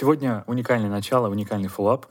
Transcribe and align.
Сегодня 0.00 0.44
уникальное 0.46 0.88
начало, 0.88 1.28
уникальный 1.28 1.66
фоллап. 1.66 2.06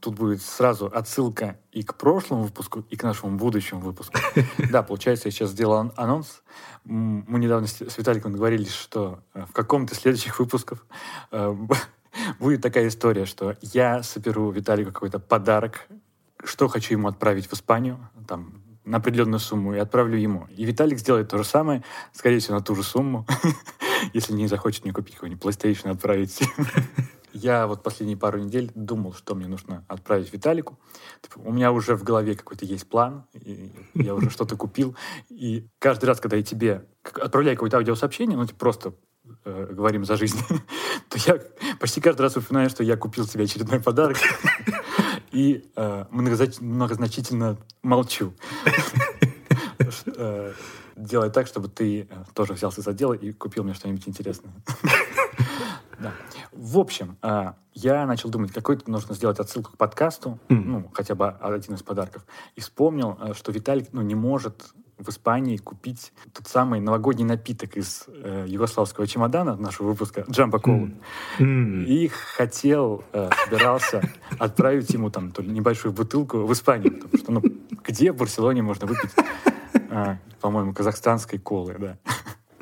Тут 0.00 0.14
будет 0.14 0.40
сразу 0.40 0.86
отсылка 0.86 1.58
и 1.72 1.82
к 1.82 1.94
прошлому 1.94 2.44
выпуску, 2.44 2.86
и 2.88 2.96
к 2.96 3.02
нашему 3.02 3.36
будущему 3.36 3.82
выпуску. 3.82 4.18
Да, 4.70 4.82
получается, 4.82 5.28
я 5.28 5.32
сейчас 5.32 5.50
сделал 5.50 5.92
анонс. 5.94 6.42
Мы 6.84 7.38
недавно 7.38 7.66
с 7.66 7.98
Виталиком 7.98 8.32
договорились, 8.32 8.72
что 8.72 9.20
э, 9.34 9.44
в 9.44 9.52
каком-то 9.52 9.94
следующих 9.94 10.38
выпусков 10.38 10.86
э, 11.30 11.54
будет 12.38 12.62
такая 12.62 12.88
история, 12.88 13.26
что 13.26 13.56
я 13.60 14.02
соберу 14.02 14.50
Виталику 14.50 14.90
какой-то 14.90 15.18
подарок, 15.18 15.86
что 16.42 16.66
хочу 16.68 16.94
ему 16.94 17.08
отправить 17.08 17.46
в 17.46 17.52
Испанию, 17.52 17.98
там, 18.26 18.62
на 18.86 18.96
определенную 18.96 19.40
сумму, 19.40 19.74
и 19.74 19.78
отправлю 19.78 20.16
ему. 20.16 20.46
И 20.56 20.64
Виталик 20.64 20.98
сделает 20.98 21.28
то 21.28 21.36
же 21.36 21.44
самое, 21.44 21.84
скорее 22.14 22.38
всего, 22.38 22.54
на 22.54 22.64
ту 22.64 22.74
же 22.74 22.82
сумму, 22.82 23.26
если 24.14 24.32
не 24.32 24.46
захочет 24.46 24.84
мне 24.84 24.94
купить 24.94 25.16
какой-нибудь 25.16 25.44
PlayStation 25.44 25.90
отправить. 25.90 26.40
Я 27.32 27.66
вот 27.66 27.82
последние 27.82 28.16
пару 28.16 28.38
недель 28.38 28.70
думал, 28.74 29.12
что 29.12 29.34
мне 29.34 29.46
нужно 29.46 29.84
отправить 29.88 30.32
Виталику. 30.32 30.78
Типа, 31.20 31.38
у 31.38 31.52
меня 31.52 31.72
уже 31.72 31.94
в 31.94 32.02
голове 32.02 32.34
какой-то 32.34 32.64
есть 32.64 32.88
план, 32.88 33.24
и 33.34 33.72
я 33.94 34.14
уже 34.14 34.30
что-то 34.30 34.56
купил. 34.56 34.96
И 35.28 35.68
каждый 35.78 36.06
раз, 36.06 36.20
когда 36.20 36.36
я 36.36 36.42
тебе 36.42 36.86
отправляю 37.02 37.56
какое-то 37.56 37.76
аудиосообщение, 37.76 38.36
ну, 38.36 38.46
типа 38.46 38.58
просто 38.58 38.94
э, 39.44 39.68
говорим 39.72 40.04
за 40.04 40.16
жизнь, 40.16 40.38
то 41.08 41.18
я 41.26 41.38
почти 41.78 42.00
каждый 42.00 42.22
раз 42.22 42.36
упоминаю, 42.36 42.70
что 42.70 42.82
я 42.82 42.96
купил 42.96 43.26
себе 43.26 43.44
очередной 43.44 43.80
подарок 43.80 44.16
и 45.30 45.70
э, 45.76 46.04
многозначительно 46.10 47.58
молчу. 47.82 48.34
Э, 50.16 50.52
делай 50.96 51.30
так, 51.30 51.46
чтобы 51.46 51.68
ты 51.68 52.00
э, 52.00 52.24
тоже 52.34 52.52
взялся 52.52 52.82
за 52.82 52.92
дело 52.92 53.14
и 53.14 53.32
купил 53.32 53.64
мне 53.64 53.74
что-нибудь 53.74 54.06
интересное. 54.06 54.52
Да. 55.98 56.12
В 56.52 56.78
общем, 56.78 57.16
э, 57.22 57.52
я 57.74 58.06
начал 58.06 58.30
думать, 58.30 58.52
какой-то 58.52 58.90
нужно 58.90 59.14
сделать 59.14 59.38
отсылку 59.38 59.72
к 59.72 59.76
подкасту, 59.76 60.38
mm. 60.48 60.62
ну, 60.64 60.90
хотя 60.92 61.14
бы 61.14 61.28
один 61.28 61.74
из 61.74 61.82
подарков, 61.82 62.24
и 62.56 62.60
вспомнил, 62.60 63.34
что 63.34 63.52
Виталик 63.52 63.88
ну, 63.92 64.02
не 64.02 64.14
может 64.14 64.72
в 64.98 65.08
Испании 65.10 65.56
купить 65.56 66.12
тот 66.32 66.46
самый 66.48 66.80
новогодний 66.80 67.24
напиток 67.24 67.76
из 67.76 68.06
э, 68.08 68.46
югославского 68.48 69.06
чемодана 69.06 69.56
нашего 69.56 69.88
выпуска 69.88 70.24
Джамбо 70.28 70.58
Колу. 70.58 70.88
Mm. 70.88 71.00
Mm. 71.38 71.84
И 71.84 72.08
хотел, 72.08 73.04
э, 73.12 73.30
собирался 73.44 74.02
отправить 74.38 74.90
ему 74.90 75.10
там 75.10 75.30
то 75.30 75.42
ли 75.42 75.50
небольшую 75.50 75.92
бутылку 75.92 76.38
в 76.38 76.52
Испанию, 76.52 76.92
потому 77.00 77.16
что 77.16 77.32
ну 77.32 77.42
где 77.84 78.12
в 78.12 78.16
Барселоне 78.16 78.62
можно 78.62 78.86
выпить, 78.86 79.12
э, 79.74 80.16
по-моему, 80.40 80.74
казахстанской 80.74 81.38
колы, 81.38 81.76
да. 81.78 81.98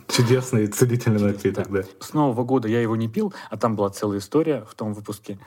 Чудесный 0.09 0.67
целительный 0.69 1.21
напиток, 1.21 1.71
да. 1.71 1.83
С 2.01 2.12
Нового 2.12 2.45
года 2.45 2.69
я 2.69 2.81
его 2.81 2.97
не 2.97 3.09
пил, 3.09 3.35
а 3.51 3.57
там 3.57 3.77
была 3.77 3.91
целая 3.91 4.19
история 4.19 4.65
в 4.69 4.75
том 4.75 4.95
выпуске. 4.95 5.39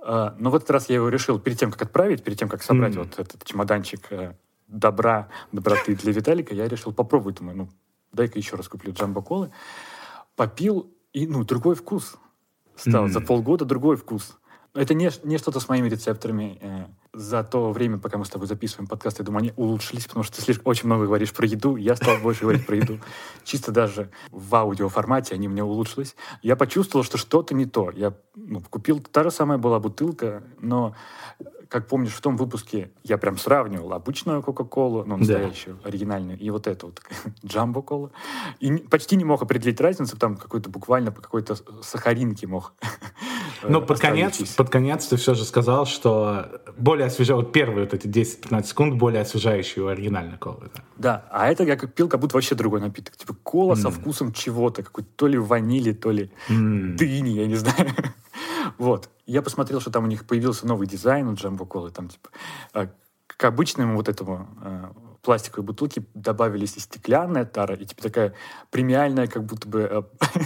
Э, 0.00 0.32
но 0.38 0.50
в 0.50 0.54
этот 0.54 0.70
раз 0.70 0.88
я 0.88 0.96
его 0.96 1.08
решил 1.08 1.38
перед 1.38 1.58
тем, 1.58 1.70
как 1.70 1.82
отправить, 1.82 2.24
перед 2.24 2.38
тем, 2.38 2.48
как 2.48 2.62
собрать 2.62 2.94
mm. 2.94 2.98
вот 2.98 3.18
этот 3.18 3.44
чемоданчик 3.44 4.00
э, 4.10 4.34
добра, 4.66 5.28
доброты 5.52 5.94
для 5.94 6.12
Виталика, 6.12 6.54
я 6.54 6.68
решил 6.68 6.92
попробовать. 6.92 7.36
Думаю, 7.36 7.56
ну, 7.56 7.68
дай-ка 8.12 8.38
еще 8.38 8.56
раз 8.56 8.68
куплю 8.68 8.92
джамбо 8.92 9.22
колы. 9.22 9.50
Попил, 10.36 10.92
и, 11.12 11.26
ну, 11.26 11.44
другой 11.44 11.74
вкус 11.74 12.16
стал. 12.76 13.06
Mm. 13.06 13.10
За 13.10 13.20
полгода 13.20 13.64
другой 13.64 13.96
вкус. 13.96 14.38
Это 14.74 14.94
не, 14.94 15.10
не 15.24 15.38
что-то 15.38 15.60
с 15.60 15.68
моими 15.68 15.88
рецепторами. 15.88 16.58
Э, 16.60 16.86
за 17.12 17.42
то 17.42 17.72
время, 17.72 17.98
пока 17.98 18.18
мы 18.18 18.24
с 18.24 18.28
тобой 18.28 18.46
записываем 18.46 18.86
подкаст, 18.86 19.18
я 19.18 19.24
думаю, 19.24 19.40
они 19.40 19.52
улучшились, 19.56 20.06
потому 20.06 20.22
что 20.24 20.36
ты 20.36 20.42
слишком 20.42 20.66
очень 20.66 20.86
много 20.86 21.06
говоришь 21.06 21.32
про 21.32 21.46
еду. 21.46 21.76
Я 21.76 21.96
стал 21.96 22.18
больше 22.18 22.42
говорить 22.42 22.66
про 22.66 22.76
еду. 22.76 23.00
Чисто 23.44 23.72
даже 23.72 24.10
в 24.30 24.54
аудиоформате 24.54 25.34
они 25.34 25.48
мне 25.48 25.64
улучшились. 25.64 26.14
Я 26.42 26.54
почувствовал, 26.54 27.04
что 27.04 27.18
что-то 27.18 27.54
не 27.54 27.66
то. 27.66 27.90
Я 27.90 28.14
ну, 28.34 28.60
купил, 28.60 29.00
та 29.00 29.24
же 29.24 29.30
самая 29.30 29.58
была 29.58 29.80
бутылка, 29.80 30.44
но 30.60 30.94
как 31.68 31.86
помнишь, 31.86 32.12
в 32.12 32.20
том 32.20 32.36
выпуске 32.36 32.90
я 33.04 33.18
прям 33.18 33.38
сравнивал 33.38 33.92
обычную 33.92 34.42
Кока-Колу, 34.42 35.04
ну, 35.04 35.16
настоящую, 35.16 35.78
да. 35.82 35.88
оригинальную, 35.88 36.38
и 36.38 36.50
вот 36.50 36.66
эту 36.66 36.86
вот 36.86 37.02
Джамбо 37.46 37.82
Колу. 37.82 38.10
И 38.60 38.72
почти 38.72 39.16
не 39.16 39.24
мог 39.24 39.42
определить 39.42 39.80
разницу, 39.80 40.16
там 40.16 40.36
какой-то 40.36 40.70
буквально 40.70 41.12
по 41.12 41.20
какой-то 41.20 41.56
сахаринке 41.82 42.46
мог 42.46 42.72
Но 43.62 43.80
под 43.80 43.98
конец, 43.98 44.38
под 44.54 44.70
конец 44.70 45.06
ты 45.06 45.16
все 45.16 45.34
же 45.34 45.44
сказал, 45.44 45.86
что 45.86 46.60
более 46.76 47.06
освежающий, 47.06 47.44
вот 47.44 47.52
первые 47.52 47.84
вот 47.84 47.94
эти 47.94 48.06
10-15 48.06 48.64
секунд 48.64 48.94
более 48.94 49.22
освежающие 49.22 49.84
у 49.84 49.88
оригинальной 49.88 50.38
колы. 50.38 50.70
Да. 50.74 50.82
да, 50.96 51.24
а 51.30 51.48
это 51.48 51.64
я 51.64 51.76
как 51.76 51.92
пил 51.94 52.08
как 52.08 52.20
будто 52.20 52.36
вообще 52.36 52.54
другой 52.54 52.80
напиток. 52.80 53.16
Типа 53.16 53.34
кола 53.42 53.74
mm. 53.74 53.76
со 53.76 53.90
вкусом 53.90 54.32
чего-то, 54.32 54.82
какой-то 54.82 55.08
то 55.16 55.26
ли 55.26 55.38
ванили, 55.38 55.92
то 55.92 56.10
ли 56.10 56.30
mm. 56.48 56.96
дыни, 56.96 57.30
я 57.30 57.46
не 57.46 57.56
знаю. 57.56 57.88
Вот. 58.76 59.08
Я 59.28 59.42
посмотрел, 59.42 59.78
что 59.78 59.90
там 59.90 60.04
у 60.04 60.06
них 60.06 60.26
появился 60.26 60.66
новый 60.66 60.86
дизайн 60.86 61.28
у 61.28 61.34
Джамбо 61.34 61.66
Колы. 61.66 61.90
Там, 61.90 62.08
типа, 62.08 62.30
э, 62.72 62.88
к 63.26 63.44
обычному 63.44 63.94
вот 63.94 64.08
этому 64.08 64.48
э, 64.62 64.88
пластиковой 65.20 65.66
бутылке 65.66 66.02
добавились 66.14 66.78
и 66.78 66.80
стеклянная 66.80 67.44
тара, 67.44 67.74
и 67.74 67.84
типа 67.84 68.02
такая 68.02 68.34
премиальная, 68.70 69.26
как 69.26 69.44
будто 69.44 69.68
бы 69.68 69.80
э, 69.80 70.02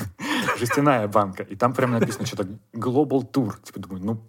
жестяная 0.59 1.07
банка. 1.07 1.45
И 1.45 1.55
там 1.55 1.75
прям 1.75 1.93
написано 1.93 2.27
что-то 2.27 2.49
Global 2.73 3.23
Tour. 3.31 3.55
Типа 3.63 3.79
думаю, 3.79 4.05
ну, 4.05 4.21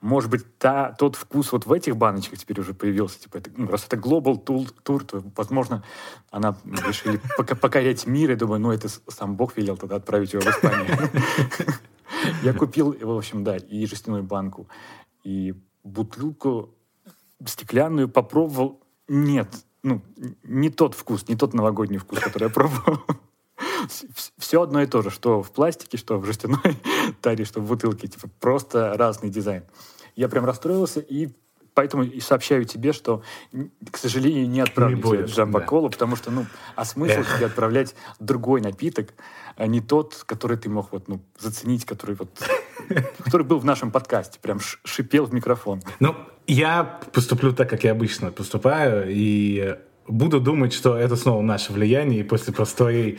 может 0.00 0.28
быть, 0.28 0.58
та, 0.58 0.90
тот 0.90 1.14
вкус 1.14 1.52
вот 1.52 1.66
в 1.66 1.72
этих 1.72 1.96
баночках 1.96 2.40
теперь 2.40 2.58
уже 2.58 2.74
появился. 2.74 3.20
Типа, 3.20 3.36
это, 3.36 3.52
ну, 3.56 3.68
раз 3.68 3.86
это 3.86 3.96
Global 3.96 4.44
Tour, 4.44 5.04
то, 5.04 5.22
возможно, 5.36 5.84
она 6.32 6.56
решили 6.64 7.20
покорять 7.36 8.08
мир. 8.08 8.32
И 8.32 8.34
думаю, 8.34 8.60
ну, 8.60 8.72
это 8.72 8.88
сам 9.06 9.36
Бог 9.36 9.56
велел 9.56 9.76
тогда 9.76 9.94
отправить 9.94 10.32
его 10.32 10.42
в 10.42 10.48
Испанию. 10.48 10.88
Я 12.42 12.52
купил, 12.52 12.96
в 13.00 13.16
общем, 13.16 13.44
да, 13.44 13.56
и 13.56 13.86
жестяную 13.86 14.22
банку, 14.22 14.68
и 15.24 15.54
бутылку 15.82 16.74
стеклянную 17.46 18.08
попробовал. 18.08 18.80
Нет, 19.08 19.48
ну, 19.82 20.02
не 20.42 20.70
тот 20.70 20.94
вкус, 20.94 21.28
не 21.28 21.36
тот 21.36 21.54
новогодний 21.54 21.98
вкус, 21.98 22.20
который 22.20 22.44
я 22.44 22.50
пробовал. 22.50 23.00
Все 24.38 24.62
одно 24.62 24.82
и 24.82 24.86
то 24.86 25.02
же, 25.02 25.10
что 25.10 25.42
в 25.42 25.50
пластике, 25.50 25.96
что 25.96 26.18
в 26.18 26.24
жестяной 26.24 26.76
таре, 27.20 27.44
что 27.44 27.60
в 27.60 27.68
бутылке. 27.68 28.08
Типа 28.08 28.28
просто 28.38 28.94
разный 28.96 29.30
дизайн. 29.30 29.64
Я 30.16 30.28
прям 30.28 30.44
расстроился 30.44 31.00
и 31.00 31.30
поэтому 31.74 32.02
и 32.04 32.20
сообщаю 32.20 32.64
тебе, 32.64 32.92
что, 32.92 33.22
к 33.90 33.96
сожалению, 33.96 34.48
не 34.48 34.60
отправлю 34.60 34.96
не 34.96 35.02
тебе 35.02 35.24
джамбо-колу, 35.24 35.88
да. 35.88 35.92
потому 35.92 36.16
что, 36.16 36.30
ну, 36.30 36.46
а 36.76 36.84
смысл 36.84 37.22
тебе 37.36 37.46
отправлять 37.46 37.94
другой 38.18 38.60
напиток, 38.60 39.14
а 39.56 39.66
не 39.66 39.80
тот, 39.80 40.22
который 40.26 40.56
ты 40.56 40.68
мог 40.68 40.92
вот, 40.92 41.08
ну, 41.08 41.20
заценить, 41.38 41.84
который 41.84 42.16
вот, 42.16 42.30
который 43.24 43.46
был 43.46 43.58
в 43.58 43.64
нашем 43.64 43.90
подкасте, 43.90 44.38
прям 44.40 44.58
шипел 44.84 45.26
в 45.26 45.34
микрофон. 45.34 45.82
Ну, 46.00 46.16
я 46.46 46.84
поступлю 47.12 47.52
так, 47.52 47.70
как 47.70 47.84
я 47.84 47.92
обычно 47.92 48.32
поступаю, 48.32 49.06
и 49.08 49.76
буду 50.06 50.40
думать, 50.40 50.72
что 50.72 50.96
это 50.96 51.16
снова 51.16 51.42
наше 51.42 51.72
влияние, 51.72 52.20
и 52.20 52.22
после 52.22 52.52
простой, 52.52 53.18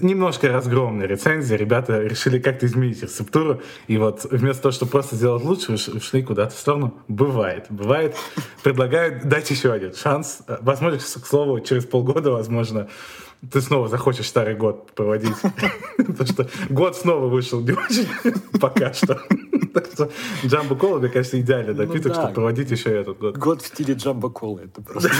немножко 0.00 0.48
разгромной 0.48 1.06
рецензии 1.06 1.54
ребята 1.54 2.00
решили 2.00 2.38
как-то 2.38 2.66
изменить 2.66 3.02
рецептуру, 3.02 3.60
и 3.86 3.98
вот 3.98 4.24
вместо 4.30 4.62
того, 4.62 4.72
чтобы 4.72 4.92
просто 4.92 5.16
сделать 5.16 5.44
лучше, 5.44 5.72
ушли 5.72 6.22
куда-то 6.22 6.54
в 6.54 6.58
сторону. 6.58 6.94
Бывает, 7.08 7.66
бывает. 7.70 8.16
Предлагают 8.62 9.24
дать 9.24 9.50
еще 9.50 9.72
один 9.72 9.94
шанс. 9.94 10.42
Возможно, 10.60 10.98
к 10.98 11.02
слову, 11.02 11.60
через 11.60 11.84
полгода, 11.84 12.30
возможно, 12.30 12.88
ты 13.52 13.60
снова 13.60 13.88
захочешь 13.88 14.26
старый 14.26 14.54
год 14.54 14.92
проводить. 14.92 15.36
Потому 15.96 16.26
что 16.26 16.48
год 16.70 16.96
снова 16.96 17.26
вышел 17.26 17.60
не 17.60 17.72
очень 17.72 18.06
пока 18.60 18.92
что. 18.92 19.20
Так 19.72 19.86
что 19.86 20.10
Джамбо 20.44 20.74
Кола, 20.74 20.98
мне 20.98 21.08
кажется, 21.08 21.40
идеальный 21.40 21.74
ну 21.74 21.86
напиток, 21.86 22.14
чтобы 22.14 22.32
проводить 22.32 22.70
еще 22.70 22.90
этот 22.90 23.18
год. 23.18 23.36
Год 23.36 23.62
в 23.62 23.66
стиле 23.66 23.94
Джамбо 23.94 24.30
Кола. 24.30 24.60
Это 24.60 24.82
просто... 24.82 25.10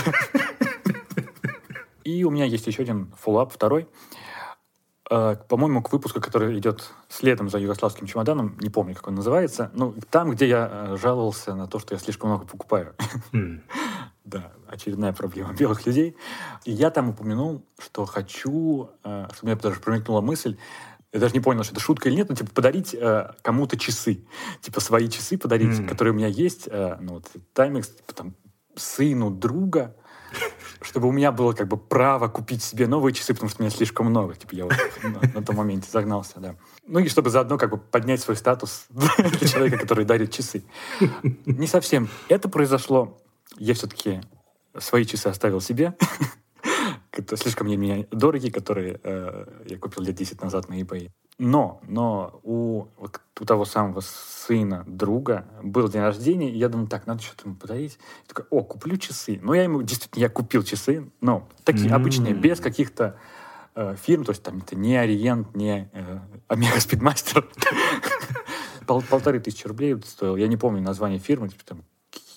И 2.09 2.25
у 2.25 2.31
меня 2.31 2.47
есть 2.47 2.67
еще 2.67 2.83
один 2.83 3.13
фоллап, 3.19 3.53
второй. 3.53 3.87
Э, 5.11 5.37
по-моему, 5.47 5.83
к 5.83 5.93
выпуску, 5.93 6.23
который 6.23 6.59
идет 6.59 6.91
следом 7.11 7.51
за 7.51 7.59
югославским 7.59 8.07
чемоданом, 8.07 8.57
не 8.61 8.71
помню, 8.71 8.95
как 8.95 9.09
он 9.09 9.15
называется, 9.17 9.71
ну, 9.75 9.95
там, 10.09 10.31
где 10.31 10.49
я 10.49 10.71
э, 10.71 10.97
жаловался 10.97 11.55
на 11.55 11.67
то, 11.67 11.79
что 11.79 11.95
я 11.95 11.99
слишком 12.01 12.31
много 12.31 12.47
покупаю. 12.47 12.95
Mm. 13.33 13.61
да, 14.25 14.53
очередная 14.69 15.13
проблема 15.13 15.53
белых 15.53 15.85
людей. 15.85 16.17
И 16.65 16.73
я 16.73 16.91
там 16.91 17.11
упомянул, 17.11 17.63
что 17.79 18.07
хочу, 18.07 18.89
э, 19.05 19.29
что 19.35 19.45
мне 19.45 19.55
даже 19.55 19.81
промелькнула 19.81 20.23
мысль, 20.23 20.57
я 21.13 21.21
даже 21.21 21.35
не 21.35 21.41
понял, 21.41 21.63
что 21.63 21.75
это 21.75 21.83
шутка 21.83 22.09
или 22.09 22.17
нет, 22.17 22.31
но 22.31 22.37
типа 22.37 22.51
подарить 22.53 22.95
э, 22.95 23.33
кому-то 23.43 23.77
часы. 23.77 24.25
Типа 24.63 24.81
свои 24.81 25.11
часы 25.11 25.37
подарить, 25.37 25.79
mm. 25.79 25.89
которые 25.89 26.15
у 26.15 26.17
меня 26.17 26.29
есть. 26.29 26.69
Э, 26.71 26.97
ну, 27.03 27.15
вот, 27.15 27.27
Timex, 27.55 27.97
типа, 27.97 28.15
там, 28.15 28.35
сыну 28.77 29.31
друга, 29.31 29.95
чтобы 30.81 31.09
у 31.09 31.13
меня 31.13 31.33
было 31.33 31.53
как 31.53 31.69
бы 31.69 31.77
право 31.77 32.29
купить 32.29 32.63
себе 32.63 32.87
новые 32.87 33.13
часы, 33.13 33.35
потому 33.35 33.51
что 33.51 33.61
у 33.61 33.65
меня 33.65 33.75
слишком 33.75 34.07
много. 34.07 34.35
Типа 34.35 34.55
я 34.55 34.65
вот 34.65 34.75
на, 35.35 35.43
том 35.43 35.57
моменте 35.57 35.89
загнался, 35.91 36.41
да. 36.41 36.55
Ну 36.87 37.01
и 37.01 37.09
чтобы 37.09 37.31
заодно 37.31 37.59
как 37.59 37.71
бы 37.71 37.79
поднять 37.79 38.21
свой 38.21 38.37
статус 38.37 38.87
человека, 39.53 39.79
который 39.79 40.05
дарит 40.05 40.33
часы. 40.33 40.63
Не 41.47 41.67
совсем 41.67 42.09
это 42.29 42.49
произошло. 42.49 43.19
Я 43.57 43.75
все-таки 43.75 44.21
свои 44.79 45.05
часы 45.05 45.27
оставил 45.27 45.61
себе. 45.61 45.95
Слишком 47.37 47.67
мне 47.67 48.07
дорогие, 48.11 48.53
которые 48.53 49.01
э, 49.03 49.47
я 49.67 49.79
купил 49.79 50.03
лет 50.03 50.15
10 50.15 50.43
назад 50.43 50.69
на 50.69 50.81
eBay. 50.81 51.11
Но, 51.39 51.81
но 51.87 52.41
у, 52.43 52.87
у 52.99 53.45
того 53.45 53.65
самого 53.65 54.01
сына 54.01 54.85
друга 54.89 55.47
был 55.63 55.89
день 55.89 56.03
рождения, 56.03 56.51
и 56.51 56.59
я 56.59 56.69
думаю, 56.69 56.89
так, 56.89 57.07
надо 57.07 57.23
что-то 57.23 57.45
ему 57.47 57.55
подарить. 57.55 57.99
Я 58.23 58.35
такой, 58.35 58.47
о, 58.51 58.65
куплю 58.65 58.97
часы. 58.97 59.39
Ну, 59.41 59.55
я 59.55 59.63
ему, 59.63 59.83
действительно, 59.83 60.21
я 60.21 60.29
купил 60.29 60.65
часы, 60.65 61.09
но 61.21 61.49
такие 61.63 61.91
mm-hmm. 61.91 61.95
обычные, 61.95 62.35
без 62.35 62.59
каких-то 62.59 63.17
э, 63.77 63.95
фирм, 64.03 64.25
то 64.25 64.31
есть 64.31 64.43
там 64.43 64.59
это 64.59 64.75
не 64.75 64.97
Ориент, 64.97 65.55
не 65.55 65.89
э, 65.93 66.19
Омега 66.49 66.81
Спидмастер. 66.81 67.49
Пол, 68.89 69.03
полторы 69.03 69.39
тысячи 69.39 69.67
рублей 69.67 69.97
стоил. 70.05 70.35
Я 70.35 70.49
не 70.49 70.57
помню 70.57 70.83
название 70.83 71.21
фирмы, 71.21 71.51
типа 71.51 71.65
там 71.65 71.85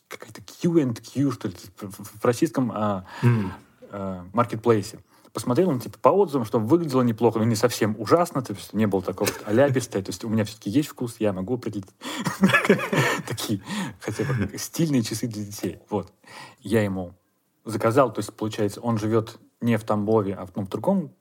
какая-то 0.07 0.41
Q&Q, 0.41 1.31
что 1.31 1.47
ли, 1.47 1.55
в 1.79 2.25
российском 2.25 2.71
а, 2.71 3.05
mm. 3.23 3.49
А, 3.91 4.25
маркетплейсе 4.33 4.99
посмотрел, 5.33 5.69
он 5.69 5.79
типа 5.79 5.97
по 5.99 6.09
отзывам, 6.09 6.45
что 6.45 6.59
выглядело 6.59 7.01
неплохо, 7.01 7.39
но 7.39 7.45
не 7.45 7.55
совсем 7.55 7.95
ужасно, 7.99 8.41
то 8.41 8.53
есть 8.53 8.73
не 8.73 8.85
было 8.85 9.01
такого 9.01 9.29
аляпистое, 9.45 10.01
то 10.01 10.09
есть 10.09 10.23
у 10.23 10.29
меня 10.29 10.43
все-таки 10.43 10.69
есть 10.69 10.89
вкус, 10.89 11.15
я 11.19 11.33
могу 11.33 11.55
определить 11.55 11.87
такие 13.27 13.61
хотя 13.99 14.23
бы 14.25 14.57
стильные 14.57 15.03
часы 15.03 15.27
для 15.27 15.43
детей. 15.43 15.79
Вот. 15.89 16.11
Я 16.59 16.83
ему 16.83 17.13
заказал, 17.63 18.11
то 18.11 18.19
есть 18.19 18.33
получается, 18.33 18.81
он 18.81 18.97
живет 18.97 19.37
не 19.61 19.77
в 19.77 19.83
Тамбове, 19.83 20.35
а 20.35 20.45
в, 20.45 20.55
ну, 20.55 20.63
в 20.63 20.69
другом 20.69 21.13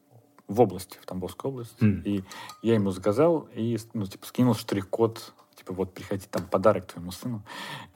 в 0.49 0.61
области, 0.61 0.99
в 1.01 1.07
Тамбовской 1.07 1.49
области. 1.49 1.81
Mm. 1.81 2.03
И 2.05 2.25
я 2.63 2.75
ему 2.75 2.91
заказал 2.91 3.49
и, 3.55 3.79
ну, 3.95 4.07
типа, 4.07 4.27
скинул 4.27 4.55
штрих-код, 4.55 5.33
типа, 5.55 5.73
вот, 5.73 5.95
приходи, 5.95 6.27
там, 6.29 6.45
подарок 6.45 6.87
твоему 6.87 7.13
сыну. 7.13 7.45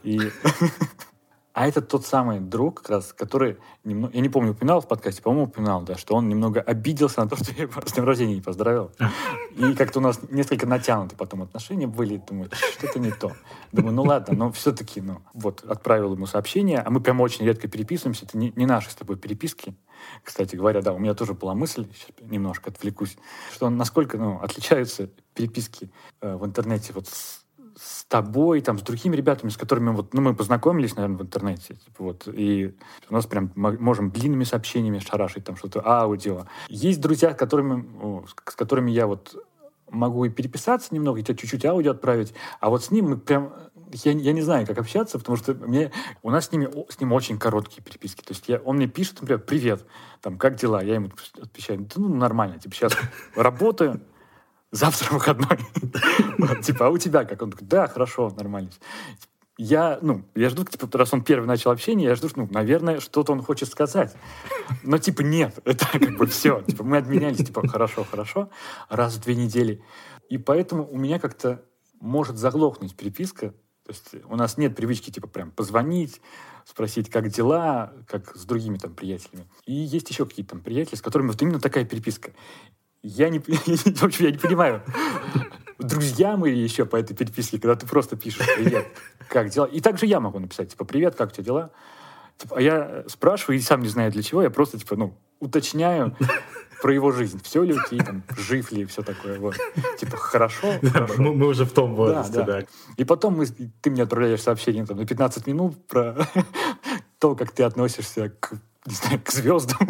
И 0.04 0.20
А 1.54 1.68
это 1.68 1.80
тот 1.80 2.04
самый 2.04 2.40
друг, 2.40 2.82
как 2.82 2.90
раз, 2.90 3.12
который, 3.12 3.58
немного, 3.84 4.12
я 4.12 4.20
не 4.20 4.28
помню, 4.28 4.50
упоминал 4.50 4.80
в 4.80 4.88
подкасте, 4.88 5.22
по-моему, 5.22 5.44
упоминал, 5.44 5.82
да, 5.82 5.96
что 5.96 6.16
он 6.16 6.28
немного 6.28 6.60
обиделся 6.60 7.20
на 7.22 7.28
то, 7.28 7.36
что 7.36 7.52
я 7.52 7.62
его 7.62 7.80
с 7.80 7.92
днем 7.92 8.04
рождения 8.04 8.34
не 8.34 8.40
поздравил. 8.40 8.90
И 9.56 9.72
как-то 9.74 10.00
у 10.00 10.02
нас 10.02 10.18
несколько 10.30 10.66
натянуты 10.66 11.14
потом 11.14 11.42
отношения 11.42 11.86
были, 11.86 12.16
думаю, 12.16 12.50
что-то 12.72 12.98
не 12.98 13.12
то. 13.12 13.30
Думаю, 13.70 13.94
ну 13.94 14.02
ладно, 14.02 14.34
но 14.34 14.50
все-таки, 14.50 15.00
ну, 15.00 15.22
вот, 15.32 15.62
отправил 15.62 16.14
ему 16.14 16.26
сообщение, 16.26 16.80
а 16.80 16.90
мы 16.90 17.00
прям 17.00 17.20
очень 17.20 17.44
редко 17.44 17.68
переписываемся, 17.68 18.24
это 18.24 18.36
не, 18.36 18.52
не 18.56 18.66
наши 18.66 18.90
с 18.90 18.96
тобой 18.96 19.16
переписки. 19.16 19.76
Кстати 20.24 20.56
говоря, 20.56 20.82
да, 20.82 20.92
у 20.92 20.98
меня 20.98 21.14
тоже 21.14 21.34
была 21.34 21.54
мысль, 21.54 21.86
сейчас 21.94 22.10
немножко 22.20 22.70
отвлекусь, 22.70 23.16
что 23.52 23.70
насколько, 23.70 24.18
ну, 24.18 24.40
отличаются 24.42 25.08
переписки 25.34 25.92
э, 26.20 26.34
в 26.34 26.44
интернете 26.44 26.92
вот 26.92 27.06
с 27.06 27.43
с 27.76 28.04
тобой, 28.04 28.60
там, 28.60 28.78
с 28.78 28.82
другими 28.82 29.16
ребятами, 29.16 29.50
с 29.50 29.56
которыми 29.56 29.90
вот, 29.90 30.14
ну, 30.14 30.20
мы 30.20 30.34
познакомились, 30.34 30.96
наверное, 30.96 31.18
в 31.18 31.22
интернете, 31.22 31.74
типа, 31.74 32.04
вот, 32.04 32.28
и 32.28 32.74
у 33.08 33.14
нас 33.14 33.26
прям 33.26 33.50
можем 33.54 34.10
длинными 34.10 34.44
сообщениями 34.44 34.98
шарашить, 34.98 35.44
там, 35.44 35.56
что-то 35.56 35.86
аудио. 35.86 36.46
Есть 36.68 37.00
друзья, 37.00 37.32
с 37.32 37.36
которыми, 37.36 38.24
с 38.26 38.54
которыми 38.54 38.90
я 38.90 39.06
вот 39.06 39.36
могу 39.90 40.24
и 40.24 40.30
переписаться 40.30 40.94
немного, 40.94 41.20
и 41.20 41.22
тебе 41.22 41.36
чуть-чуть 41.36 41.64
аудио 41.64 41.92
отправить, 41.92 42.34
а 42.60 42.70
вот 42.70 42.84
с 42.84 42.90
ним 42.90 43.10
мы 43.10 43.16
прям 43.16 43.52
я, 44.02 44.12
я 44.12 44.32
не 44.32 44.42
знаю, 44.42 44.66
как 44.66 44.78
общаться, 44.78 45.18
потому 45.18 45.36
что 45.36 45.54
мне, 45.54 45.92
у 46.22 46.30
нас 46.30 46.46
с, 46.46 46.52
ними, 46.52 46.68
с 46.90 46.98
ним 46.98 47.12
очень 47.12 47.38
короткие 47.38 47.82
переписки. 47.82 48.22
То 48.22 48.32
есть 48.32 48.48
я, 48.48 48.58
он 48.58 48.76
мне 48.76 48.88
пишет, 48.88 49.20
например, 49.20 49.42
«Привет, 49.42 49.86
там, 50.20 50.36
как 50.36 50.56
дела?» 50.56 50.82
Я 50.82 50.94
ему 50.94 51.10
отвечаю, 51.40 51.86
ну, 51.94 52.08
нормально, 52.08 52.58
типа, 52.58 52.74
сейчас 52.74 52.96
работаю, 53.36 54.00
завтра 54.74 55.08
выходной. 55.14 55.58
Типа, 56.62 56.86
а 56.86 56.90
у 56.90 56.98
тебя 56.98 57.24
как? 57.24 57.40
Он 57.42 57.50
такой, 57.50 57.66
да, 57.66 57.86
хорошо, 57.86 58.32
нормально. 58.36 58.70
Я, 59.56 60.00
ну, 60.02 60.24
я 60.34 60.50
жду, 60.50 60.64
типа, 60.64 60.88
раз 60.98 61.14
он 61.14 61.22
первый 61.22 61.46
начал 61.46 61.70
общение, 61.70 62.08
я 62.08 62.16
жду, 62.16 62.28
ну, 62.34 62.48
наверное, 62.50 62.98
что-то 62.98 63.32
он 63.32 63.40
хочет 63.40 63.68
сказать. 63.68 64.14
Но, 64.82 64.98
типа, 64.98 65.22
нет, 65.22 65.60
это 65.64 65.86
как 65.86 66.16
бы 66.16 66.26
все. 66.26 66.60
Типа, 66.62 66.82
мы 66.82 66.98
обменялись, 66.98 67.46
типа, 67.46 67.66
хорошо, 67.68 68.04
хорошо, 68.04 68.50
раз 68.88 69.14
в 69.14 69.22
две 69.22 69.36
недели. 69.36 69.82
И 70.28 70.38
поэтому 70.38 70.88
у 70.90 70.98
меня 70.98 71.20
как-то 71.20 71.62
может 72.00 72.36
заглохнуть 72.36 72.96
переписка. 72.96 73.50
То 73.84 73.90
есть 73.90 74.24
у 74.24 74.36
нас 74.36 74.56
нет 74.56 74.74
привычки, 74.74 75.10
типа, 75.10 75.28
прям 75.28 75.50
позвонить, 75.52 76.20
спросить, 76.64 77.10
как 77.10 77.28
дела, 77.28 77.92
как 78.08 78.34
с 78.34 78.44
другими 78.44 78.78
там 78.78 78.94
приятелями. 78.94 79.46
И 79.66 79.74
есть 79.74 80.10
еще 80.10 80.26
какие-то 80.26 80.52
там 80.52 80.60
приятели, 80.62 80.96
с 80.96 81.02
которыми 81.02 81.28
вот 81.28 81.40
именно 81.42 81.60
такая 81.60 81.84
переписка. 81.84 82.32
Я 83.04 83.28
не, 83.28 83.38
в 83.38 84.02
общем, 84.02 84.24
я 84.24 84.30
не 84.30 84.38
понимаю, 84.38 84.82
друзья 85.78 86.38
мы 86.38 86.48
еще 86.48 86.86
по 86.86 86.96
этой 86.96 87.14
переписке, 87.14 87.58
когда 87.58 87.76
ты 87.76 87.86
просто 87.86 88.16
пишешь 88.16 88.46
«Привет, 88.56 88.86
как 89.28 89.50
дела?» 89.50 89.66
И 89.66 89.80
также 89.80 90.06
я 90.06 90.20
могу 90.20 90.38
написать, 90.38 90.70
типа 90.70 90.86
«Привет, 90.86 91.14
как 91.14 91.28
у 91.28 91.32
тебя 91.32 91.44
дела?» 91.44 91.70
типа, 92.38 92.56
А 92.56 92.62
я 92.62 93.04
спрашиваю 93.06 93.58
и 93.58 93.60
сам 93.60 93.82
не 93.82 93.88
знаю 93.88 94.10
для 94.10 94.22
чего, 94.22 94.42
я 94.42 94.48
просто, 94.48 94.78
типа, 94.78 94.96
ну, 94.96 95.18
уточняю 95.38 96.16
про 96.80 96.94
его 96.94 97.12
жизнь. 97.12 97.42
Все 97.44 97.62
ли 97.62 97.76
окей, 97.76 97.98
там, 97.98 98.22
жив 98.38 98.72
ли, 98.72 98.86
все 98.86 99.02
такое. 99.02 99.38
Вот. 99.38 99.54
Типа, 99.98 100.16
хорошо, 100.16 100.72
хорошо. 100.82 101.14
Мы, 101.18 101.34
мы 101.34 101.48
уже 101.48 101.66
в 101.66 101.72
том 101.72 101.94
возрасте, 101.94 102.36
да, 102.36 102.44
да. 102.44 102.60
да. 102.60 102.66
И 102.96 103.04
потом 103.04 103.36
мы, 103.36 103.46
ты 103.46 103.90
мне 103.90 104.04
отправляешь 104.04 104.40
сообщение 104.40 104.86
там, 104.86 104.96
на 104.96 105.04
15 105.04 105.46
минут 105.46 105.86
про 105.86 106.26
то, 107.18 107.34
как 107.36 107.52
ты 107.52 107.64
относишься 107.64 108.30
к, 108.40 108.52
не 108.86 108.94
знаю, 108.94 109.20
к 109.22 109.30
звездам. 109.30 109.88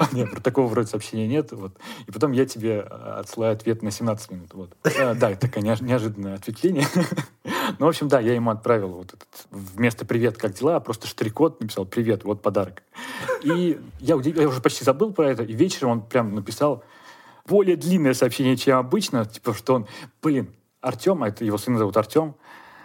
Нет, 0.12 0.30
про 0.30 0.40
такого 0.40 0.66
вроде 0.66 0.88
сообщения 0.88 1.26
нет. 1.26 1.52
Вот. 1.52 1.72
И 2.06 2.10
потом 2.10 2.32
я 2.32 2.46
тебе 2.46 2.80
а, 2.80 3.20
отсылаю 3.20 3.52
ответ 3.52 3.82
на 3.82 3.90
17 3.90 4.30
минут. 4.30 4.54
Вот. 4.54 4.76
А, 4.98 5.14
да, 5.14 5.30
это 5.30 5.48
такое 5.48 5.62
неожиданное 5.62 6.36
отвлечение. 6.36 6.86
ну, 7.78 7.86
в 7.86 7.88
общем, 7.88 8.08
да, 8.08 8.20
я 8.20 8.34
ему 8.34 8.50
отправил 8.50 8.88
вот 8.88 9.08
этот, 9.08 9.28
вместо 9.50 10.04
«Привет, 10.06 10.38
как 10.38 10.54
дела?» 10.54 10.80
просто 10.80 11.06
штрих-код 11.06 11.60
написал 11.60 11.84
«Привет, 11.84 12.24
вот 12.24 12.42
подарок». 12.42 12.82
И 13.42 13.80
я, 14.00 14.18
я 14.20 14.48
уже 14.48 14.60
почти 14.60 14.84
забыл 14.84 15.12
про 15.12 15.30
это, 15.30 15.42
и 15.42 15.52
вечером 15.52 15.90
он 15.90 16.02
прям 16.02 16.34
написал 16.34 16.82
более 17.46 17.76
длинное 17.76 18.14
сообщение, 18.14 18.56
чем 18.56 18.78
обычно, 18.78 19.24
типа, 19.24 19.54
что 19.54 19.74
он, 19.74 19.86
блин, 20.22 20.50
Артем, 20.80 21.22
а 21.22 21.28
это 21.28 21.44
его 21.44 21.58
сына 21.58 21.78
зовут 21.78 21.96
Артем, 21.96 22.34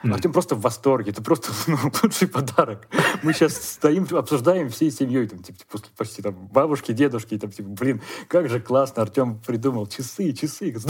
Mm. 0.05 0.13
Артем 0.13 0.33
просто 0.33 0.55
в 0.55 0.61
восторге. 0.61 1.11
Это 1.11 1.23
просто 1.23 1.51
ну, 1.67 1.77
лучший 2.03 2.27
подарок. 2.27 2.87
Мы 3.23 3.33
сейчас 3.33 3.55
стоим, 3.55 4.07
обсуждаем 4.11 4.69
всей 4.69 4.91
семьей, 4.91 5.27
там, 5.27 5.39
типа, 5.39 5.59
после 5.69 5.87
почти 5.97 6.21
там, 6.21 6.47
бабушки, 6.47 6.91
дедушки, 6.91 7.37
там, 7.37 7.51
типа, 7.51 7.69
блин, 7.69 8.01
как 8.27 8.49
же 8.49 8.59
классно 8.59 9.01
Артем 9.01 9.39
придумал 9.45 9.87
часы, 9.87 10.31
часы. 10.33 10.75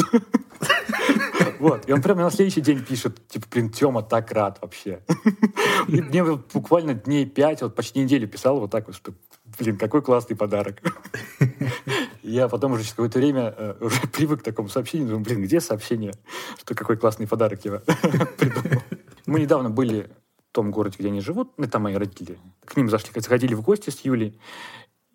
Вот. 1.60 1.88
И 1.88 1.94
он 1.94 2.02
прямо 2.02 2.24
на 2.24 2.32
следующий 2.32 2.62
день 2.62 2.84
пишет, 2.84 3.26
типа, 3.28 3.48
блин, 3.50 3.70
Тёма 3.70 4.04
так 4.04 4.32
рад 4.32 4.60
вообще. 4.62 5.02
И 5.88 6.02
мне 6.02 6.24
буквально 6.24 6.94
дней 6.94 7.26
пять, 7.26 7.62
вот 7.62 7.76
почти 7.76 8.00
неделю 8.02 8.28
писал 8.28 8.60
вот 8.60 8.72
так 8.72 8.88
вот, 8.88 8.96
что, 8.96 9.14
блин, 9.58 9.78
какой 9.78 10.02
классный 10.02 10.36
подарок. 10.36 10.82
Я 12.24 12.48
потом 12.50 12.74
уже 12.74 12.82
через 12.82 12.94
какое-то 12.94 13.20
время 13.20 13.54
э, 13.56 13.76
уже 13.80 14.02
привык 14.12 14.42
к 14.42 14.44
такому 14.44 14.68
сообщению. 14.68 15.08
Думаю, 15.08 15.24
блин, 15.24 15.44
где 15.44 15.62
сообщение, 15.62 16.14
что 16.60 16.74
какой 16.74 16.98
классный 16.98 17.28
подарок 17.28 17.64
я 17.64 17.80
придумал. 18.38 18.82
Мы 19.26 19.40
недавно 19.40 19.70
были 19.70 20.10
в 20.52 20.56
том 20.56 20.72
городе, 20.72 20.98
где 21.00 21.10
они 21.10 21.22
живут, 21.22 21.52
ну, 21.58 21.68
там 21.68 21.84
мои 21.84 21.96
родители. 21.96 22.38
К 22.64 22.78
ним 22.78 22.90
зашли, 22.90 23.20
заходили 23.20 23.54
в 23.54 23.62
гости 23.62 23.90
с 23.90 24.02
Юлей. 24.02 24.40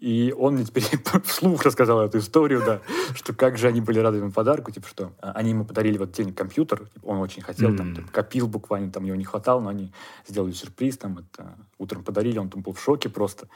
И 0.00 0.34
он 0.36 0.54
мне 0.54 0.64
теперь 0.64 0.84
вслух 1.24 1.62
рассказал 1.62 2.00
эту 2.00 2.18
историю, 2.18 2.62
да, 2.64 2.80
что 3.14 3.34
как 3.34 3.58
же 3.58 3.68
они 3.68 3.82
были 3.82 3.98
рады 3.98 4.16
ему 4.16 4.32
подарку, 4.32 4.70
типа, 4.70 4.88
что 4.88 5.12
они 5.20 5.50
ему 5.50 5.66
подарили 5.66 5.98
вот 5.98 6.12
день 6.12 6.32
компьютер, 6.32 6.88
типа, 6.88 7.04
он 7.04 7.18
очень 7.18 7.42
хотел, 7.42 7.76
там, 7.76 7.94
типа, 7.94 8.08
копил 8.10 8.48
буквально, 8.48 8.90
там, 8.90 9.04
его 9.04 9.14
не 9.14 9.24
хватало, 9.24 9.60
но 9.60 9.68
они 9.68 9.92
сделали 10.26 10.52
сюрприз, 10.52 10.96
там, 10.96 11.18
это, 11.18 11.54
утром 11.76 12.02
подарили, 12.02 12.38
он 12.38 12.48
там 12.48 12.62
был 12.62 12.72
в 12.72 12.82
шоке 12.82 13.10
просто. 13.10 13.48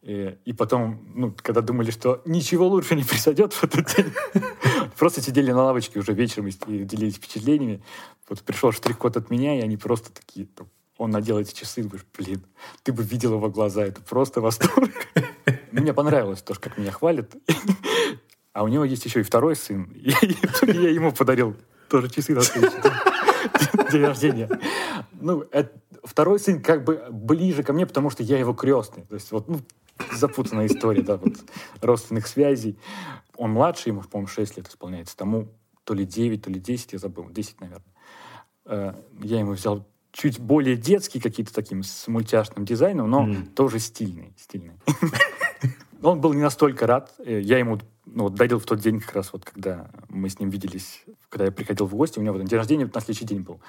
И, 0.00 0.38
и 0.46 0.54
потом, 0.54 1.04
ну, 1.14 1.34
когда 1.36 1.60
думали, 1.60 1.90
что 1.90 2.22
ничего 2.24 2.66
лучше 2.66 2.96
не 2.96 3.04
произойдет 3.04 3.52
в 3.52 3.62
этот 3.62 3.94
день, 3.94 4.10
просто 4.98 5.20
сидели 5.20 5.52
на 5.52 5.64
лавочке 5.64 5.98
уже 5.98 6.14
вечером 6.14 6.48
и 6.48 6.84
делились 6.84 7.16
впечатлениями. 7.16 7.82
Вот 8.26 8.40
пришел 8.40 8.72
штрих-код 8.72 9.18
от 9.18 9.28
меня, 9.28 9.58
и 9.58 9.62
они 9.62 9.76
просто 9.76 10.10
такие, 10.10 10.48
он 10.96 11.10
надел 11.10 11.38
эти 11.38 11.54
часы, 11.54 11.82
думаешь, 11.82 12.06
блин, 12.16 12.42
ты 12.84 12.92
бы 12.92 13.02
видел 13.02 13.34
его 13.34 13.50
глаза, 13.50 13.84
это 13.84 14.00
просто 14.00 14.40
восторг. 14.40 14.90
Мне 15.72 15.92
понравилось 15.92 16.42
тоже, 16.42 16.60
как 16.60 16.78
меня 16.78 16.92
хвалят. 16.92 17.34
А 18.52 18.64
у 18.64 18.68
него 18.68 18.84
есть 18.84 19.04
еще 19.04 19.20
и 19.20 19.22
второй 19.22 19.56
сын. 19.56 19.84
И 19.94 20.10
я 20.66 20.90
ему 20.90 21.12
подарил 21.12 21.56
тоже 21.88 22.08
часы 22.08 22.34
на 22.34 22.42
следующий 22.42 22.78
день 23.92 24.02
рождения. 24.06 24.48
Ну, 25.12 25.44
второй 26.04 26.40
сын 26.40 26.60
как 26.62 26.84
бы 26.84 27.06
ближе 27.10 27.62
ко 27.62 27.72
мне, 27.72 27.86
потому 27.86 28.10
что 28.10 28.22
я 28.22 28.38
его 28.38 28.52
крестный. 28.52 29.04
То 29.04 29.14
есть 29.14 29.30
вот, 29.32 29.48
ну, 29.48 29.60
запутанная 30.12 30.66
история, 30.66 31.02
да, 31.02 31.16
вот, 31.16 31.34
родственных 31.80 32.26
связей. 32.26 32.78
Он 33.36 33.50
младше, 33.50 33.90
ему, 33.90 34.02
по-моему, 34.02 34.28
6 34.28 34.56
лет 34.56 34.68
исполняется. 34.68 35.16
Тому 35.16 35.48
то 35.84 35.94
ли 35.94 36.04
9, 36.04 36.42
то 36.42 36.50
ли 36.50 36.60
10, 36.60 36.92
я 36.94 36.98
забыл, 36.98 37.28
10, 37.30 37.60
наверное. 37.60 37.94
Э, 38.66 38.94
я 39.22 39.40
ему 39.40 39.52
взял 39.52 39.86
чуть 40.12 40.38
более 40.40 40.76
детский, 40.76 41.20
какие-то 41.20 41.54
таким 41.54 41.82
с 41.82 42.08
мультяшным 42.08 42.64
дизайном, 42.64 43.08
но 43.08 43.26
mm. 43.26 43.54
тоже 43.54 43.78
стильный. 43.78 44.34
стильный. 44.36 44.74
Он 46.02 46.20
был 46.20 46.32
не 46.32 46.42
настолько 46.42 46.86
рад. 46.86 47.14
Э, 47.18 47.40
я 47.40 47.58
ему 47.58 47.78
ну, 48.06 48.28
дарил 48.28 48.58
в 48.58 48.64
тот 48.64 48.80
день, 48.80 49.00
как 49.00 49.14
раз 49.14 49.32
вот, 49.32 49.44
когда 49.44 49.90
мы 50.08 50.28
с 50.28 50.38
ним 50.38 50.50
виделись 50.50 51.04
когда 51.30 51.44
я 51.44 51.52
приходил 51.52 51.86
в 51.86 51.94
гости, 51.94 52.18
у 52.18 52.22
него 52.22 52.36
вот 52.36 52.44
день 52.44 52.58
рождения 52.58 52.90
на 52.92 53.00
следующий 53.00 53.24
день 53.24 53.40
был. 53.40 53.60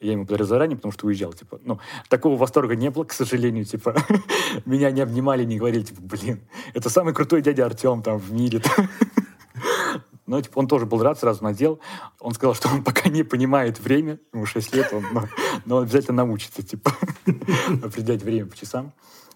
Я 0.00 0.12
ему 0.12 0.26
подарил 0.26 0.46
заранее, 0.46 0.76
потому 0.76 0.92
что 0.92 1.06
уезжал, 1.06 1.32
типа. 1.32 1.58
Ну, 1.64 1.80
такого 2.08 2.36
восторга 2.36 2.76
не 2.76 2.90
было, 2.90 3.04
к 3.04 3.12
сожалению, 3.12 3.64
типа. 3.64 3.96
Меня 4.66 4.90
не 4.90 5.00
обнимали, 5.00 5.44
не 5.44 5.58
говорили, 5.58 5.82
типа, 5.82 6.02
блин, 6.02 6.46
это 6.74 6.90
самый 6.90 7.14
крутой 7.14 7.40
дядя 7.40 7.64
Артем 7.64 8.02
там 8.02 8.18
в 8.18 8.32
мире. 8.32 8.60
Но 10.26 10.40
типа, 10.42 10.58
он 10.58 10.68
тоже 10.68 10.86
был 10.86 11.02
рад, 11.02 11.18
сразу 11.18 11.42
надел. 11.42 11.80
Он 12.20 12.34
сказал, 12.34 12.54
что 12.54 12.68
он 12.68 12.84
пока 12.84 13.08
не 13.08 13.22
понимает 13.22 13.80
время, 13.80 14.18
ему 14.34 14.44
6 14.44 14.74
лет, 14.74 14.92
он, 14.92 15.04
но, 15.12 15.28
но 15.64 15.76
он 15.76 15.84
обязательно 15.84 16.24
научится, 16.24 16.64
типа, 16.64 16.92
определять 17.82 18.22
время 18.22 18.46
по 18.46 18.56
часам. 18.56 18.92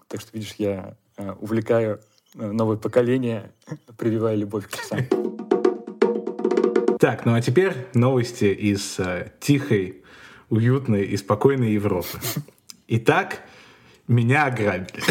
Так 0.09 0.19
что, 0.19 0.31
видишь, 0.33 0.55
я 0.57 0.97
э, 1.15 1.31
увлекаю 1.39 2.01
новое 2.35 2.77
поколение, 2.77 3.51
прививая 3.97 4.35
любовь 4.35 4.67
к 4.67 4.75
часам. 4.75 4.99
Так, 6.99 7.25
ну 7.25 7.33
а 7.33 7.41
теперь 7.41 7.73
новости 7.93 8.45
из 8.45 8.99
э, 8.99 9.31
тихой, 9.39 10.03
уютной 10.49 11.03
и 11.03 11.17
спокойной 11.17 11.71
Европы. 11.71 12.19
Итак, 12.87 13.41
меня 14.07 14.45
ограбили. 14.45 15.01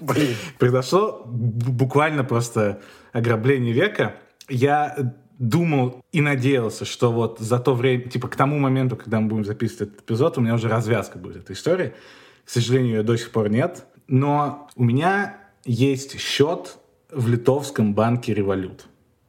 Блин. 0.00 0.36
Произошло 0.58 1.22
буквально 1.24 2.24
просто 2.24 2.82
ограбление 3.12 3.72
века. 3.72 4.16
Я 4.48 5.14
думал 5.38 6.04
и 6.12 6.20
надеялся, 6.20 6.84
что 6.84 7.10
вот 7.10 7.38
за 7.38 7.58
то 7.58 7.74
время, 7.74 8.10
типа 8.10 8.28
к 8.28 8.36
тому 8.36 8.58
моменту, 8.58 8.96
когда 8.96 9.20
мы 9.20 9.28
будем 9.28 9.44
записывать 9.46 9.92
этот 9.92 10.02
эпизод, 10.02 10.36
у 10.36 10.42
меня 10.42 10.54
уже 10.54 10.68
развязка 10.68 11.18
будет 11.18 11.36
этой 11.36 11.52
истории. 11.52 11.94
К 12.44 12.50
сожалению, 12.50 12.96
ее 12.96 13.02
до 13.02 13.16
сих 13.16 13.30
пор 13.30 13.48
нет. 13.48 13.86
Но 14.08 14.68
у 14.76 14.84
меня 14.84 15.38
есть 15.64 16.18
счет 16.20 16.76
в 17.10 17.28
литовском 17.28 17.94
банке 17.94 18.34
«Револют». 18.34 18.86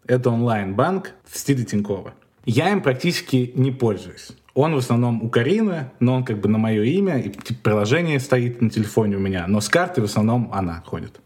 Это 0.08 0.30
онлайн-банк 0.30 1.14
в 1.26 1.38
стиле 1.38 1.64
Тинькова. 1.64 2.14
Я 2.46 2.72
им 2.72 2.82
практически 2.82 3.52
не 3.56 3.72
пользуюсь. 3.72 4.30
Он 4.54 4.74
в 4.76 4.78
основном 4.78 5.24
у 5.24 5.30
Карины, 5.30 5.92
но 6.00 6.16
он 6.16 6.24
как 6.24 6.40
бы 6.40 6.48
на 6.48 6.58
мое 6.58 6.84
имя, 6.84 7.20
и 7.20 7.30
типа, 7.30 7.60
приложение 7.62 8.20
стоит 8.20 8.62
на 8.62 8.70
телефоне 8.70 9.18
у 9.18 9.20
меня, 9.20 9.48
но 9.48 9.60
с 9.60 9.68
карты 9.68 10.02
в 10.02 10.06
основном 10.06 10.50
она 10.54 10.82
ходит. 10.86 11.20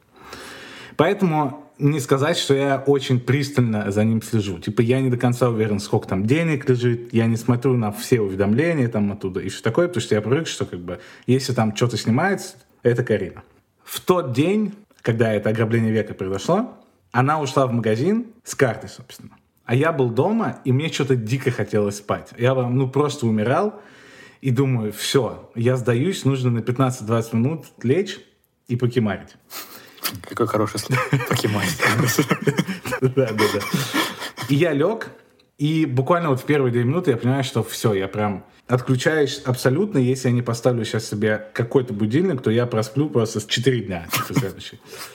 Поэтому 0.95 1.71
не 1.77 1.99
сказать, 1.99 2.37
что 2.37 2.53
я 2.53 2.83
очень 2.85 3.19
пристально 3.19 3.91
за 3.91 4.03
ним 4.03 4.21
слежу. 4.21 4.59
Типа 4.59 4.81
я 4.81 4.99
не 4.99 5.09
до 5.09 5.17
конца 5.17 5.49
уверен, 5.49 5.79
сколько 5.79 6.07
там 6.07 6.25
денег 6.25 6.67
лежит, 6.69 7.13
я 7.13 7.25
не 7.25 7.37
смотрю 7.37 7.75
на 7.75 7.91
все 7.91 8.19
уведомления 8.21 8.87
там 8.89 9.11
оттуда 9.11 9.39
и 9.39 9.49
все 9.49 9.61
такое, 9.61 9.87
потому 9.87 10.01
что 10.01 10.15
я 10.15 10.21
привык, 10.21 10.47
что 10.47 10.65
как 10.65 10.79
бы 10.79 10.99
если 11.25 11.53
там 11.53 11.75
что-то 11.75 11.97
снимается, 11.97 12.55
это 12.83 13.03
Карина. 13.03 13.43
В 13.83 13.99
тот 14.01 14.33
день, 14.33 14.73
когда 15.09 15.33
это 15.33 15.49
ограбление 15.49 15.91
века 15.91 16.13
произошло, 16.13 16.77
она 17.11 17.41
ушла 17.41 17.65
в 17.65 17.73
магазин 17.73 18.27
с 18.43 18.53
картой, 18.53 18.91
собственно. 18.91 19.31
А 19.65 19.73
я 19.73 19.91
был 19.91 20.11
дома, 20.11 20.59
и 20.65 20.71
мне 20.71 20.89
что-то 20.89 21.15
дико 21.15 21.49
хотелось 21.49 21.97
спать. 21.97 22.29
Я 22.37 22.53
ну, 22.53 22.87
просто 22.87 23.25
умирал, 23.25 23.81
и 24.41 24.51
думаю, 24.51 24.93
все, 24.93 25.49
я 25.55 25.77
сдаюсь, 25.77 26.25
нужно 26.25 26.51
на 26.51 26.59
15-20 26.59 27.35
минут 27.35 27.65
лечь 27.81 28.19
и 28.67 28.75
покемарить. 28.75 29.33
Какой 30.21 30.45
хороший 30.45 30.77
слово. 30.77 31.01
Покемарить. 31.27 31.81
Да, 33.01 33.09
да, 33.09 33.25
да. 33.33 33.59
И 34.47 34.53
я 34.53 34.73
лег, 34.73 35.09
и 35.57 35.87
буквально 35.87 36.29
вот 36.29 36.39
в 36.39 36.45
первые 36.45 36.71
две 36.71 36.83
минуты 36.83 37.09
я 37.09 37.17
понимаю, 37.17 37.43
что 37.43 37.63
все, 37.63 37.95
я 37.95 38.07
прям 38.07 38.45
отключаюсь 38.69 39.41
абсолютно. 39.45 39.97
Если 39.97 40.29
я 40.29 40.33
не 40.33 40.41
поставлю 40.41 40.85
сейчас 40.85 41.05
себе 41.05 41.47
какой-то 41.53 41.93
будильник, 41.93 42.41
то 42.41 42.51
я 42.51 42.65
просплю 42.65 43.09
просто 43.09 43.39
с 43.39 43.45
4 43.45 43.81
дня. 43.81 44.07
Типа, 44.11 44.39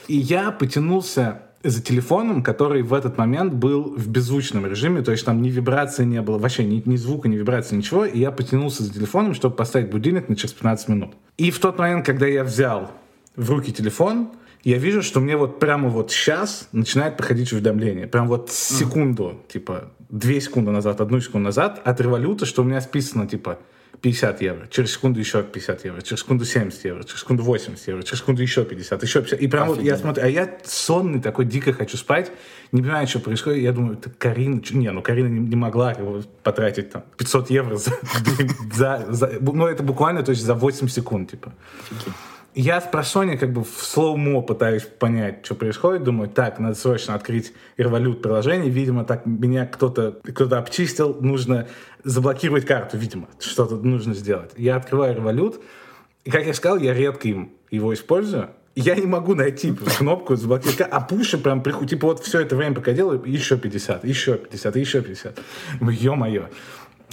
и 0.07 0.17
я 0.17 0.51
потянулся 0.51 1.41
за 1.63 1.81
телефоном, 1.81 2.43
который 2.43 2.83
в 2.83 2.93
этот 2.93 3.17
момент 3.17 3.53
был 3.53 3.95
в 3.95 4.07
беззвучном 4.07 4.67
режиме, 4.67 5.01
то 5.01 5.11
есть 5.11 5.25
там 5.25 5.41
ни 5.41 5.49
вибрации 5.49 6.03
не 6.03 6.21
было, 6.21 6.37
вообще 6.37 6.63
ни, 6.63 6.83
ни 6.85 6.95
звука, 6.95 7.27
ни 7.27 7.35
вибрации, 7.35 7.75
ничего, 7.75 8.05
и 8.05 8.19
я 8.19 8.29
потянулся 8.29 8.83
за 8.83 8.93
телефоном, 8.93 9.33
чтобы 9.33 9.55
поставить 9.55 9.89
будильник 9.89 10.29
на 10.29 10.35
через 10.35 10.53
15 10.53 10.89
минут. 10.89 11.15
И 11.37 11.49
в 11.49 11.59
тот 11.59 11.79
момент, 11.79 12.05
когда 12.05 12.27
я 12.27 12.43
взял 12.43 12.91
в 13.35 13.49
руки 13.49 13.73
телефон, 13.73 14.29
я 14.65 14.79
вижу, 14.79 15.03
что 15.03 15.19
мне 15.19 15.37
вот 15.37 15.59
прямо 15.59 15.89
вот 15.89 16.11
сейчас 16.11 16.67
начинает 16.71 17.17
проходить 17.17 17.53
уведомление. 17.53 18.07
Прям 18.07 18.27
вот 18.27 18.49
секунду, 18.49 19.39
типа, 19.47 19.91
две 20.09 20.41
секунды 20.41 20.71
назад, 20.71 21.01
одну 21.01 21.21
секунду 21.21 21.45
назад 21.45 21.79
от 21.85 22.01
революта, 22.01 22.47
что 22.47 22.63
у 22.63 22.65
меня 22.65 22.81
списано, 22.81 23.27
типа, 23.27 23.59
50 24.01 24.41
евро, 24.41 24.67
через 24.67 24.93
секунду 24.93 25.19
еще 25.19 25.43
50 25.43 25.85
евро, 25.85 26.01
через 26.01 26.21
секунду 26.21 26.45
70 26.45 26.83
евро, 26.83 27.03
через 27.03 27.19
секунду 27.19 27.43
80 27.43 27.87
евро, 27.87 28.01
через 28.01 28.19
секунду 28.19 28.41
еще 28.41 28.65
50, 28.65 29.03
еще 29.03 29.21
50. 29.21 29.39
И 29.39 29.47
прям 29.47 29.67
вот 29.67 29.81
я 29.81 29.97
смотрю, 29.97 30.25
а 30.25 30.27
я 30.27 30.57
сонный 30.65 31.21
такой, 31.21 31.45
дико 31.45 31.71
хочу 31.71 31.95
спать, 31.95 32.31
не 32.71 32.81
понимаю, 32.81 33.07
что 33.07 33.19
происходит. 33.19 33.61
Я 33.61 33.71
думаю, 33.71 33.97
это 33.99 34.09
Карина, 34.09 34.61
не, 34.71 34.91
ну 34.91 35.03
Карина 35.03 35.27
не, 35.27 35.39
не 35.39 35.55
могла 35.55 35.95
потратить 36.43 36.89
там 36.89 37.03
500 37.17 37.49
евро 37.51 37.75
за, 37.75 37.91
за, 38.73 39.05
за, 39.09 39.31
ну 39.41 39.67
это 39.67 39.83
буквально, 39.83 40.23
то 40.23 40.31
есть 40.31 40.43
за 40.43 40.55
8 40.55 40.87
секунд, 40.87 41.31
типа. 41.31 41.53
Я 42.55 42.79
с 42.79 42.85
просони 42.85 43.35
как 43.35 43.51
бы 43.51 43.65
в 43.65 43.83
слоумо 43.83 44.41
пытаюсь 44.41 44.83
понять, 44.83 45.45
что 45.45 45.55
происходит. 45.55 46.03
Думаю, 46.03 46.29
так, 46.29 46.57
надо 46.57 46.75
срочно 46.75 47.13
открыть 47.13 47.51
Revolut 47.77 48.21
приложение. 48.21 48.69
Видимо, 48.69 49.03
так 49.03 49.25
меня 49.25 49.65
кто-то 49.65 50.21
кто 50.23 50.45
обчистил. 50.55 51.17
Нужно 51.19 51.67
заблокировать 52.05 52.65
карту, 52.65 52.97
видимо. 52.97 53.27
Что-то 53.39 53.75
нужно 53.75 54.13
сделать. 54.13 54.51
Я 54.55 54.77
открываю 54.77 55.17
Revolut. 55.17 55.61
И, 56.23 56.31
как 56.31 56.45
я 56.45 56.53
сказал, 56.53 56.77
я 56.77 56.93
редко 56.93 57.27
им 57.27 57.51
его 57.71 57.93
использую. 57.93 58.51
Я 58.73 58.95
не 58.95 59.05
могу 59.05 59.35
найти 59.35 59.73
кнопку 59.73 60.37
заблокировать. 60.37 60.79
А 60.79 61.01
пуши 61.01 61.37
прям 61.37 61.61
приходят. 61.61 61.89
Типа 61.89 62.07
вот 62.07 62.21
все 62.21 62.39
это 62.39 62.55
время, 62.55 62.73
пока 62.75 62.93
делаю, 62.93 63.21
еще 63.25 63.57
50, 63.57 64.05
еще 64.05 64.37
50, 64.37 64.75
еще 64.77 65.01
50. 65.01 65.39
Ё-моё. 65.81 66.47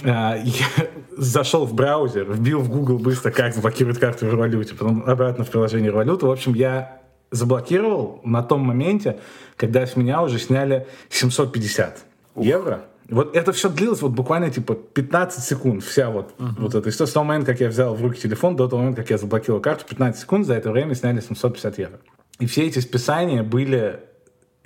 А, 0.03 0.35
я 0.35 0.65
зашел 1.17 1.65
в 1.65 1.73
браузер, 1.73 2.31
вбил 2.31 2.59
в 2.59 2.69
Google 2.69 2.97
быстро, 2.97 3.31
как 3.31 3.53
заблокировать 3.53 3.99
карту 3.99 4.25
в 4.25 4.31
Революте, 4.31 4.73
потом 4.73 5.03
обратно 5.05 5.43
в 5.43 5.49
приложение 5.49 5.91
Революта. 5.91 6.25
В 6.25 6.31
общем, 6.31 6.53
я 6.53 7.01
заблокировал 7.31 8.21
на 8.23 8.43
том 8.43 8.61
моменте, 8.61 9.19
когда 9.57 9.85
с 9.85 9.95
меня 9.95 10.21
уже 10.21 10.39
сняли 10.39 10.87
750 11.09 12.05
Ух. 12.35 12.45
евро. 12.45 12.85
Вот 13.09 13.35
это 13.35 13.51
все 13.51 13.69
длилось 13.69 14.01
вот 14.01 14.11
буквально 14.11 14.49
типа 14.49 14.75
15 14.75 15.43
секунд, 15.43 15.83
вся 15.83 16.09
вот, 16.09 16.33
uh-huh. 16.37 16.55
вот 16.57 16.75
эта 16.75 16.89
история. 16.89 17.09
С 17.09 17.13
того 17.13 17.25
момента, 17.25 17.51
как 17.51 17.59
я 17.59 17.67
взял 17.67 17.95
в 17.95 18.01
руки 18.01 18.21
телефон, 18.21 18.55
до 18.55 18.67
того 18.67 18.81
момента, 18.81 19.01
как 19.01 19.11
я 19.11 19.17
заблокировал 19.17 19.61
карту, 19.61 19.85
15 19.87 20.21
секунд, 20.21 20.45
за 20.47 20.53
это 20.53 20.71
время 20.71 20.95
сняли 20.95 21.19
750 21.19 21.79
евро. 21.79 21.99
И 22.39 22.45
все 22.45 22.65
эти 22.65 22.79
списания 22.79 23.43
были 23.43 23.99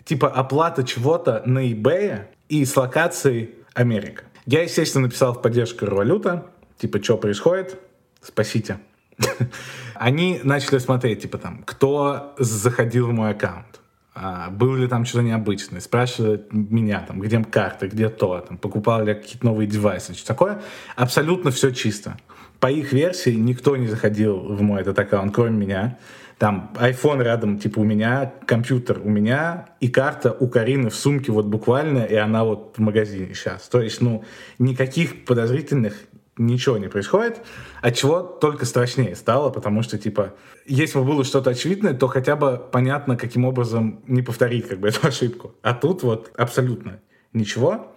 типа 0.05 0.29
оплата 0.29 0.83
чего-то 0.83 1.41
на 1.45 1.69
eBay 1.69 2.25
и 2.47 2.63
с 2.63 2.77
локацией 2.77 3.55
Америка. 3.73 4.23
Я, 4.47 4.63
естественно, 4.63 5.07
написал 5.07 5.33
в 5.33 5.41
поддержку 5.41 5.85
революта, 5.85 6.45
типа, 6.77 7.03
что 7.03 7.17
происходит, 7.17 7.77
спасите. 8.21 8.79
Они 9.95 10.39
начали 10.41 10.77
смотреть, 10.77 11.23
типа, 11.23 11.37
там, 11.37 11.63
кто 11.65 12.33
заходил 12.37 13.07
в 13.07 13.11
мой 13.11 13.31
аккаунт, 13.31 13.81
а, 14.15 14.49
был 14.49 14.75
ли 14.75 14.87
там 14.87 15.03
что-то 15.03 15.25
необычное, 15.25 15.81
спрашивали 15.81 16.45
меня, 16.49 17.01
там, 17.05 17.19
где 17.19 17.43
карты, 17.43 17.87
где 17.87 18.07
то, 18.07 18.39
там, 18.39 18.57
покупал 18.57 19.03
ли 19.03 19.09
я 19.09 19.15
какие-то 19.15 19.45
новые 19.45 19.67
девайсы, 19.67 20.13
что 20.13 20.25
такое. 20.25 20.61
Абсолютно 20.95 21.51
все 21.51 21.71
чисто. 21.71 22.15
По 22.61 22.71
их 22.71 22.93
версии 22.93 23.31
никто 23.31 23.75
не 23.75 23.87
заходил 23.87 24.39
в 24.39 24.61
мой 24.61 24.79
этот 24.79 24.97
аккаунт, 24.97 25.35
кроме 25.35 25.57
меня. 25.57 25.99
Там 26.37 26.71
iPhone 26.75 27.23
рядом, 27.23 27.57
типа 27.57 27.79
у 27.79 27.83
меня, 27.83 28.31
компьютер 28.45 29.01
у 29.03 29.09
меня, 29.09 29.69
и 29.79 29.87
карта 29.87 30.31
у 30.31 30.47
Карины 30.47 30.89
в 30.89 30.95
сумке 30.95 31.31
вот 31.31 31.47
буквально, 31.47 32.03
и 32.03 32.15
она 32.15 32.43
вот 32.43 32.75
в 32.77 32.81
магазине 32.81 33.33
сейчас. 33.33 33.67
То 33.67 33.81
есть, 33.81 34.01
ну, 34.01 34.23
никаких 34.59 35.25
подозрительных 35.25 35.95
ничего 36.37 36.77
не 36.77 36.87
происходит, 36.87 37.41
от 37.81 37.95
чего 37.95 38.21
только 38.21 38.65
страшнее 38.65 39.15
стало, 39.15 39.49
потому 39.49 39.81
что, 39.81 39.97
типа, 39.97 40.35
если 40.65 40.99
бы 40.99 41.05
было 41.05 41.23
что-то 41.23 41.49
очевидное, 41.49 41.93
то 41.93 42.07
хотя 42.07 42.35
бы 42.35 42.61
понятно, 42.71 43.17
каким 43.17 43.45
образом 43.45 44.03
не 44.07 44.21
повторить 44.21 44.67
как 44.67 44.79
бы 44.79 44.87
эту 44.89 45.07
ошибку. 45.07 45.55
А 45.61 45.73
тут 45.73 46.03
вот 46.03 46.31
абсолютно 46.37 46.99
ничего. 47.33 47.93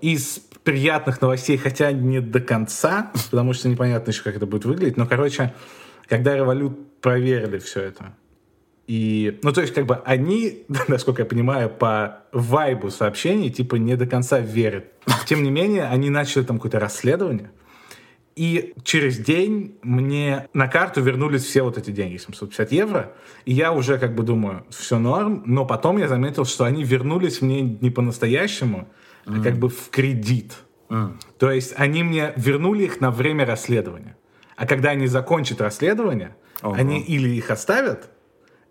Из 0.00 0.40
приятных 0.64 1.20
новостей, 1.20 1.56
хотя 1.56 1.92
не 1.92 2.20
до 2.20 2.40
конца, 2.40 3.12
потому 3.30 3.52
что 3.52 3.68
непонятно 3.68 4.10
еще, 4.10 4.22
как 4.22 4.36
это 4.36 4.46
будет 4.46 4.64
выглядеть, 4.64 4.96
но, 4.96 5.06
короче, 5.06 5.54
когда 6.08 6.36
Revolut 6.36 6.74
проверили 7.00 7.58
все 7.58 7.82
это, 7.82 8.14
и, 8.86 9.38
ну, 9.42 9.52
то 9.52 9.62
есть, 9.62 9.72
как 9.72 9.86
бы 9.86 9.96
они, 10.04 10.64
насколько 10.88 11.22
я 11.22 11.26
понимаю, 11.26 11.70
по 11.70 12.24
вайбу 12.32 12.90
сообщений, 12.90 13.50
типа, 13.50 13.76
не 13.76 13.96
до 13.96 14.06
конца 14.06 14.40
верят. 14.40 14.86
Тем 15.26 15.42
не 15.42 15.50
менее, 15.50 15.84
они 15.84 16.10
начали 16.10 16.42
там 16.42 16.58
какое-то 16.58 16.80
расследование, 16.80 17.50
и 18.36 18.74
через 18.82 19.18
день 19.18 19.78
мне 19.82 20.48
на 20.54 20.66
карту 20.66 21.00
вернулись 21.00 21.44
все 21.44 21.62
вот 21.62 21.78
эти 21.78 21.90
деньги, 21.92 22.16
750 22.16 22.72
евро. 22.72 23.12
И 23.44 23.52
я 23.52 23.72
уже 23.72 23.96
как 23.98 24.14
бы 24.14 24.24
думаю, 24.24 24.64
все 24.70 24.98
норм. 24.98 25.44
Но 25.46 25.64
потом 25.64 25.98
я 25.98 26.08
заметил, 26.08 26.44
что 26.44 26.64
они 26.64 26.82
вернулись 26.82 27.42
мне 27.42 27.62
не 27.62 27.90
по-настоящему, 27.90 28.88
mm. 29.26 29.40
а 29.40 29.42
как 29.42 29.58
бы 29.58 29.68
в 29.68 29.88
кредит. 29.90 30.54
Mm. 30.88 31.12
То 31.38 31.52
есть 31.52 31.74
они 31.76 32.02
мне 32.02 32.32
вернули 32.34 32.84
их 32.84 33.00
на 33.00 33.12
время 33.12 33.46
расследования. 33.46 34.16
А 34.56 34.66
когда 34.66 34.90
они 34.90 35.06
закончат 35.06 35.60
расследование, 35.60 36.36
uh-huh. 36.62 36.74
они 36.74 37.02
или 37.02 37.28
их 37.30 37.50
оставят, 37.50 38.10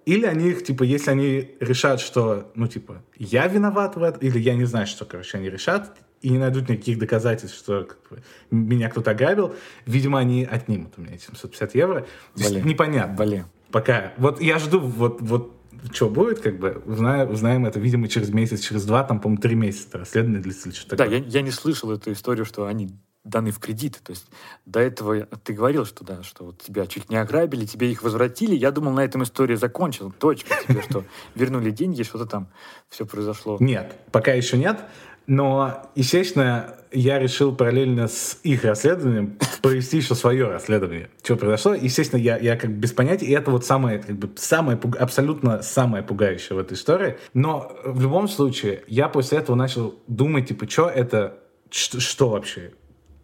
или 0.06 0.25
они 0.25 0.50
их, 0.50 0.63
типа, 0.63 0.84
если 0.84 1.12
они 1.12 1.52
решат, 1.60 2.00
что, 2.02 2.52
ну, 2.56 2.68
типа, 2.68 3.02
я 3.18 3.48
виноват 3.48 3.96
в 3.96 4.04
этом, 4.04 4.22
или 4.22 4.38
я 4.40 4.56
не 4.56 4.66
знаю, 4.66 4.88
что, 4.88 5.06
короче, 5.06 5.38
они 5.38 5.50
решат, 5.50 5.96
и 6.22 6.30
не 6.30 6.38
найдут 6.38 6.70
никаких 6.70 7.00
доказательств, 7.00 7.58
что 7.58 7.84
как 7.84 7.98
бы, 8.10 8.24
меня 8.50 8.90
кто-то 8.90 9.12
ограбил, 9.12 9.56
видимо, 9.86 10.20
они 10.20 10.46
отнимут 10.46 10.94
у 10.98 11.02
меня 11.02 11.16
эти 11.16 11.25
750 11.25 11.75
евро. 11.75 12.06
Блин. 12.36 12.66
непонятно. 12.66 13.25
Блин. 13.25 13.46
Пока. 13.72 14.13
Вот 14.18 14.42
я 14.42 14.58
жду, 14.60 14.80
вот, 14.80 15.22
вот 15.22 15.54
что 15.92 16.10
будет, 16.10 16.40
как 16.40 16.60
бы, 16.60 16.82
узнаем, 16.86 17.30
узнаем 17.30 17.66
это, 17.66 17.80
видимо, 17.80 18.08
через 18.08 18.30
месяц, 18.30 18.62
через 18.62 18.86
два, 18.86 19.04
там, 19.04 19.20
по-моему, 19.20 19.42
три 19.42 19.56
месяца 19.56 19.98
расследование 19.98 20.42
длится 20.42 20.70
или 20.70 20.75
что-то 20.75 20.96
Да, 20.96 21.06
я, 21.06 21.18
я 21.18 21.42
не 21.42 21.52
слышал 21.52 21.92
эту 21.92 22.12
историю, 22.13 22.46
что 22.46 22.68
они 22.68 22.90
даны 23.24 23.51
в 23.51 23.60
кредит. 23.60 24.00
То 24.03 24.12
есть 24.12 24.27
до 24.65 24.80
этого 24.80 25.25
ты 25.44 25.53
говорил, 25.53 25.86
что 25.86 26.03
да, 26.03 26.24
что 26.24 26.46
вот 26.46 26.62
тебя 26.62 26.86
чуть 26.88 27.10
не 27.10 27.18
ограбили, 27.18 27.65
тебе 27.65 27.92
их 27.92 28.03
возвратили. 28.03 28.56
Я 28.56 28.72
думал, 28.72 28.92
на 28.92 29.03
этом 29.03 29.24
история 29.24 29.58
закончилась. 29.58 30.13
Точка. 30.20 30.56
Тебе 30.68 30.82
что, 30.82 31.03
вернули 31.36 31.72
деньги, 31.72 32.03
что-то 32.03 32.25
там 32.25 32.48
все 32.89 33.06
произошло. 33.06 33.58
Нет, 33.60 33.96
пока 34.12 34.34
еще 34.34 34.58
нет. 34.58 34.80
Но, 35.25 35.89
естественно, 35.96 36.75
я 36.92 37.18
решил 37.18 37.56
параллельно 37.56 38.10
с 38.10 38.39
их 38.44 38.65
расследованием 38.65 39.39
провести 39.62 39.98
еще 39.98 40.15
свое 40.15 40.48
расследование. 40.50 41.10
Что 41.24 41.38
произошло? 41.38 41.74
Естественно, 41.74 42.20
я, 42.20 42.38
я 42.38 42.58
как 42.58 42.72
бы 42.72 42.75
без 42.75 42.92
понятия, 42.92 43.27
и 43.27 43.32
это 43.32 43.50
вот 43.50 43.65
самое, 43.65 44.00
как 44.00 44.18
бы, 44.18 44.30
самое, 44.36 44.77
абсолютно 45.00 45.62
самое 45.62 46.03
пугающее 46.03 46.58
в 46.58 46.60
этой 46.60 46.74
истории. 46.74 47.18
Но 47.34 47.74
в 47.86 48.01
любом 48.01 48.27
случае, 48.27 48.84
я 48.88 49.08
после 49.08 49.38
этого 49.38 49.56
начал 49.56 49.96
думать, 50.08 50.50
типа, 50.50 50.70
что 50.70 50.89
это, 50.89 51.39
что 51.70 52.30
вообще, 52.30 52.74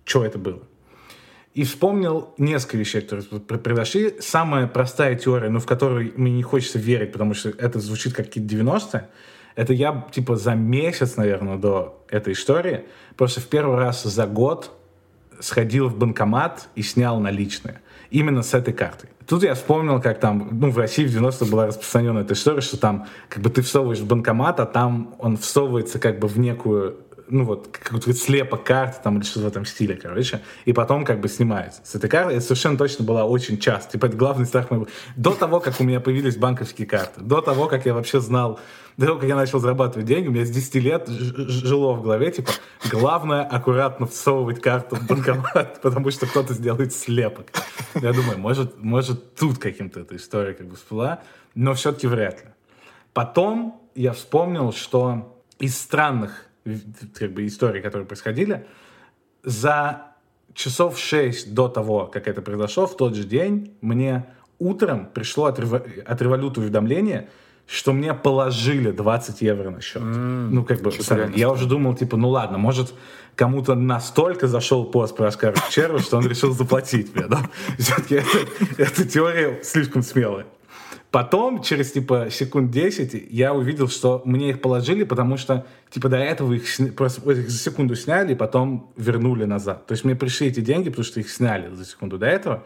что 0.10 0.25
это 0.25 0.39
было. 0.39 0.60
И 1.54 1.63
вспомнил 1.63 2.34
несколько 2.38 2.78
вещей, 2.78 3.01
которые 3.01 3.24
произошли. 3.42 4.16
Самая 4.20 4.68
простая 4.68 5.16
теория, 5.16 5.50
но 5.50 5.60
в 5.60 5.66
которой 5.66 6.13
мне 6.16 6.32
не 6.32 6.44
хочется 6.44 6.80
верить, 6.80 7.12
потому 7.12 7.34
что 7.34 7.50
это 7.50 7.80
звучит 7.80 8.13
как 8.13 8.28
какие-то 8.28 8.56
90-е, 8.56 9.10
это 9.56 9.74
я, 9.74 10.08
типа, 10.12 10.36
за 10.36 10.54
месяц, 10.54 11.18
наверное, 11.18 11.58
до 11.58 12.06
этой 12.10 12.34
истории, 12.34 12.86
просто 13.18 13.42
в 13.42 13.48
первый 13.48 13.78
раз 13.78 14.04
за 14.04 14.25
год 14.25 14.72
сходил 15.39 15.89
в 15.89 15.98
банкомат 15.98 16.70
и 16.75 16.82
снял 16.82 17.20
наличные. 17.20 17.82
Именно 18.10 18.42
с 18.42 18.54
этой 18.54 18.74
картой. 18.74 19.10
Тут 19.28 19.44
я 19.44 19.54
вспомнил, 19.54 20.01
как 20.01 20.20
там, 20.20 20.50
ну, 20.51 20.72
в 20.72 20.78
России 20.78 21.06
в 21.06 21.16
90-х 21.16 21.46
была 21.51 21.68
распространена 21.68 22.20
эта 22.20 22.34
история, 22.34 22.62
что 22.62 22.78
там, 22.78 23.08
как 23.28 23.44
бы 23.44 23.50
ты 23.50 23.62
всовываешь 23.62 24.00
в 24.00 24.08
банкомат, 24.08 24.60
а 24.60 24.66
там 24.66 25.16
он 25.20 25.38
всовывается 25.38 26.00
как 26.00 26.20
бы 26.20 26.28
в 26.28 26.39
некую 26.39 26.98
ну 27.29 27.43
вот, 27.43 27.67
какой-то 27.67 28.13
слепок 28.13 28.63
карты 28.63 28.98
там 29.03 29.17
или 29.17 29.25
что-то 29.25 29.45
в 29.45 29.48
этом 29.48 29.65
стиле, 29.65 29.95
короче, 29.95 30.41
и 30.65 30.74
потом 30.74 31.05
как 31.05 31.19
бы 31.21 31.27
снимается. 31.27 31.81
С 31.83 31.95
этой 31.95 32.09
карты 32.09 32.39
совершенно 32.41 32.77
точно 32.77 33.05
было 33.05 33.24
очень 33.24 33.59
часто. 33.59 33.93
Типа 33.93 34.07
это 34.07 34.17
главный 34.17 34.45
страх 34.45 34.71
моего... 34.71 34.88
До 35.15 35.31
того, 35.31 35.59
как 35.59 35.79
у 35.79 35.83
меня 35.83 36.00
появились 36.00 36.38
банковские 36.38 36.88
карты, 36.88 37.21
до 37.21 37.41
того, 37.41 37.67
как 37.67 37.86
я 37.86 37.93
вообще 37.93 38.19
знал, 38.19 38.59
до 38.98 39.05
того, 39.05 39.19
как 39.19 39.29
я 39.29 39.36
начал 39.36 39.59
зарабатывать 39.59 40.05
деньги, 40.05 40.27
у 40.27 40.31
меня 40.31 40.45
с 40.45 40.50
10 40.50 40.75
лет 40.75 41.07
жило 41.07 41.93
в 41.93 42.01
голове, 42.01 42.31
типа, 42.31 42.51
главное 42.91 43.43
аккуратно 43.43 44.07
всовывать 44.07 44.62
карту 44.62 44.98
в 44.98 45.07
банкомат, 45.07 45.79
потому 45.81 46.12
что 46.12 46.27
кто-то 46.27 46.53
сделает 46.53 46.93
слепок. 46.93 47.48
Я 47.95 48.12
думаю, 48.12 48.38
может, 48.38 48.83
может 48.83 49.36
тут 49.36 49.57
каким-то 49.57 50.01
эта 50.01 50.15
история 50.17 50.53
как 50.53 50.67
бы 50.67 50.75
всплыла, 50.75 51.21
но 51.55 51.74
все-таки 51.75 52.07
вряд 52.07 52.43
ли. 52.43 52.50
Потом 53.13 53.81
я 53.95 54.13
вспомнил, 54.13 54.74
что 54.74 55.41
из 55.59 55.77
странных 55.77 56.49
как 57.18 57.34
бы, 57.34 57.46
истории, 57.46 57.82
которые 57.82 58.06
происходили, 58.06 58.66
за 59.44 60.10
часов 60.54 61.00
6 61.00 61.54
до 61.54 61.68
того, 61.68 62.08
как 62.08 62.28
это 62.28 62.42
произошло, 62.42 62.88
в 62.88 62.98
тот 62.98 63.16
же 63.16 63.24
день 63.24 63.74
мне 63.82 64.26
утром 64.60 65.08
пришло 65.14 65.46
от, 65.46 65.60
от 65.60 66.22
революта 66.22 66.60
уведомление, 66.60 67.30
что 67.66 67.94
мне 67.94 68.14
положили 68.14 68.92
20 68.92 69.42
евро 69.42 69.70
на 69.70 69.82
счет. 69.82 70.02
Mm, 70.02 70.50
ну, 70.52 70.66
как 70.66 70.82
бы, 70.82 70.92
сами, 70.92 71.38
я 71.38 71.52
уже 71.52 71.68
думал, 71.68 71.96
типа, 71.96 72.18
ну 72.18 72.30
ладно, 72.30 72.58
может, 72.58 72.94
кому-то 73.36 73.76
настолько 73.76 74.48
зашел 74.48 74.86
пост 74.86 75.16
про 75.16 75.28
Оскара 75.28 75.56
Черва, 75.70 76.00
что 76.00 76.18
он 76.18 76.28
решил 76.28 76.52
заплатить 76.52 77.16
мне, 77.16 77.28
да? 77.28 77.42
Все-таки 77.78 78.22
эта 78.78 79.08
теория 79.08 79.62
слишком 79.64 80.02
смелая. 80.02 80.48
Потом, 81.12 81.63
через, 81.63 81.92
типа, 81.92 82.28
секунд 82.30 82.70
10, 82.70 83.28
я 83.32 83.54
увидел, 83.54 83.88
что 83.88 84.22
мне 84.25 84.51
их 84.51 84.62
положили, 84.62 85.04
потому 85.04 85.38
что, 85.38 85.66
типа, 85.89 86.08
до 86.08 86.18
этого 86.18 86.54
их, 86.54 86.66
просто 86.96 87.32
их 87.32 87.50
за 87.50 87.58
секунду 87.58 87.96
сняли, 87.96 88.34
и 88.34 88.36
потом 88.36 88.92
вернули 88.96 89.46
назад. 89.46 89.88
То 89.88 89.94
есть 89.94 90.04
мне 90.04 90.16
пришли 90.16 90.48
эти 90.48 90.60
деньги, 90.60 90.89
потому 90.89 91.06
что 91.06 91.20
их 91.20 91.32
сняли 91.32 91.74
за 91.74 91.84
секунду 91.86 92.20
до 92.20 92.28
этого. 92.28 92.63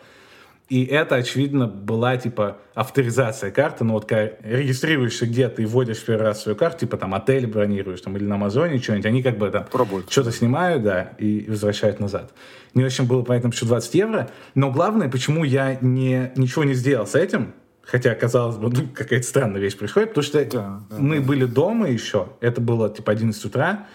И 0.68 0.84
это, 0.86 1.16
очевидно, 1.16 1.68
была, 1.68 2.18
типа, 2.18 2.58
авторизация 2.74 3.52
карты. 3.52 3.86
Ну, 3.86 3.94
вот 3.94 4.06
когда 4.06 4.32
регистрируешься 4.42 5.26
где-то 5.26 5.62
и 5.62 5.66
вводишь 5.66 5.98
в 5.98 6.06
первый 6.06 6.24
раз 6.24 6.42
свою 6.42 6.58
карту, 6.58 6.80
типа, 6.80 6.98
там, 6.98 7.14
отель 7.14 7.48
бронируешь, 7.48 8.02
там, 8.02 8.18
или 8.18 8.26
на 8.26 8.36
Амазоне 8.36 8.80
что-нибудь, 8.80 9.06
они 9.06 9.24
как 9.24 9.38
бы 9.38 9.50
там 9.52 9.66
Пробуют. 9.72 10.12
что-то 10.12 10.32
снимают, 10.32 10.84
да, 10.84 11.14
и 11.18 11.46
возвращают 11.48 12.02
назад. 12.02 12.34
Не 12.74 12.84
очень 12.84 13.06
было 13.06 13.24
понятно, 13.24 13.52
почему 13.52 13.70
20 13.70 13.96
евро. 13.96 14.30
Но 14.56 14.70
главное, 14.72 15.10
почему 15.10 15.46
я 15.46 15.78
не, 15.80 16.32
ничего 16.36 16.64
не 16.64 16.74
сделал 16.74 17.08
с 17.08 17.16
этим, 17.16 17.54
Хотя, 17.86 18.16
казалось 18.16 18.58
бы, 18.58 18.70
ну, 18.70 18.88
какая-то 18.94 19.26
странная 19.26 19.60
вещь 19.60 19.78
происходит, 19.78 20.10
потому 20.10 20.24
что 20.24 20.44
да, 20.46 20.82
да, 20.90 20.98
мы 20.98 21.20
да. 21.20 21.26
были 21.26 21.46
дома 21.46 21.90
еще, 21.90 22.30
это 22.40 22.62
было 22.62 22.90
типа 22.90 23.12
11 23.12 23.44
утра 23.46 23.88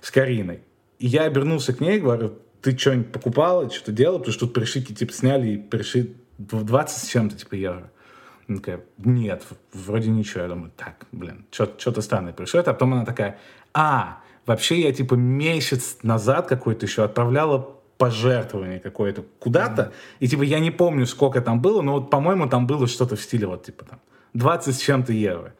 с 0.00 0.10
Кариной. 0.10 0.60
И 0.98 1.06
я 1.06 1.24
обернулся 1.24 1.74
к 1.74 1.80
ней 1.80 1.98
и 1.98 2.00
говорю, 2.00 2.38
ты 2.62 2.76
что-нибудь 2.76 3.12
покупала, 3.12 3.70
что-то 3.70 3.92
делала, 3.92 4.18
потому 4.18 4.32
что 4.32 4.46
тут 4.46 4.54
пришли, 4.54 4.82
типа, 4.82 5.12
сняли 5.12 5.48
и 5.50 5.56
пришли 5.58 6.16
20 6.38 6.96
с 6.96 7.08
чем-то, 7.10 7.36
типа, 7.36 7.54
евро. 7.54 7.90
Она 8.48 8.58
такая, 8.58 8.80
нет, 8.98 9.42
вроде 9.72 10.08
ничего. 10.08 10.42
Я 10.42 10.48
думаю, 10.48 10.72
так, 10.76 11.06
блин, 11.12 11.44
что-то 11.50 12.00
странное 12.00 12.32
происходит. 12.32 12.68
А 12.68 12.72
потом 12.72 12.94
она 12.94 13.04
такая, 13.04 13.38
а, 13.74 14.20
вообще 14.46 14.80
я, 14.80 14.92
типа, 14.92 15.14
месяц 15.14 15.98
назад 16.02 16.46
какой-то 16.46 16.86
еще 16.86 17.04
отправляла 17.04 17.73
пожертвование 17.98 18.80
какое-то 18.80 19.24
куда-то. 19.38 19.92
И 20.20 20.28
типа 20.28 20.42
я 20.42 20.58
не 20.58 20.70
помню, 20.70 21.06
сколько 21.06 21.40
там 21.40 21.60
было, 21.60 21.82
но 21.82 21.92
вот, 21.92 22.10
по-моему, 22.10 22.48
там 22.48 22.66
было 22.66 22.86
что-то 22.86 23.16
в 23.16 23.20
стиле 23.20 23.46
вот 23.46 23.64
типа 23.64 23.84
там 23.84 24.00
20 24.34 24.74
с 24.74 24.80
чем-то 24.80 25.12
евро. 25.12 25.54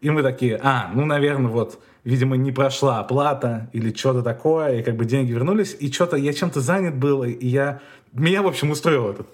И 0.00 0.10
мы 0.10 0.22
такие, 0.22 0.60
а, 0.62 0.90
ну, 0.94 1.06
наверное, 1.06 1.50
вот, 1.50 1.80
видимо, 2.04 2.36
не 2.36 2.52
прошла 2.52 3.00
оплата 3.00 3.70
или 3.72 3.94
что-то 3.94 4.22
такое, 4.22 4.80
и 4.80 4.82
как 4.82 4.96
бы 4.96 5.04
деньги 5.04 5.32
вернулись, 5.32 5.76
и 5.78 5.90
что-то, 5.90 6.16
я 6.16 6.32
чем-то 6.32 6.60
занят 6.60 6.96
был, 6.96 7.24
и 7.24 7.46
я, 7.46 7.80
меня, 8.12 8.42
в 8.42 8.46
общем, 8.46 8.70
устроил 8.70 9.10
этот 9.10 9.26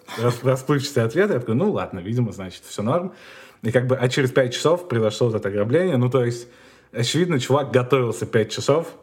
расплывчатый 0.43 1.05
ответ, 1.05 1.31
я 1.31 1.41
такой, 1.41 1.55
ну, 1.55 1.73
ладно, 1.73 1.99
видимо, 1.99 2.33
значит, 2.33 2.63
все 2.65 2.83
норм. 2.83 3.13
И 3.63 3.71
как 3.71 3.87
бы, 3.87 3.97
а 3.97 4.09
через 4.09 4.31
5 4.31 4.55
часов 4.55 4.89
произошло 4.89 5.29
вот 5.29 5.37
это 5.37 5.49
ограбление, 5.49 5.97
ну, 5.97 6.09
то 6.09 6.25
есть, 6.25 6.49
очевидно, 6.93 7.39
чувак 7.41 7.71
готовился 7.71 8.27
5 8.27 8.51
часов, 8.51 8.95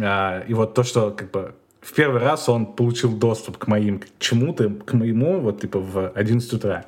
а, 0.00 0.44
и 0.46 0.54
вот 0.54 0.74
то, 0.74 0.82
что, 0.82 1.10
как 1.10 1.30
бы, 1.30 1.54
в 1.80 1.94
первый 1.94 2.20
раз 2.20 2.48
он 2.48 2.66
получил 2.66 3.16
доступ 3.16 3.58
к 3.58 3.66
моим, 3.66 4.00
к 4.00 4.06
чему-то, 4.18 4.68
к 4.70 4.92
моему, 4.94 5.40
вот 5.40 5.60
типа 5.60 5.78
в 5.78 6.10
11 6.10 6.52
утра. 6.52 6.84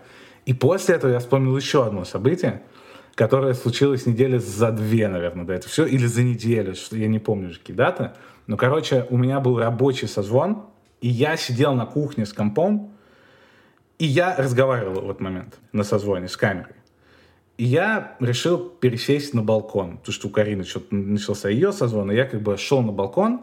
И 0.46 0.54
после 0.54 0.96
этого 0.96 1.12
я 1.12 1.18
вспомнил 1.20 1.56
еще 1.56 1.86
одно 1.86 2.04
событие, 2.04 2.62
которое 3.14 3.54
случилось 3.54 4.06
недели 4.06 4.38
за 4.38 4.72
две, 4.72 5.08
наверное, 5.08 5.44
до 5.44 5.52
этого 5.52 5.70
все, 5.70 5.86
или 5.86 6.06
за 6.06 6.22
неделю, 6.22 6.74
что 6.74 6.96
я 6.96 7.06
не 7.06 7.18
помню 7.18 7.52
какие 7.52 7.76
даты. 7.76 8.12
Но, 8.46 8.56
короче, 8.56 9.06
у 9.10 9.16
меня 9.16 9.40
был 9.40 9.58
рабочий 9.58 10.08
созвон, 10.08 10.64
и 11.00 11.08
я 11.08 11.36
сидел 11.36 11.74
на 11.74 11.86
кухне 11.86 12.26
с 12.26 12.32
компом, 12.32 12.92
и 13.98 14.06
я 14.06 14.34
разговаривал 14.36 15.02
в 15.02 15.10
этот 15.10 15.20
момент 15.20 15.58
на 15.72 15.84
созвоне 15.84 16.28
с 16.28 16.36
камерой. 16.36 16.74
И 17.58 17.64
я 17.64 18.16
решил 18.20 18.58
пересесть 18.58 19.34
на 19.34 19.42
балкон, 19.42 19.98
потому 19.98 20.14
что 20.14 20.28
у 20.28 20.30
Карины 20.30 20.64
что-то 20.64 20.94
начался 20.94 21.50
ее 21.50 21.72
созвон, 21.72 22.10
и 22.10 22.16
я 22.16 22.24
как 22.24 22.40
бы 22.40 22.56
шел 22.56 22.80
на 22.80 22.90
балкон, 22.90 23.42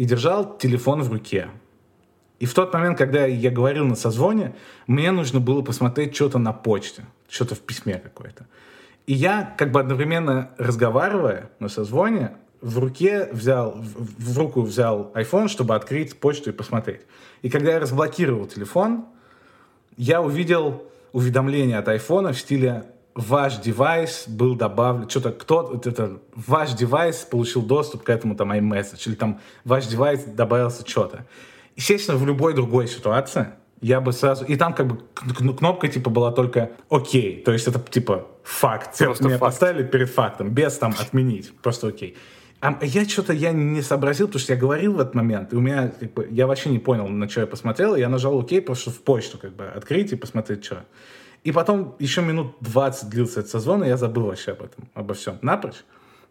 и 0.00 0.06
держал 0.06 0.56
телефон 0.56 1.02
в 1.02 1.12
руке. 1.12 1.50
И 2.38 2.46
в 2.46 2.54
тот 2.54 2.72
момент, 2.72 2.96
когда 2.96 3.26
я 3.26 3.50
говорил 3.50 3.84
на 3.84 3.96
созвоне, 3.96 4.54
мне 4.86 5.10
нужно 5.10 5.40
было 5.40 5.60
посмотреть 5.60 6.14
что-то 6.14 6.38
на 6.38 6.54
почте, 6.54 7.04
что-то 7.28 7.54
в 7.54 7.60
письме 7.60 7.98
какое-то. 7.98 8.46
И 9.06 9.12
я, 9.12 9.54
как 9.58 9.72
бы 9.72 9.78
одновременно 9.78 10.52
разговаривая 10.56 11.50
на 11.58 11.68
созвоне, 11.68 12.30
в 12.62 12.78
руке 12.78 13.28
взял, 13.30 13.72
в, 13.72 14.32
в 14.32 14.38
руку 14.38 14.62
взял 14.62 15.12
iPhone, 15.14 15.48
чтобы 15.48 15.74
открыть 15.74 16.18
почту 16.18 16.48
и 16.48 16.54
посмотреть. 16.54 17.02
И 17.42 17.50
когда 17.50 17.72
я 17.72 17.78
разблокировал 17.78 18.46
телефон, 18.46 19.04
я 19.98 20.22
увидел 20.22 20.82
уведомление 21.12 21.76
от 21.76 21.88
iPhone 21.88 22.32
в 22.32 22.38
стиле 22.38 22.84
ваш 23.20 23.58
девайс 23.58 24.24
был 24.26 24.56
добавлен, 24.56 25.08
что-то 25.08 25.32
кто 25.32 25.80
это 25.84 26.20
ваш 26.34 26.72
девайс 26.72 27.18
получил 27.18 27.62
доступ 27.62 28.02
к 28.02 28.10
этому 28.10 28.34
там 28.34 28.52
iMessage, 28.52 29.02
или 29.06 29.14
там 29.14 29.40
ваш 29.64 29.86
девайс 29.86 30.24
добавился 30.24 30.88
что-то. 30.88 31.26
Естественно, 31.76 32.18
в 32.18 32.26
любой 32.26 32.54
другой 32.54 32.88
ситуации 32.88 33.48
я 33.80 34.00
бы 34.00 34.12
сразу... 34.12 34.44
И 34.44 34.56
там 34.56 34.74
как 34.74 34.86
бы 34.86 34.98
кнопка 35.56 35.88
типа 35.88 36.10
была 36.10 36.32
только 36.32 36.72
«Окей». 36.90 37.42
То 37.42 37.52
есть 37.52 37.66
это 37.66 37.80
типа 37.80 38.26
факт. 38.42 38.98
Просто 38.98 39.24
Меня 39.24 39.38
факт. 39.38 39.52
поставили 39.52 39.84
перед 39.84 40.10
фактом, 40.10 40.50
без 40.50 40.76
там 40.76 40.94
отменить. 40.98 41.52
Просто 41.62 41.88
«Окей». 41.88 42.16
А 42.60 42.78
я 42.82 43.08
что-то 43.08 43.32
я 43.32 43.52
не 43.52 43.80
сообразил, 43.80 44.26
потому 44.26 44.40
что 44.40 44.52
я 44.52 44.58
говорил 44.58 44.92
в 44.92 45.00
этот 45.00 45.14
момент, 45.14 45.54
и 45.54 45.56
у 45.56 45.60
меня, 45.60 45.88
как 45.88 46.12
бы, 46.12 46.28
я 46.30 46.46
вообще 46.46 46.68
не 46.68 46.78
понял, 46.78 47.08
на 47.08 47.26
что 47.26 47.40
я 47.40 47.46
посмотрел, 47.46 47.94
и 47.94 48.00
я 48.00 48.10
нажал 48.10 48.38
«Окей», 48.38 48.60
просто 48.60 48.90
в 48.90 49.00
почту, 49.00 49.38
как 49.38 49.56
бы, 49.56 49.64
открыть 49.64 50.12
и 50.12 50.16
посмотреть, 50.16 50.64
что. 50.64 50.84
И 51.44 51.52
потом 51.52 51.96
еще 51.98 52.22
минут 52.22 52.54
20 52.60 53.08
длился 53.08 53.40
этот 53.40 53.52
созвон, 53.52 53.84
и 53.84 53.88
я 53.88 53.96
забыл 53.96 54.26
вообще 54.26 54.52
об 54.52 54.62
этом, 54.62 54.88
обо 54.94 55.14
всем 55.14 55.38
напрочь. 55.42 55.84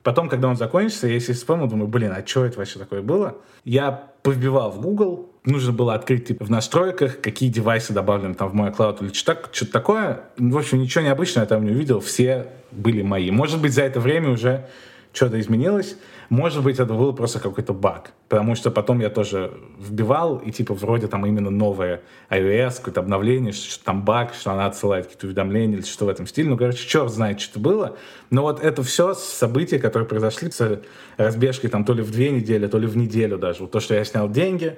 Потом, 0.03 0.29
когда 0.29 0.47
он 0.47 0.55
закончился, 0.55 1.07
я 1.07 1.15
если 1.15 1.33
вспомнил, 1.33 1.67
думаю, 1.67 1.87
блин, 1.87 2.13
а 2.15 2.25
что 2.25 2.45
это 2.45 2.59
вообще 2.59 2.79
такое 2.79 3.01
было? 3.01 3.37
Я 3.65 4.11
повбивал 4.23 4.71
в 4.71 4.79
Google, 4.79 5.29
нужно 5.43 5.73
было 5.73 5.93
открыть 5.93 6.27
типа, 6.27 6.45
в 6.45 6.49
настройках, 6.49 7.19
какие 7.19 7.49
девайсы 7.49 7.91
добавлены 7.91 8.35
там 8.35 8.49
в 8.49 8.53
мой 8.53 8.71
клауд 8.71 9.01
или 9.01 9.11
что-то, 9.11 9.49
что 9.51 9.65
такое. 9.69 10.21
В 10.37 10.57
общем, 10.57 10.79
ничего 10.79 11.03
необычного 11.03 11.43
я 11.43 11.49
там 11.49 11.65
не 11.65 11.71
увидел, 11.71 11.99
все 11.99 12.47
были 12.71 13.01
мои. 13.01 13.29
Может 13.31 13.61
быть, 13.61 13.73
за 13.73 13.83
это 13.83 13.99
время 13.99 14.29
уже 14.29 14.67
что-то 15.11 15.39
изменилось. 15.39 15.97
Может 16.29 16.63
быть, 16.63 16.79
это 16.79 16.93
был 16.93 17.11
просто 17.13 17.39
какой-то 17.39 17.73
баг. 17.73 18.13
Потому 18.27 18.53
что 18.53 18.69
потом 18.69 18.99
я 18.99 19.09
тоже 19.09 19.51
вбивал, 19.79 20.37
и 20.37 20.51
типа 20.51 20.75
вроде 20.75 21.07
там 21.07 21.25
именно 21.25 21.49
новое 21.49 22.01
iOS, 22.29 22.77
какое-то 22.77 22.99
обновление, 22.99 23.51
что 23.51 23.83
там 23.83 24.05
баг, 24.05 24.35
что 24.35 24.51
она 24.51 24.67
отсылает 24.67 25.05
какие-то 25.05 25.25
уведомления 25.25 25.77
или 25.77 25.85
что 25.85 26.05
в 26.05 26.09
этом 26.09 26.27
стиле. 26.27 26.49
Ну, 26.49 26.57
короче, 26.57 26.87
черт 26.87 27.11
знает, 27.11 27.41
что 27.41 27.53
это 27.53 27.59
было. 27.59 27.97
Но 28.29 28.43
вот 28.43 28.63
это 28.63 28.83
все 28.83 29.15
события, 29.15 29.79
которые 29.79 30.07
произошли 30.07 30.51
с 30.51 30.81
разбежкой 31.17 31.71
там 31.71 31.83
то 31.83 31.93
ли 31.93 32.03
в 32.03 32.11
две 32.11 32.29
недели, 32.29 32.67
то 32.67 32.77
ли 32.77 32.85
в 32.85 32.95
неделю 32.95 33.39
даже. 33.39 33.61
Вот 33.61 33.71
то, 33.71 33.79
что 33.79 33.95
я 33.95 34.05
снял 34.05 34.29
деньги, 34.29 34.77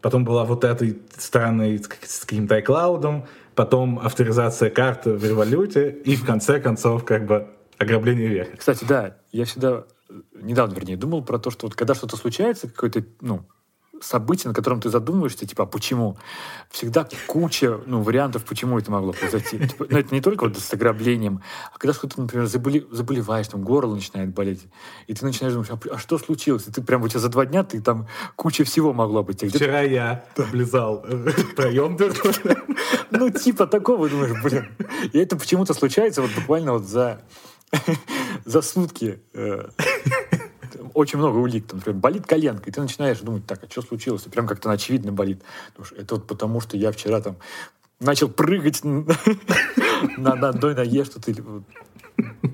потом 0.00 0.24
была 0.24 0.44
вот 0.44 0.62
этой 0.62 1.00
странной 1.16 1.82
с 1.82 2.24
каким-то 2.24 2.56
iCloud, 2.58 3.24
потом 3.56 3.98
авторизация 3.98 4.70
карты 4.70 5.14
в 5.14 5.24
революте, 5.24 5.90
и 6.04 6.14
в 6.14 6.24
конце 6.24 6.60
концов 6.60 7.04
как 7.04 7.26
бы 7.26 7.48
ограбление 7.78 8.28
века. 8.28 8.56
Кстати, 8.56 8.84
да, 8.84 9.16
я 9.32 9.44
всегда 9.44 9.84
недавно, 10.34 10.74
вернее, 10.74 10.96
думал 10.96 11.24
про 11.24 11.38
то, 11.38 11.50
что 11.50 11.66
вот 11.66 11.74
когда 11.74 11.94
что-то 11.94 12.16
случается, 12.16 12.68
какое-то, 12.68 13.04
ну, 13.20 13.44
событие, 14.00 14.48
на 14.48 14.54
котором 14.54 14.80
ты 14.80 14.90
задумываешься, 14.90 15.46
типа, 15.46 15.64
а 15.64 15.66
почему? 15.66 16.16
Всегда 16.70 17.08
куча 17.26 17.80
ну, 17.86 18.02
вариантов, 18.02 18.44
почему 18.44 18.78
это 18.78 18.90
могло 18.90 19.12
произойти. 19.12 19.58
Типа, 19.68 19.86
но 19.88 19.98
это 19.98 20.14
не 20.14 20.20
только 20.20 20.44
вот 20.44 20.58
с 20.58 20.72
ограблением, 20.72 21.42
а 21.72 21.78
когда 21.78 21.94
что-то, 21.94 22.20
например, 22.20 22.46
заболе, 22.46 22.84
заболеваешь, 22.90 23.48
там 23.48 23.62
горло 23.62 23.94
начинает 23.94 24.34
болеть, 24.34 24.66
и 25.06 25.14
ты 25.14 25.24
начинаешь 25.24 25.54
думать, 25.54 25.70
а, 25.70 25.78
а 25.94 25.98
что 25.98 26.18
случилось? 26.18 26.66
И 26.68 26.72
ты 26.72 26.82
прям 26.82 27.02
у 27.02 27.08
тебя 27.08 27.20
за 27.20 27.28
два 27.28 27.46
дня 27.46 27.64
ты 27.64 27.80
там 27.80 28.08
куча 28.36 28.64
всего 28.64 28.92
могло 28.92 29.22
быть. 29.22 29.42
А 29.42 29.48
Вчера 29.48 29.82
я 29.82 30.24
облизал 30.36 31.04
э, 31.06 31.30
проем 31.56 31.96
Ну, 33.10 33.30
типа 33.30 33.66
такого, 33.66 34.08
думаешь, 34.08 34.42
блин. 34.42 34.68
И 35.12 35.18
это 35.18 35.36
почему-то 35.36 35.74
случается 35.74 36.22
вот 36.22 36.30
буквально 36.34 36.72
вот 36.72 36.84
за 36.84 37.22
за 38.44 38.62
сутки 38.62 39.20
э, 39.32 39.68
очень 40.94 41.18
много 41.18 41.36
улик. 41.36 41.66
Там, 41.66 41.78
например, 41.78 42.00
болит 42.00 42.26
коленка, 42.26 42.68
и 42.68 42.72
ты 42.72 42.80
начинаешь 42.80 43.18
думать, 43.18 43.46
так, 43.46 43.64
а 43.64 43.70
что 43.70 43.82
случилось? 43.82 44.26
И 44.26 44.30
прям 44.30 44.46
как-то 44.46 44.70
очевидно 44.70 45.12
болит. 45.12 45.42
Это 45.96 46.16
вот 46.16 46.26
потому, 46.26 46.60
что 46.60 46.76
я 46.76 46.92
вчера 46.92 47.20
там 47.20 47.36
начал 48.00 48.28
прыгать 48.28 48.82
на 48.84 50.32
одной 50.32 50.74
ноге, 50.74 51.04
что 51.04 51.20
ты 51.20 51.34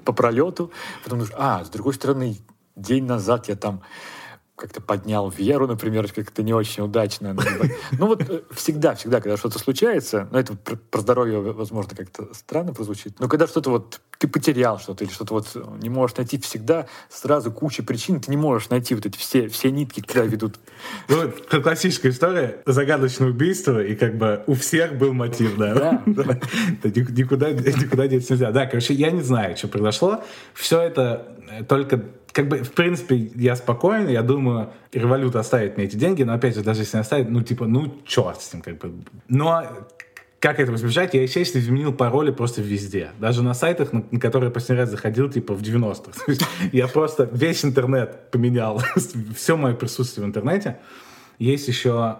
по 0.05 0.13
пролету. 0.13 0.71
Потом 1.03 1.19
думаешь, 1.19 1.35
а, 1.37 1.65
с 1.65 1.71
другой 1.71 1.95
стороны, 1.95 2.37
день 2.77 3.05
назад 3.05 3.49
я 3.49 3.57
там 3.57 3.83
как-то 4.61 4.81
поднял 4.81 5.31
веру, 5.31 5.67
например, 5.67 6.11
как-то 6.13 6.43
не 6.43 6.53
очень 6.53 6.83
удачно. 6.83 7.37
Ну 7.93 8.07
вот 8.07 8.29
э, 8.29 8.43
всегда, 8.53 8.95
всегда, 8.95 9.21
когда 9.21 9.37
что-то 9.37 9.59
случается, 9.59 10.29
ну 10.31 10.39
это 10.39 10.55
про 10.55 11.01
здоровье, 11.01 11.41
возможно, 11.41 11.97
как-то 11.97 12.29
странно 12.35 12.75
прозвучит, 12.75 13.19
но 13.19 13.29
когда 13.29 13.47
что-то 13.47 13.71
вот 13.71 14.01
ты 14.19 14.29
потерял 14.29 14.79
что-то 14.79 15.05
или 15.05 15.11
что-то 15.11 15.35
вот 15.35 15.57
не 15.83 15.89
можешь 15.89 16.17
найти, 16.17 16.39
всегда 16.39 16.87
сразу 17.09 17.51
куча 17.51 17.83
причин, 17.83 18.21
ты 18.21 18.31
не 18.31 18.37
можешь 18.37 18.69
найти 18.69 18.95
вот 18.95 19.07
эти 19.07 19.17
все, 19.17 19.49
все 19.49 19.71
нитки, 19.71 20.01
куда 20.01 20.25
ведут. 20.25 20.57
Ну, 21.09 21.33
классическая 21.63 22.11
история, 22.11 22.63
загадочное 22.67 23.29
убийство, 23.29 23.83
и 23.83 23.95
как 23.95 24.19
бы 24.19 24.45
у 24.47 24.55
всех 24.55 24.99
был 24.99 25.15
мотив, 25.15 25.57
да. 25.57 26.03
Да. 26.07 26.39
Никуда, 26.85 27.51
никуда 27.51 28.09
деться 28.09 28.35
нельзя. 28.35 28.51
Да, 28.51 28.67
короче, 28.67 28.93
я 28.95 29.11
не 29.11 29.23
знаю, 29.23 29.57
что 29.57 29.69
произошло. 29.69 30.23
Все 30.53 30.81
это 30.81 31.37
только 31.69 32.05
как 32.33 32.49
бы, 32.49 32.59
в 32.59 32.73
принципе, 32.73 33.31
я 33.35 33.57
спокоен, 33.57 34.09
я 34.09 34.23
думаю, 34.23 34.73
револют 34.93 35.37
оставит 35.37 35.77
мне 35.77 35.87
эти 35.87 35.97
деньги, 35.97 36.23
но, 36.23 36.35
опять 36.35 36.55
же, 36.55 36.63
даже 36.63 36.83
если 36.83 36.99
оставит, 36.99 37.31
ну, 37.31 37.43
типа, 37.43 37.67
ну, 37.67 38.01
черт 38.07 38.41
с 38.41 38.53
ним, 38.53 38.63
как 38.63 38.79
бы. 38.79 38.93
Но 39.29 39.65
как 40.39 40.59
этого 40.59 40.77
избежать? 40.77 41.13
Я, 41.15 41.23
естественно, 41.23 41.61
изменил 41.61 41.93
пароли 41.93 42.31
просто 42.31 42.63
везде. 42.63 43.11
Даже 43.19 43.43
на 43.43 43.53
сайтах, 43.53 43.93
на, 43.93 44.03
которые 44.19 44.51
последний 44.51 44.81
раз 44.81 44.91
заходил, 44.91 45.29
типа, 45.29 45.55
в 45.55 45.63
90-х. 45.63 46.47
Я 46.73 46.89
просто 46.89 47.29
весь 47.31 47.65
интернет 47.65 48.31
поменял, 48.31 48.81
все 49.37 49.57
мое 49.57 49.75
присутствие 49.75 50.25
в 50.25 50.29
интернете. 50.29 50.79
Есть 51.39 51.69
еще 51.69 52.19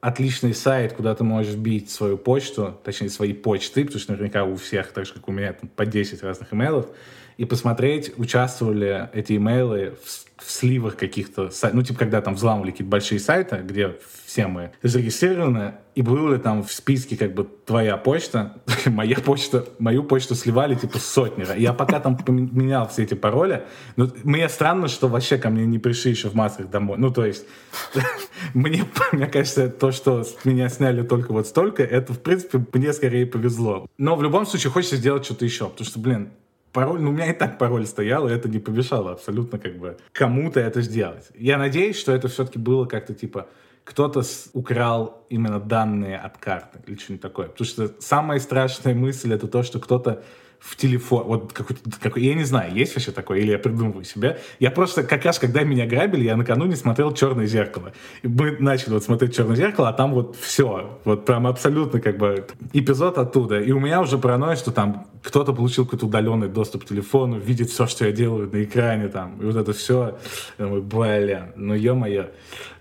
отличный 0.00 0.52
сайт, 0.52 0.92
куда 0.92 1.14
ты 1.14 1.24
можешь 1.24 1.54
бить 1.54 1.90
свою 1.90 2.18
почту, 2.18 2.78
точнее, 2.84 3.08
свои 3.08 3.32
почты, 3.32 3.84
потому 3.84 4.00
что 4.00 4.12
наверняка 4.12 4.44
у 4.44 4.56
всех, 4.56 4.92
так 4.92 5.06
же, 5.06 5.14
как 5.14 5.26
у 5.28 5.32
меня, 5.32 5.54
там, 5.54 5.70
по 5.70 5.86
10 5.86 6.22
разных 6.22 6.52
имейлов 6.52 6.88
и 7.36 7.44
посмотреть, 7.44 8.12
участвовали 8.16 9.08
эти 9.12 9.36
имейлы 9.36 9.96
в, 10.04 10.44
в 10.44 10.50
сливах 10.50 10.96
каких-то, 10.96 11.50
ну, 11.72 11.82
типа, 11.82 11.98
когда 11.98 12.20
там 12.20 12.34
взламывали 12.34 12.70
какие-то 12.70 12.90
большие 12.90 13.18
сайты, 13.18 13.56
где 13.64 13.96
все 14.26 14.46
мы 14.46 14.72
зарегистрированы, 14.82 15.74
и 15.94 16.02
был 16.02 16.32
ли 16.32 16.38
там 16.38 16.64
в 16.64 16.72
списке 16.72 17.16
как 17.16 17.34
бы 17.34 17.46
твоя 17.64 17.96
почта, 17.96 18.56
моя 18.86 19.16
почта, 19.16 19.64
мою 19.78 20.02
почту 20.02 20.34
сливали 20.34 20.74
типа 20.74 20.98
сотни. 20.98 21.46
Я 21.56 21.72
пока 21.72 22.00
там 22.00 22.16
поменял 22.16 22.88
все 22.88 23.04
эти 23.04 23.14
пароли, 23.14 23.64
но 23.96 24.10
мне 24.24 24.48
странно, 24.48 24.88
что 24.88 25.08
вообще 25.08 25.38
ко 25.38 25.50
мне 25.50 25.66
не 25.66 25.78
пришли 25.78 26.10
еще 26.10 26.28
в 26.28 26.34
масках 26.34 26.68
домой. 26.68 26.98
Ну, 26.98 27.12
то 27.12 27.24
есть, 27.24 27.46
мне, 28.54 28.84
мне 29.12 29.26
кажется, 29.26 29.68
то, 29.68 29.92
что 29.92 30.24
меня 30.42 30.68
сняли 30.68 31.02
только 31.02 31.32
вот 31.32 31.46
столько, 31.46 31.84
это, 31.84 32.12
в 32.12 32.20
принципе, 32.20 32.64
мне 32.72 32.92
скорее 32.92 33.26
повезло. 33.26 33.86
Но 33.98 34.16
в 34.16 34.22
любом 34.22 34.46
случае 34.46 34.72
хочется 34.72 34.96
сделать 34.96 35.24
что-то 35.24 35.44
еще, 35.44 35.68
потому 35.68 35.86
что, 35.86 36.00
блин, 36.00 36.30
пароль, 36.74 37.00
ну, 37.00 37.10
у 37.10 37.12
меня 37.12 37.30
и 37.30 37.32
так 37.32 37.56
пароль 37.56 37.86
стоял, 37.86 38.28
и 38.28 38.32
это 38.32 38.48
не 38.48 38.58
помешало 38.58 39.12
абсолютно 39.12 39.58
как 39.58 39.78
бы 39.78 39.96
кому-то 40.12 40.60
это 40.60 40.82
сделать. 40.82 41.28
Я 41.34 41.56
надеюсь, 41.56 41.96
что 41.96 42.12
это 42.12 42.28
все-таки 42.28 42.58
было 42.58 42.84
как-то 42.84 43.14
типа 43.14 43.46
кто-то 43.84 44.22
украл 44.54 45.24
именно 45.28 45.60
данные 45.60 46.18
от 46.18 46.38
карты 46.38 46.80
или 46.86 46.96
что-нибудь 46.96 47.22
такое. 47.22 47.48
Потому 47.48 47.66
что 47.66 47.90
самая 48.00 48.40
страшная 48.40 48.94
мысль 48.94 49.32
это 49.32 49.46
то, 49.46 49.62
что 49.62 49.78
кто-то 49.78 50.22
в 50.64 50.76
телефон, 50.76 51.24
вот 51.24 51.52
какой-то, 51.52 51.82
какой, 52.00 52.22
я 52.22 52.34
не 52.34 52.44
знаю, 52.44 52.74
есть 52.74 52.94
вообще 52.94 53.12
такое, 53.12 53.40
или 53.40 53.50
я 53.50 53.58
придумываю 53.58 54.02
себя. 54.02 54.38
Я 54.58 54.70
просто, 54.70 55.02
как 55.02 55.22
раз, 55.26 55.38
когда 55.38 55.62
меня 55.62 55.86
грабили, 55.86 56.24
я 56.24 56.36
накануне 56.36 56.74
смотрел 56.74 57.12
«Черное 57.12 57.44
зеркало». 57.44 57.92
И 58.22 58.28
мы 58.28 58.56
начали 58.58 58.94
вот 58.94 59.04
смотреть 59.04 59.36
«Черное 59.36 59.56
зеркало», 59.56 59.90
а 59.90 59.92
там 59.92 60.14
вот 60.14 60.36
все, 60.36 60.98
вот 61.04 61.26
прям 61.26 61.46
абсолютно 61.46 62.00
как 62.00 62.16
бы 62.16 62.46
эпизод 62.72 63.18
оттуда. 63.18 63.60
И 63.60 63.72
у 63.72 63.78
меня 63.78 64.00
уже 64.00 64.16
паранойя, 64.16 64.56
что 64.56 64.70
там 64.70 65.06
кто-то 65.22 65.52
получил 65.52 65.84
какой-то 65.84 66.06
удаленный 66.06 66.48
доступ 66.48 66.84
к 66.84 66.88
телефону, 66.88 67.38
видит 67.38 67.68
все, 67.68 67.86
что 67.86 68.06
я 68.06 68.12
делаю 68.12 68.48
на 68.50 68.64
экране 68.64 69.08
там, 69.08 69.38
и 69.42 69.44
вот 69.44 69.56
это 69.56 69.74
все. 69.74 70.18
Я 70.58 70.64
думаю, 70.64 70.82
блин, 70.82 71.52
ну 71.56 71.74
ё-моё. 71.74 72.30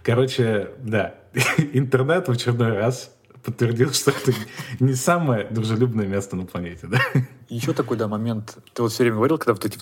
Короче, 0.04 0.70
да, 0.80 1.16
интернет 1.74 2.30
в 2.30 2.32
очередной 2.32 2.78
раз 2.78 3.14
подтвердил, 3.44 3.92
что 3.94 4.12
это 4.12 4.34
не 4.80 4.94
самое 4.96 5.48
дружелюбное 5.50 6.08
место 6.08 6.36
на 6.36 6.46
планете, 6.46 6.88
да? 6.88 7.00
Еще 7.50 7.74
такой, 7.74 7.98
да, 7.98 8.08
момент, 8.08 8.58
ты 8.74 8.82
вот 8.82 8.92
все 8.92 9.04
время 9.04 9.18
говорил, 9.18 9.38
когда 9.38 9.54
вот 9.54 9.66
эти 9.66 9.78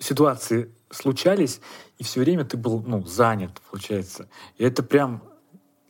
ситуации 0.00 0.70
случались, 0.90 1.60
и 1.98 2.04
все 2.04 2.20
время 2.20 2.44
ты 2.44 2.56
был, 2.56 2.82
ну, 2.86 3.04
занят, 3.06 3.60
получается. 3.70 4.28
И 4.58 4.64
это 4.64 4.82
прям, 4.82 5.22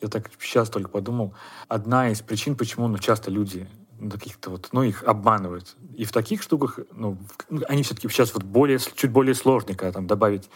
я 0.00 0.09
так 0.09 0.31
сейчас 0.38 0.68
только 0.68 0.88
подумал, 0.90 1.35
одна 1.68 2.11
из 2.11 2.20
причин, 2.20 2.55
почему, 2.55 2.87
ну, 2.88 2.98
часто 2.98 3.31
люди 3.31 3.68
каких-то 4.11 4.50
вот, 4.50 4.68
ну, 4.72 4.83
их 4.83 5.02
обманывают. 5.05 5.74
И 5.96 6.05
в 6.05 6.12
таких 6.12 6.42
штуках, 6.42 6.79
ну, 6.92 7.18
ну 7.48 7.62
они 7.68 7.83
все-таки 7.83 8.09
сейчас 8.09 8.35
вот 8.35 8.42
более, 8.42 8.79
чуть 8.79 9.11
более 9.11 9.35
сложные, 9.35 9.74
когда 9.74 9.92
там 9.92 10.07
добавить 10.07 10.50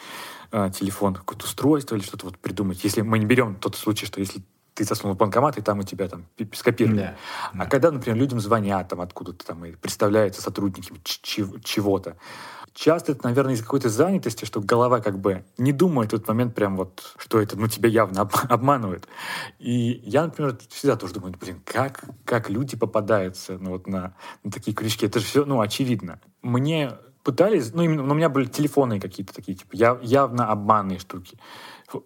э, 0.53 0.71
телефон, 0.79 1.15
какое-то 1.15 1.47
устройство 1.47 1.97
или 1.97 2.03
что-то 2.03 2.27
вот 2.27 2.39
придумать. 2.39 2.85
Если 2.85 3.01
мы 3.01 3.19
не 3.19 3.25
берем 3.25 3.57
тот 3.57 3.77
случай, 3.77 4.05
что 4.05 4.21
если 4.21 4.43
ты 4.81 4.87
засунул 4.87 5.15
банкомат, 5.15 5.59
и 5.59 5.61
там 5.61 5.81
у 5.81 5.83
тебя 5.83 6.09
там 6.09 6.25
скопировали. 6.55 6.97
Да, 6.97 7.17
а 7.53 7.59
да. 7.59 7.67
когда, 7.67 7.91
например, 7.91 8.19
людям 8.19 8.41
звонят 8.41 8.89
там 8.89 9.03
откуда-то 9.03 9.45
там 9.45 9.63
и 9.67 9.73
представляются 9.73 10.41
сотрудниками 10.41 10.99
чего-то, 11.05 12.17
часто 12.73 13.13
это, 13.13 13.27
наверное, 13.27 13.55
из 13.55 13.61
какой-то 13.61 13.91
занятости, 13.91 14.47
что 14.47 14.63
голова 14.63 15.01
как 15.01 15.19
бы 15.19 15.45
не 15.59 15.73
думает 15.73 16.13
в 16.13 16.15
этот 16.15 16.29
момент 16.29 16.55
прям 16.55 16.79
вот, 16.79 17.15
что 17.19 17.43
это, 17.43 17.59
ну, 17.59 17.69
тебя 17.69 17.91
явно 17.91 18.23
об, 18.23 18.33
обманывают. 18.49 19.07
И 19.59 20.01
я, 20.03 20.25
например, 20.25 20.57
всегда 20.71 20.97
тоже 20.97 21.13
думаю, 21.13 21.35
блин, 21.39 21.61
как, 21.67 22.03
как 22.25 22.49
люди 22.49 22.79
попадаются 22.79 23.59
ну, 23.61 23.73
вот 23.73 23.87
на, 23.87 24.15
на 24.45 24.51
такие 24.51 24.75
крючки? 24.75 25.05
Это 25.05 25.19
же 25.19 25.27
все, 25.27 25.45
ну, 25.45 25.61
очевидно. 25.61 26.21
Мне 26.41 26.93
пытались, 27.23 27.73
ну, 27.73 27.83
именно, 27.83 28.03
ну, 28.03 28.13
у 28.13 28.17
меня 28.17 28.29
были 28.29 28.47
телефонные 28.47 29.01
какие-то 29.01 29.35
такие, 29.35 29.57
типа, 29.57 29.99
явно 30.03 30.49
обманные 30.49 30.99
штуки. 30.99 31.39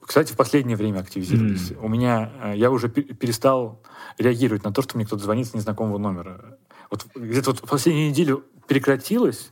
Кстати, 0.00 0.32
в 0.32 0.36
последнее 0.36 0.76
время 0.76 1.00
активизировались. 1.00 1.72
Mm. 1.72 1.78
У 1.82 1.88
меня 1.88 2.32
э, 2.42 2.52
я 2.56 2.70
уже 2.70 2.88
перестал 2.88 3.82
реагировать 4.18 4.64
на 4.64 4.72
то, 4.72 4.82
что 4.82 4.96
мне 4.96 5.04
кто-то 5.06 5.22
звонит 5.22 5.46
с 5.46 5.54
незнакомого 5.54 5.98
номера. 5.98 6.58
Вот 6.90 7.06
где-то 7.14 7.50
вот 7.50 7.60
в 7.60 7.68
последнюю 7.68 8.10
неделю 8.10 8.44
прекратилось, 8.66 9.50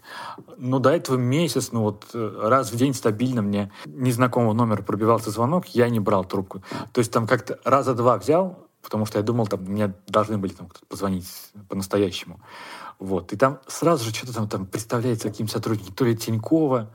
но 0.57 0.79
до 0.79 0.91
этого 0.91 1.17
месяц, 1.19 1.71
ну 1.73 1.83
вот 1.83 2.07
э, 2.15 2.41
раз 2.45 2.73
в 2.73 2.77
день 2.77 2.95
стабильно 2.95 3.43
мне 3.43 3.71
незнакомого 3.85 4.55
номера 4.55 4.83
пробивался 4.83 5.31
звонок, 5.31 5.67
я 5.69 5.89
не 5.91 6.01
брал 6.01 6.25
трубку. 6.25 6.63
То 6.93 7.01
есть 7.01 7.13
там 7.13 7.27
как-то 7.27 7.59
раза 7.65 7.95
два 7.95 8.17
взял, 8.17 8.69
потому 8.83 9.07
что 9.07 9.19
я 9.19 9.23
думал, 9.25 9.47
там 9.47 9.65
мне 9.65 9.95
должны 10.07 10.39
были 10.39 10.53
там 10.53 10.69
кто-то 10.69 10.87
позвонить 10.87 11.27
по-настоящему. 11.69 12.41
Вот. 13.03 13.33
И 13.33 13.37
там 13.37 13.59
сразу 13.67 14.05
же 14.05 14.15
что-то 14.15 14.33
там, 14.33 14.49
там 14.49 14.65
представляется 14.65 15.29
каким 15.29 15.49
сотрудником, 15.49 15.93
то 15.93 16.05
ли 16.05 16.17
Тинькова, 16.17 16.89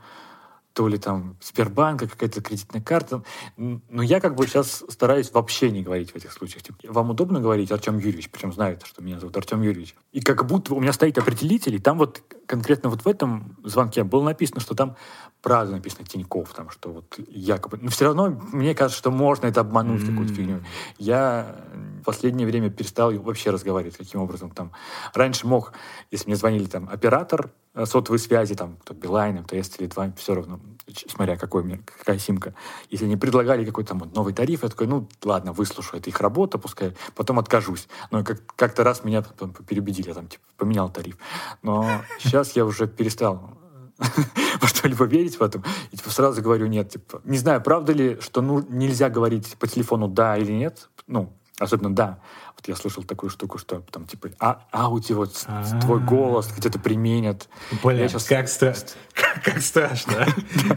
то 0.78 0.86
ли 0.86 0.96
там 0.96 1.36
Сбербанка, 1.42 2.06
какая-то 2.06 2.40
кредитная 2.40 2.80
карта. 2.80 3.24
Но 3.56 4.00
я 4.00 4.20
как 4.20 4.36
бы 4.36 4.46
сейчас 4.46 4.84
стараюсь 4.88 5.32
вообще 5.32 5.72
не 5.72 5.82
говорить 5.82 6.12
в 6.12 6.16
этих 6.16 6.30
случаях. 6.30 6.62
Типа, 6.62 6.78
вам 6.92 7.10
удобно 7.10 7.40
говорить 7.40 7.72
Артем 7.72 7.98
Юрьевич, 7.98 8.30
причем 8.30 8.52
знает, 8.52 8.82
что 8.84 9.02
меня 9.02 9.18
зовут 9.18 9.36
Артем 9.36 9.60
Юрьевич. 9.60 9.96
И 10.12 10.20
как 10.20 10.46
будто 10.46 10.74
у 10.74 10.80
меня 10.80 10.92
стоит 10.92 11.18
определитель, 11.18 11.74
и 11.74 11.80
там 11.80 11.98
вот 11.98 12.22
конкретно 12.46 12.90
вот 12.90 13.04
в 13.04 13.08
этом 13.08 13.56
звонке 13.64 14.04
было 14.04 14.22
написано, 14.22 14.60
что 14.60 14.76
там 14.76 14.94
правда 15.42 15.72
написано 15.72 16.04
Тиньков, 16.04 16.54
там, 16.54 16.70
что 16.70 16.90
вот 16.90 17.18
якобы... 17.28 17.78
Но 17.82 17.90
все 17.90 18.04
равно 18.04 18.40
мне 18.52 18.72
кажется, 18.76 18.98
что 18.98 19.10
можно 19.10 19.46
это 19.46 19.62
обмануть, 19.62 20.02
mm-hmm. 20.02 20.06
какую-то 20.06 20.34
фигню. 20.34 20.64
Я 20.96 21.56
в 22.02 22.04
последнее 22.04 22.46
время 22.46 22.70
перестал 22.70 23.12
вообще 23.14 23.50
разговаривать, 23.50 23.96
каким 23.96 24.20
образом 24.20 24.50
там. 24.50 24.70
Раньше 25.12 25.48
мог, 25.48 25.72
если 26.12 26.28
мне 26.28 26.36
звонили 26.36 26.66
там 26.66 26.88
оператор 26.88 27.50
сотовой 27.86 28.18
связи, 28.18 28.54
там, 28.54 28.76
кто 28.76 28.94
Билайн, 28.94 29.40
МТС, 29.40 29.70
Теле2, 29.70 30.16
все 30.16 30.34
равно, 30.34 30.60
смотря 31.08 31.36
какой 31.36 31.62
мне, 31.62 31.80
какая 31.98 32.18
симка. 32.18 32.54
Если 32.90 33.04
они 33.04 33.16
предлагали 33.16 33.64
какой-то 33.64 33.90
там 33.90 34.10
новый 34.14 34.32
тариф, 34.32 34.62
я 34.62 34.68
такой, 34.68 34.86
ну, 34.86 35.08
ладно, 35.24 35.52
выслушаю, 35.52 36.00
это 36.00 36.10
их 36.10 36.20
работа, 36.20 36.58
пускай, 36.58 36.94
потом 37.14 37.38
откажусь. 37.38 37.88
Но 38.10 38.24
как- 38.24 38.44
как-то 38.56 38.84
раз 38.84 39.04
меня 39.04 39.22
потом 39.22 39.52
переубедили, 39.52 40.08
я 40.08 40.14
там, 40.14 40.28
типа, 40.28 40.44
поменял 40.56 40.90
тариф. 40.90 41.16
Но 41.62 41.88
сейчас 42.18 42.56
я 42.56 42.64
уже 42.64 42.86
перестал 42.86 43.58
во 44.60 44.68
что-либо 44.68 45.04
верить 45.04 45.38
в 45.38 45.42
этом. 45.42 45.64
И 45.90 45.96
типа, 45.96 46.10
сразу 46.10 46.42
говорю 46.42 46.66
нет. 46.66 46.90
Типа, 46.90 47.20
не 47.24 47.38
знаю, 47.38 47.60
правда 47.60 47.92
ли, 47.92 48.18
что 48.20 48.40
ну, 48.42 48.64
нельзя 48.68 49.10
говорить 49.10 49.56
по 49.58 49.66
телефону 49.66 50.08
да 50.08 50.36
или 50.36 50.52
нет. 50.52 50.88
Ну, 51.06 51.32
особенно 51.58 51.94
да. 51.94 52.20
Вот 52.58 52.66
я 52.66 52.74
слышал 52.74 53.04
такую 53.04 53.30
штуку, 53.30 53.56
что 53.58 53.84
там 53.92 54.04
типа 54.04 54.30
а, 54.40 54.66
аудио, 54.72 55.18
вот 55.18 55.44
А-а-а. 55.46 55.80
твой 55.80 56.00
голос 56.00 56.48
где-то 56.56 56.80
применят. 56.80 57.48
Бля, 57.84 58.02
я 58.02 58.08
сейчас... 58.08 58.24
как, 58.24 58.48
стра... 58.48 58.74
как, 59.44 59.60
страшно. 59.62 60.26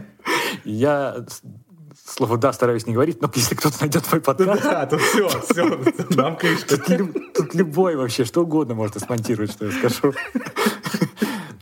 Я 0.64 1.26
слово 2.04 2.38
«да» 2.38 2.52
стараюсь 2.52 2.86
не 2.86 2.94
говорить, 2.94 3.20
но 3.20 3.30
если 3.34 3.56
кто-то 3.56 3.80
найдет 3.80 4.04
мой 4.12 4.20
подкаст... 4.20 4.62
Да, 4.62 4.86
то 4.86 4.98
все, 4.98 5.28
все, 5.28 5.80
нам 6.10 6.36
крышка. 6.36 6.78
Тут 7.34 7.54
любой 7.54 7.96
вообще, 7.96 8.24
что 8.24 8.42
угодно 8.42 8.74
можно 8.74 9.00
смонтировать, 9.00 9.50
что 9.50 9.66
я 9.66 9.72
скажу. 9.72 10.14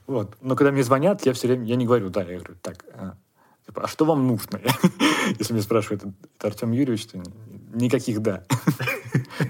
Вот. 0.07 0.37
Но 0.41 0.57
когда 0.57 0.73
мне 0.73 0.83
звонят, 0.83 1.25
я 1.25 1.33
все 1.33 1.47
время, 1.47 1.67
я 1.67 1.77
не 1.77 1.87
говорю, 1.87 2.11
да, 2.11 2.23
я 2.23 2.39
говорю, 2.39 2.57
так, 2.61 2.85
а, 2.95 3.15
типа, 3.65 3.83
а 3.85 3.87
что 3.87 4.05
вам 4.05 4.27
нужно? 4.27 4.61
Если 5.39 5.53
меня 5.53 5.63
спрашивает 5.63 6.03
это 6.03 6.49
Артем 6.49 6.73
Юрьевич, 6.73 7.07
то 7.07 7.23
никаких 7.73 8.21
да. 8.21 8.43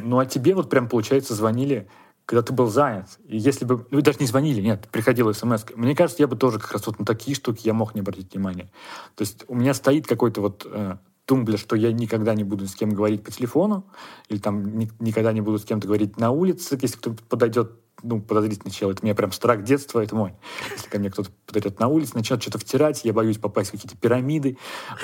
Ну, 0.02 0.18
а 0.18 0.26
тебе 0.26 0.54
вот 0.54 0.70
прям, 0.70 0.88
получается, 0.88 1.34
звонили, 1.34 1.88
когда 2.26 2.42
ты 2.42 2.52
был 2.52 2.68
занят. 2.68 3.06
И 3.26 3.36
если 3.36 3.64
бы... 3.64 3.86
Ну, 3.90 4.00
даже 4.02 4.18
не 4.20 4.26
звонили, 4.26 4.60
нет, 4.60 4.88
приходила 4.90 5.32
смс. 5.32 5.64
Мне 5.74 5.96
кажется, 5.96 6.22
я 6.22 6.28
бы 6.28 6.36
тоже 6.36 6.58
как 6.58 6.72
раз 6.72 6.86
вот 6.86 6.98
на 6.98 7.04
такие 7.04 7.34
штуки 7.34 7.62
я 7.64 7.74
мог 7.74 7.94
не 7.94 8.02
обратить 8.02 8.32
внимания. 8.32 8.70
То 9.16 9.22
есть 9.22 9.44
у 9.48 9.54
меня 9.54 9.74
стоит 9.74 10.06
какой-то 10.06 10.40
вот 10.40 10.66
э, 10.70 10.96
тумблер, 11.24 11.58
что 11.58 11.76
я 11.76 11.92
никогда 11.92 12.34
не 12.34 12.44
буду 12.44 12.66
с 12.66 12.74
кем 12.74 12.90
говорить 12.90 13.22
по 13.24 13.30
телефону, 13.30 13.84
или 14.28 14.38
там 14.38 14.78
ни, 14.78 14.90
никогда 15.00 15.32
не 15.32 15.40
буду 15.40 15.58
с 15.58 15.64
кем-то 15.64 15.86
говорить 15.86 16.18
на 16.18 16.30
улице, 16.30 16.78
если 16.80 16.96
кто-то 16.96 17.22
подойдет 17.28 17.72
ну, 18.02 18.20
подозрительный 18.20 18.72
человек. 18.72 18.98
Это 18.98 19.04
у 19.04 19.06
меня 19.06 19.14
прям 19.14 19.32
страх 19.32 19.62
детства, 19.62 20.00
это 20.00 20.14
мой. 20.14 20.34
Если 20.70 20.88
ко 20.88 20.98
мне 20.98 21.10
кто-то 21.10 21.30
подойдет 21.46 21.78
на 21.80 21.88
улице, 21.88 22.12
начнет 22.14 22.40
что-то 22.42 22.58
втирать, 22.58 23.04
я 23.04 23.12
боюсь 23.12 23.38
попасть 23.38 23.70
в 23.70 23.72
какие-то 23.72 23.96
пирамиды, 23.96 24.58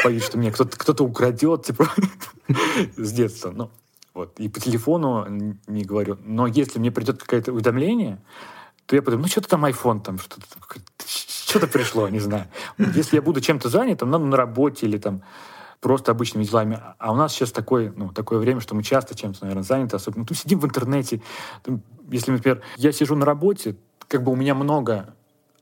боюсь, 0.05 0.25
что 0.25 0.39
меня 0.39 0.53
кто-то 0.53 0.77
кто 0.77 1.05
украдет, 1.05 1.67
типа, 1.67 1.89
с 2.97 3.13
детства. 3.13 3.51
Ну, 3.51 3.71
вот. 4.17 4.41
И 4.41 4.49
по 4.49 4.59
телефону 4.59 5.27
не 5.67 5.85
говорю. 5.85 6.17
Но 6.25 6.47
если 6.47 6.79
мне 6.79 6.91
придет 6.91 7.23
какое-то 7.23 7.53
уведомление, 7.53 8.19
то 8.87 8.97
я 8.97 9.03
подумаю, 9.03 9.25
ну, 9.25 9.29
что-то 9.29 9.49
там 9.49 9.67
iPhone, 9.67 10.01
там 10.01 10.19
что-то 10.19 10.47
что-то 11.07 11.67
пришло, 11.67 12.09
не 12.09 12.19
знаю. 12.19 12.47
Если 12.79 13.17
я 13.17 13.23
буду 13.23 13.43
чем-то 13.43 13.69
занят, 13.69 13.99
там, 13.99 14.11
ну, 14.11 14.19
на 14.19 14.37
работе 14.39 14.87
или 14.87 14.97
там 14.97 15.23
просто 15.81 16.13
обычными 16.13 16.45
делами. 16.45 16.81
А 16.99 17.13
у 17.13 17.15
нас 17.15 17.35
сейчас 17.35 17.53
такое, 17.53 17.93
ну, 17.95 18.11
такое 18.11 18.39
время, 18.39 18.61
что 18.61 18.75
мы 18.75 18.83
часто 18.83 19.15
чем-то, 19.15 19.41
наверное, 19.43 19.63
заняты, 19.63 19.97
особенно, 19.97 20.25
ну, 20.27 20.35
сидим 20.35 20.61
в 20.61 20.65
интернете. 20.65 21.21
Если, 22.11 22.33
например, 22.33 22.63
я 22.77 22.93
сижу 22.93 23.17
на 23.17 23.27
работе, 23.27 23.77
как 24.09 24.23
бы 24.23 24.33
у 24.33 24.35
меня 24.35 24.55
много 24.55 25.15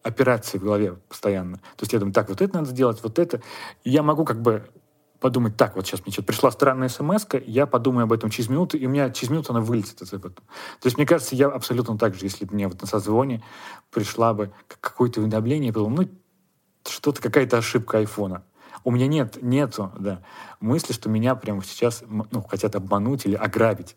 операций 0.05 0.61
в 0.61 0.63
голове 0.63 0.95
постоянно. 1.09 1.57
То 1.57 1.83
есть 1.83 1.93
я 1.93 1.99
думаю, 1.99 2.15
так, 2.15 2.29
вот 2.29 2.41
это 2.41 2.55
надо 2.55 2.71
сделать, 2.71 3.03
вот 3.03 3.19
это. 3.19 3.43
И 3.83 3.91
я 3.91 4.05
могу 4.05 4.25
как 4.25 4.41
бы 4.41 4.65
подумать, 5.21 5.57
так, 5.57 5.77
вот 5.77 5.87
сейчас 5.87 6.01
мне 6.05 6.13
что-то 6.13 6.27
пришла 6.27 6.51
странная 6.51 6.89
смс 6.89 7.27
я 7.47 7.67
подумаю 7.67 8.05
об 8.05 8.13
этом 8.13 8.31
через 8.31 8.49
минуту, 8.49 8.77
и 8.77 8.87
у 8.87 8.91
меня 8.91 9.11
через 9.11 9.31
минуту 9.31 9.53
она 9.53 9.61
вылетит 9.61 10.01
из 10.03 10.13
этого. 10.13 10.35
То 10.35 10.43
есть, 10.85 10.97
мне 10.97 11.07
кажется, 11.07 11.35
я 11.35 11.49
абсолютно 11.49 11.97
так 11.97 12.15
же, 12.15 12.27
если 12.27 12.45
бы 12.45 12.55
мне 12.55 12.69
вот 12.69 12.81
на 12.81 12.87
созвоне 12.87 13.43
пришла 13.91 14.35
бы 14.35 14.53
какое-то 14.81 15.21
уведомление, 15.21 15.69
я 15.69 15.73
подумал, 15.73 16.03
ну, 16.03 16.09
что-то, 16.87 17.23
какая-то 17.23 17.59
ошибка 17.59 17.99
айфона. 17.99 18.45
У 18.83 18.91
меня 18.91 19.07
нет, 19.07 19.39
нету, 19.41 19.93
да, 19.99 20.23
мысли, 20.61 20.93
что 20.93 21.09
меня 21.09 21.35
прямо 21.35 21.65
сейчас 21.65 22.05
ну, 22.07 22.43
хотят 22.43 22.75
обмануть 22.77 23.25
или 23.25 23.35
ограбить. 23.35 23.97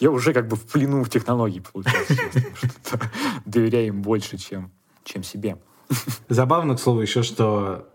Я 0.00 0.10
уже 0.10 0.32
как 0.32 0.48
бы 0.48 0.56
в 0.56 0.66
плену 0.66 1.04
в 1.04 1.10
технологии, 1.10 1.60
получается, 1.60 3.00
доверяю 3.44 3.88
им 3.88 4.02
больше, 4.02 4.36
чем, 4.36 4.72
чем 5.04 5.22
себе. 5.22 5.58
Забавно, 6.28 6.74
к 6.74 6.80
слову, 6.80 7.00
еще, 7.00 7.22
что 7.22 7.88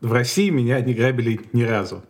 в 0.00 0.12
России 0.12 0.50
меня 0.50 0.80
не 0.80 0.94
грабили 0.94 1.40
ни 1.52 1.62
разу. 1.62 2.04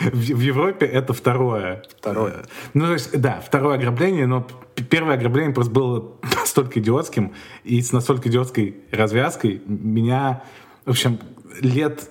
В 0.00 0.40
Европе 0.40 0.86
это 0.86 1.12
второе. 1.12 1.82
Второе. 1.98 2.32
Э, 2.32 2.44
ну, 2.74 2.86
то 2.86 2.92
есть, 2.92 3.20
да, 3.20 3.40
второе 3.44 3.76
ограбление, 3.76 4.26
но 4.26 4.46
первое 4.88 5.14
ограбление 5.14 5.52
просто 5.52 5.72
было 5.72 6.12
настолько 6.36 6.80
идиотским, 6.80 7.34
и 7.64 7.80
с 7.82 7.92
настолько 7.92 8.28
идиотской 8.28 8.76
развязкой 8.90 9.62
меня, 9.66 10.44
в 10.86 10.90
общем, 10.90 11.18
лет 11.60 12.10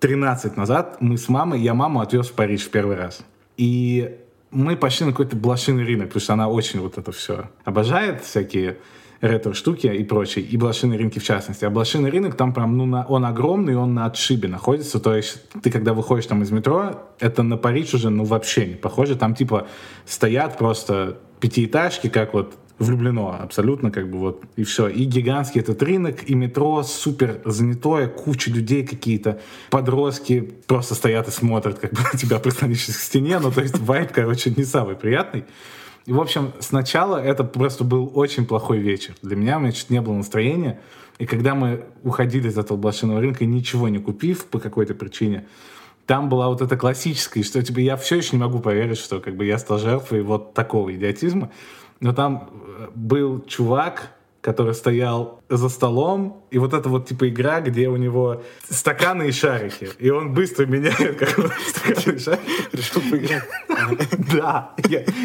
13 0.00 0.56
назад 0.56 0.98
мы 1.00 1.16
с 1.16 1.28
мамой, 1.28 1.60
я 1.60 1.74
маму 1.74 2.00
отвез 2.00 2.28
в 2.28 2.34
Париж 2.34 2.66
в 2.66 2.70
первый 2.70 2.96
раз. 2.96 3.24
И 3.56 4.18
мы 4.50 4.76
пошли 4.76 5.06
на 5.06 5.12
какой-то 5.12 5.36
блошиный 5.36 5.84
рынок, 5.84 6.08
потому 6.08 6.20
что 6.20 6.32
она 6.34 6.48
очень 6.48 6.80
вот 6.80 6.98
это 6.98 7.10
все 7.10 7.50
обожает, 7.64 8.22
всякие 8.22 8.76
ретро-штуки 9.24 9.86
и 9.86 10.04
прочее, 10.04 10.44
и 10.44 10.56
блошиные 10.56 10.98
рынки 10.98 11.18
в 11.18 11.24
частности. 11.24 11.64
А 11.64 11.70
блошиный 11.70 12.10
рынок 12.10 12.36
там 12.36 12.52
прям, 12.52 12.76
ну, 12.76 12.84
на, 12.84 13.04
он 13.06 13.24
огромный, 13.24 13.74
он 13.74 13.94
на 13.94 14.06
отшибе 14.06 14.48
находится, 14.48 15.00
то 15.00 15.16
есть 15.16 15.42
ты 15.62 15.70
когда 15.70 15.94
выходишь 15.94 16.26
там 16.26 16.42
из 16.42 16.50
метро, 16.50 17.02
это 17.20 17.42
на 17.42 17.56
Париж 17.56 17.94
уже, 17.94 18.10
ну, 18.10 18.24
вообще 18.24 18.66
не 18.66 18.74
похоже, 18.74 19.16
там 19.16 19.34
типа 19.34 19.66
стоят 20.04 20.58
просто 20.58 21.18
пятиэтажки, 21.40 22.08
как 22.08 22.34
вот 22.34 22.58
влюблено 22.78 23.38
абсолютно, 23.40 23.90
как 23.90 24.10
бы 24.10 24.18
вот, 24.18 24.42
и 24.56 24.64
все. 24.64 24.88
И 24.88 25.04
гигантский 25.04 25.60
этот 25.60 25.82
рынок, 25.82 26.28
и 26.28 26.34
метро 26.34 26.82
супер 26.82 27.40
занятое, 27.44 28.08
куча 28.08 28.50
людей 28.50 28.86
какие-то, 28.86 29.40
подростки 29.70 30.52
просто 30.66 30.94
стоят 30.94 31.28
и 31.28 31.30
смотрят, 31.30 31.78
как 31.78 31.92
бы 31.92 32.00
на 32.12 32.18
тебя 32.18 32.38
прислонившись 32.38 32.96
к 32.96 33.00
стене, 33.00 33.38
ну, 33.38 33.50
то 33.50 33.62
есть 33.62 33.78
вайп, 33.78 34.12
короче, 34.12 34.52
не 34.54 34.64
самый 34.64 34.96
приятный. 34.96 35.44
И, 36.06 36.12
в 36.12 36.20
общем, 36.20 36.52
сначала 36.60 37.16
это 37.16 37.44
просто 37.44 37.84
был 37.84 38.10
очень 38.14 38.46
плохой 38.46 38.78
вечер. 38.78 39.14
Для 39.22 39.36
меня 39.36 39.56
у 39.56 39.60
меня 39.60 39.72
чуть 39.72 39.90
не 39.90 40.00
было 40.00 40.14
настроения. 40.14 40.80
И 41.18 41.26
когда 41.26 41.54
мы 41.54 41.84
уходили 42.02 42.48
из 42.48 42.58
этого 42.58 42.76
блошиного 42.76 43.20
рынка, 43.20 43.44
ничего 43.44 43.88
не 43.88 43.98
купив 43.98 44.46
по 44.46 44.58
какой-то 44.58 44.94
причине, 44.94 45.46
там 46.06 46.28
была 46.28 46.48
вот 46.48 46.60
эта 46.60 46.76
классическая, 46.76 47.42
что 47.42 47.62
типа, 47.62 47.78
я 47.78 47.96
все 47.96 48.16
еще 48.16 48.36
не 48.36 48.42
могу 48.42 48.58
поверить, 48.58 48.98
что 48.98 49.20
как 49.20 49.36
бы 49.36 49.46
я 49.46 49.58
стал 49.58 49.78
жертвой 49.78 50.22
вот 50.22 50.52
такого 50.52 50.94
идиотизма. 50.94 51.50
Но 52.00 52.12
там 52.12 52.50
э, 52.52 52.88
был 52.94 53.40
чувак, 53.46 54.10
который 54.42 54.74
стоял 54.74 55.40
за 55.48 55.70
столом, 55.70 56.44
и 56.50 56.58
вот 56.58 56.74
это 56.74 56.90
вот 56.90 57.08
типа 57.08 57.30
игра, 57.30 57.62
где 57.62 57.88
у 57.88 57.96
него 57.96 58.42
стаканы 58.68 59.28
и 59.28 59.32
шарики, 59.32 59.88
и 59.98 60.10
он 60.10 60.34
быстро 60.34 60.66
меняет 60.66 61.16
как 61.16 61.30
стаканы 61.66 62.16
и 62.16 62.18
шарики. 62.18 62.76
Решил 62.76 63.00
поиграть. 63.10 63.44
Да, 64.32 64.74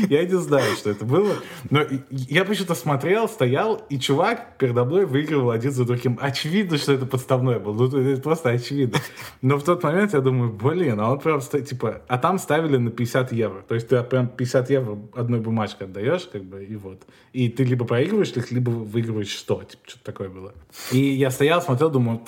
я 0.09 0.25
не 0.25 0.37
знаю, 0.37 0.75
что 0.75 0.89
это 0.89 1.05
было, 1.05 1.35
но 1.69 1.81
я 2.09 2.45
почему-то 2.45 2.75
смотрел, 2.75 3.27
стоял, 3.27 3.75
и 3.89 3.99
чувак 3.99 4.57
передо 4.57 4.85
мной 4.85 5.05
выигрывал 5.05 5.51
один 5.51 5.71
за 5.71 5.85
другим. 5.85 6.17
Очевидно, 6.21 6.77
что 6.77 6.93
это 6.93 7.05
подставное 7.05 7.59
было, 7.59 7.87
ну 7.87 7.99
это 7.99 8.21
просто 8.21 8.49
очевидно. 8.49 8.99
Но 9.41 9.57
в 9.57 9.63
тот 9.63 9.83
момент 9.83 10.13
я 10.13 10.21
думаю, 10.21 10.51
блин, 10.51 10.99
а 10.99 11.11
он 11.11 11.19
прям, 11.19 11.41
типа, 11.41 12.01
а 12.07 12.17
там 12.17 12.39
ставили 12.39 12.77
на 12.77 12.91
50 12.91 13.31
евро, 13.31 13.61
то 13.61 13.75
есть 13.75 13.87
ты 13.87 14.01
прям 14.03 14.27
50 14.27 14.69
евро 14.69 14.97
одной 15.15 15.39
бумажкой 15.39 15.87
отдаешь, 15.87 16.27
как 16.31 16.43
бы, 16.43 16.63
и 16.63 16.75
вот. 16.75 17.01
И 17.33 17.49
ты 17.49 17.63
либо 17.63 17.85
проигрываешь, 17.85 18.33
либо 18.51 18.69
выигрываешь 18.69 19.37
100, 19.37 19.63
типа, 19.63 19.83
что-то 19.85 20.05
такое 20.05 20.29
было. 20.29 20.53
И 20.91 20.99
я 20.99 21.31
стоял, 21.31 21.61
смотрел, 21.61 21.89
думаю, 21.89 22.21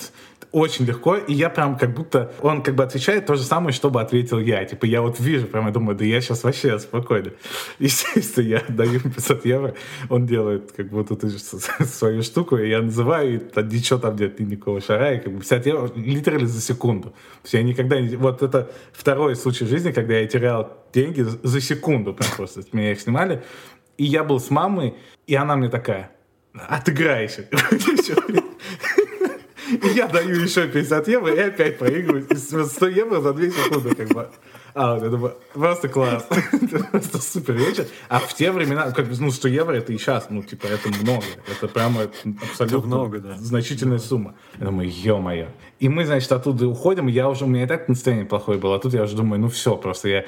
очень 0.52 0.84
легко, 0.84 1.16
и 1.16 1.32
я 1.32 1.48
прям 1.48 1.76
как 1.76 1.94
будто, 1.94 2.30
он 2.40 2.62
как 2.62 2.74
бы 2.74 2.84
отвечает 2.84 3.26
то 3.26 3.36
же 3.36 3.42
самое, 3.42 3.72
что 3.72 3.90
бы 3.90 4.00
ответил 4.00 4.38
я. 4.38 4.64
Типа 4.64 4.84
я 4.84 5.00
вот 5.00 5.18
вижу, 5.18 5.46
прям 5.46 5.66
я 5.66 5.72
думаю, 5.72 5.96
да 5.96 6.04
я 6.04 6.20
сейчас 6.20 6.44
вообще 6.44 6.78
спокойно. 6.78 7.32
Естественно, 7.78 8.44
я 8.44 8.62
даю 8.68 9.00
500 9.00 9.46
евро, 9.46 9.74
он 10.10 10.26
делает 10.26 10.72
как 10.72 10.90
вот 10.92 11.10
эту 11.10 11.28
свою 11.86 12.22
штуку, 12.22 12.58
и 12.58 12.68
я 12.68 12.82
называю, 12.82 13.40
и 13.40 13.62
ничего 13.62 13.98
там 13.98 14.16
нет, 14.16 14.38
никакого 14.40 14.80
шара, 14.80 15.14
и 15.14 15.20
как 15.20 15.32
бы 15.32 15.40
50 15.40 15.66
евро 15.66 15.90
литерально 15.96 16.46
за 16.46 16.60
секунду. 16.60 17.08
То 17.10 17.44
есть 17.44 17.54
я 17.54 17.62
никогда 17.62 18.00
не... 18.00 18.16
Вот 18.16 18.42
это 18.42 18.70
второй 18.92 19.36
случай 19.36 19.64
в 19.64 19.68
жизни, 19.68 19.90
когда 19.90 20.14
я 20.14 20.26
терял 20.26 20.76
деньги 20.92 21.22
за 21.22 21.60
секунду, 21.60 22.12
прям 22.12 22.30
просто. 22.36 22.62
Меня 22.72 22.92
их 22.92 23.00
снимали, 23.00 23.42
и 23.96 24.04
я 24.04 24.22
был 24.22 24.38
с 24.38 24.50
мамой, 24.50 24.94
и 25.26 25.34
она 25.34 25.56
мне 25.56 25.70
такая, 25.70 26.10
отыграйся. 26.52 27.48
Я 29.82 30.06
даю 30.08 30.40
еще 30.40 30.68
50 30.68 31.08
евро 31.08 31.34
и 31.34 31.38
опять 31.38 31.78
проигрываю. 31.78 32.26
100 32.36 32.86
евро 32.88 33.20
за 33.20 33.32
2 33.32 33.46
секунды 33.50 33.94
как 33.94 34.08
бы. 34.08 34.28
А, 34.74 34.94
вот 34.94 35.02
это 35.02 35.36
просто 35.52 35.88
класс. 35.88 36.26
просто 36.90 37.18
супер 37.20 37.54
вечер. 37.54 37.86
А 38.08 38.18
в 38.18 38.32
те 38.34 38.50
времена, 38.52 38.90
как 38.92 39.06
бы, 39.08 39.14
ну, 39.18 39.30
100 39.30 39.48
евро 39.48 39.74
это 39.74 39.92
и 39.92 39.98
сейчас, 39.98 40.28
ну, 40.30 40.42
типа, 40.42 40.66
это 40.66 40.88
много. 40.88 41.24
Это 41.50 41.68
прямо 41.68 42.08
абсолютно 42.50 42.86
много, 42.86 43.18
да. 43.18 43.36
значительная 43.36 43.98
сумма. 43.98 44.34
Я 44.58 44.66
думаю, 44.66 44.88
ё-моё. 44.90 45.48
И 45.78 45.88
мы, 45.88 46.06
значит, 46.06 46.32
оттуда 46.32 46.66
уходим, 46.68 47.06
я 47.08 47.28
уже, 47.28 47.44
у 47.44 47.48
меня 47.48 47.64
и 47.64 47.66
так 47.66 47.88
настроение 47.88 48.24
плохое 48.24 48.58
было, 48.58 48.76
а 48.76 48.78
тут 48.78 48.94
я 48.94 49.02
уже 49.02 49.16
думаю, 49.16 49.40
ну 49.40 49.48
все, 49.48 49.76
просто 49.76 50.08
я 50.08 50.24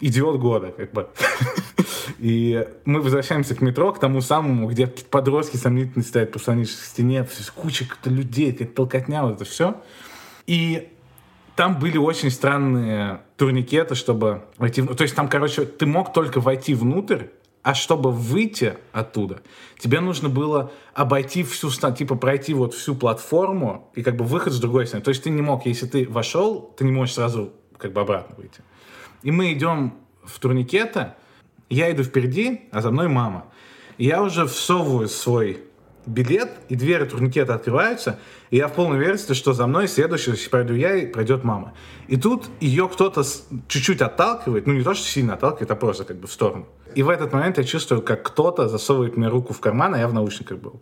идиот 0.00 0.40
года, 0.40 0.72
как 0.76 0.92
бы. 0.92 1.08
И 2.18 2.66
мы 2.84 3.00
возвращаемся 3.00 3.54
к 3.54 3.60
метро, 3.60 3.92
к 3.92 4.00
тому 4.00 4.20
самому, 4.20 4.68
где 4.68 4.86
подростки 4.86 5.56
сомнительные 5.56 6.04
стоят 6.04 6.32
по 6.32 6.38
к 6.38 6.66
стене, 6.66 7.26
куча 7.54 7.86
людей, 8.04 8.52
как 8.52 8.74
толкотня, 8.74 9.22
вот 9.22 9.36
это 9.36 9.44
все. 9.44 9.80
И 10.46 10.88
там 11.54 11.78
были 11.78 11.98
очень 11.98 12.30
странные 12.30 13.20
турникеты, 13.36 13.94
чтобы 13.94 14.44
войти. 14.56 14.82
То 14.82 15.02
есть 15.02 15.14
там, 15.14 15.28
короче, 15.28 15.64
ты 15.64 15.86
мог 15.86 16.12
только 16.12 16.40
войти 16.40 16.74
внутрь, 16.74 17.24
а 17.62 17.74
чтобы 17.74 18.12
выйти 18.12 18.78
оттуда, 18.92 19.42
тебе 19.78 20.00
нужно 20.00 20.28
было 20.28 20.72
обойти 20.94 21.42
всю, 21.42 21.68
типа 21.70 22.14
пройти 22.14 22.54
вот 22.54 22.74
всю 22.74 22.94
платформу 22.94 23.90
и 23.94 24.02
как 24.02 24.16
бы 24.16 24.24
выход 24.24 24.52
с 24.52 24.60
другой 24.60 24.86
стороны. 24.86 25.04
То 25.04 25.10
есть 25.10 25.24
ты 25.24 25.30
не 25.30 25.42
мог, 25.42 25.66
если 25.66 25.86
ты 25.86 26.08
вошел, 26.08 26.74
ты 26.78 26.84
не 26.84 26.92
можешь 26.92 27.16
сразу 27.16 27.52
как 27.76 27.92
бы 27.92 28.00
обратно 28.00 28.36
выйти. 28.36 28.62
И 29.22 29.30
мы 29.30 29.52
идем 29.52 29.94
в 30.24 30.38
турникета, 30.38 31.16
я 31.70 31.90
иду 31.92 32.02
впереди, 32.02 32.62
а 32.70 32.80
за 32.80 32.90
мной 32.90 33.08
мама. 33.08 33.46
И 33.98 34.06
я 34.06 34.22
уже 34.22 34.46
всовываю 34.46 35.08
свой 35.08 35.60
билет, 36.06 36.50
и 36.68 36.74
двери 36.74 37.04
турникета 37.04 37.54
открываются, 37.54 38.18
и 38.50 38.56
я 38.56 38.68
в 38.68 38.74
полной 38.74 38.98
уверенности, 38.98 39.34
что 39.34 39.52
за 39.52 39.66
мной 39.66 39.88
следующий, 39.88 40.30
если 40.30 40.48
пройду 40.48 40.74
я, 40.74 40.96
и 40.96 41.06
пройдет 41.06 41.44
мама. 41.44 41.74
И 42.06 42.16
тут 42.16 42.46
ее 42.60 42.88
кто-то 42.88 43.22
чуть-чуть 43.68 44.00
отталкивает, 44.00 44.66
ну 44.66 44.72
не 44.72 44.82
то, 44.82 44.94
что 44.94 45.06
сильно 45.06 45.34
отталкивает, 45.34 45.70
а 45.70 45.76
просто 45.76 46.04
как 46.04 46.16
бы 46.18 46.26
в 46.26 46.32
сторону. 46.32 46.66
И 46.94 47.02
в 47.02 47.10
этот 47.10 47.32
момент 47.32 47.58
я 47.58 47.64
чувствую, 47.64 48.02
как 48.02 48.22
кто-то 48.22 48.68
засовывает 48.68 49.16
мне 49.16 49.28
руку 49.28 49.52
в 49.52 49.60
карман, 49.60 49.94
а 49.94 49.98
я 49.98 50.08
в 50.08 50.14
наушниках 50.14 50.58
был. 50.58 50.80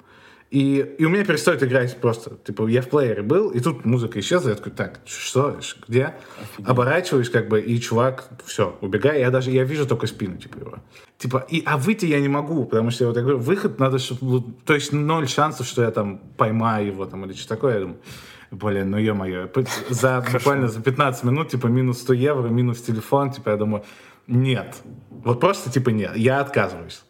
И, 0.51 0.95
и 0.99 1.05
у 1.05 1.09
меня 1.09 1.25
перестает 1.25 1.63
играть 1.63 1.97
просто. 2.01 2.37
Типа, 2.45 2.69
я 2.69 2.81
в 2.81 2.89
плеере 2.89 3.23
был, 3.23 3.51
и 3.51 3.61
тут 3.61 3.85
музыка 3.85 4.21
исчезла. 4.21 4.51
Я 4.51 4.55
такой, 4.55 4.73
так, 4.73 5.01
что, 5.05 5.59
где? 5.89 6.15
Офигеть. 6.41 6.69
Оборачиваюсь, 6.69 7.31
как 7.31 7.49
бы, 7.49 7.61
и 7.61 7.81
чувак, 7.81 8.29
все, 8.45 8.77
убегай. 8.81 9.21
Я 9.21 9.31
даже, 9.31 9.51
я 9.51 9.65
вижу 9.65 9.87
только 9.87 10.07
спину, 10.07 10.37
типа, 10.37 10.59
его. 10.59 10.75
Типа, 11.19 11.45
и, 11.51 11.63
а 11.67 11.77
выйти 11.77 12.07
я 12.07 12.21
не 12.21 12.29
могу, 12.29 12.65
потому 12.65 12.91
что, 12.91 13.05
я 13.05 13.09
вот, 13.09 13.17
я 13.17 13.23
говорю, 13.23 13.39
выход 13.39 13.81
надо, 13.81 13.99
чтобы, 13.99 14.45
то 14.65 14.75
есть 14.75 14.93
ноль 14.93 15.27
шансов, 15.27 15.67
что 15.67 15.83
я 15.83 15.91
там 15.91 16.19
поймаю 16.37 16.87
его, 16.87 17.07
там, 17.07 17.25
или 17.25 17.33
что 17.33 17.49
такое. 17.49 17.75
Я 17.75 17.81
думаю, 17.81 17.99
блин, 18.53 18.91
ну 18.91 18.99
ё-моё, 18.99 19.49
за, 19.89 20.25
буквально 20.33 20.69
за 20.69 20.81
15 20.81 21.25
минут, 21.25 21.49
типа, 21.49 21.67
минус 21.67 21.99
100 22.03 22.13
евро, 22.13 22.49
минус 22.49 22.83
телефон, 22.83 23.33
типа, 23.33 23.51
я 23.51 23.57
думаю, 23.57 23.83
нет. 24.27 24.77
Вот 25.11 25.41
просто 25.41 25.71
типа 25.71 25.91
нет, 25.91 26.17
я 26.17 26.41
отказываюсь. 26.41 27.03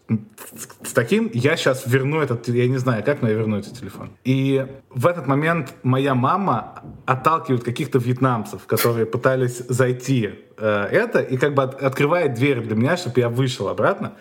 С 0.82 0.92
таким 0.92 1.30
я 1.34 1.56
сейчас 1.56 1.86
верну 1.86 2.20
этот, 2.20 2.48
я 2.48 2.66
не 2.68 2.78
знаю, 2.78 3.04
как, 3.04 3.22
но 3.22 3.28
я 3.28 3.34
верну 3.34 3.58
этот 3.58 3.78
телефон. 3.78 4.10
И 4.24 4.66
в 4.90 5.06
этот 5.06 5.26
момент 5.26 5.74
моя 5.82 6.14
мама 6.14 6.82
отталкивает 7.04 7.64
каких-то 7.64 7.98
вьетнамцев, 7.98 8.66
которые 8.66 9.06
пытались 9.06 9.58
зайти 9.68 10.30
э, 10.56 10.88
это, 10.90 11.20
и 11.20 11.36
как 11.36 11.54
бы 11.54 11.64
от, 11.64 11.82
открывает 11.82 12.34
дверь 12.34 12.60
для 12.60 12.76
меня, 12.76 12.96
чтобы 12.96 13.20
я 13.20 13.28
вышел 13.28 13.68
обратно. 13.68 14.14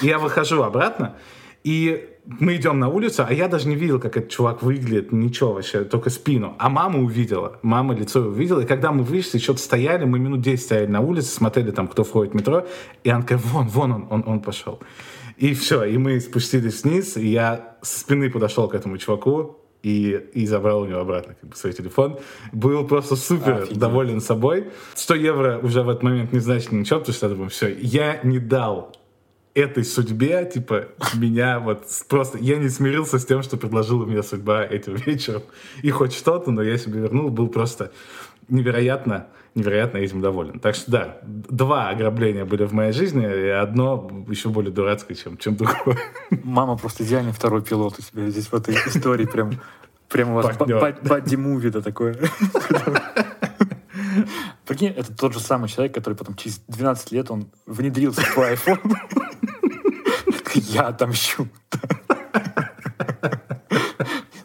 И 0.00 0.06
я 0.06 0.18
выхожу 0.18 0.62
обратно, 0.62 1.16
и 1.66 2.10
мы 2.26 2.54
идем 2.54 2.78
на 2.78 2.88
улицу, 2.88 3.24
а 3.28 3.32
я 3.32 3.48
даже 3.48 3.66
не 3.66 3.74
видел, 3.74 3.98
как 3.98 4.16
этот 4.16 4.30
чувак 4.30 4.62
выглядит, 4.62 5.10
ничего 5.10 5.52
вообще, 5.52 5.82
только 5.82 6.10
спину. 6.10 6.54
А 6.60 6.68
мама 6.68 7.00
увидела, 7.00 7.58
мама 7.62 7.92
лицо 7.92 8.20
увидела, 8.20 8.60
и 8.60 8.66
когда 8.66 8.92
мы 8.92 9.02
вышли, 9.02 9.38
что-то 9.38 9.58
стояли, 9.58 10.04
мы 10.04 10.20
минут 10.20 10.42
10 10.42 10.64
стояли 10.64 10.86
на 10.86 11.00
улице, 11.00 11.34
смотрели 11.34 11.72
там, 11.72 11.88
кто 11.88 12.04
входит 12.04 12.34
в 12.34 12.36
метро, 12.36 12.68
и 13.02 13.10
она 13.10 13.22
такая, 13.22 13.38
вон, 13.38 13.66
вон 13.66 13.92
он, 13.92 14.06
он, 14.10 14.24
он 14.28 14.40
пошел. 14.40 14.78
И 15.38 15.54
все, 15.54 15.82
и 15.82 15.98
мы 15.98 16.20
спустились 16.20 16.84
вниз, 16.84 17.16
и 17.16 17.26
я 17.26 17.76
с 17.82 17.98
спины 17.98 18.30
подошел 18.30 18.68
к 18.68 18.74
этому 18.76 18.96
чуваку, 18.98 19.58
и, 19.82 20.20
и 20.34 20.46
забрал 20.46 20.82
у 20.82 20.86
него 20.86 21.00
обратно 21.00 21.34
как 21.34 21.50
бы, 21.50 21.56
свой 21.56 21.72
телефон. 21.72 22.20
Был 22.52 22.86
просто 22.86 23.16
супер 23.16 23.62
Офигеть. 23.62 23.78
доволен 23.78 24.20
собой. 24.20 24.70
100 24.94 25.14
евро 25.16 25.58
уже 25.64 25.82
в 25.82 25.88
этот 25.88 26.04
момент 26.04 26.32
не 26.32 26.38
значит 26.38 26.70
ничего, 26.70 27.00
потому 27.00 27.14
что 27.16 27.26
я 27.26 27.32
думаю, 27.32 27.50
все, 27.50 27.74
я 27.74 28.20
не 28.22 28.38
дал 28.38 28.94
этой 29.56 29.84
судьбе, 29.84 30.48
типа, 30.52 30.88
меня 31.14 31.58
вот 31.58 31.86
просто... 32.08 32.36
Я 32.38 32.58
не 32.58 32.68
смирился 32.68 33.18
с 33.18 33.24
тем, 33.24 33.42
что 33.42 33.56
предложила 33.56 34.04
мне 34.04 34.22
судьба 34.22 34.64
этим 34.64 34.94
вечером. 35.06 35.42
И 35.82 35.90
хоть 35.90 36.12
что-то, 36.12 36.50
но 36.50 36.62
я 36.62 36.76
себе 36.76 37.00
вернул, 37.00 37.30
был 37.30 37.48
просто 37.48 37.90
невероятно, 38.48 39.28
невероятно 39.54 39.96
этим 39.96 40.20
доволен. 40.20 40.60
Так 40.60 40.74
что 40.74 40.90
да, 40.90 41.18
два 41.22 41.88
ограбления 41.88 42.44
были 42.44 42.64
в 42.64 42.74
моей 42.74 42.92
жизни, 42.92 43.24
и 43.24 43.48
одно 43.48 44.10
еще 44.28 44.50
более 44.50 44.72
дурацкое, 44.72 45.16
чем, 45.16 45.38
чем 45.38 45.56
другое. 45.56 45.98
Мама 46.44 46.76
просто 46.76 47.04
идеальный 47.04 47.32
второй 47.32 47.62
пилот 47.62 47.98
у 47.98 48.02
тебя 48.02 48.28
здесь 48.28 48.48
в 48.48 48.54
этой 48.54 48.74
истории. 48.74 49.24
Прям, 49.24 49.52
прям 50.10 50.32
у 50.32 50.34
вас 50.34 50.54
бадди-муви, 50.56 51.70
да, 51.70 51.80
такое. 51.80 52.16
Прикинь, 54.66 54.88
это 54.88 55.14
тот 55.14 55.32
же 55.32 55.40
самый 55.40 55.68
человек, 55.68 55.94
который 55.94 56.14
потом 56.14 56.34
через 56.34 56.58
12 56.66 57.12
лет 57.12 57.30
он 57.30 57.50
внедрился 57.66 58.20
в 58.20 58.32
твой 58.34 58.54
iPhone. 58.54 58.96
Я 60.54 60.88
отомщу. 60.88 61.48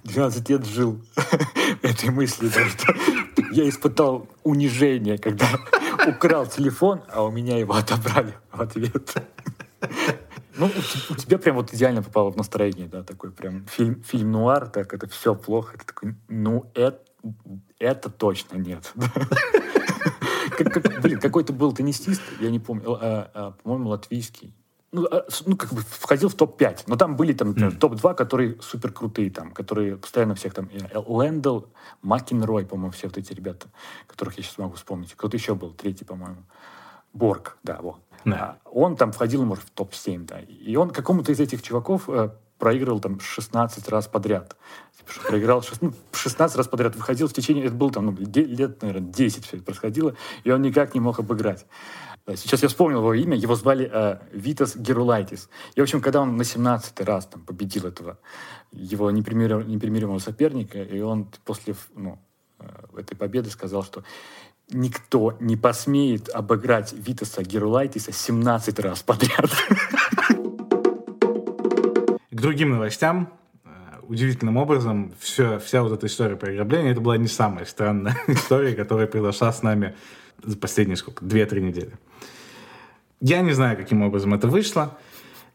12 0.03 0.49
лет 0.49 0.65
жил 0.65 1.01
этой 1.81 2.09
мыслью, 2.09 2.51
я 3.51 3.67
испытал 3.67 4.27
унижение, 4.43 5.17
когда 5.17 5.47
украл 6.07 6.45
телефон, 6.45 7.01
а 7.09 7.23
у 7.23 7.31
меня 7.31 7.57
его 7.57 7.73
отобрали 7.73 8.35
в 8.51 8.61
ответ. 8.61 9.15
Ну, 10.57 10.69
у 11.09 11.15
тебя 11.15 11.37
прям 11.37 11.55
вот 11.55 11.73
идеально 11.73 12.03
попало 12.03 12.29
в 12.29 12.37
настроение, 12.37 12.87
да, 12.87 13.03
такой 13.03 13.31
прям 13.31 13.65
фильм, 13.67 14.03
фильм 14.03 14.31
нуар, 14.31 14.67
так 14.67 14.93
это 14.93 15.07
все 15.07 15.33
плохо. 15.33 15.75
Это 15.75 15.85
такой, 15.87 16.15
ну, 16.27 16.69
это, 16.75 17.01
это 17.79 18.09
точно 18.09 18.57
нет. 18.57 18.93
Как, 20.63 21.01
блин, 21.01 21.19
какой-то 21.19 21.53
был 21.53 21.73
теннисист, 21.73 22.21
я 22.39 22.49
не 22.49 22.59
помню, 22.59 22.97
а, 22.99 23.31
а, 23.33 23.51
по-моему, 23.51 23.89
латвийский. 23.89 24.53
Ну, 24.91 25.07
а, 25.09 25.25
ну, 25.45 25.55
как 25.55 25.73
бы 25.73 25.81
входил 25.81 26.29
в 26.29 26.35
топ-5. 26.35 26.83
Но 26.87 26.97
там 26.97 27.15
были 27.15 27.33
там, 27.33 27.51
mm. 27.51 27.77
топ-2, 27.77 28.13
которые 28.13 28.61
супер 28.61 28.91
крутые, 28.91 29.31
там, 29.31 29.51
которые 29.51 29.97
постоянно 29.97 30.35
всех 30.35 30.53
там... 30.53 30.69
Лэндл, 30.93 31.61
Макинрой, 32.01 32.65
по-моему, 32.65 32.91
все 32.91 33.07
вот 33.07 33.17
эти 33.17 33.33
ребята, 33.33 33.67
которых 34.07 34.37
я 34.37 34.43
сейчас 34.43 34.57
могу 34.57 34.75
вспомнить. 34.75 35.13
Кто-то 35.13 35.37
еще 35.37 35.55
был, 35.55 35.71
третий, 35.71 36.03
по-моему. 36.03 36.43
Борг, 37.13 37.57
да, 37.63 37.79
вот. 37.81 37.97
Yeah. 38.25 38.33
А, 38.33 38.57
он 38.65 38.97
там 38.97 39.11
входил, 39.11 39.43
может, 39.45 39.63
в 39.63 39.71
топ-7, 39.71 40.25
да. 40.25 40.39
И 40.41 40.75
он 40.75 40.91
какому-то 40.91 41.31
из 41.31 41.39
этих 41.39 41.61
чуваков 41.61 42.07
э, 42.07 42.29
проигрывал 42.61 42.99
там 42.99 43.19
16 43.19 43.89
раз 43.89 44.07
подряд. 44.07 44.55
Типа, 44.95 45.27
проиграл 45.29 45.63
16, 45.63 45.81
ну, 45.81 45.93
16 46.13 46.57
раз 46.57 46.67
подряд. 46.67 46.95
Выходил 46.95 47.27
в 47.27 47.33
течение, 47.33 47.65
это 47.65 47.73
было 47.73 47.91
там, 47.91 48.05
ну, 48.05 48.15
лет, 48.15 48.81
наверное, 48.83 49.11
10 49.11 49.45
все 49.45 49.57
это 49.57 49.65
происходило, 49.65 50.15
и 50.43 50.51
он 50.51 50.61
никак 50.61 50.93
не 50.93 50.99
мог 50.99 51.17
обыграть. 51.17 51.65
Сейчас 52.35 52.61
я 52.61 52.69
вспомнил 52.69 52.99
его 52.99 53.15
имя, 53.15 53.35
его 53.35 53.55
звали 53.55 53.89
э, 53.91 54.19
Витас 54.31 54.75
Герулайтис. 54.75 55.49
И, 55.73 55.79
в 55.79 55.83
общем, 55.83 56.01
когда 56.01 56.21
он 56.21 56.37
на 56.37 56.43
17 56.43 57.01
раз 57.01 57.25
там, 57.25 57.41
победил 57.41 57.87
этого 57.87 58.19
его 58.71 59.09
непримиримого, 59.09 59.63
непримиримого 59.63 60.19
соперника, 60.19 60.83
и 60.83 61.01
он 61.01 61.27
после 61.43 61.73
ну, 61.95 62.19
э, 62.59 62.65
этой 62.95 63.15
победы 63.15 63.49
сказал, 63.49 63.83
что 63.83 64.03
никто 64.69 65.35
не 65.39 65.57
посмеет 65.57 66.29
обыграть 66.29 66.93
Витаса 66.93 67.41
Герулайтиса 67.41 68.11
17 68.11 68.79
раз 68.79 69.01
подряд. 69.01 69.49
Другим 72.41 72.71
новостям. 72.71 73.31
Э, 73.63 73.69
удивительным 74.01 74.57
образом, 74.57 75.13
все, 75.19 75.59
вся 75.59 75.83
вот 75.83 75.91
эта 75.91 76.07
история 76.07 76.35
про 76.35 76.49
ограбление, 76.51 76.91
это 76.91 76.99
была 76.99 77.15
не 77.15 77.27
самая 77.27 77.65
странная 77.65 78.17
история, 78.27 78.73
которая 78.73 79.05
произошла 79.05 79.53
с 79.53 79.61
нами 79.61 79.95
за 80.41 80.57
последние 80.57 80.97
сколько, 80.97 81.23
2-3 81.23 81.59
недели. 81.59 81.91
Я 83.19 83.41
не 83.41 83.51
знаю, 83.51 83.77
каким 83.77 84.01
образом 84.01 84.33
это 84.33 84.47
вышло, 84.47 84.97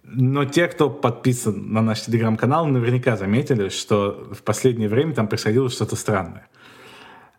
но 0.04 0.44
те, 0.44 0.68
кто 0.68 0.88
подписан 0.88 1.72
на 1.72 1.82
наш 1.82 2.02
телеграм-канал, 2.02 2.66
наверняка 2.66 3.16
заметили, 3.16 3.68
что 3.68 4.28
в 4.32 4.44
последнее 4.44 4.88
время 4.88 5.12
там 5.12 5.26
происходило 5.26 5.68
что-то 5.68 5.96
странное. 5.96 6.46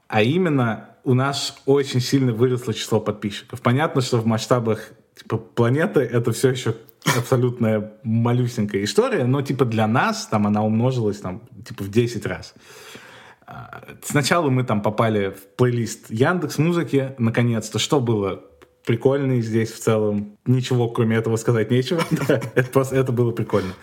А 0.09 0.23
именно, 0.23 0.89
у 1.05 1.13
нас 1.13 1.61
очень 1.65 2.01
сильно 2.01 2.33
выросло 2.33 2.73
число 2.73 2.99
подписчиков. 2.99 3.61
Понятно, 3.61 4.01
что 4.01 4.17
в 4.17 4.25
масштабах 4.25 4.91
типа, 5.15 5.37
планеты 5.37 6.01
это 6.01 6.33
все 6.33 6.49
еще 6.49 6.75
абсолютная 7.15 7.93
малюсенькая 8.03 8.83
история, 8.83 9.25
но 9.25 9.41
типа 9.41 9.65
для 9.65 9.87
нас 9.87 10.27
там 10.27 10.47
она 10.47 10.63
умножилась 10.63 11.19
там 11.19 11.41
типа 11.65 11.83
в 11.83 11.89
10 11.89 12.25
раз. 12.25 12.53
А, 13.45 13.83
сначала 14.03 14.49
мы 14.49 14.63
там 14.63 14.81
попали 14.81 15.29
в 15.29 15.55
плейлист 15.55 16.09
Яндекс 16.09 16.57
Музыки, 16.57 17.15
наконец-то, 17.17 17.79
что 17.79 17.99
было 17.99 18.43
прикольно 18.85 19.41
здесь 19.41 19.71
в 19.71 19.79
целом. 19.79 20.37
Ничего, 20.45 20.89
кроме 20.89 21.17
этого, 21.17 21.35
сказать 21.35 21.71
нечего. 21.71 22.01
это, 22.55 22.69
просто, 22.69 22.95
это 22.95 23.11
было 23.11 23.31
прикольно. 23.31 23.73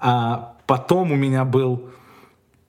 А 0.00 0.56
потом 0.66 1.12
у 1.12 1.16
меня 1.16 1.44
был 1.44 1.90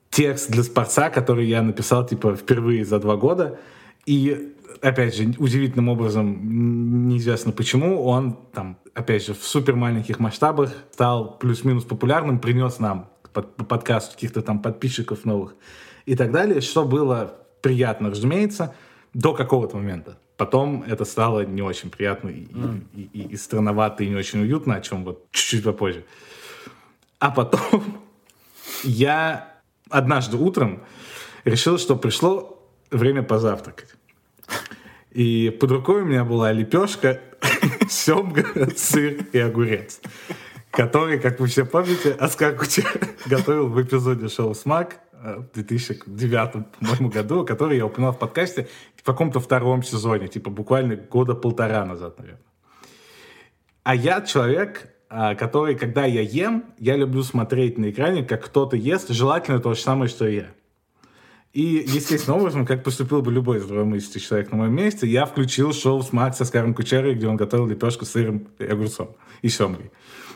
текст 0.09 0.49
для 0.49 0.63
Спорца, 0.63 1.09
который 1.09 1.45
я 1.45 1.61
написал, 1.61 2.05
типа, 2.05 2.35
впервые 2.35 2.85
за 2.85 2.99
два 2.99 3.15
года. 3.15 3.59
И, 4.05 4.55
опять 4.81 5.15
же, 5.15 5.33
удивительным 5.37 5.89
образом, 5.89 7.07
неизвестно 7.07 7.51
почему, 7.51 8.03
он 8.03 8.37
там, 8.53 8.77
опять 8.93 9.25
же, 9.25 9.33
в 9.33 9.43
супер 9.43 9.75
маленьких 9.75 10.19
масштабах 10.19 10.73
стал 10.91 11.37
плюс-минус 11.37 11.83
популярным, 11.83 12.39
принес 12.39 12.79
нам 12.79 13.09
под, 13.33 13.55
по 13.55 13.65
подкасту 13.65 14.15
каких-то 14.15 14.41
там 14.41 14.61
подписчиков 14.61 15.25
новых 15.25 15.55
и 16.05 16.15
так 16.15 16.31
далее, 16.31 16.61
что 16.61 16.85
было 16.85 17.35
приятно, 17.61 18.09
разумеется, 18.09 18.75
до 19.13 19.33
какого-то 19.33 19.77
момента. 19.77 20.17
Потом 20.37 20.83
это 20.83 21.03
стало 21.03 21.45
не 21.45 21.61
очень 21.61 21.89
приятно 21.89 22.29
и, 22.29 22.45
mm. 22.45 22.83
и, 22.93 23.01
и, 23.01 23.21
и 23.33 23.37
странновато, 23.37 24.03
и 24.03 24.09
не 24.09 24.15
очень 24.15 24.41
уютно, 24.41 24.75
о 24.75 24.81
чем 24.81 25.03
вот 25.03 25.29
чуть-чуть 25.31 25.63
попозже. 25.63 26.05
А 27.19 27.31
потом 27.31 28.01
я 28.83 29.59
однажды 29.89 30.37
утром 30.37 30.83
решил, 31.43 31.77
что 31.77 31.95
пришло 31.95 32.65
время 32.89 33.21
позавтракать. 33.21 33.95
И 35.11 35.49
под 35.49 35.71
рукой 35.71 36.03
у 36.03 36.05
меня 36.05 36.23
была 36.23 36.51
лепешка, 36.51 37.19
семга, 37.89 38.45
сыр 38.75 39.25
и 39.33 39.39
огурец, 39.39 40.01
который, 40.71 41.19
как 41.19 41.39
вы 41.39 41.47
все 41.47 41.65
помните, 41.65 42.11
Оскар 42.11 42.55
Кучер 42.55 42.89
готовил 43.25 43.67
в 43.67 43.81
эпизоде 43.81 44.29
шоу 44.29 44.53
«Смак» 44.53 44.99
в 45.21 45.53
2009, 45.53 46.51
по-моему, 46.79 47.09
году, 47.09 47.45
который 47.45 47.77
я 47.77 47.85
упоминал 47.85 48.13
в 48.13 48.19
подкасте 48.19 48.69
в 48.95 49.03
каком-то 49.03 49.39
втором 49.39 49.83
сезоне, 49.83 50.27
типа 50.27 50.49
буквально 50.49 50.95
года 50.95 51.33
полтора 51.35 51.85
назад, 51.85 52.17
наверное. 52.19 52.41
А 53.83 53.95
я 53.95 54.21
человек, 54.21 54.93
а, 55.09 55.35
который, 55.35 55.75
когда 55.75 56.05
я 56.05 56.21
ем, 56.21 56.65
я 56.77 56.95
люблю 56.95 57.23
смотреть 57.23 57.77
на 57.77 57.89
экране, 57.89 58.23
как 58.23 58.45
кто-то 58.45 58.75
ест, 58.75 59.09
желательно 59.09 59.59
то 59.59 59.73
же 59.73 59.79
самое, 59.79 60.09
что 60.09 60.27
и 60.27 60.35
я. 60.35 60.47
И, 61.53 61.83
естественным 61.87 62.41
образом, 62.41 62.65
как 62.65 62.83
поступил 62.83 63.21
бы 63.21 63.31
любой 63.31 63.59
здравомыслящий 63.59 64.19
человек 64.19 64.51
на 64.51 64.57
моем 64.57 64.75
месте, 64.75 65.07
я 65.07 65.25
включил 65.25 65.73
шоу 65.73 66.03
с 66.03 66.13
Максом 66.13 66.45
с 66.45 66.51
Каром 66.51 66.75
Кучерой, 66.75 67.15
где 67.15 67.27
он 67.27 67.37
готовил 67.37 67.65
лепешку 67.65 68.05
с 68.05 68.11
сыром 68.11 68.47
и 68.59 68.65
огурцом. 68.65 69.15
И 69.41 69.49
семгой 69.49 69.91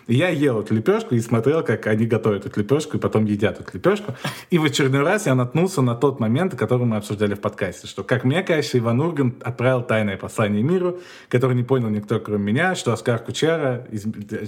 я 0.08 0.30
ел 0.30 0.60
эту 0.60 0.74
лепешку 0.74 1.16
и 1.16 1.20
смотрел, 1.20 1.64
как 1.64 1.88
они 1.88 2.06
готовят 2.06 2.46
эту 2.46 2.60
лепешку 2.60 2.98
и 2.98 3.00
потом 3.00 3.26
едят 3.26 3.60
эту 3.60 3.72
лепешку. 3.74 4.16
И 4.50 4.58
в 4.58 4.66
очередной 4.66 5.02
раз 5.02 5.26
я 5.26 5.36
наткнулся 5.36 5.82
на 5.82 5.96
тот 5.96 6.20
момент, 6.20 6.56
который 6.56 6.86
мы 6.86 6.98
обсуждали 6.98 7.36
в 7.36 7.42
подкасте, 7.42 7.88
что, 7.88 8.04
как 8.04 8.24
мне 8.24 8.44
кажется, 8.44 8.78
Иван 8.78 9.02
Ургант 9.02 9.44
отправил 9.44 9.82
тайное 9.82 10.18
послание 10.18 10.64
миру, 10.64 11.00
который 11.30 11.56
не 11.56 11.64
понял 11.64 11.90
никто, 11.90 12.20
кроме 12.20 12.44
меня, 12.44 12.76
что 12.76 12.94
Оскар 12.94 13.20
Кучера, 13.20 13.88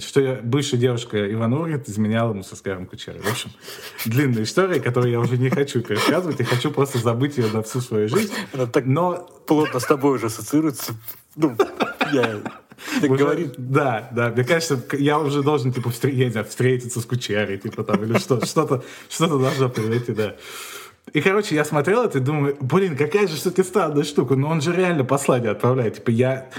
что 0.00 0.20
я, 0.20 0.40
бывшая 0.42 0.76
девушка 0.76 1.32
Иван 1.32 1.52
Ургант 1.54 1.88
изменяла 1.88 2.30
ему 2.30 2.42
с 2.42 2.52
Оскаром 2.52 2.86
Кучерой. 2.86 3.20
В 3.20 3.30
общем, 3.30 3.50
длинная 4.04 4.42
история, 4.42 4.80
которую 4.80 5.12
я 5.12 5.20
уже 5.20 5.36
не 5.38 5.50
хочу 5.50 5.80
пересказывать, 5.80 6.40
и 6.40 6.44
хочу 6.44 6.70
просто 6.70 6.98
забыть 6.98 7.38
ее 7.38 7.50
на 7.52 7.62
всю 7.62 7.80
свою 7.80 8.08
жизнь. 8.08 8.32
Она 8.52 8.66
так 8.66 8.86
Но... 8.86 9.28
плотно 9.46 9.80
с 9.80 9.84
тобой 9.84 10.16
уже 10.16 10.26
ассоциируется. 10.26 10.92
Ну, 11.34 11.56
я 12.12 12.40
так 13.00 13.10
уже, 13.10 13.24
говорит. 13.24 13.54
Да, 13.56 14.08
да. 14.12 14.30
Мне 14.30 14.44
кажется, 14.44 14.80
я 14.98 15.18
уже 15.18 15.42
должен, 15.42 15.72
типа, 15.72 15.90
встр... 15.90 16.08
я 16.08 16.26
не 16.26 16.30
знаю, 16.30 16.46
встретиться 16.46 17.00
с 17.00 17.04
кучерой, 17.04 17.58
типа, 17.58 17.84
там, 17.84 18.02
или 18.04 18.18
что, 18.18 18.44
что-то, 18.44 18.84
что-то 19.08 19.38
должно 19.38 19.68
произойти, 19.68 20.12
да. 20.12 20.36
И, 21.12 21.20
короче, 21.20 21.54
я 21.54 21.64
смотрел 21.64 22.04
это 22.04 22.18
и 22.18 22.20
думаю, 22.20 22.56
блин, 22.60 22.96
какая 22.96 23.26
же 23.26 23.36
все-таки 23.36 23.62
странная 23.62 24.04
штука. 24.04 24.34
Но 24.36 24.48
он 24.48 24.60
же 24.60 24.74
реально 24.74 25.04
послание 25.04 25.50
отправляет. 25.50 25.96
Типа, 25.96 26.10
я... 26.10 26.50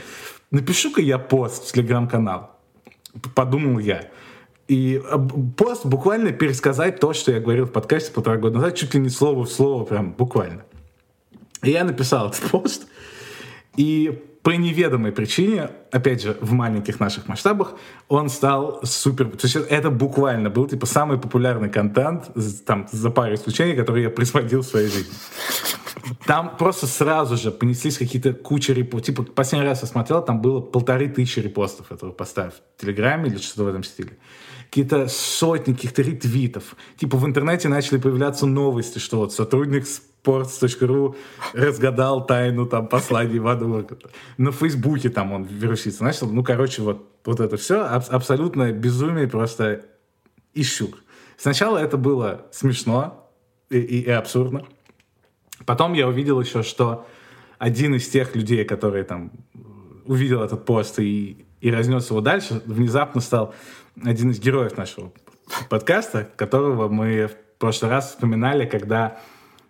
Напишу-ка 0.52 1.02
я 1.02 1.18
пост 1.18 1.68
в 1.68 1.74
Телеграм-канал. 1.74 2.52
Подумал 3.36 3.80
я. 3.80 4.10
И 4.68 5.02
а, 5.10 5.18
пост 5.18 5.86
буквально 5.86 6.32
пересказать 6.32 7.00
то, 7.00 7.14
что 7.14 7.32
я 7.32 7.40
говорил 7.40 7.66
в 7.66 7.72
подкасте 7.72 8.12
полтора 8.12 8.38
года 8.38 8.56
назад, 8.56 8.76
чуть 8.76 8.94
ли 8.94 9.00
не 9.00 9.10
слово 9.10 9.46
в 9.46 9.50
слово, 9.50 9.86
прям 9.86 10.12
буквально. 10.12 10.64
И 11.64 11.72
я 11.72 11.84
написал 11.84 12.30
этот 12.30 12.42
пост. 12.52 12.88
И 13.76 14.24
по 14.48 14.52
неведомой 14.52 15.12
причине, 15.12 15.72
опять 15.92 16.22
же, 16.22 16.38
в 16.40 16.54
маленьких 16.54 17.02
наших 17.02 17.28
масштабах, 17.28 17.74
он 18.08 18.30
стал 18.30 18.80
супер... 18.84 19.26
То 19.32 19.46
есть 19.46 19.58
это 19.58 19.90
буквально 19.90 20.50
был, 20.50 20.70
типа, 20.70 20.86
самый 20.86 21.18
популярный 21.18 21.68
контент, 21.68 22.32
там, 22.66 22.88
за 22.90 23.10
пару 23.10 23.34
исключений, 23.34 23.76
который 23.76 24.04
я 24.04 24.10
присвоил 24.10 24.62
в 24.62 24.66
своей 24.66 24.88
жизни. 24.88 25.14
Там 26.26 26.56
просто 26.58 26.88
сразу 26.88 27.36
же 27.36 27.52
понеслись 27.52 27.98
какие-то 27.98 28.32
куча 28.32 28.72
репостов. 28.72 29.08
Типа, 29.08 29.24
последний 29.24 29.68
раз 29.68 29.82
я 29.82 29.88
смотрел, 29.90 30.24
там 30.24 30.42
было 30.42 30.62
полторы 30.62 31.10
тысячи 31.10 31.42
репостов 31.42 31.92
этого 31.92 32.14
поста 32.14 32.52
в 32.52 32.82
Телеграме 32.82 33.28
или 33.28 33.40
что-то 33.40 33.66
в 33.66 33.68
этом 33.68 33.84
стиле 33.84 34.12
какие-то 34.70 35.08
сотни 35.08 35.74
каких-то 35.74 36.02
ретвитов. 36.02 36.76
Типа 36.98 37.18
в 37.18 37.26
интернете 37.26 37.70
начали 37.70 37.98
появляться 37.98 38.46
новости, 38.46 39.00
что 39.00 39.18
вот 39.20 39.34
сотрудник 39.34 39.86
sports.ru 40.28 41.16
разгадал 41.54 42.26
тайну 42.26 42.66
там 42.66 42.88
послания 42.88 43.38
Ивана. 43.38 43.86
На 44.38 44.52
Фейсбуке 44.52 45.10
там 45.10 45.32
он 45.32 45.44
вирусится. 45.44 46.04
Начал, 46.04 46.30
ну, 46.30 46.44
короче, 46.44 46.82
вот, 46.82 47.08
вот 47.26 47.40
это 47.40 47.58
все 47.58 47.84
аб- 47.84 48.10
абсолютно 48.10 48.72
безумие 48.72 49.28
просто 49.28 49.86
и 50.54 50.64
щур. 50.64 50.98
Сначала 51.38 51.78
это 51.78 51.98
было 51.98 52.46
смешно 52.52 53.30
и, 53.70 53.78
и, 53.78 54.02
и 54.02 54.10
абсурдно. 54.10 54.66
Потом 55.66 55.94
я 55.94 56.08
увидел 56.08 56.40
еще, 56.42 56.64
что 56.64 57.06
один 57.58 57.96
из 57.96 58.08
тех 58.08 58.36
людей, 58.36 58.66
которые 58.66 59.04
там 59.04 59.32
увидел 60.06 60.42
этот 60.44 60.66
пост 60.66 61.00
и, 61.00 61.46
и 61.62 61.72
разнес 61.72 62.10
его 62.10 62.22
дальше, 62.22 62.62
внезапно 62.66 63.22
стал 63.22 63.54
один 64.04 64.32
из 64.32 64.40
героев 64.40 64.78
нашего 64.78 65.12
подкаста, 65.70 66.30
которого 66.36 66.88
мы 66.88 67.28
в 67.28 67.60
прошлый 67.60 67.92
раз 67.92 68.12
вспоминали, 68.12 68.66
когда... 68.66 69.20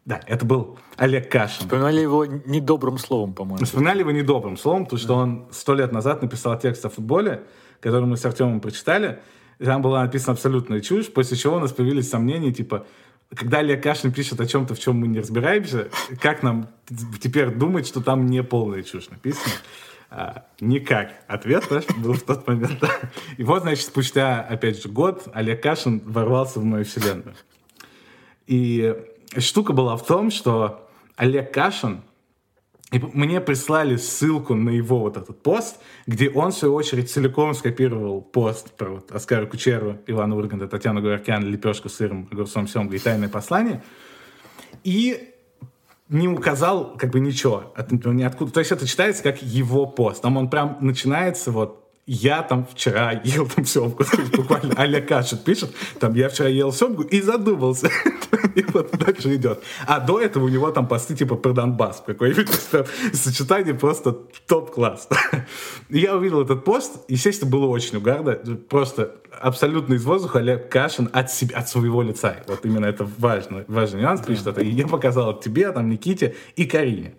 Да, 0.07 0.21
это 0.25 0.45
был 0.45 0.79
Олег 0.95 1.29
Кашин. 1.29 1.65
Вспоминали 1.65 1.99
его 1.99 2.25
недобрым 2.25 2.97
словом, 2.97 3.33
по-моему. 3.33 3.65
Вспоминали 3.65 3.99
его 3.99 4.11
недобрым 4.11 4.55
словом, 4.55 4.85
потому 4.85 4.99
что 5.01 5.15
он 5.15 5.47
сто 5.51 5.73
лет 5.73 5.91
назад 5.91 6.21
написал 6.21 6.57
текст 6.57 6.85
о 6.85 6.89
футболе, 6.89 7.43
который 7.81 8.05
мы 8.05 8.15
с 8.15 8.25
Артемом 8.25 8.61
прочитали. 8.61 9.19
Там 9.59 9.81
была 9.81 10.03
написана 10.03 10.31
абсолютная 10.31 10.79
чушь, 10.79 11.11
после 11.11 11.35
чего 11.35 11.57
у 11.57 11.59
нас 11.59 11.73
появились 11.73 12.09
сомнения, 12.09 12.53
типа, 12.53 12.85
когда 13.35 13.57
Олег 13.57 13.83
Кашин 13.83 14.13
пишет 14.13 14.39
о 14.39 14.45
чем-то, 14.45 14.75
в 14.75 14.79
чем 14.79 14.95
мы 14.95 15.07
не 15.07 15.19
разбираемся, 15.19 15.89
как 16.21 16.41
нам 16.41 16.69
теперь 17.21 17.49
думать, 17.49 17.85
что 17.85 18.01
там 18.01 18.27
не 18.27 18.41
полная 18.43 18.83
чушь 18.83 19.09
написана? 19.09 19.55
А, 20.09 20.45
никак. 20.61 21.11
Ответ 21.27 21.69
наш 21.69 21.85
был 21.97 22.13
в 22.13 22.21
тот 22.21 22.47
момент. 22.47 22.81
И 23.35 23.43
вот, 23.43 23.63
значит, 23.63 23.85
спустя, 23.85 24.39
опять 24.39 24.81
же, 24.81 24.87
год 24.87 25.27
Олег 25.33 25.61
Кашин 25.61 26.01
ворвался 26.05 26.61
в 26.61 26.63
мою 26.63 26.85
вселенную. 26.85 27.35
И 28.45 28.95
штука 29.37 29.73
была 29.73 29.97
в 29.97 30.05
том, 30.05 30.31
что 30.31 30.87
Олег 31.15 31.53
Кашин, 31.53 32.01
и 32.91 32.99
мне 32.99 33.41
прислали 33.41 33.97
ссылку 33.97 34.55
на 34.55 34.69
его 34.69 34.99
вот 34.99 35.17
этот 35.17 35.43
пост, 35.43 35.79
где 36.05 36.29
он, 36.29 36.51
в 36.51 36.55
свою 36.55 36.73
очередь, 36.73 37.11
целиком 37.11 37.53
скопировал 37.53 38.21
пост 38.21 38.71
про 38.77 38.91
вот 38.91 39.11
Оскара 39.11 39.45
Кучеру, 39.45 39.97
Ивана 40.07 40.37
Урганта, 40.37 40.67
Татьяну 40.67 41.01
Гуаркян, 41.01 41.45
лепешку 41.45 41.89
с 41.89 41.95
сыром, 41.95 42.29
огурцом, 42.31 42.67
семгой 42.67 42.97
и 42.97 42.99
тайное 42.99 43.27
послание. 43.27 43.83
И 44.85 45.33
не 46.07 46.29
указал 46.29 46.95
как 46.97 47.11
бы 47.11 47.19
ничего, 47.19 47.73
от, 47.75 47.91
ниоткуда. 47.91 48.53
То 48.53 48.59
есть 48.61 48.71
это 48.71 48.87
читается 48.87 49.21
как 49.21 49.41
его 49.41 49.85
пост. 49.85 50.21
Там 50.21 50.37
он 50.37 50.49
прям 50.49 50.77
начинается 50.79 51.51
вот 51.51 51.86
я 52.07 52.41
там 52.41 52.65
вчера 52.65 53.21
ел 53.25 53.47
там 53.47 53.65
семгу, 53.65 54.03
буквально 54.35 54.79
Аля 54.79 55.01
Кашин 55.01 55.39
пишет, 55.39 55.75
там 55.99 56.13
я 56.15 56.29
вчера 56.29 56.47
ел 56.47 56.71
семгу 56.71 57.03
и 57.03 57.21
задумался. 57.21 57.91
и 58.55 58.63
вот 58.73 58.91
дальше 58.97 59.35
идет. 59.35 59.61
А 59.85 59.99
до 59.99 60.21
этого 60.21 60.45
у 60.45 60.47
него 60.47 60.71
там 60.71 60.87
посты 60.87 61.15
типа 61.15 61.35
про 61.35 61.51
Донбасс. 61.51 62.01
Какое-нибудь 62.05 62.47
сочетание 63.13 63.73
просто 63.73 64.13
топ-класс. 64.47 65.09
я 65.89 66.15
увидел 66.15 66.41
этот 66.41 66.63
пост, 66.63 67.03
естественно, 67.09 67.51
было 67.51 67.67
очень 67.67 67.97
угарно. 67.97 68.35
Просто 68.69 69.15
абсолютно 69.41 69.95
из 69.95 70.05
воздуха 70.05 70.39
Олег 70.39 70.69
Кашин 70.69 71.09
от, 71.11 71.29
себя, 71.29 71.57
от 71.57 71.67
своего 71.67 72.01
лица. 72.01 72.37
Вот 72.47 72.65
именно 72.65 72.85
это 72.85 73.07
важный, 73.17 73.65
важный 73.67 74.01
нюанс, 74.01 74.21
пишет 74.21 74.47
это. 74.47 74.61
И 74.61 74.69
я 74.69 74.87
показал 74.87 75.37
тебе, 75.37 75.71
там, 75.73 75.89
Никите 75.89 76.35
и 76.55 76.65
Карине. 76.65 77.15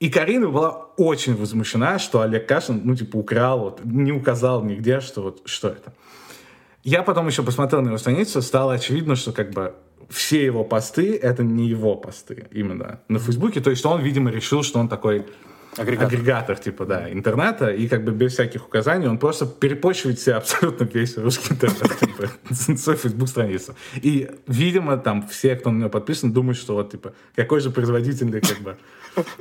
И 0.00 0.08
Карина 0.08 0.48
была 0.48 0.70
очень 0.96 1.36
возмущена, 1.36 1.98
что 1.98 2.22
Олег 2.22 2.48
Кашин, 2.48 2.80
ну, 2.84 2.96
типа, 2.96 3.16
украл, 3.16 3.60
вот, 3.60 3.84
не 3.84 4.12
указал 4.12 4.64
нигде, 4.64 5.00
что 5.00 5.22
вот, 5.22 5.42
что 5.44 5.68
это. 5.68 5.92
Я 6.82 7.02
потом 7.02 7.26
еще 7.26 7.42
посмотрел 7.42 7.82
на 7.82 7.88
его 7.88 7.98
страницу, 7.98 8.40
стало 8.40 8.72
очевидно, 8.72 9.14
что, 9.14 9.32
как 9.32 9.50
бы, 9.50 9.74
все 10.08 10.42
его 10.42 10.64
посты— 10.64 11.16
это 11.22 11.44
не 11.44 11.68
его 11.68 11.96
посты 11.96 12.48
именно 12.50 13.00
на 13.08 13.18
Фейсбуке. 13.18 13.60
То 13.60 13.68
есть 13.68 13.84
он, 13.84 14.00
видимо, 14.00 14.30
решил, 14.30 14.62
что 14.62 14.80
он 14.80 14.88
такой 14.88 15.26
агрегатор. 15.76 16.06
агрегатор, 16.06 16.58
типа, 16.58 16.84
да, 16.84 17.12
интернета, 17.12 17.70
и 17.70 17.88
как 17.88 18.04
бы 18.04 18.12
без 18.12 18.32
всяких 18.32 18.66
указаний 18.66 19.06
он 19.06 19.18
просто 19.18 19.46
перепочивает 19.46 20.20
себе 20.20 20.34
абсолютно 20.34 20.84
весь 20.84 21.16
русский 21.16 21.52
интернет, 21.52 21.98
типа, 21.98 22.30
свою 22.76 22.98
фейсбук-страницу. 22.98 23.74
И, 23.96 24.30
видимо, 24.46 24.96
там 24.96 25.26
все, 25.28 25.56
кто 25.56 25.70
на 25.70 25.78
него 25.78 25.90
подписан, 25.90 26.32
думают, 26.32 26.58
что 26.58 26.74
вот, 26.74 26.90
типа, 26.90 27.14
какой 27.34 27.60
же 27.60 27.70
производительный, 27.70 28.40
как 28.40 28.58
бы, 28.60 28.76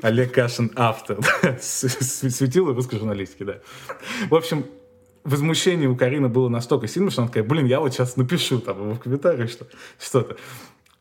Олег 0.02 0.34
Кашин 0.34 0.72
автор, 0.76 1.18
светило 1.60 2.74
русской 2.74 2.98
журналистики, 2.98 3.44
да. 3.44 3.60
В 4.30 4.36
общем, 4.36 4.66
возмущение 5.24 5.90
у 5.90 5.96
Карины 5.96 6.30
было 6.30 6.50
настолько 6.50 6.88
сильно, 6.88 7.12
что 7.12 7.22
она 7.22 7.30
такая, 7.30 7.44
блин, 7.44 7.66
я 7.66 7.80
вот 7.80 7.94
сейчас 7.94 8.18
напишу 8.18 8.60
там 8.60 8.94
в 8.94 9.00
комментариях 9.00 9.50
что, 9.50 9.66
что-то. 10.00 10.38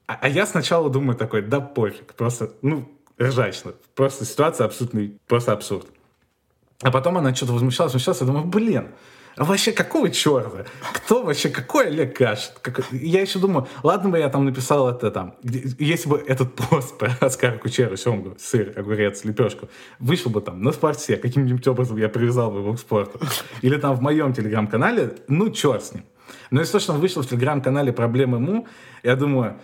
А, 0.07 0.19
а 0.23 0.29
я 0.29 0.47
сначала 0.47 0.89
думаю 0.91 1.17
такой, 1.17 1.43
да 1.43 1.61
пофиг, 1.61 2.15
просто, 2.15 2.53
ну, 2.63 2.89
ржачно. 3.21 3.73
Просто 3.95 4.25
ситуация 4.25 4.67
абсолютный, 4.67 5.19
просто 5.27 5.53
абсурд. 5.53 5.87
А 6.83 6.91
потом 6.91 7.19
она 7.19 7.35
что-то 7.35 7.53
возмущалась, 7.53 7.93
возмущалась, 7.93 8.21
я 8.21 8.27
думаю, 8.27 8.47
блин, 8.47 8.89
а 9.39 9.45
вообще 9.45 9.71
какого 9.71 10.11
черта? 10.11 10.65
Кто 10.95 11.23
вообще, 11.23 11.49
какой 11.49 11.87
Олег 11.87 12.17
Каш? 12.17 12.51
Как... 12.61 12.93
Я 12.93 13.21
еще 13.21 13.39
думаю, 13.39 13.69
ладно 13.85 14.11
бы 14.11 14.19
я 14.19 14.29
там 14.29 14.45
написал 14.45 14.89
это 14.89 15.13
там, 15.13 15.37
если 15.43 16.09
бы 16.09 16.19
этот 16.19 16.55
пост 16.55 16.99
про 16.99 17.17
Оскара 17.21 17.57
Кучеру, 17.57 17.97
семгу, 17.97 18.37
сыр, 18.39 18.73
огурец, 18.77 19.25
лепешку, 19.25 19.69
вышел 20.01 20.31
бы 20.31 20.41
там 20.41 20.61
на 20.63 20.73
спорте, 20.73 21.17
каким-нибудь 21.17 21.67
образом 21.69 21.97
я 21.99 22.09
привязал 22.09 22.51
бы 22.51 22.59
его 22.59 22.75
к 22.75 22.81
спорту. 22.81 23.21
Или 23.63 23.77
там 23.77 23.95
в 23.95 24.03
моем 24.03 24.33
телеграм-канале, 24.33 25.15
ну, 25.29 25.51
черт 25.51 25.85
с 25.85 25.95
ним. 25.95 26.05
Но 26.51 26.61
если 26.61 26.73
то, 26.73 26.81
что 26.81 26.93
он 26.95 27.01
вышел 27.01 27.23
в 27.23 27.29
телеграм-канале 27.29 27.93
«Проблемы 27.93 28.39
ему», 28.39 28.67
я 29.03 29.15
думаю, 29.15 29.59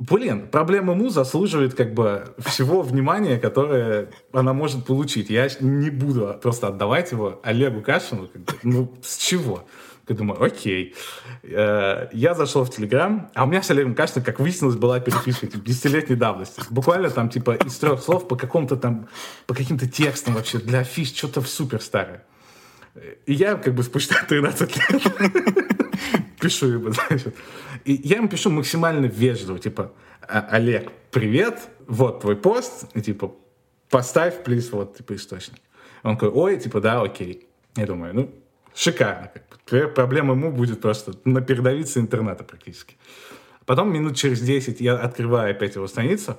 блин, 0.00 0.48
проблема 0.48 0.94
ему 0.94 1.10
заслуживает 1.10 1.74
как 1.74 1.94
бы 1.94 2.34
всего 2.38 2.82
внимания, 2.82 3.38
которое 3.38 4.08
она 4.32 4.52
может 4.52 4.86
получить. 4.86 5.30
Я 5.30 5.48
не 5.60 5.90
буду 5.90 6.36
просто 6.42 6.68
отдавать 6.68 7.12
его 7.12 7.38
Олегу 7.44 7.82
Кашину. 7.82 8.28
Как 8.28 8.42
бы, 8.42 8.52
ну, 8.62 8.94
с 9.02 9.18
чего? 9.18 9.64
Я 10.08 10.16
думаю, 10.16 10.42
окей. 10.42 10.94
Э, 11.44 12.08
я 12.12 12.34
зашел 12.34 12.64
в 12.64 12.70
Телеграм, 12.70 13.30
а 13.34 13.44
у 13.44 13.46
меня 13.46 13.62
с 13.62 13.70
Олегом 13.70 13.94
Кашиным, 13.94 14.24
как 14.24 14.40
выяснилось, 14.40 14.74
была 14.74 14.98
переписка 14.98 15.46
типа, 15.46 15.64
десятилетней 15.64 16.16
давности. 16.16 16.62
Буквально 16.70 17.10
там 17.10 17.28
типа 17.28 17.56
из 17.64 17.76
трех 17.76 18.02
слов 18.02 18.26
по 18.26 18.36
какому-то 18.36 18.76
там, 18.76 19.06
по 19.46 19.54
каким-то 19.54 19.86
текстам 19.86 20.34
вообще 20.34 20.58
для 20.58 20.80
афиш, 20.80 21.14
что-то 21.14 21.42
супер 21.42 21.80
старое. 21.80 22.24
И 23.26 23.34
я 23.34 23.54
как 23.54 23.74
бы 23.74 23.82
спустя 23.82 24.16
13 24.28 24.76
лет 24.76 25.59
пишу 26.40 26.66
ему, 26.66 26.90
значит. 27.08 27.34
И 27.84 28.00
я 28.04 28.16
ему 28.16 28.28
пишу 28.28 28.50
максимально 28.50 29.06
вежливо, 29.06 29.58
типа, 29.58 29.92
«А, 30.22 30.46
Олег, 30.50 30.90
привет, 31.10 31.68
вот 31.86 32.20
твой 32.20 32.36
пост, 32.36 32.86
и 32.94 33.00
типа, 33.00 33.34
поставь, 33.88 34.42
плиз, 34.44 34.72
вот, 34.72 34.96
типа, 34.96 35.14
источник. 35.14 35.60
Он 36.02 36.16
такой, 36.16 36.30
ой, 36.30 36.58
типа, 36.58 36.80
да, 36.80 37.02
окей. 37.02 37.46
Я 37.76 37.86
думаю, 37.86 38.14
ну, 38.14 38.34
шикарно. 38.74 39.30
Проблема 39.94 40.34
ему 40.34 40.50
будет 40.50 40.80
просто 40.80 41.12
на 41.24 41.40
передовице 41.40 42.00
интернета 42.00 42.44
практически. 42.44 42.96
Потом 43.66 43.92
минут 43.92 44.16
через 44.16 44.40
10 44.40 44.80
я 44.80 44.96
открываю 44.96 45.52
опять 45.52 45.76
его 45.76 45.86
страницу, 45.86 46.38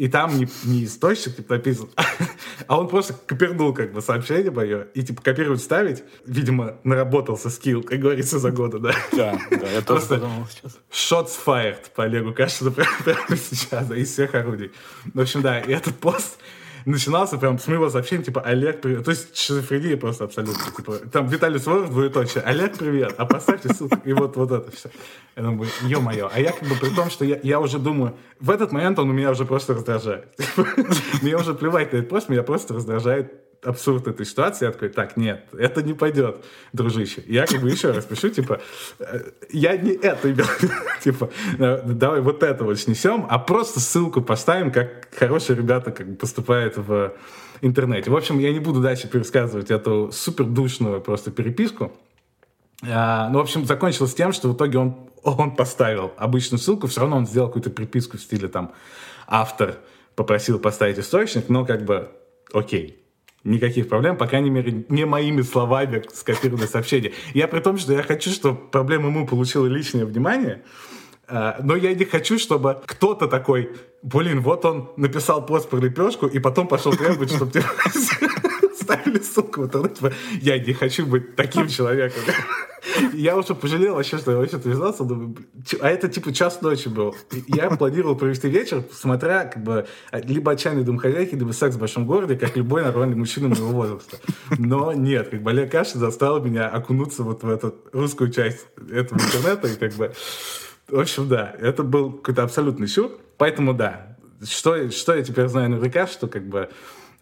и 0.00 0.08
там 0.08 0.38
не, 0.38 0.48
не 0.64 0.86
источник 0.86 1.36
типа, 1.36 1.56
написан, 1.56 1.90
а 2.66 2.80
он 2.80 2.88
просто 2.88 3.12
копернул 3.26 3.74
как 3.74 3.92
бы 3.92 4.00
сообщение 4.00 4.50
мое, 4.50 4.84
и 4.94 5.02
типа 5.02 5.20
копировать 5.20 5.60
ставить, 5.60 6.02
видимо, 6.24 6.78
наработался 6.84 7.50
скилл, 7.50 7.82
как 7.82 7.98
говорится, 7.98 8.38
за 8.38 8.50
года, 8.50 8.78
да? 8.78 8.94
Да, 9.12 9.38
да, 9.50 9.70
я 9.70 9.82
тоже 9.82 10.06
подумал 10.06 10.46
сейчас. 10.48 10.78
Shots 10.90 11.32
fired 11.44 11.90
по 11.94 12.04
Олегу 12.04 12.32
Кашину 12.32 12.72
прямо, 12.72 12.90
прямо 13.04 13.36
сейчас, 13.36 13.88
да, 13.88 13.94
из 13.94 14.10
всех 14.10 14.34
орудий. 14.34 14.72
В 15.12 15.20
общем, 15.20 15.42
да, 15.42 15.60
и 15.60 15.70
этот 15.70 15.98
пост, 15.98 16.38
начинался 16.84 17.38
прям 17.38 17.58
с 17.58 17.66
моего 17.66 17.90
сообщения, 17.90 18.24
типа, 18.24 18.40
Олег, 18.40 18.80
привет. 18.80 19.04
То 19.04 19.10
есть 19.10 19.36
шизофрения 19.36 19.96
просто 19.96 20.24
абсолютно. 20.24 20.62
Типа, 20.76 20.94
там 21.12 21.26
Виталий 21.26 21.58
Суворов, 21.58 21.90
двоеточие, 21.90 22.42
Олег, 22.44 22.76
привет, 22.78 23.14
а 23.18 23.26
поставьте 23.26 23.72
ссылку. 23.72 23.98
И 24.04 24.12
вот, 24.12 24.36
вот 24.36 24.50
это 24.50 24.70
все. 24.70 24.90
Я 25.36 25.42
думаю, 25.42 25.68
ё-моё. 25.82 26.30
А 26.32 26.40
я 26.40 26.52
как 26.52 26.68
бы 26.68 26.74
при 26.74 26.90
том, 26.90 27.10
что 27.10 27.24
я, 27.24 27.38
я 27.42 27.60
уже 27.60 27.78
думаю, 27.78 28.16
в 28.40 28.50
этот 28.50 28.72
момент 28.72 28.98
он 28.98 29.10
у 29.10 29.12
меня 29.12 29.30
уже 29.30 29.44
просто 29.44 29.74
раздражает. 29.74 30.28
Мне 31.22 31.36
уже 31.36 31.54
плевать 31.54 31.92
на 31.92 31.98
этот 31.98 32.08
пост, 32.08 32.28
меня 32.28 32.42
просто 32.42 32.74
раздражает 32.74 33.49
абсурд 33.62 34.06
этой 34.08 34.24
ситуации, 34.24 34.64
я 34.64 34.72
такой, 34.72 34.88
так, 34.88 35.16
нет, 35.16 35.46
это 35.56 35.82
не 35.82 35.94
пойдет, 35.94 36.44
дружище. 36.72 37.22
Я 37.26 37.46
как 37.46 37.60
бы 37.60 37.70
еще 37.70 37.90
раз 37.90 38.04
пишу, 38.04 38.30
типа, 38.30 38.60
«Э, 38.98 39.30
я 39.50 39.76
не 39.76 39.92
это 39.92 40.30
имел 40.30 40.46
типа, 41.02 41.30
«Э, 41.58 41.82
давай 41.84 42.20
вот 42.20 42.42
это 42.42 42.64
вот 42.64 42.78
снесем, 42.78 43.26
а 43.28 43.38
просто 43.38 43.80
ссылку 43.80 44.22
поставим, 44.22 44.72
как 44.72 45.08
хорошие 45.14 45.56
ребята 45.56 45.90
как 45.90 46.08
бы 46.08 46.16
поступают 46.16 46.76
в 46.76 47.12
интернете. 47.60 48.10
В 48.10 48.16
общем, 48.16 48.38
я 48.38 48.52
не 48.52 48.60
буду 48.60 48.80
дальше 48.80 49.08
пересказывать 49.08 49.70
эту 49.70 50.10
супер 50.12 50.46
душную 50.46 51.00
просто 51.00 51.30
переписку. 51.30 51.92
А, 52.82 53.28
ну, 53.28 53.38
в 53.38 53.42
общем, 53.42 53.66
закончилось 53.66 54.14
тем, 54.14 54.32
что 54.32 54.48
в 54.48 54.56
итоге 54.56 54.78
он, 54.78 55.10
он 55.22 55.54
поставил 55.54 56.12
обычную 56.16 56.58
ссылку, 56.58 56.86
все 56.86 57.00
равно 57.00 57.18
он 57.18 57.26
сделал 57.26 57.48
какую-то 57.48 57.70
приписку 57.70 58.16
в 58.16 58.22
стиле 58.22 58.48
там 58.48 58.72
автор 59.26 59.76
попросил 60.16 60.58
поставить 60.58 60.98
источник, 60.98 61.48
но 61.48 61.64
как 61.64 61.84
бы 61.84 62.10
окей 62.52 62.99
никаких 63.44 63.88
проблем, 63.88 64.16
по 64.16 64.26
крайней 64.26 64.50
мере, 64.50 64.84
не 64.88 65.04
моими 65.06 65.42
словами 65.42 66.02
скопировано 66.12 66.66
сообщение. 66.66 67.12
Я 67.34 67.48
при 67.48 67.60
том, 67.60 67.78
что 67.78 67.92
я 67.92 68.02
хочу, 68.02 68.30
чтобы 68.30 68.58
проблема 68.68 69.08
ему 69.08 69.26
получила 69.26 69.66
личное 69.66 70.04
внимание, 70.04 70.62
а, 71.26 71.58
но 71.62 71.76
я 71.76 71.94
не 71.94 72.04
хочу, 72.04 72.38
чтобы 72.38 72.82
кто-то 72.84 73.28
такой, 73.28 73.70
блин, 74.02 74.40
вот 74.40 74.64
он 74.64 74.90
написал 74.96 75.46
пост 75.46 75.70
про 75.70 75.78
лепешку, 75.78 76.26
и 76.26 76.38
потом 76.38 76.66
пошел 76.66 76.92
требовать, 76.92 77.32
чтобы 77.32 77.52
тебе 79.04 79.20
ставили 79.20 79.22
ссылку 79.22 79.62
в 79.62 79.64
интернет. 79.64 79.98
Я 80.40 80.58
не 80.58 80.72
хочу 80.72 81.06
быть 81.06 81.36
таким 81.36 81.68
человеком. 81.68 82.22
Я 83.12 83.36
уже 83.36 83.54
пожалел 83.54 83.94
вообще, 83.94 84.18
что 84.18 84.32
я 84.32 84.38
вообще 84.38 84.58
связался. 84.58 85.04
А 85.80 85.88
это 85.88 86.08
типа 86.08 86.32
час 86.32 86.62
ночи 86.62 86.88
был. 86.88 87.14
Я 87.46 87.70
планировал 87.70 88.16
провести 88.16 88.48
вечер, 88.48 88.84
смотря 88.92 89.44
как 89.44 89.62
бы 89.62 89.86
либо 90.12 90.52
«Отчаянные 90.52 90.84
домохозяйки», 90.84 91.34
либо 91.34 91.52
«Секс 91.52 91.76
в 91.76 91.78
большом 91.78 92.06
городе», 92.06 92.36
как 92.36 92.56
любой 92.56 92.82
нормальный 92.82 93.16
мужчина 93.16 93.48
моего 93.48 93.70
возраста. 93.70 94.18
Но 94.58 94.92
нет, 94.92 95.28
как 95.28 95.42
бы 95.42 95.50
Олег 95.50 95.70
Кашин 95.70 96.00
заставил 96.00 96.42
меня 96.42 96.68
окунуться 96.68 97.22
вот 97.22 97.42
в 97.42 97.50
эту 97.50 97.74
русскую 97.92 98.30
часть 98.30 98.66
этого 98.90 99.18
интернета. 99.18 99.68
И 99.68 99.76
как 99.76 99.92
бы... 99.94 100.12
В 100.88 100.98
общем, 100.98 101.28
да, 101.28 101.54
это 101.60 101.82
был 101.84 102.12
какой-то 102.12 102.42
абсолютный 102.42 102.88
сюр. 102.88 103.12
Поэтому 103.36 103.74
да, 103.74 104.16
что, 104.42 104.90
что 104.90 105.14
я 105.14 105.22
теперь 105.22 105.46
знаю 105.46 105.70
наверняка, 105.70 106.06
что 106.06 106.26
как 106.26 106.48
бы 106.48 106.68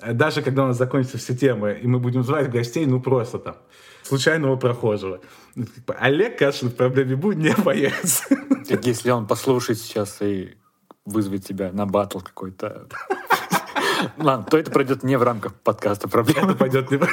даже 0.01 0.43
когда 0.43 0.65
у 0.65 0.67
нас 0.69 0.79
закончатся 0.79 1.19
все 1.19 1.37
темы, 1.37 1.79
и 1.83 1.87
мы 1.87 1.99
будем 1.99 2.23
звать 2.23 2.51
гостей, 2.51 2.87
ну 2.87 3.01
просто 3.01 3.39
там, 3.39 3.57
случайного 4.03 4.57
прохожего. 4.57 5.21
Ну, 5.55 5.65
типа, 5.65 5.95
Олег 5.99 6.39
Кашин 6.39 6.69
в 6.69 6.77
проблеме 6.77 7.17
будет 7.17 7.39
не 7.39 7.55
появится. 7.55 8.25
Так 8.69 8.87
если 8.87 9.11
он 9.11 9.27
послушает 9.27 9.79
сейчас 9.79 10.21
и 10.23 10.57
вызовет 11.05 11.45
тебя 11.45 11.73
на 11.73 11.87
батл 11.87 12.21
какой-то, 12.21 12.87
ладно, 14.19 14.47
то 14.49 14.59
это 14.59 14.71
пройдет 14.71 15.03
не 15.03 15.17
в 15.17 15.23
рамках 15.23 15.55
подкаста 15.55 16.09
проблемы. 16.09 16.51
Это 16.51 16.59
пойдет 16.59 16.91
не 16.91 16.99
в 16.99 17.09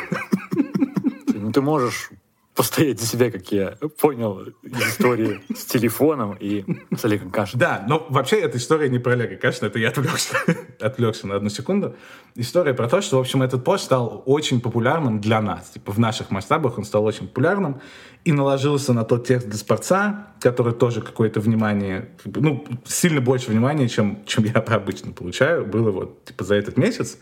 Ну, 1.34 1.52
ты 1.52 1.62
можешь 1.62 2.12
постоять 2.56 3.01
за 3.01 3.06
себя, 3.06 3.30
как 3.30 3.51
я 3.51 3.78
понял 3.99 4.41
из 4.64 4.82
истории 4.82 5.41
с 5.53 5.66
телефоном 5.66 6.38
и 6.39 6.64
с 6.95 7.03
Олегом 7.03 7.30
Кашиным. 7.30 7.60
Да, 7.60 7.86
но 7.88 8.08
вообще 8.10 8.38
эта 8.38 8.58
история 8.58 8.88
не 8.88 8.97
про 8.97 9.14
Олега 9.14 9.36
Кашина, 9.36 9.68
это 9.68 9.78
я 9.78 9.89
отвлекся, 9.89 10.38
отвлекся 10.80 11.28
на 11.28 11.36
одну 11.36 11.49
секунду. 11.49 11.95
История 12.36 12.74
про 12.74 12.88
то, 12.88 13.01
что, 13.01 13.18
в 13.18 13.20
общем, 13.20 13.43
этот 13.43 13.66
пост 13.66 13.84
стал 13.84 14.24
очень 14.26 14.62
популярным 14.62 15.20
для 15.20 15.41
нас. 15.41 15.70
Типа 15.72 15.91
в 15.91 15.99
наших 15.99 16.32
масштабах 16.32 16.78
он 16.78 16.86
стал 16.86 17.03
очень 17.03 17.28
популярным 17.28 17.82
и 18.24 18.32
наложился 18.32 18.93
на 18.93 19.03
тот 19.03 19.28
текст 19.28 19.47
для 19.49 19.58
спорца, 19.58 20.28
который 20.39 20.74
тоже 20.74 21.01
какое-то 21.01 21.41
внимание, 21.41 22.10
ну, 22.24 22.66
сильно 22.86 23.20
больше 23.20 23.51
внимания, 23.51 23.89
чем, 23.89 24.26
чем 24.26 24.45
я 24.45 24.53
обычно 24.68 25.12
получаю, 25.12 25.66
было 25.66 25.91
вот, 25.91 26.24
типа, 26.24 26.45
за 26.45 26.56
этот 26.56 26.78
месяц. 26.78 27.18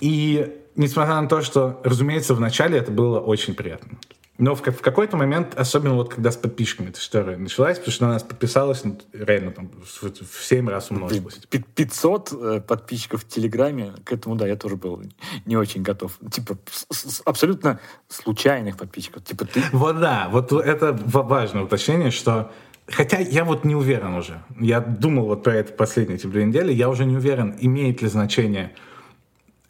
И 0.00 0.56
несмотря 0.74 1.20
на 1.20 1.28
то, 1.28 1.42
что, 1.42 1.80
разумеется, 1.84 2.34
в 2.34 2.40
начале 2.40 2.78
это 2.78 2.90
было 2.90 3.20
очень 3.20 3.54
приятно. 3.54 3.98
Но 4.38 4.54
в, 4.54 4.62
в 4.62 4.80
какой-то 4.80 5.16
момент, 5.16 5.54
особенно 5.56 5.94
вот 5.94 6.14
когда 6.14 6.30
с 6.30 6.36
подписчиками 6.36 6.90
эта 6.90 7.00
история 7.00 7.36
началась, 7.36 7.78
потому 7.78 7.92
что 7.92 8.06
на 8.06 8.12
нас 8.12 8.22
подписалось 8.22 8.84
ну, 8.84 8.96
реально 9.12 9.50
там 9.50 9.68
в, 9.68 10.02
в 10.04 10.44
7 10.44 10.68
раз 10.68 10.92
умножилось. 10.92 11.40
500 11.48 12.32
э, 12.32 12.60
подписчиков 12.60 13.24
в 13.24 13.28
Телеграме, 13.28 13.94
к 14.04 14.12
этому, 14.12 14.36
да, 14.36 14.46
я 14.46 14.54
тоже 14.54 14.76
был 14.76 15.02
не 15.44 15.56
очень 15.56 15.82
готов. 15.82 16.12
Типа 16.30 16.56
с, 16.70 17.16
с, 17.16 17.22
абсолютно 17.24 17.80
случайных 18.06 18.76
подписчиков. 18.76 19.24
Типа 19.24 19.44
ты... 19.44 19.60
Вот 19.72 19.98
да, 19.98 20.28
вот 20.30 20.52
это 20.52 20.96
важное 21.04 21.64
уточнение, 21.64 22.12
что 22.12 22.52
Хотя 22.90 23.18
я 23.18 23.44
вот 23.44 23.64
не 23.64 23.74
уверен 23.74 24.14
уже. 24.14 24.42
Я 24.58 24.80
думал 24.80 25.26
вот 25.26 25.42
про 25.42 25.56
это 25.56 25.74
последние 25.74 26.16
эти 26.16 26.26
две 26.26 26.44
недели. 26.44 26.72
Я 26.72 26.88
уже 26.88 27.04
не 27.04 27.16
уверен, 27.16 27.54
имеет 27.60 28.00
ли 28.00 28.08
значение 28.08 28.72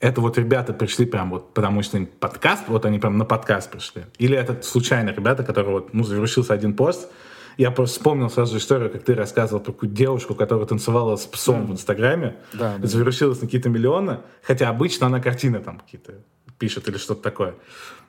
это 0.01 0.21
вот 0.21 0.39
ребята 0.39 0.73
пришли 0.73 1.07
прям 1.07 1.31
вот 1.31 1.55
потому 1.55 1.83
что 1.83 1.97
им 1.97 2.07
подкаст, 2.07 2.65
вот 2.69 2.85
они 2.87 2.99
прям 2.99 3.19
на 3.19 3.25
подкаст 3.25 3.71
пришли. 3.71 4.05
Или 4.19 4.37
это 4.37 4.63
случайно 4.63 5.11
ребята, 5.11 5.43
которые 5.43 5.73
вот, 5.73 5.95
ну, 5.95 6.05
завершился 6.05 6.55
один 6.55 6.75
пост, 6.75 7.11
я 7.57 7.73
просто 7.73 7.99
вспомнил 7.99 8.31
сразу 8.31 8.57
историю, 8.57 8.91
как 8.91 9.03
ты 9.03 9.15
рассказывал 9.15 9.61
про 9.61 9.73
какую 9.73 9.91
девушку, 9.91 10.37
которая 10.37 10.65
танцевала 10.67 11.17
с 11.17 11.27
псом 11.27 11.63
mm. 11.63 11.67
в 11.67 11.73
Инстаграме, 11.73 12.37
да, 12.53 12.77
да. 12.79 12.87
завершилась 12.87 13.41
на 13.41 13.49
какие-то 13.49 13.69
миллионы, 13.69 14.21
хотя 14.43 14.69
обычно 14.69 15.09
она 15.09 15.21
картины 15.21 15.59
там 15.59 15.81
какие-то 15.81 16.15
пишет 16.59 16.89
или 16.89 16.97
что-то 16.97 17.23
такое 17.23 17.55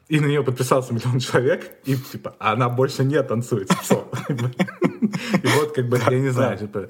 и 0.09 0.19
на 0.19 0.25
нее 0.25 0.43
подписался 0.43 0.93
миллион 0.93 1.19
человек, 1.19 1.71
и 1.85 1.95
типа 1.95 2.35
она 2.39 2.67
больше 2.67 3.03
не 3.03 3.21
танцует 3.23 3.71
И 4.29 5.47
вот 5.47 5.73
как 5.73 5.87
бы, 5.87 5.99
я 6.09 6.19
не 6.19 6.29
знаю, 6.29 6.57
типа. 6.57 6.87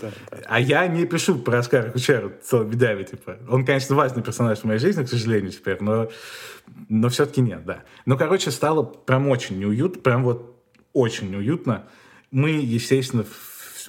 А 0.48 0.60
я 0.60 0.88
не 0.88 1.06
пишу 1.06 1.36
про 1.40 1.60
Оскара 1.60 1.92
Кучера 1.92 2.32
целыми 2.44 3.04
типа. 3.04 3.38
Он, 3.50 3.66
конечно, 3.66 3.96
важный 3.96 4.24
персонаж 4.24 4.60
в 4.60 4.64
моей 4.64 4.80
жизни, 4.80 5.04
к 5.04 5.10
сожалению, 5.10 5.52
теперь, 5.52 5.78
но, 5.82 6.10
но 6.88 7.10
все-таки 7.10 7.42
нет, 7.42 7.66
да. 7.66 7.84
Ну, 8.06 8.18
короче, 8.18 8.52
стало 8.52 8.84
прям 8.84 9.28
очень 9.28 9.60
неуютно, 9.60 10.02
прям 10.02 10.24
вот 10.24 10.56
очень 10.94 11.30
неуютно. 11.30 11.86
Мы, 12.32 12.52
естественно, 12.52 13.26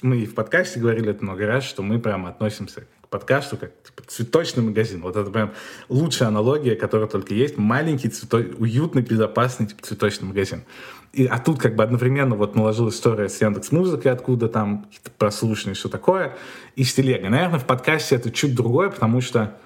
мы 0.03 0.19
и 0.19 0.27
в 0.27 0.35
подкасте 0.35 0.81
говорили 0.81 1.11
это 1.11 1.23
много 1.23 1.47
раз, 1.47 1.65
что 1.65 1.83
мы 1.83 1.99
прямо 1.99 2.31
относимся 2.31 2.87
к 3.03 3.09
подкасту 3.09 3.57
как 3.57 3.80
цветочный 4.07 4.63
магазин. 4.63 5.03
Вот 5.03 5.17
это 5.17 5.31
прям 5.31 5.53
лучшая 5.89 6.29
аналогия, 6.29 6.77
которая 6.77 7.09
только 7.09 7.35
есть. 7.35 7.57
Маленький, 7.57 8.09
цвето... 8.09 8.39
уютный, 8.59 9.03
безопасный 9.03 9.67
типа, 9.67 9.83
цветочный 9.83 10.29
магазин. 10.29 10.65
И, 11.13 11.27
а 11.27 11.39
тут 11.39 11.59
как 11.59 11.75
бы 11.75 11.83
одновременно 11.83 12.37
вот 12.37 12.55
наложилась 12.55 12.95
история 12.95 13.29
с 13.29 13.41
Яндекс 13.41 13.73
Музыкой, 13.73 14.13
откуда 14.13 14.49
там 14.49 14.85
какие-то 14.85 15.11
прослушанные, 15.11 15.75
все 15.75 15.89
такое, 15.89 16.37
и 16.77 16.85
с 16.85 16.95
телегой. 16.95 17.31
Наверное, 17.31 17.59
в 17.59 17.67
подкасте 17.67 18.15
это 18.15 18.31
чуть 18.31 18.55
другое, 18.55 18.91
потому 18.91 19.21
что 19.21 19.57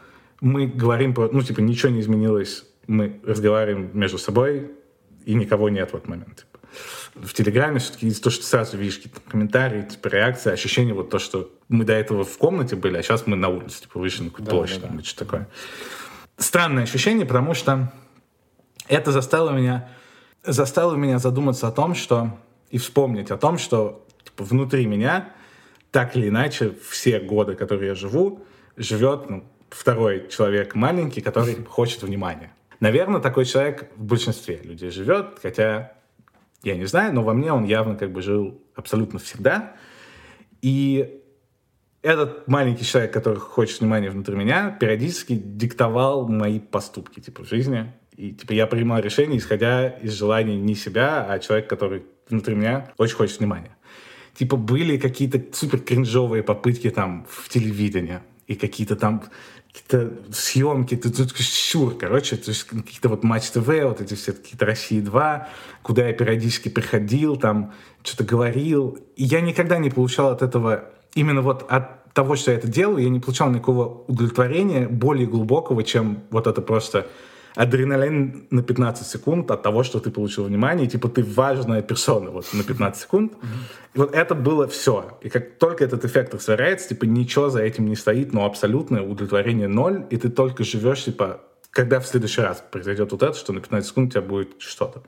мы 0.40 0.66
говорим 0.66 1.12
про, 1.14 1.28
ну, 1.30 1.42
типа, 1.42 1.60
ничего 1.60 1.92
не 1.92 2.00
изменилось, 2.00 2.64
мы 2.86 3.20
разговариваем 3.24 3.90
между 3.92 4.18
собой, 4.18 4.70
и 5.26 5.34
никого 5.34 5.68
нет 5.68 5.90
в 5.90 5.96
этот 5.96 6.08
момент. 6.08 6.46
В 7.14 7.32
Телеграме 7.32 7.78
все-таки 7.78 8.12
то, 8.14 8.30
что 8.30 8.44
сразу 8.44 8.76
видишь 8.76 8.96
какие-то 8.96 9.20
комментарии, 9.20 9.82
типа 9.82 10.08
реакции, 10.08 10.52
ощущение 10.52 10.94
вот 10.94 11.10
то, 11.10 11.18
что 11.18 11.52
мы 11.68 11.84
до 11.84 11.92
этого 11.92 12.24
в 12.24 12.38
комнате 12.38 12.76
были, 12.76 12.96
а 12.96 13.02
сейчас 13.02 13.26
мы 13.26 13.36
на 13.36 13.48
улице, 13.48 13.82
типа 13.82 13.98
вышли 13.98 14.24
на 14.24 14.30
какую-то 14.30 14.50
да, 14.50 14.56
площадь, 14.56 14.80
да, 14.82 14.88
да. 14.88 15.02
что 15.02 15.24
такое. 15.24 15.48
Странное 16.36 16.82
ощущение, 16.82 17.26
потому 17.26 17.54
что 17.54 17.92
это 18.88 19.12
заставило 19.12 19.50
меня, 19.50 19.88
заставило 20.42 20.96
меня 20.96 21.18
задуматься 21.18 21.68
о 21.68 21.72
том, 21.72 21.94
что 21.94 22.38
и 22.70 22.78
вспомнить 22.78 23.30
о 23.30 23.36
том, 23.36 23.58
что 23.58 24.06
типа, 24.24 24.44
внутри 24.44 24.86
меня 24.86 25.32
так 25.90 26.16
или 26.16 26.28
иначе 26.28 26.74
все 26.90 27.20
годы, 27.20 27.54
которые 27.54 27.88
я 27.88 27.94
живу, 27.94 28.44
живет 28.76 29.30
ну, 29.30 29.44
второй 29.70 30.28
человек 30.28 30.74
маленький, 30.74 31.20
который 31.20 31.64
хочет 31.68 32.02
внимания. 32.02 32.52
Наверное, 32.80 33.20
такой 33.20 33.44
человек 33.44 33.90
в 33.96 34.04
большинстве 34.04 34.60
людей 34.62 34.90
живет, 34.90 35.38
хотя 35.40 35.92
я 36.64 36.76
не 36.76 36.86
знаю, 36.86 37.14
но 37.14 37.22
во 37.22 37.34
мне 37.34 37.52
он 37.52 37.64
явно 37.64 37.96
как 37.96 38.12
бы 38.12 38.22
жил 38.22 38.60
абсолютно 38.74 39.18
всегда. 39.18 39.74
И 40.62 41.20
этот 42.02 42.46
маленький 42.48 42.84
человек, 42.84 43.12
который 43.12 43.38
хочет 43.38 43.80
внимания 43.80 44.10
внутри 44.10 44.36
меня, 44.36 44.70
периодически 44.70 45.34
диктовал 45.34 46.28
мои 46.28 46.60
поступки 46.60 47.20
типа 47.20 47.44
в 47.44 47.48
жизни. 47.48 47.92
И 48.16 48.32
типа 48.32 48.52
я 48.52 48.66
принимал 48.66 49.00
решения, 49.00 49.38
исходя 49.38 49.88
из 49.88 50.12
желаний 50.12 50.56
не 50.56 50.74
себя, 50.74 51.26
а 51.28 51.38
человека, 51.38 51.68
который 51.68 52.04
внутри 52.28 52.54
меня 52.54 52.92
очень 52.98 53.16
хочет 53.16 53.38
внимания. 53.40 53.76
Типа 54.34 54.56
были 54.56 54.98
какие-то 54.98 55.42
супер 55.52 55.80
кринжовые 55.80 56.42
попытки 56.42 56.90
там 56.90 57.26
в 57.28 57.48
телевидении 57.48 58.20
и 58.46 58.54
какие-то 58.54 58.96
там 58.96 59.24
какие-то 59.74 60.32
съемки, 60.32 60.96
тут, 60.96 61.16
тут 61.16 61.36
щур, 61.36 61.96
короче, 61.98 62.36
то 62.36 62.50
есть 62.50 62.64
какие-то 62.64 63.08
вот 63.08 63.24
Матч 63.24 63.50
ТВ, 63.50 63.66
вот 63.66 64.00
эти 64.00 64.14
все 64.14 64.32
какие-то 64.32 64.64
России 64.64 65.00
2, 65.00 65.48
куда 65.82 66.06
я 66.06 66.12
периодически 66.12 66.68
приходил, 66.68 67.36
там 67.36 67.72
что-то 68.04 68.22
говорил. 68.22 68.98
И 69.16 69.24
я 69.24 69.40
никогда 69.40 69.78
не 69.78 69.90
получал 69.90 70.28
от 70.28 70.42
этого, 70.42 70.84
именно 71.14 71.42
вот 71.42 71.66
от 71.68 72.12
того, 72.12 72.36
что 72.36 72.52
я 72.52 72.56
это 72.56 72.68
делаю, 72.68 73.02
я 73.02 73.10
не 73.10 73.18
получал 73.18 73.50
никакого 73.50 74.04
удовлетворения 74.06 74.86
более 74.86 75.26
глубокого, 75.26 75.82
чем 75.82 76.22
вот 76.30 76.46
это 76.46 76.62
просто 76.62 77.08
адреналин 77.54 78.46
на 78.50 78.62
15 78.62 79.06
секунд 79.06 79.50
от 79.50 79.62
того, 79.62 79.84
что 79.84 80.00
ты 80.00 80.10
получил 80.10 80.44
внимание, 80.44 80.86
типа 80.86 81.08
ты 81.08 81.22
важная 81.22 81.82
персона 81.82 82.30
вот 82.30 82.46
на 82.52 82.64
15 82.64 83.02
секунд. 83.02 83.32
И 83.94 83.98
вот 83.98 84.14
это 84.14 84.34
было 84.34 84.66
все. 84.66 85.18
И 85.22 85.28
как 85.28 85.58
только 85.58 85.84
этот 85.84 86.04
эффект 86.04 86.34
растворяется, 86.34 86.88
типа 86.88 87.04
ничего 87.04 87.50
за 87.50 87.62
этим 87.62 87.86
не 87.86 87.96
стоит, 87.96 88.32
но 88.32 88.44
абсолютное 88.44 89.02
удовлетворение 89.02 89.68
ноль, 89.68 90.04
и 90.10 90.16
ты 90.16 90.30
только 90.30 90.64
живешь, 90.64 91.04
типа, 91.04 91.40
когда 91.70 92.00
в 92.00 92.06
следующий 92.06 92.40
раз 92.40 92.64
произойдет 92.70 93.12
вот 93.12 93.22
это, 93.22 93.34
что 93.34 93.52
на 93.52 93.60
15 93.60 93.88
секунд 93.88 94.08
у 94.08 94.10
тебя 94.12 94.22
будет 94.22 94.54
что-то. 94.58 95.02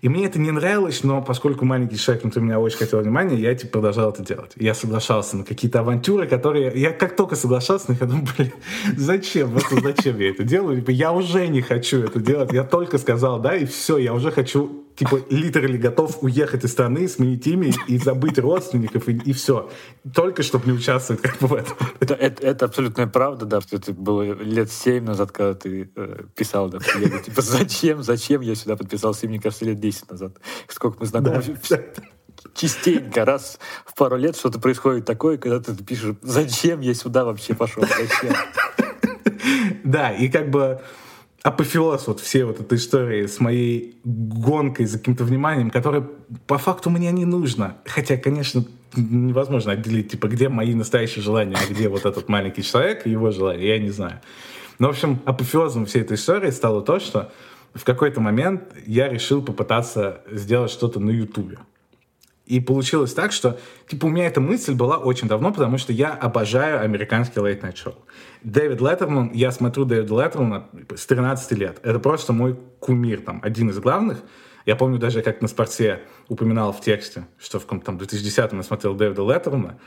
И 0.00 0.08
мне 0.08 0.26
это 0.26 0.38
не 0.38 0.50
нравилось, 0.50 1.02
но 1.04 1.22
поскольку 1.22 1.64
маленький 1.64 1.96
человек 1.96 2.22
внутри 2.24 2.42
меня 2.42 2.58
очень 2.58 2.78
хотел 2.78 3.00
внимания, 3.00 3.36
я 3.36 3.54
типа 3.54 3.72
продолжал 3.72 4.10
это 4.10 4.22
делать. 4.22 4.52
Я 4.56 4.74
соглашался 4.74 5.36
на 5.36 5.44
какие-то 5.44 5.80
авантюры, 5.80 6.26
которые... 6.26 6.72
Я 6.74 6.92
как 6.92 7.16
только 7.16 7.36
соглашался, 7.36 7.96
я 7.98 8.06
думаю, 8.06 8.26
блин, 8.36 8.52
зачем? 8.96 9.48
Вот 9.50 9.64
зачем 9.82 10.18
я 10.18 10.30
это 10.30 10.44
делаю? 10.44 10.80
Типа, 10.80 10.90
я 10.90 11.12
уже 11.12 11.46
не 11.48 11.62
хочу 11.62 12.02
это 12.02 12.20
делать. 12.20 12.52
Я 12.52 12.64
только 12.64 12.98
сказал, 12.98 13.40
да, 13.40 13.56
и 13.56 13.64
все, 13.64 13.98
я 13.98 14.14
уже 14.14 14.30
хочу 14.30 14.85
типа, 14.96 15.20
литерали 15.30 15.76
готов 15.76 16.22
уехать 16.22 16.64
из 16.64 16.72
страны, 16.72 17.06
сменить 17.08 17.46
имя 17.46 17.72
и 17.86 17.98
забыть 17.98 18.38
родственников, 18.38 19.08
и, 19.08 19.12
и 19.12 19.32
все. 19.32 19.70
Только 20.14 20.42
чтобы 20.42 20.66
не 20.66 20.72
участвовать 20.72 21.22
как 21.22 21.38
бы 21.38 21.46
в 21.48 21.54
этом. 21.54 21.76
Это, 22.00 22.14
это, 22.14 22.46
это 22.46 22.64
абсолютная 22.64 23.06
правда, 23.06 23.46
да, 23.46 23.60
что 23.60 23.76
это 23.76 23.92
было 23.92 24.22
лет 24.22 24.72
семь 24.72 25.04
назад, 25.04 25.32
когда 25.32 25.54
ты 25.54 25.90
э, 25.94 26.22
писал, 26.34 26.68
да, 26.68 26.78
я, 26.98 27.18
типа, 27.18 27.42
зачем, 27.42 28.02
зачем 28.02 28.40
я 28.40 28.54
сюда 28.54 28.76
подписался, 28.76 29.28
мне 29.28 29.40
кажется, 29.40 29.64
лет 29.64 29.78
десять 29.78 30.10
назад. 30.10 30.36
Сколько 30.68 30.98
мы 31.00 31.06
знакомы. 31.06 31.42
Да, 31.68 31.78
частенько, 32.54 33.24
раз 33.24 33.58
в 33.84 33.94
пару 33.94 34.16
лет 34.16 34.36
что-то 34.36 34.58
происходит 34.58 35.04
такое, 35.04 35.36
когда 35.36 35.60
ты 35.60 35.74
пишешь, 35.84 36.16
зачем 36.22 36.80
я 36.80 36.94
сюда 36.94 37.24
вообще 37.24 37.54
пошел, 37.54 37.82
зачем? 37.82 38.34
Да, 39.84 40.10
и 40.10 40.28
как 40.28 40.50
бы 40.50 40.80
апофеоз 41.46 42.08
вот 42.08 42.18
всей 42.18 42.42
вот 42.42 42.58
этой 42.58 42.76
истории 42.76 43.26
с 43.26 43.38
моей 43.38 44.00
гонкой 44.02 44.86
за 44.86 44.98
каким-то 44.98 45.22
вниманием, 45.22 45.70
которое 45.70 46.04
по 46.48 46.58
факту 46.58 46.90
мне 46.90 47.12
не 47.12 47.24
нужно. 47.24 47.76
Хотя, 47.84 48.16
конечно, 48.16 48.64
невозможно 48.96 49.70
отделить, 49.70 50.10
типа, 50.10 50.26
где 50.26 50.48
мои 50.48 50.74
настоящие 50.74 51.22
желания, 51.22 51.54
а 51.56 51.72
где 51.72 51.88
вот 51.88 52.04
этот 52.04 52.28
маленький 52.28 52.64
человек 52.64 53.06
и 53.06 53.10
его 53.10 53.30
желания, 53.30 53.68
я 53.68 53.78
не 53.78 53.90
знаю. 53.90 54.20
Но, 54.80 54.88
в 54.88 54.90
общем, 54.90 55.20
апофеозом 55.24 55.86
всей 55.86 56.02
этой 56.02 56.16
истории 56.16 56.50
стало 56.50 56.82
то, 56.82 56.98
что 56.98 57.30
в 57.74 57.84
какой-то 57.84 58.20
момент 58.20 58.64
я 58.84 59.08
решил 59.08 59.40
попытаться 59.40 60.22
сделать 60.28 60.72
что-то 60.72 60.98
на 60.98 61.10
Ютубе. 61.10 61.58
И 62.46 62.60
получилось 62.60 63.12
так, 63.12 63.32
что, 63.32 63.58
типа, 63.88 64.06
у 64.06 64.08
меня 64.08 64.26
эта 64.26 64.40
мысль 64.40 64.74
была 64.74 64.98
очень 64.98 65.26
давно, 65.26 65.52
потому 65.52 65.78
что 65.78 65.92
я 65.92 66.12
обожаю 66.12 66.80
американский 66.80 67.40
late 67.40 67.60
night 67.60 67.74
show. 67.74 67.94
Дэвид 68.44 68.80
Леттерман, 68.80 69.32
я 69.34 69.50
смотрю 69.50 69.84
Дэвида 69.84 70.14
Леттермана 70.22 70.68
с 70.94 71.06
13 71.06 71.52
лет. 71.58 71.80
Это 71.82 71.98
просто 71.98 72.32
мой 72.32 72.56
кумир, 72.78 73.20
там, 73.20 73.40
один 73.42 73.70
из 73.70 73.80
главных. 73.80 74.18
Я 74.64 74.76
помню 74.76 74.98
даже, 74.98 75.22
как 75.22 75.42
на 75.42 75.48
спорте 75.48 76.02
упоминал 76.28 76.72
в 76.72 76.80
тексте, 76.80 77.26
что 77.38 77.58
в 77.58 77.64
там, 77.64 77.96
2010-м 77.98 78.58
я 78.58 78.62
смотрел 78.62 78.94
Дэвида 78.94 79.22
Леттермана, 79.22 79.78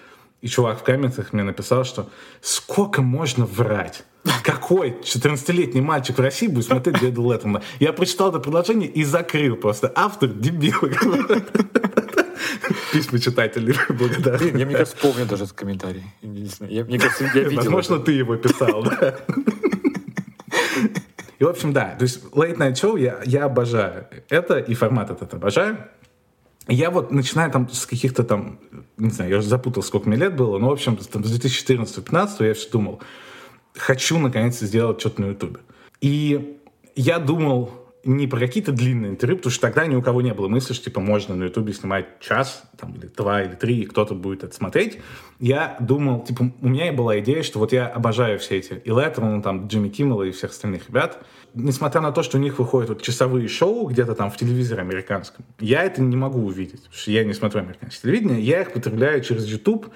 и 0.41 0.47
чувак 0.47 0.80
в 0.80 0.84
комментах 0.84 1.32
мне 1.32 1.43
написал, 1.43 1.86
что 1.86 2.10
сколько 2.41 3.01
можно 3.01 3.45
врать? 3.45 4.03
Какой 4.43 4.97
14-летний 5.01 5.82
мальчик 5.82 6.18
в 6.18 6.22
России 6.22 6.47
будет 6.47 6.66
смотреть 6.66 6.99
Дэвида 6.99 7.22
Леттермана? 7.22 7.64
Я 7.80 7.93
прочитал 7.93 8.30
это 8.30 8.39
предложение 8.39 8.89
и 8.89 9.05
закрыл 9.05 9.55
просто. 9.55 9.91
Автор 9.95 10.30
дебил. 10.30 10.76
Письма 12.91 13.20
читателей 13.20 13.76
благодарны. 13.89 14.58
Я, 14.58 14.66
мне 14.66 14.76
кажется, 14.76 14.97
помню 15.02 15.26
даже 15.26 15.43
этот 15.45 15.56
комментарий. 15.56 16.04
Я, 16.22 16.86
мне 16.86 17.00
кажется, 17.00 17.26
я 17.26 17.43
видел. 17.43 17.58
Возможно, 17.58 18.00
ты 18.00 18.12
его 18.14 18.36
писал, 18.36 18.84
да. 18.84 19.20
И, 21.39 21.43
в 21.43 21.47
общем, 21.47 21.72
да, 21.72 21.95
то 21.95 22.04
есть 22.04 22.24
Late 22.32 22.58
Night 22.58 22.74
Show 22.74 23.00
я, 23.00 23.22
я 23.26 23.45
обожаю 23.45 24.08
это, 24.28 24.58
и 24.58 24.74
формат 24.74 25.10
этот 25.10 25.34
обожаю. 25.34 25.78
Я 26.68 26.91
вот 26.91 27.12
начинаю 27.12 27.50
там 27.50 27.70
с 27.70 27.86
каких-то 27.86 28.24
там, 28.24 28.60
не 28.97 29.10
знаю, 29.10 29.32
я 29.32 29.38
уже 29.38 29.47
запутал, 29.47 29.82
сколько 29.82 30.08
мне 30.08 30.18
лет 30.18 30.36
было, 30.36 30.60
но, 30.60 30.70
в 30.70 30.74
общем, 30.74 30.97
там, 30.97 31.24
с 31.24 31.39
2014-2015 31.39 32.45
я 32.45 32.54
все 32.54 32.70
думал, 32.70 33.02
хочу, 33.74 34.20
наконец, 34.20 34.60
сделать 34.60 35.00
что-то 35.00 35.22
на 35.22 35.26
Ютубе. 35.28 35.62
И 36.02 36.58
я 36.95 37.20
думал, 37.20 37.78
не 38.10 38.28
про 38.28 38.39
какие-то 38.39 38.72
длинные 38.72 39.12
интервью, 39.12 39.38
потому 39.38 39.51
что 39.51 39.62
тогда 39.62 39.86
ни 39.86 39.95
у 39.95 40.01
кого 40.01 40.22
не 40.22 40.34
было 40.34 40.47
мысли, 40.47 40.74
что 40.74 40.86
типа 40.86 40.99
можно 40.99 41.36
на 41.36 41.45
Ютубе 41.45 41.74
снимать 41.74 42.20
час, 42.20 42.64
там, 42.78 42.95
или 42.95 43.05
два, 43.05 43.43
или 43.43 43.53
три, 43.53 43.82
и 43.82 43.86
кто-то 43.86 44.16
будет 44.16 44.43
это 44.43 44.55
смотреть. 44.55 44.99
Я 45.39 45.78
думал, 45.80 46.24
типа, 46.24 46.51
у 46.60 46.68
меня 46.68 46.91
была 46.91 47.20
идея, 47.20 47.43
что 47.43 47.60
вот 47.60 47.72
я 47.72 47.88
обожаю 47.88 48.39
все 48.39 48.57
эти 48.57 48.82
и 48.84 48.89
Леттермана, 48.89 49.41
там, 49.43 49.68
Джимми 49.68 49.89
Киммела 49.89 50.24
и 50.24 50.32
всех 50.32 50.51
остальных 50.51 50.89
ребят. 50.89 51.24
Несмотря 51.53 52.01
на 52.01 52.12
то, 52.12 52.24
что 52.24 52.38
у 52.38 52.41
них 52.41 52.60
выходят 52.60 52.89
вот 52.89 53.01
часовые 53.01 53.47
шоу 53.47 53.88
где-то 53.88 54.16
там 54.16 54.32
в 54.32 54.38
телевизоре 54.38 54.82
американском, 54.82 55.45
я 55.60 55.84
это 55.84 56.01
не 56.01 56.16
могу 56.16 56.43
увидеть, 56.45 56.82
потому 56.84 56.95
что 56.95 57.12
я 57.12 57.24
не 57.24 57.34
смотрю 57.34 57.62
американское 57.62 58.12
телевидение, 58.12 58.41
я 58.41 58.62
их 58.62 58.74
потребляю 58.74 59.22
через 59.24 59.45
YouTube, 59.45 59.91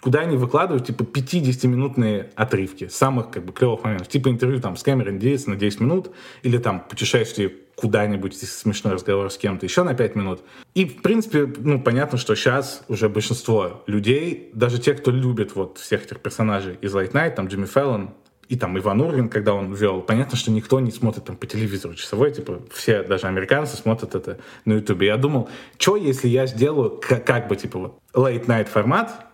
куда 0.00 0.20
они 0.20 0.36
выкладывают, 0.36 0.86
типа, 0.86 1.02
50-минутные 1.02 2.30
отрывки 2.34 2.88
самых, 2.88 3.30
как 3.30 3.44
бы, 3.44 3.52
клевых 3.52 3.84
моментов. 3.84 4.08
Типа 4.08 4.28
интервью 4.28 4.60
там 4.60 4.76
с 4.76 4.82
Кэмерон 4.82 5.18
Диас 5.18 5.46
на 5.46 5.56
10 5.56 5.80
минут, 5.80 6.10
или 6.42 6.58
там 6.58 6.80
путешествие 6.80 7.52
куда-нибудь, 7.76 8.36
смешной 8.36 8.94
разговор 8.94 9.30
с 9.30 9.38
кем-то 9.38 9.64
еще 9.64 9.82
на 9.82 9.94
5 9.94 10.14
минут. 10.14 10.40
И, 10.74 10.84
в 10.84 11.00
принципе, 11.02 11.50
ну, 11.58 11.80
понятно, 11.80 12.18
что 12.18 12.34
сейчас 12.34 12.84
уже 12.88 13.08
большинство 13.08 13.82
людей, 13.86 14.50
даже 14.52 14.78
те, 14.78 14.94
кто 14.94 15.10
любит 15.10 15.54
вот 15.54 15.78
всех 15.78 16.04
этих 16.04 16.20
персонажей 16.20 16.76
из 16.82 16.94
Late 16.94 17.12
Night, 17.12 17.34
там 17.34 17.46
Джимми 17.46 17.64
Фэллон, 17.64 18.10
и 18.48 18.56
там 18.56 18.76
Иван 18.76 19.00
Ургин, 19.00 19.28
когда 19.28 19.54
он 19.54 19.72
вел, 19.72 20.02
понятно, 20.02 20.36
что 20.36 20.50
никто 20.50 20.80
не 20.80 20.90
смотрит 20.90 21.24
там 21.24 21.36
по 21.36 21.46
телевизору 21.46 21.94
часовой, 21.94 22.32
типа 22.32 22.60
все, 22.72 23.04
даже 23.04 23.28
американцы 23.28 23.76
смотрят 23.76 24.16
это 24.16 24.38
на 24.64 24.74
ютубе. 24.74 25.06
Я 25.06 25.16
думал, 25.16 25.48
что 25.78 25.96
если 25.96 26.26
я 26.26 26.46
сделаю 26.46 27.00
как, 27.00 27.24
как 27.24 27.46
бы 27.46 27.54
типа 27.54 27.78
вот 27.78 28.00
late 28.12 28.46
night 28.46 28.68
формат, 28.68 29.29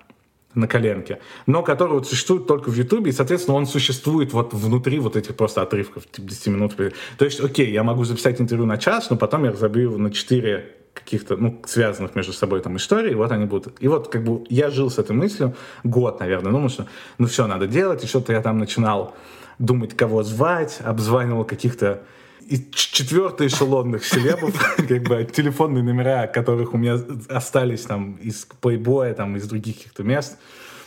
на 0.57 0.67
коленке, 0.67 1.21
но 1.47 1.63
который 1.63 1.93
вот 1.93 2.09
существует 2.09 2.47
только 2.47 2.71
в 2.71 2.75
Ютубе, 2.75 3.11
и, 3.11 3.13
соответственно, 3.13 3.57
он 3.57 3.67
существует 3.67 4.33
вот 4.33 4.55
внутри 4.55 4.99
вот 4.99 5.15
этих 5.15 5.37
просто 5.37 5.63
отрывков, 5.63 6.11
типа 6.11 6.29
10 6.29 6.47
минут. 6.49 6.77
То 6.77 7.25
есть, 7.25 7.41
окей, 7.41 7.71
я 7.71 7.85
могу 7.85 8.05
записать 8.05 8.41
интервью 8.41 8.67
на 8.67 8.79
час, 8.79 9.11
но 9.11 9.17
потом 9.17 9.45
я 9.45 9.53
разобью 9.53 9.91
его 9.91 9.99
на 9.99 10.11
4 10.11 10.73
каких-то, 10.95 11.37
ну, 11.37 11.61
связанных 11.67 12.15
между 12.15 12.33
собой 12.33 12.63
там 12.63 12.79
историй, 12.79 13.15
вот 13.15 13.31
они 13.31 13.45
будут. 13.45 13.77
И 13.81 13.89
вот 13.89 14.09
как 14.09 14.25
бы 14.25 14.45
я 14.49 14.71
жил 14.71 14.91
с 14.91 14.99
этой 14.99 15.15
мыслью 15.15 15.55
год, 15.85 16.21
наверное, 16.21 16.53
думал, 16.53 16.71
что 16.71 16.87
ну 17.19 17.27
все, 17.27 17.47
надо 17.47 17.67
делать, 17.67 18.03
и 18.03 18.07
что-то 18.07 18.33
я 18.33 18.41
там 18.41 18.59
начинал 18.59 19.15
думать, 19.59 19.95
кого 19.95 20.23
звать, 20.23 20.79
обзванивал 20.83 21.45
каких-то 21.45 22.03
и 22.49 22.71
четвертый 22.71 23.49
эшелонных 23.49 24.05
селебов, 24.05 24.55
как 24.77 25.03
бы 25.03 25.25
телефонные 25.25 25.83
номера, 25.83 26.27
которых 26.27 26.75
у 26.75 26.79
меня 26.79 26.99
остались 27.29 27.83
там 27.83 28.15
из 28.15 28.47
плейбоя, 28.61 29.15
там 29.15 29.37
из 29.37 29.47
других 29.49 29.77
каких-то 29.77 30.03
мест. 30.05 30.39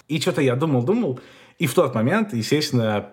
И 0.08 0.20
что-то 0.20 0.42
я 0.42 0.56
думал-думал, 0.56 1.20
и 1.58 1.68
в 1.68 1.74
тот 1.74 1.94
момент, 1.96 2.34
естественно, 2.34 3.10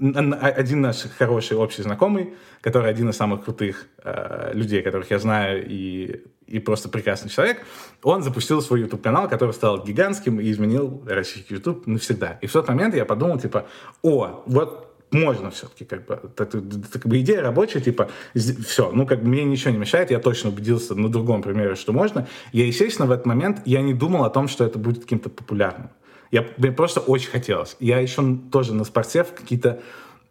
один 0.00 0.80
наш 0.80 1.02
хороший 1.18 1.56
общий 1.56 1.82
знакомый, 1.82 2.34
который 2.60 2.90
один 2.90 3.10
из 3.10 3.16
самых 3.16 3.44
крутых 3.44 3.86
э, 4.02 4.50
людей, 4.54 4.82
которых 4.82 5.10
я 5.10 5.18
знаю, 5.18 5.64
и, 5.68 6.22
и 6.46 6.58
просто 6.58 6.88
прекрасный 6.88 7.30
человек, 7.30 7.64
он 8.02 8.22
запустил 8.22 8.62
свой 8.62 8.80
YouTube-канал, 8.80 9.28
который 9.28 9.52
стал 9.52 9.84
гигантским 9.84 10.40
и 10.40 10.50
изменил 10.50 11.02
российский 11.06 11.54
YouTube 11.54 11.86
навсегда. 11.86 12.38
И 12.40 12.46
в 12.46 12.52
тот 12.52 12.68
момент 12.68 12.94
я 12.94 13.04
подумал, 13.04 13.38
типа, 13.38 13.66
о, 14.02 14.42
вот 14.46 14.91
можно 15.12 15.50
все-таки, 15.50 15.84
как 15.84 16.06
бы, 16.06 16.20
это, 16.36 16.62
как 16.92 17.06
бы 17.06 17.20
идея 17.20 17.42
рабочая, 17.42 17.80
типа, 17.80 18.10
все, 18.34 18.90
ну, 18.92 19.06
как 19.06 19.22
бы 19.22 19.28
мне 19.28 19.44
ничего 19.44 19.70
не 19.70 19.78
мешает, 19.78 20.10
я 20.10 20.18
точно 20.18 20.50
убедился 20.50 20.94
на 20.94 21.10
другом 21.10 21.42
примере, 21.42 21.74
что 21.74 21.92
можно. 21.92 22.26
Я, 22.52 22.66
естественно, 22.66 23.06
в 23.06 23.12
этот 23.12 23.26
момент, 23.26 23.62
я 23.64 23.82
не 23.82 23.94
думал 23.94 24.24
о 24.24 24.30
том, 24.30 24.48
что 24.48 24.64
это 24.64 24.78
будет 24.78 25.02
каким-то 25.02 25.28
популярным. 25.28 25.90
Я, 26.30 26.46
мне 26.56 26.72
просто 26.72 27.00
очень 27.00 27.30
хотелось. 27.30 27.76
Я 27.78 27.98
еще 27.98 28.38
тоже 28.50 28.74
на 28.74 28.84
спортсев 28.84 29.32
какие-то 29.34 29.80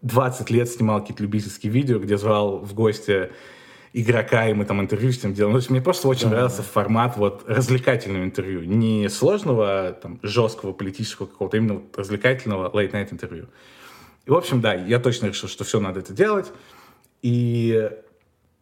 20 0.02 0.50
лет 0.50 0.68
снимал 0.68 1.02
какие-то 1.02 1.22
любительские 1.24 1.72
видео, 1.72 2.00
где 2.00 2.18
звал 2.18 2.58
в 2.58 2.74
гости 2.74 3.30
игрока, 3.94 4.48
и 4.48 4.54
мы 4.54 4.66
там 4.66 4.82
интервью 4.82 5.12
с 5.12 5.24
ним 5.24 5.34
делали. 5.34 5.52
Ну, 5.52 5.58
то 5.58 5.62
есть 5.62 5.70
мне 5.70 5.82
просто 5.82 6.08
очень 6.08 6.24
да, 6.24 6.30
нравился 6.30 6.58
да. 6.58 6.64
формат 6.64 7.18
вот 7.18 7.44
развлекательного 7.48 8.24
интервью. 8.24 8.62
Не 8.64 9.10
сложного, 9.10 9.98
там, 10.02 10.20
жесткого 10.24 10.72
политического 10.72 11.28
какого-то, 11.28 11.58
именно 11.58 11.76
вот 11.76 11.98
развлекательного 11.98 12.72
late-night 12.72 13.10
интервью. 13.12 13.48
И, 14.26 14.32
в 14.32 14.36
общем, 14.36 14.62
да, 14.62 14.74
я 14.74 15.00
точно 15.00 15.28
решил, 15.28 15.50
что 15.50 15.64
все, 15.64 15.80
надо 15.80 16.00
это 16.00 16.14
делать. 16.14 16.52
И 17.22 17.90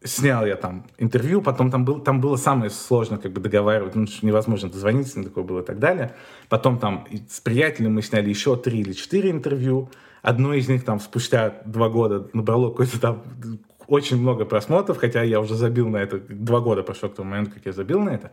снял 0.03 0.45
я 0.45 0.55
там 0.55 0.86
интервью, 0.97 1.41
потом 1.41 1.72
там, 1.72 1.84
был, 1.84 1.99
там 1.99 2.22
было 2.22 2.38
самое 2.38 2.70
сложное 2.70 3.20
как 3.20 3.34
бы 3.34 3.41
договаривать, 3.41 3.95
ну, 3.95 4.05
невозможно 4.22 4.70
дозвониться, 4.70 5.20
на 5.20 5.26
такое 5.26 5.43
было 5.43 5.62
и 5.62 5.66
так 5.66 5.80
далее. 5.80 6.16
Потом 6.47 6.80
там 6.80 7.05
с 7.30 7.41
приятелем 7.41 7.95
мы 7.95 8.01
сняли 8.01 8.30
еще 8.30 8.55
три 8.55 8.80
или 8.80 8.93
четыре 8.93 9.32
интервью. 9.32 9.89
Одно 10.22 10.53
из 10.53 10.68
них 10.70 10.86
там 10.86 10.99
спустя 10.99 11.62
два 11.66 11.89
года 11.89 12.30
набрало 12.34 12.70
какой-то 12.70 12.99
там 12.99 13.24
очень 13.88 14.18
много 14.18 14.45
просмотров, 14.45 14.97
хотя 14.97 15.24
я 15.24 15.41
уже 15.41 15.55
забил 15.55 15.89
на 15.89 15.97
это, 15.97 16.20
два 16.20 16.60
года 16.60 16.84
прошло 16.84 17.10
к 17.10 17.16
тому 17.16 17.32
моменту, 17.32 17.51
как 17.55 17.66
я 17.66 17.74
забил 17.74 17.99
на 17.99 18.10
это. 18.10 18.32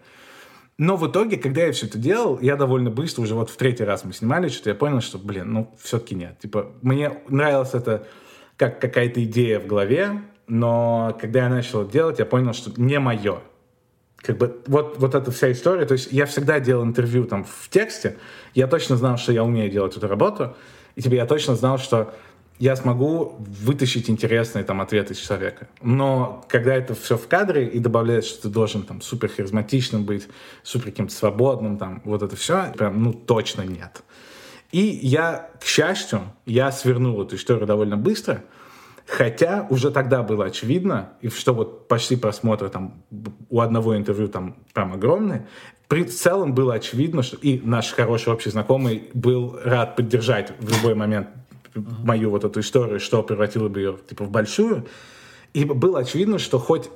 Но 0.78 0.96
в 0.96 1.10
итоге, 1.10 1.38
когда 1.38 1.62
я 1.62 1.72
все 1.72 1.86
это 1.86 1.96
делал, 1.96 2.38
я 2.40 2.56
довольно 2.56 2.90
быстро, 2.90 3.22
уже 3.22 3.34
вот 3.34 3.48
в 3.48 3.56
третий 3.56 3.84
раз 3.84 4.04
мы 4.04 4.12
снимали 4.12 4.48
что-то, 4.48 4.70
я 4.70 4.76
понял, 4.76 5.00
что, 5.00 5.18
блин, 5.18 5.52
ну, 5.52 5.74
все-таки 5.82 6.14
нет. 6.14 6.38
Типа, 6.38 6.72
мне 6.82 7.12
нравилось 7.28 7.72
это 7.72 8.06
как 8.58 8.78
какая-то 8.78 9.24
идея 9.24 9.58
в 9.58 9.66
голове, 9.66 10.22
но 10.46 11.16
когда 11.18 11.44
я 11.44 11.48
начал 11.48 11.86
делать, 11.86 12.18
я 12.18 12.26
понял, 12.26 12.52
что 12.52 12.70
не 12.80 12.98
мое. 12.98 13.40
Как 14.16 14.36
бы 14.36 14.60
вот, 14.66 14.98
вот 14.98 15.14
эта 15.14 15.30
вся 15.30 15.50
история, 15.52 15.86
то 15.86 15.92
есть 15.92 16.12
я 16.12 16.26
всегда 16.26 16.60
делал 16.60 16.84
интервью 16.84 17.24
там 17.24 17.44
в 17.44 17.68
тексте, 17.70 18.16
я 18.54 18.66
точно 18.66 18.96
знал, 18.96 19.16
что 19.16 19.32
я 19.32 19.44
умею 19.44 19.70
делать 19.70 19.96
эту 19.96 20.08
работу, 20.08 20.56
и 20.94 21.02
тебе 21.02 21.18
я 21.18 21.26
точно 21.26 21.54
знал, 21.54 21.78
что 21.78 22.14
я 22.58 22.76
смогу 22.76 23.36
вытащить 23.38 24.08
интересные 24.08 24.64
там 24.64 24.80
ответы 24.80 25.14
из 25.14 25.18
человека. 25.18 25.68
Но 25.82 26.44
когда 26.48 26.74
это 26.74 26.94
все 26.94 27.16
в 27.16 27.26
кадре 27.28 27.68
и 27.68 27.78
добавляется, 27.78 28.30
что 28.30 28.42
ты 28.42 28.48
должен 28.48 28.82
там 28.82 29.00
супер 29.00 29.28
харизматичным 29.28 30.04
быть, 30.04 30.28
супер 30.62 30.86
каким-то 30.86 31.14
свободным, 31.14 31.76
там 31.78 32.00
вот 32.04 32.22
это 32.22 32.36
все, 32.36 32.72
прям, 32.76 33.02
ну, 33.02 33.12
точно 33.12 33.62
нет. 33.62 34.02
И 34.72 34.80
я, 34.80 35.50
к 35.60 35.64
счастью, 35.64 36.22
я 36.44 36.72
свернул 36.72 37.22
эту 37.22 37.36
историю 37.36 37.66
довольно 37.66 37.96
быстро, 37.96 38.42
Хотя 39.06 39.68
уже 39.70 39.92
тогда 39.92 40.24
было 40.24 40.46
очевидно, 40.46 41.10
и 41.20 41.28
что 41.28 41.54
вот 41.54 41.86
почти 41.86 42.16
просмотры 42.16 42.68
там 42.68 43.04
у 43.50 43.60
одного 43.60 43.96
интервью 43.96 44.26
там 44.26 44.56
прям 44.74 44.94
огромные, 44.94 45.46
при 45.86 46.02
целом 46.02 46.54
было 46.54 46.74
очевидно, 46.74 47.22
что 47.22 47.36
и 47.36 47.60
наш 47.60 47.92
хороший 47.92 48.32
общий 48.32 48.50
знакомый 48.50 49.08
был 49.14 49.56
рад 49.62 49.94
поддержать 49.94 50.52
в 50.58 50.76
любой 50.76 50.96
момент 50.96 51.28
мою 51.76 52.30
вот 52.30 52.44
эту 52.44 52.60
историю, 52.60 53.00
что 53.00 53.22
превратило 53.22 53.68
бы 53.68 53.80
ее 53.80 53.98
типа 54.08 54.24
в 54.24 54.30
большую. 54.30 54.86
И 55.52 55.64
было 55.64 56.00
очевидно, 56.00 56.38
что 56.38 56.58
хоть 56.58 56.90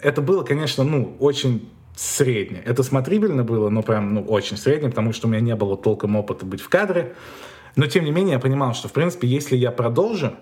это 0.00 0.20
было, 0.20 0.42
конечно, 0.42 0.84
ну, 0.84 1.16
очень 1.18 1.68
среднее. 1.96 2.62
Это 2.64 2.82
смотрибельно 2.82 3.44
было, 3.44 3.68
но 3.70 3.82
прям, 3.82 4.14
ну, 4.14 4.22
очень 4.22 4.56
среднее, 4.56 4.90
потому 4.90 5.12
что 5.12 5.26
у 5.26 5.30
меня 5.30 5.40
не 5.40 5.56
было 5.56 5.76
толком 5.76 6.16
опыта 6.16 6.44
быть 6.44 6.60
в 6.60 6.68
кадре. 6.68 7.14
Но, 7.76 7.86
тем 7.86 8.04
не 8.04 8.10
менее, 8.10 8.34
я 8.34 8.38
понимал, 8.38 8.74
что, 8.74 8.88
в 8.88 8.92
принципе, 8.92 9.26
если 9.28 9.56
я 9.56 9.70
продолжу, 9.70 10.34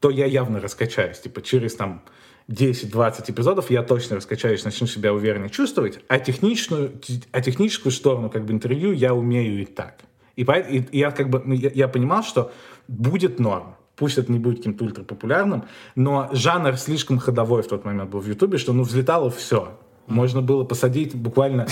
то 0.00 0.10
я 0.10 0.26
явно 0.26 0.60
раскачаюсь. 0.60 1.18
Типа 1.18 1.42
через 1.42 1.74
там 1.74 2.02
10-20 2.48 3.30
эпизодов 3.30 3.70
я 3.70 3.82
точно 3.82 4.16
раскачаюсь, 4.16 4.64
начну 4.64 4.86
себя 4.86 5.12
уверенно 5.12 5.50
чувствовать, 5.50 6.00
а 6.08 6.18
техничную, 6.18 6.92
а 7.32 7.40
техническую 7.40 7.92
сторону 7.92 8.30
как 8.30 8.44
бы 8.44 8.52
интервью 8.52 8.92
я 8.92 9.14
умею 9.14 9.60
и 9.60 9.64
так. 9.64 9.98
И, 10.36 10.42
и, 10.42 10.86
и 10.92 10.98
я 10.98 11.10
как 11.10 11.28
бы 11.28 11.42
ну, 11.44 11.52
я, 11.52 11.70
я 11.74 11.88
понимал, 11.88 12.22
что 12.22 12.52
будет 12.88 13.38
норм. 13.38 13.76
Пусть 13.96 14.18
это 14.18 14.30
не 14.32 14.38
будет 14.38 14.58
каким-то 14.58 14.84
ультрапопулярным, 14.84 15.64
но 15.94 16.28
жанр 16.32 16.76
слишком 16.76 17.18
ходовой 17.18 17.62
в 17.62 17.68
тот 17.68 17.84
момент 17.84 18.10
был 18.10 18.20
в 18.20 18.26
Ютубе, 18.26 18.58
что 18.58 18.72
ну 18.72 18.82
взлетало 18.82 19.30
все. 19.30 19.78
Можно 20.06 20.40
было 20.40 20.64
посадить 20.64 21.14
буквально 21.14 21.66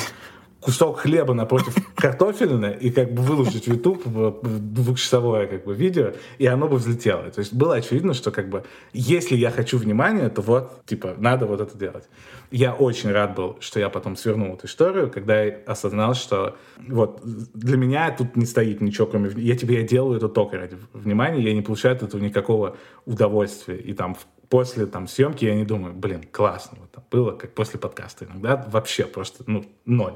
кусок 0.66 0.98
хлеба 0.98 1.32
напротив 1.32 1.76
картофельной 1.94 2.74
и 2.74 2.90
как 2.90 3.12
бы 3.12 3.22
выложить 3.22 3.66
в 3.66 3.68
YouTube 3.68 4.02
двухчасовое 4.42 5.46
как 5.46 5.64
бы 5.64 5.74
видео, 5.74 6.12
и 6.38 6.46
оно 6.46 6.66
бы 6.66 6.78
взлетело. 6.78 7.30
То 7.30 7.38
есть 7.38 7.54
было 7.54 7.76
очевидно, 7.76 8.14
что 8.14 8.32
как 8.32 8.48
бы 8.48 8.64
если 8.92 9.36
я 9.36 9.52
хочу 9.52 9.78
внимания, 9.78 10.28
то 10.28 10.42
вот, 10.42 10.84
типа, 10.84 11.14
надо 11.18 11.46
вот 11.46 11.60
это 11.60 11.78
делать. 11.78 12.08
Я 12.50 12.74
очень 12.74 13.12
рад 13.12 13.36
был, 13.36 13.56
что 13.60 13.78
я 13.78 13.88
потом 13.88 14.16
свернул 14.16 14.54
эту 14.54 14.66
историю, 14.66 15.08
когда 15.08 15.40
я 15.40 15.56
осознал, 15.66 16.14
что 16.14 16.56
вот 16.88 17.20
для 17.22 17.76
меня 17.76 18.10
тут 18.10 18.34
не 18.34 18.44
стоит 18.44 18.80
ничего, 18.80 19.06
кроме... 19.06 19.30
Я 19.36 19.56
тебе 19.56 19.76
я 19.76 19.82
делаю 19.86 20.16
это 20.16 20.28
только 20.28 20.58
ради 20.58 20.76
внимания, 20.92 21.42
я 21.42 21.54
не 21.54 21.62
получаю 21.62 21.94
от 21.94 22.02
этого 22.02 22.20
никакого 22.20 22.76
удовольствия. 23.04 23.76
И 23.76 23.94
там 23.94 24.16
после 24.48 24.86
там 24.86 25.06
съемки 25.06 25.44
я 25.44 25.54
не 25.54 25.64
думаю, 25.64 25.94
блин, 25.94 26.24
классно, 26.32 26.78
вот, 26.80 27.04
было 27.08 27.30
как 27.30 27.54
после 27.54 27.78
подкаста 27.78 28.24
иногда, 28.24 28.66
вообще 28.68 29.04
просто, 29.04 29.44
ну, 29.46 29.64
ноль. 29.84 30.14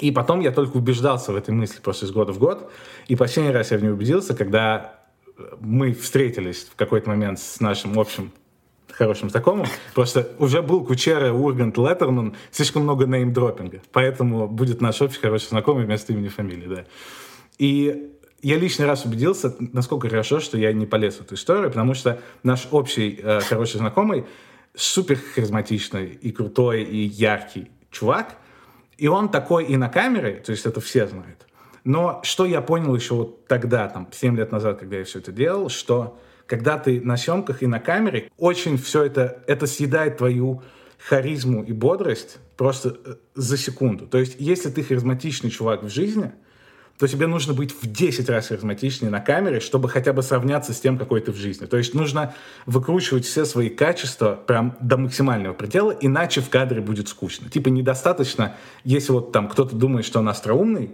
И 0.00 0.10
потом 0.10 0.40
я 0.40 0.52
только 0.52 0.76
убеждался 0.76 1.32
в 1.32 1.36
этой 1.36 1.50
мысли 1.50 1.80
просто 1.80 2.06
из 2.06 2.10
года 2.10 2.32
в 2.32 2.38
год. 2.38 2.70
И 3.06 3.16
последний 3.16 3.52
раз 3.52 3.70
я 3.70 3.78
в 3.78 3.82
ней 3.82 3.90
убедился, 3.90 4.34
когда 4.34 4.98
мы 5.60 5.92
встретились 5.92 6.64
в 6.64 6.76
какой-то 6.76 7.08
момент 7.08 7.38
с 7.38 7.60
нашим 7.60 7.98
общим 7.98 8.32
хорошим 8.90 9.30
знакомым. 9.30 9.66
Просто 9.94 10.28
уже 10.38 10.60
был 10.60 10.84
Кучера, 10.84 11.32
Ургант, 11.32 11.78
Леттерман, 11.78 12.34
слишком 12.50 12.82
много 12.82 13.06
неймдропинга. 13.06 13.80
Поэтому 13.92 14.48
будет 14.48 14.80
наш 14.80 15.00
общий 15.00 15.20
хороший 15.20 15.48
знакомый 15.48 15.84
вместо 15.84 16.12
имени 16.12 16.28
фамилии, 16.28 16.66
да. 16.66 16.84
И 17.58 18.12
я 18.42 18.56
лишний 18.56 18.84
раз 18.84 19.04
убедился, 19.04 19.54
насколько 19.58 20.08
хорошо, 20.08 20.40
что 20.40 20.58
я 20.58 20.72
не 20.72 20.86
полез 20.86 21.16
в 21.16 21.20
эту 21.22 21.34
историю, 21.34 21.70
потому 21.70 21.94
что 21.94 22.20
наш 22.42 22.68
общий 22.70 23.20
э, 23.22 23.40
хороший 23.40 23.78
знакомый 23.78 24.26
супер 24.74 25.18
харизматичный 25.34 26.06
и 26.06 26.30
крутой 26.30 26.82
и 26.82 26.98
яркий 26.98 27.70
чувак— 27.90 28.36
и 28.98 29.08
он 29.08 29.30
такой 29.30 29.64
и 29.64 29.76
на 29.76 29.88
камере, 29.88 30.42
то 30.44 30.52
есть 30.52 30.66
это 30.66 30.80
все 30.80 31.06
знают. 31.06 31.46
Но 31.84 32.20
что 32.22 32.44
я 32.44 32.60
понял 32.60 32.94
еще 32.94 33.14
вот 33.14 33.46
тогда, 33.46 33.88
там, 33.88 34.08
7 34.12 34.36
лет 34.36 34.52
назад, 34.52 34.78
когда 34.78 34.96
я 34.96 35.04
все 35.04 35.20
это 35.20 35.32
делал, 35.32 35.70
что 35.70 36.18
когда 36.46 36.78
ты 36.78 37.00
на 37.00 37.16
съемках 37.16 37.62
и 37.62 37.66
на 37.66 37.78
камере, 37.78 38.30
очень 38.36 38.76
все 38.76 39.04
это, 39.04 39.42
это 39.46 39.66
съедает 39.66 40.18
твою 40.18 40.62
харизму 40.98 41.62
и 41.62 41.72
бодрость 41.72 42.38
просто 42.56 42.98
э, 43.04 43.14
за 43.34 43.56
секунду. 43.56 44.06
То 44.06 44.18
есть, 44.18 44.36
если 44.38 44.68
ты 44.68 44.82
харизматичный 44.82 45.50
чувак 45.50 45.84
в 45.84 45.88
жизни— 45.88 46.32
то 46.98 47.06
тебе 47.06 47.26
нужно 47.26 47.54
быть 47.54 47.72
в 47.72 47.86
10 47.90 48.28
раз 48.28 48.48
харизматичнее 48.48 49.10
на 49.10 49.20
камере, 49.20 49.60
чтобы 49.60 49.88
хотя 49.88 50.12
бы 50.12 50.22
сравняться 50.22 50.72
с 50.72 50.80
тем, 50.80 50.98
какой 50.98 51.20
ты 51.20 51.30
в 51.30 51.36
жизни. 51.36 51.66
То 51.66 51.76
есть 51.76 51.94
нужно 51.94 52.34
выкручивать 52.66 53.24
все 53.24 53.44
свои 53.44 53.68
качества 53.68 54.38
прям 54.46 54.76
до 54.80 54.96
максимального 54.96 55.54
предела, 55.54 55.92
иначе 55.92 56.40
в 56.40 56.50
кадре 56.50 56.80
будет 56.80 57.08
скучно. 57.08 57.48
Типа 57.48 57.68
недостаточно, 57.68 58.56
если 58.84 59.12
вот 59.12 59.32
там 59.32 59.48
кто-то 59.48 59.76
думает, 59.76 60.04
что 60.04 60.18
он 60.18 60.28
остроумный, 60.28 60.90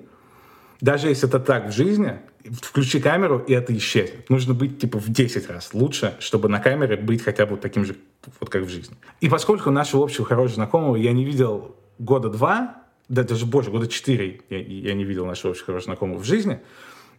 даже 0.80 1.08
если 1.08 1.26
это 1.26 1.40
так 1.40 1.68
в 1.68 1.72
жизни, 1.72 2.18
включи 2.60 3.00
камеру, 3.00 3.38
и 3.38 3.54
это 3.54 3.74
исчезнет. 3.74 4.28
Нужно 4.28 4.52
быть 4.52 4.78
типа 4.78 4.98
в 4.98 5.08
10 5.08 5.48
раз 5.48 5.72
лучше, 5.72 6.16
чтобы 6.18 6.50
на 6.50 6.60
камере 6.60 6.96
быть 6.96 7.22
хотя 7.22 7.46
бы 7.46 7.56
таким 7.56 7.86
же, 7.86 7.96
вот 8.40 8.50
как 8.50 8.64
в 8.64 8.68
жизни. 8.68 8.94
И 9.22 9.30
поскольку 9.30 9.70
нашего 9.70 10.04
общего 10.04 10.26
хорошего 10.26 10.56
знакомого 10.56 10.96
я 10.96 11.12
не 11.12 11.24
видел 11.24 11.74
года 11.98 12.28
два, 12.28 12.83
да 13.08 13.22
даже 13.22 13.46
больше, 13.46 13.70
года 13.70 13.86
четыре 13.86 14.40
я, 14.50 14.58
я 14.58 14.94
не 14.94 15.04
видел 15.04 15.26
нашего 15.26 15.52
очень 15.52 15.64
хорошего 15.64 15.94
знакомого 15.94 16.18
в 16.18 16.24
жизни. 16.24 16.60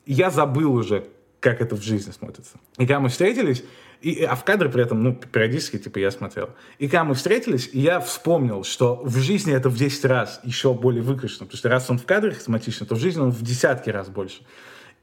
Я 0.06 0.30
забыл 0.30 0.74
уже, 0.74 1.08
как 1.40 1.62
это 1.62 1.76
в 1.76 1.82
жизни 1.82 2.12
смотрится. 2.12 2.60
И 2.78 2.82
когда 2.86 3.00
мы 3.00 3.10
встретились, 3.10 3.64
и, 4.02 4.24
а 4.24 4.36
в 4.36 4.44
кадре 4.44 4.70
при 4.70 4.84
этом, 4.84 5.02
ну, 5.04 5.14
периодически, 5.16 5.78
типа, 5.78 6.00
я 6.00 6.12
смотрел. 6.12 6.50
И 6.80 6.88
когда 6.88 7.04
мы 7.04 7.16
встретились, 7.16 7.70
я 7.74 8.00
вспомнил, 8.00 8.64
что 8.64 9.02
в 9.04 9.18
жизни 9.18 9.54
это 9.54 9.70
в 9.70 9.78
10 9.78 10.06
раз 10.06 10.40
еще 10.44 10.74
более 10.74 11.02
выкрашено. 11.02 11.46
Потому 11.46 11.58
что 11.58 11.70
раз 11.70 11.90
он 11.90 11.98
в 11.98 12.06
кадре 12.06 12.32
харизматичный, 12.32 12.88
то 12.88 12.96
в 12.96 13.00
жизни 13.00 13.22
он 13.22 13.32
в 13.32 13.42
десятки 13.42 13.90
раз 13.90 14.10
больше. 14.10 14.42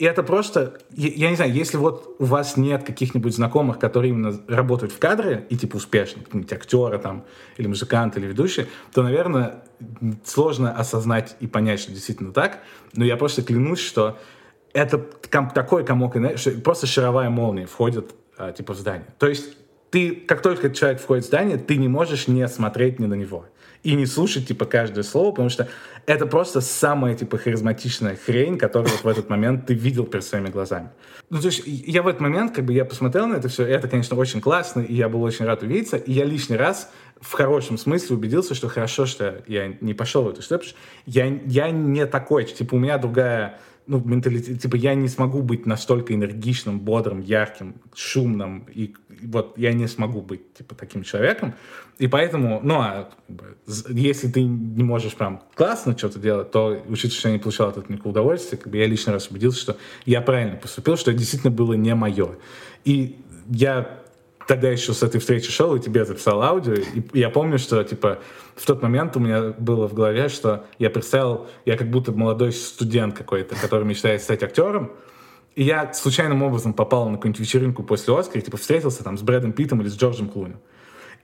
И 0.03 0.05
это 0.05 0.25
просто, 0.25 0.81
я, 0.91 1.31
не 1.31 1.37
знаю, 1.37 1.53
если 1.53 1.77
вот 1.77 2.17
у 2.19 2.25
вас 2.25 2.57
нет 2.57 2.83
каких-нибудь 2.83 3.37
знакомых, 3.37 3.79
которые 3.79 4.11
именно 4.11 4.37
работают 4.49 4.93
в 4.93 4.99
кадре 4.99 5.47
и 5.49 5.57
типа 5.57 5.77
успешно, 5.77 6.25
какие-нибудь 6.25 6.53
актеры 6.53 6.99
там, 6.99 7.25
или 7.57 7.69
музыканты, 7.69 8.19
или 8.19 8.27
ведущие, 8.27 8.67
то, 8.93 9.05
наверное, 9.05 9.63
сложно 10.25 10.73
осознать 10.73 11.37
и 11.39 11.47
понять, 11.47 11.79
что 11.79 11.93
действительно 11.93 12.33
так. 12.33 12.59
Но 12.97 13.05
я 13.05 13.17
просто 13.17 13.43
клянусь, 13.43 13.79
что 13.79 14.19
это 14.73 14.99
такой 14.99 15.85
комок 15.85 16.17
что 16.35 16.51
просто 16.51 16.89
шаровая 16.89 17.31
молния 17.31 17.67
входит 17.67 18.13
а, 18.37 18.51
типа 18.51 18.75
в 18.75 18.79
здание. 18.79 19.07
То 19.21 19.29
есть 19.29 19.57
ты, 19.91 20.17
как 20.17 20.43
только 20.43 20.71
человек 20.71 21.01
входит 21.01 21.27
в 21.27 21.29
здание, 21.29 21.59
ты 21.59 21.77
не 21.77 21.87
можешь 21.87 22.27
не 22.27 22.49
смотреть 22.49 22.99
ни 22.99 23.07
на 23.07 23.15
него 23.15 23.45
и 23.83 23.95
не 23.95 24.07
слушать, 24.07 24.49
типа, 24.49 24.65
каждое 24.65 25.03
слово, 25.03 25.31
потому 25.31 25.49
что 25.49 25.69
это 26.07 26.27
просто 26.27 26.61
самая, 26.61 27.15
типа, 27.15 27.39
харизматичная 27.39 28.17
хрень, 28.17 28.59
которую 28.59 28.91
вот 28.91 29.05
в 29.05 29.09
этот 29.09 29.29
момент 29.29 29.67
ты 29.67 29.75
видел 29.75 30.05
перед 30.05 30.25
своими 30.25 30.49
глазами. 30.49 30.91
Ну, 31.31 31.41
то 31.41 31.47
есть 31.47 31.63
я 31.67 32.03
в 32.03 32.09
этот 32.09 32.21
момент, 32.21 32.55
как 32.55 32.65
бы, 32.65 32.73
я 32.73 32.85
посмотрел 32.85 33.27
на 33.27 33.35
это 33.35 33.49
все, 33.49 33.67
и 33.67 33.71
это, 33.71 33.89
конечно, 33.89 34.17
очень 34.17 34.41
классно, 34.41 34.81
и 34.81 34.95
я 34.95 35.09
был 35.09 35.23
очень 35.23 35.45
рад 35.45 35.63
увидеться, 35.63 35.97
и 35.97 36.13
я 36.13 36.25
лишний 36.25 36.57
раз 36.57 36.91
в 37.21 37.33
хорошем 37.33 37.79
смысле 37.79 38.17
убедился, 38.17 38.55
что 38.55 38.69
хорошо, 38.69 39.07
что 39.07 39.43
я 39.47 39.75
не 39.81 39.95
пошел 39.95 40.25
в 40.25 40.29
эту 40.29 40.43
что 40.43 40.61
я, 41.07 41.27
я 41.47 41.71
не 41.71 42.07
такой, 42.07 42.45
типа, 42.45 42.75
у 42.75 42.79
меня 42.79 42.99
другая 42.99 43.59
ну, 43.87 44.01
менталитет, 44.05 44.61
типа, 44.61 44.77
я 44.77 44.95
не 44.95 45.09
смогу 45.09 45.43
быть 45.43 45.67
настолько 45.67 46.15
энергичным, 46.15 46.81
бодрым, 46.81 47.21
ярким, 47.21 47.75
шумным, 47.95 48.67
и 48.73 48.95
вот 49.23 49.59
я 49.59 49.73
не 49.73 49.89
смогу 49.89 50.21
быть, 50.21 50.55
типа, 50.55 50.75
таким 50.75 51.03
человеком, 51.03 51.55
и 52.03 52.09
поэтому, 52.09 52.59
ну, 52.65 52.81
а, 52.81 53.09
если 53.89 54.27
ты 54.27 54.43
не 54.43 54.83
можешь 54.83 55.15
прям 55.15 55.41
классно 55.55 55.97
что-то 55.97 56.19
делать, 56.19 56.51
то, 56.51 56.83
учитывая, 56.89 57.17
что 57.17 57.29
я 57.29 57.35
не 57.35 57.39
получал 57.39 57.69
от 57.69 57.77
этого 57.77 57.93
никакого 57.93 58.11
удовольствия, 58.11 58.59
как 58.59 58.73
бы 58.73 58.79
я 58.79 58.89
лишний 58.89 59.13
раз 59.13 59.29
убедился, 59.29 59.61
что 59.61 59.77
я 60.05 60.21
правильно 60.21 60.57
поступил, 60.57 60.97
что 60.97 61.13
это 61.13 61.21
действительно 61.21 61.53
было 61.53 61.75
не 61.75 61.95
мое. 61.95 62.31
И 62.85 63.21
я 63.49 64.01
тогда 64.49 64.69
еще 64.69 64.95
с 64.95 65.05
этой 65.05 65.21
встречи 65.21 65.53
шел 65.53 65.77
и 65.77 65.81
тебе 65.81 66.05
записал 66.05 66.43
аудио, 66.43 66.75
и 66.75 67.05
я 67.13 67.31
помню, 67.31 67.57
что, 67.61 67.85
типа, 67.85 68.19
в 68.57 68.67
тот 68.67 68.83
момент 68.83 69.17
у 69.17 69.21
меня 69.21 69.55
было 69.57 69.87
в 69.87 69.95
голове, 69.95 70.29
что 70.29 70.67
я 70.81 70.91
представил, 70.91 71.47
я 71.65 71.77
как 71.77 71.89
будто 71.89 72.11
молодой 72.11 72.51
студент 72.51 73.17
какой-то, 73.17 73.55
который 73.55 73.85
мечтает 73.85 74.23
стать 74.23 74.43
актером, 74.43 74.91
и 75.55 75.63
я 75.63 75.93
случайным 75.93 76.43
образом 76.43 76.75
попал 76.75 77.09
на 77.09 77.15
какую-нибудь 77.15 77.39
вечеринку 77.39 77.85
после 77.85 78.13
Оскара, 78.19 78.41
типа, 78.41 78.57
встретился 78.57 79.05
там 79.05 79.17
с 79.17 79.23
Брэдом 79.23 79.53
Питтом 79.53 79.83
или 79.83 79.89
с 79.89 79.97
Джорджем 79.97 80.29
Клуни. 80.29 80.57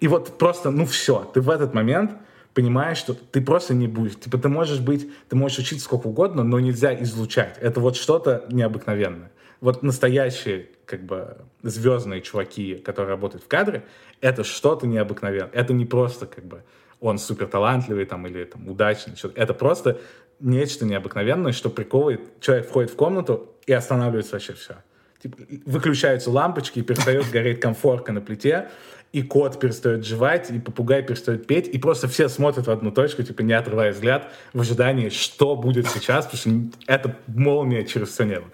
И 0.01 0.09
вот 0.09 0.39
просто, 0.39 0.71
ну 0.71 0.87
все, 0.87 1.31
ты 1.35 1.41
в 1.41 1.51
этот 1.51 1.75
момент 1.75 2.13
понимаешь, 2.55 2.99
что 2.99 3.15
ты 3.15 3.41
просто 3.41 3.75
не 3.75 3.89
будешь. 3.89 4.19
Типа 4.19 4.39
ты 4.39 4.49
можешь 4.49 4.81
быть, 4.81 5.11
ты 5.29 5.37
можешь 5.37 5.59
учиться 5.59 5.85
сколько 5.85 6.07
угодно, 6.09 6.43
но 6.43 6.61
нельзя 6.61 6.95
излучать. 7.03 7.57
Это 7.61 7.81
вот 7.81 7.97
что-то 7.97 8.45
необыкновенное. 8.51 9.31
Вот 9.61 9.83
настоящие 9.83 10.67
как 10.85 11.05
бы 11.05 11.37
звездные 11.63 12.23
чуваки, 12.23 12.77
которые 12.77 13.11
работают 13.11 13.45
в 13.45 13.49
кадре, 13.49 13.85
это 14.21 14.45
что-то 14.45 14.87
необыкновенное. 14.87 15.51
Это 15.53 15.73
не 15.73 15.85
просто 15.85 16.27
как 16.27 16.45
бы 16.45 16.63
он 17.01 17.19
супер 17.19 17.47
талантливый 17.47 18.05
там 18.07 18.27
или 18.27 18.45
там 18.45 18.69
удачный. 18.69 19.15
Это 19.35 19.55
просто 19.55 19.99
нечто 20.41 20.85
необыкновенное, 20.85 21.53
что 21.53 21.71
приковывает. 21.71 22.41
Человек 22.41 22.69
входит 22.69 22.91
в 22.91 22.97
комнату 22.97 23.55
и 23.67 23.73
останавливается 23.73 24.33
вообще 24.35 24.55
все. 24.55 24.77
Типа, 25.23 25.37
выключаются 25.67 26.31
лампочки, 26.31 26.79
и 26.79 26.83
перестает 26.83 27.29
гореть 27.33 27.61
комфорка 27.61 28.13
на 28.13 28.21
плите, 28.21 28.71
и 29.13 29.23
кот 29.23 29.59
перестает 29.59 30.05
жевать, 30.05 30.51
и 30.51 30.59
попугай 30.59 31.03
перестает 31.03 31.47
петь, 31.47 31.67
и 31.69 31.79
просто 31.79 32.09
все 32.09 32.29
смотрят 32.29 32.67
в 32.67 32.71
одну 32.71 32.91
точку, 32.91 33.23
типа 33.23 33.43
не 33.43 33.55
отрывая 33.55 33.93
взгляд, 33.93 34.31
в 34.53 34.61
ожидании, 34.61 35.09
что 35.09 35.57
будет 35.57 35.89
сейчас, 35.89 36.27
потому 36.27 36.71
что 36.71 36.79
это 36.87 37.17
молния 37.27 37.85
через 37.85 38.09
все 38.11 38.25
небо. 38.25 38.47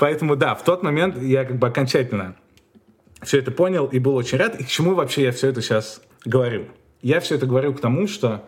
Поэтому 0.00 0.36
да, 0.36 0.54
в 0.54 0.62
тот 0.62 0.82
момент 0.82 1.20
я 1.20 1.44
как 1.44 1.58
бы 1.58 1.66
окончательно 1.66 2.36
все 3.22 3.38
это 3.38 3.50
понял 3.50 3.86
и 3.86 3.98
был 3.98 4.14
очень 4.14 4.38
рад. 4.38 4.60
И 4.60 4.64
к 4.64 4.68
чему 4.68 4.94
вообще 4.94 5.24
я 5.24 5.32
все 5.32 5.48
это 5.48 5.60
сейчас 5.60 6.00
говорю? 6.24 6.66
Я 7.02 7.20
все 7.20 7.34
это 7.34 7.46
говорю 7.46 7.74
к 7.74 7.80
тому, 7.80 8.06
что 8.06 8.44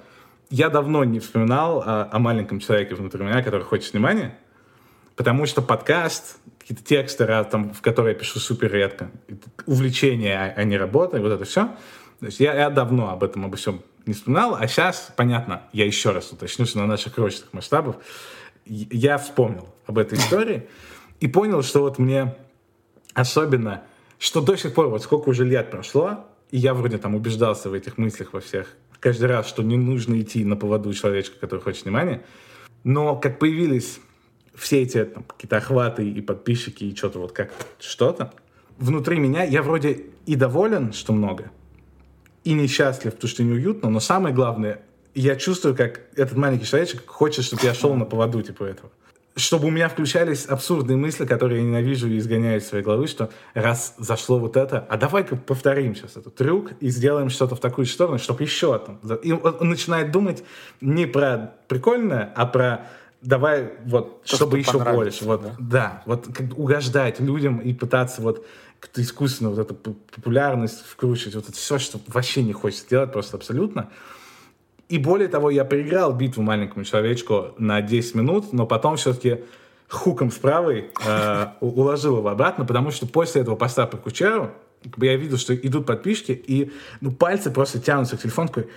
я 0.51 0.69
давно 0.71 1.05
не 1.05 1.21
вспоминал 1.21 1.83
о, 1.85 2.09
о 2.11 2.19
маленьком 2.19 2.61
человеке 2.61 2.95
внутри 2.95 3.23
меня, 3.25 3.43
который 3.43 3.63
хочет 3.63 3.93
внимания, 3.93 4.39
потому 5.19 5.47
что 5.47 5.63
подкаст, 5.63 6.39
какие-то 6.61 6.85
тексты, 6.85 7.27
там, 7.51 7.75
в 7.75 7.83
которые 7.83 8.15
я 8.15 8.19
пишу 8.19 8.39
супер 8.39 8.73
редко, 8.73 9.11
увлечение, 9.67 10.39
а, 10.39 10.61
а 10.61 10.63
не 10.63 10.79
работа, 10.79 11.17
и 11.17 11.21
вот 11.21 11.33
это 11.33 11.45
все. 11.45 11.65
То 12.21 12.27
есть 12.27 12.39
я, 12.39 12.55
я 12.55 12.71
давно 12.71 13.11
об 13.11 13.25
этом, 13.25 13.45
обо 13.45 13.57
всем 13.57 13.83
не 14.07 14.15
вспоминал, 14.15 14.55
а 14.55 14.69
сейчас, 14.69 15.13
понятно, 15.17 15.63
я 15.73 15.87
еще 15.87 16.13
раз 16.13 16.31
уточню, 16.31 16.67
что 16.67 16.79
на 16.79 16.87
наших 16.87 17.19
рочных 17.19 17.53
масштабах 17.53 17.97
я 18.65 19.19
вспомнил 19.19 19.69
об 19.87 19.99
этой 19.99 20.19
истории 20.19 20.69
и 21.19 21.27
понял, 21.27 21.65
что 21.65 21.81
вот 21.81 21.99
мне 21.99 22.37
особенно, 23.13 23.83
что 24.21 24.41
до 24.41 24.55
сих 24.55 24.73
пор, 24.73 24.87
вот 24.87 25.03
сколько 25.03 25.31
уже 25.31 25.45
лет 25.45 25.73
прошло, 25.73 26.27
и 26.53 26.59
я 26.59 26.75
вроде 26.75 26.99
там 26.99 27.17
убеждался 27.17 27.71
в 27.71 27.73
этих 27.75 27.99
мыслях 27.99 28.33
во 28.33 28.41
всех, 28.41 28.69
каждый 29.01 29.27
раз, 29.27 29.49
что 29.49 29.65
не 29.65 29.77
нужно 29.77 30.21
идти 30.21 30.45
на 30.45 30.55
поводу 30.55 30.95
человечка, 30.95 31.41
который 31.41 31.61
хочет 31.61 31.87
внимания, 31.87 32.23
но 32.85 33.17
как 33.17 33.41
появились 33.41 33.99
все 34.59 34.83
эти 34.83 35.05
там, 35.05 35.25
какие-то 35.25 35.57
охваты 35.57 36.09
и 36.09 36.21
подписчики, 36.21 36.85
и 36.85 36.95
что-то 36.95 37.21
вот 37.21 37.33
как 37.33 37.53
что-то, 37.79 38.33
внутри 38.77 39.19
меня 39.19 39.45
я 39.45 39.63
вроде 39.63 40.07
и 40.27 40.37
доволен, 40.37 40.93
что 40.93 41.13
много, 41.13 41.51
и 42.45 42.53
несчастлив, 42.53 43.15
потому 43.15 43.29
что 43.29 43.43
неуютно, 43.43 43.91
но 43.91 44.01
самое 44.01 44.35
главное, 44.35 44.83
я 45.15 45.37
чувствую, 45.37 45.75
как 45.75 46.03
этот 46.17 46.37
маленький 46.37 46.67
человечек 46.67 47.07
хочет, 47.07 47.45
чтобы 47.45 47.63
я 47.65 47.75
шел 47.75 47.95
на 47.95 48.05
поводу 48.05 48.43
типа 48.43 48.65
этого. 48.65 48.91
Чтобы 49.35 49.69
у 49.69 49.71
меня 49.71 49.89
включались 49.89 50.47
абсурдные 50.47 50.97
мысли, 50.97 51.25
которые 51.25 51.61
я 51.61 51.65
ненавижу 51.65 52.09
и 52.09 52.19
изгоняю 52.19 52.59
из 52.59 52.67
своей 52.67 52.83
головы, 52.83 53.07
что 53.07 53.31
раз 53.55 53.95
зашло 53.97 54.39
вот 54.39 54.57
это, 54.57 54.85
а 54.89 54.97
давай-ка 54.97 55.37
повторим 55.37 55.95
сейчас 55.95 56.17
этот 56.17 56.35
трюк 56.35 56.73
и 56.81 56.89
сделаем 56.89 57.31
что-то 57.31 57.55
в 57.55 57.61
такую 57.61 57.87
сторону, 57.87 58.19
чтобы 58.19 58.43
еще 58.43 58.79
там. 58.79 58.99
И 59.23 59.31
он 59.31 59.69
начинает 59.69 60.11
думать 60.11 60.43
не 60.81 61.07
про 61.07 61.55
прикольное, 61.69 62.33
а 62.35 62.47
про 62.47 62.89
давай 63.23 63.73
вот, 63.85 64.23
То, 64.23 64.37
чтобы 64.37 64.59
еще 64.59 64.79
больше. 64.79 65.25
Вот, 65.25 65.43
да? 65.43 65.55
да, 65.59 66.03
вот 66.07 66.29
как 66.33 66.59
угождать 66.59 67.21
людям 67.21 67.59
и 67.59 67.73
пытаться 67.73 68.23
вот 68.23 68.47
как-то 68.81 69.03
искусственно 69.03 69.51
вот 69.51 69.59
эту 69.59 69.75
популярность 69.75 70.85
вкручивать, 70.87 71.35
вот 71.35 71.49
это 71.49 71.57
все, 71.57 71.79
что 71.79 72.01
вообще 72.07 72.43
не 72.43 72.53
хочется 72.53 72.89
делать 72.89 73.13
просто 73.13 73.37
абсолютно. 73.37 73.91
И 74.89 74.99
более 74.99 75.29
того, 75.29 75.51
я 75.51 75.65
проиграл 75.65 76.15
битву 76.15 76.43
маленькому 76.43 76.85
человечку 76.85 77.49
на 77.59 77.83
10 77.83 78.15
минут, 78.15 78.53
но 78.53 78.67
потом 78.67 78.97
все-таки 78.97 79.41
хуком 79.89 80.31
с 80.31 80.37
правой 80.37 80.91
э, 81.05 81.47
уложил 81.61 82.19
его 82.19 82.29
обратно, 82.29 82.65
потому 82.65 82.91
что 82.91 83.07
после 83.07 83.43
этого 83.43 83.57
поста 83.57 83.87
по 83.87 83.97
Кучеру 83.97 84.53
я 84.99 85.17
видел, 85.17 85.39
что 85.39 85.55
идут 85.55 85.87
подписчики, 85.87 86.33
и 86.33 86.73
ну, 87.01 87.11
пальцы 87.11 87.51
просто 87.51 87.81
тянутся 87.81 88.17
к 88.17 88.23
телефону, 88.23 88.49
такой, 88.49 88.69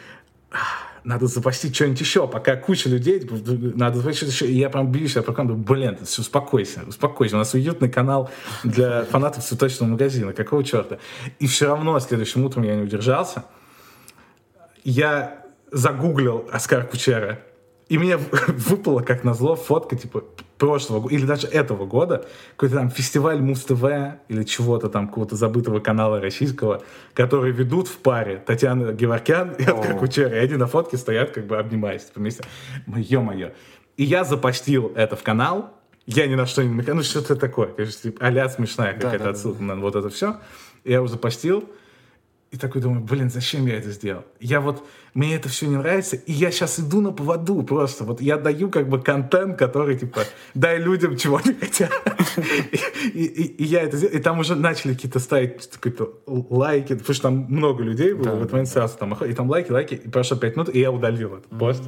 надо 1.04 1.28
запастить 1.28 1.76
что-нибудь 1.76 2.00
еще, 2.00 2.28
пока 2.28 2.56
куча 2.56 2.90
людей, 2.90 3.20
типа, 3.20 3.36
надо 3.76 3.98
запастить 3.98 4.30
еще. 4.30 4.48
И 4.48 4.58
я 4.58 4.70
прям 4.70 4.92
бьюсь, 4.92 5.16
я 5.16 5.22
прям 5.22 5.48
думаю, 5.48 5.64
блин, 5.64 5.98
все, 6.04 6.22
успокойся, 6.22 6.82
успокойся. 6.88 7.36
У 7.36 7.40
нас 7.40 7.54
уютный 7.54 7.90
канал 7.90 8.30
для 8.64 9.06
фанатов 9.06 9.44
цветочного 9.44 9.92
магазина. 9.92 10.34
Какого 10.34 10.64
черта? 10.64 10.98
И 11.40 11.48
все 11.48 11.68
равно 11.68 12.00
следующим 12.00 12.46
утром 12.46 12.64
я 12.64 12.76
не 12.76 12.84
удержался. 12.84 13.46
Я 14.84 15.46
загуглил 15.72 16.48
Оскар 16.52 16.86
Кучера 16.86 17.40
и 17.92 17.98
мне 17.98 18.16
выпала, 18.48 19.02
как 19.02 19.26
назло, 19.26 19.58
фотка, 19.58 19.98
типа, 19.98 20.24
прошлого 20.62 21.00
года, 21.00 21.16
или 21.16 21.26
даже 21.26 21.48
этого 21.48 21.88
года, 21.88 22.28
какой-то 22.52 22.76
там 22.76 22.92
фестиваль 22.92 23.42
Муз-ТВ 23.42 23.84
или 24.28 24.44
чего-то 24.44 24.90
там, 24.90 25.08
какого-то 25.08 25.36
забытого 25.36 25.80
канала 25.80 26.22
российского, 26.22 26.84
который 27.16 27.52
ведут 27.52 27.88
в 27.88 27.98
паре 27.98 28.44
Татьяна 28.46 28.92
Геворкян 28.94 29.54
и 29.58 29.64
Откар 29.64 29.98
Кучер, 29.98 30.32
и 30.32 30.38
они 30.38 30.58
на 30.58 30.68
фотке 30.68 30.98
стоят, 30.98 31.32
как 31.32 31.48
бы 31.48 31.58
обнимаясь, 31.58 32.08
вместе. 32.14 32.44
Ё-моё. 32.86 33.54
И 33.98 34.04
я 34.04 34.24
запостил 34.24 34.92
это 34.96 35.16
в 35.16 35.24
канал, 35.24 35.72
я 36.06 36.28
ни 36.28 36.36
на 36.36 36.46
что 36.46 36.62
не 36.62 36.70
намекаю, 36.70 36.98
ну 36.98 37.02
что-то 37.02 37.36
такое, 37.36 37.70
конечно, 37.70 38.12
типа, 38.12 38.28
а 38.28 38.50
смешная 38.50 38.94
какая-то 38.94 39.18
да, 39.18 39.24
да, 39.24 39.30
отсылка 39.32 39.60
да. 39.60 39.66
на 39.66 39.76
вот 39.78 39.96
это 39.96 40.10
все. 40.10 40.36
Я 40.84 40.98
его 40.98 41.08
запостил, 41.08 41.68
и 42.52 42.58
такой 42.58 42.82
думаю, 42.82 43.02
блин, 43.02 43.30
зачем 43.30 43.66
я 43.66 43.78
это 43.78 43.92
сделал? 43.92 44.26
Я 44.42 44.60
вот, 44.60 44.86
мне 45.14 45.36
это 45.36 45.48
все 45.48 45.68
не 45.68 45.78
нравится, 45.78 46.18
и 46.18 46.34
я 46.34 46.52
сейчас 46.52 46.82
иду 46.82 47.00
на 47.00 47.14
поводу 47.14 47.64
просто. 47.64 48.04
Вот 48.04 48.20
я 48.20 48.38
даю 48.38 48.70
как 48.70 48.90
бы 48.90 49.02
контент, 49.02 49.58
который 49.58 49.98
типа, 49.98 50.26
дай 50.54 50.78
людям, 50.78 51.16
чего 51.16 51.38
они 51.38 51.54
хотят. 51.54 51.92
И, 53.14 53.56
я 53.64 53.84
это 53.84 53.96
сделал. 53.96 54.16
И 54.16 54.20
там 54.20 54.40
уже 54.40 54.56
начали 54.56 54.94
какие-то 54.94 55.20
ставить 55.20 55.66
какие-то 55.80 56.20
лайки, 56.26 56.96
потому 56.96 57.14
что 57.14 57.24
там 57.24 57.46
много 57.48 57.84
людей 57.84 58.14
было, 58.14 58.26
да, 58.26 58.36
в 58.36 58.40
этот 58.40 58.52
момент 58.52 58.68
сразу 58.68 58.98
там, 58.98 59.14
и 59.14 59.34
там 59.34 59.50
лайки, 59.50 59.72
лайки, 59.72 59.94
и 59.94 60.10
прошло 60.10 60.36
5 60.36 60.56
минут, 60.58 60.76
и 60.76 60.80
я 60.80 60.92
удалил 60.92 61.36
этот 61.36 61.58
пост. 61.58 61.84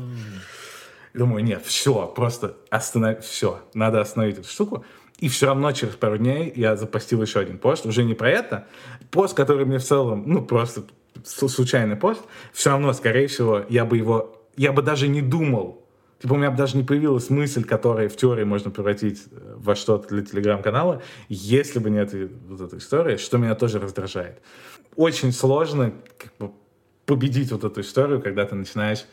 Думаю, 1.13 1.43
нет, 1.43 1.63
все, 1.65 2.07
просто 2.07 2.55
остановить, 2.69 3.23
все, 3.25 3.61
надо 3.73 3.99
остановить 3.99 4.39
эту 4.39 4.47
штуку. 4.47 4.85
И 5.19 5.29
все 5.29 5.47
равно 5.47 5.71
через 5.71 5.93
пару 5.93 6.17
дней 6.17 6.51
я 6.55 6.75
запостил 6.75 7.21
еще 7.21 7.39
один 7.39 7.57
пост, 7.57 7.85
уже 7.85 8.03
не 8.03 8.13
про 8.13 8.29
это. 8.29 8.67
Пост, 9.11 9.35
который 9.35 9.65
мне 9.65 9.77
в 9.77 9.83
целом, 9.83 10.23
ну, 10.25 10.43
просто 10.43 10.83
случайный 11.23 11.95
пост, 11.95 12.21
все 12.51 12.71
равно, 12.71 12.91
скорее 12.93 13.27
всего, 13.27 13.63
я 13.69 13.85
бы 13.85 13.97
его, 13.97 14.41
я 14.57 14.73
бы 14.73 14.81
даже 14.81 15.07
не 15.07 15.21
думал, 15.21 15.83
Типа 16.23 16.35
у 16.35 16.37
меня 16.37 16.51
бы 16.51 16.57
даже 16.57 16.77
не 16.77 16.83
появилась 16.83 17.29
мысль, 17.29 17.65
которая 17.65 18.07
в 18.07 18.15
теории 18.15 18.45
можно 18.45 18.71
превратить 18.71 19.23
э, 19.29 19.55
во 19.57 19.75
что-то 19.75 20.07
для 20.07 20.23
телеграм-канала, 20.23 21.01
если 21.27 21.79
бы 21.79 21.89
не 21.89 21.97
эта 21.99 22.29
вот 22.47 22.61
эта 22.61 22.77
история, 22.77 23.17
что 23.17 23.37
меня 23.37 23.55
тоже 23.55 23.77
раздражает. 23.77 24.41
Очень 24.95 25.33
сложно 25.33 25.91
как 26.17 26.31
бы, 26.39 26.53
победить 27.05 27.51
вот 27.51 27.65
эту 27.65 27.81
историю, 27.81 28.21
когда 28.21 28.45
ты 28.45 28.55
начинаешь 28.55 29.05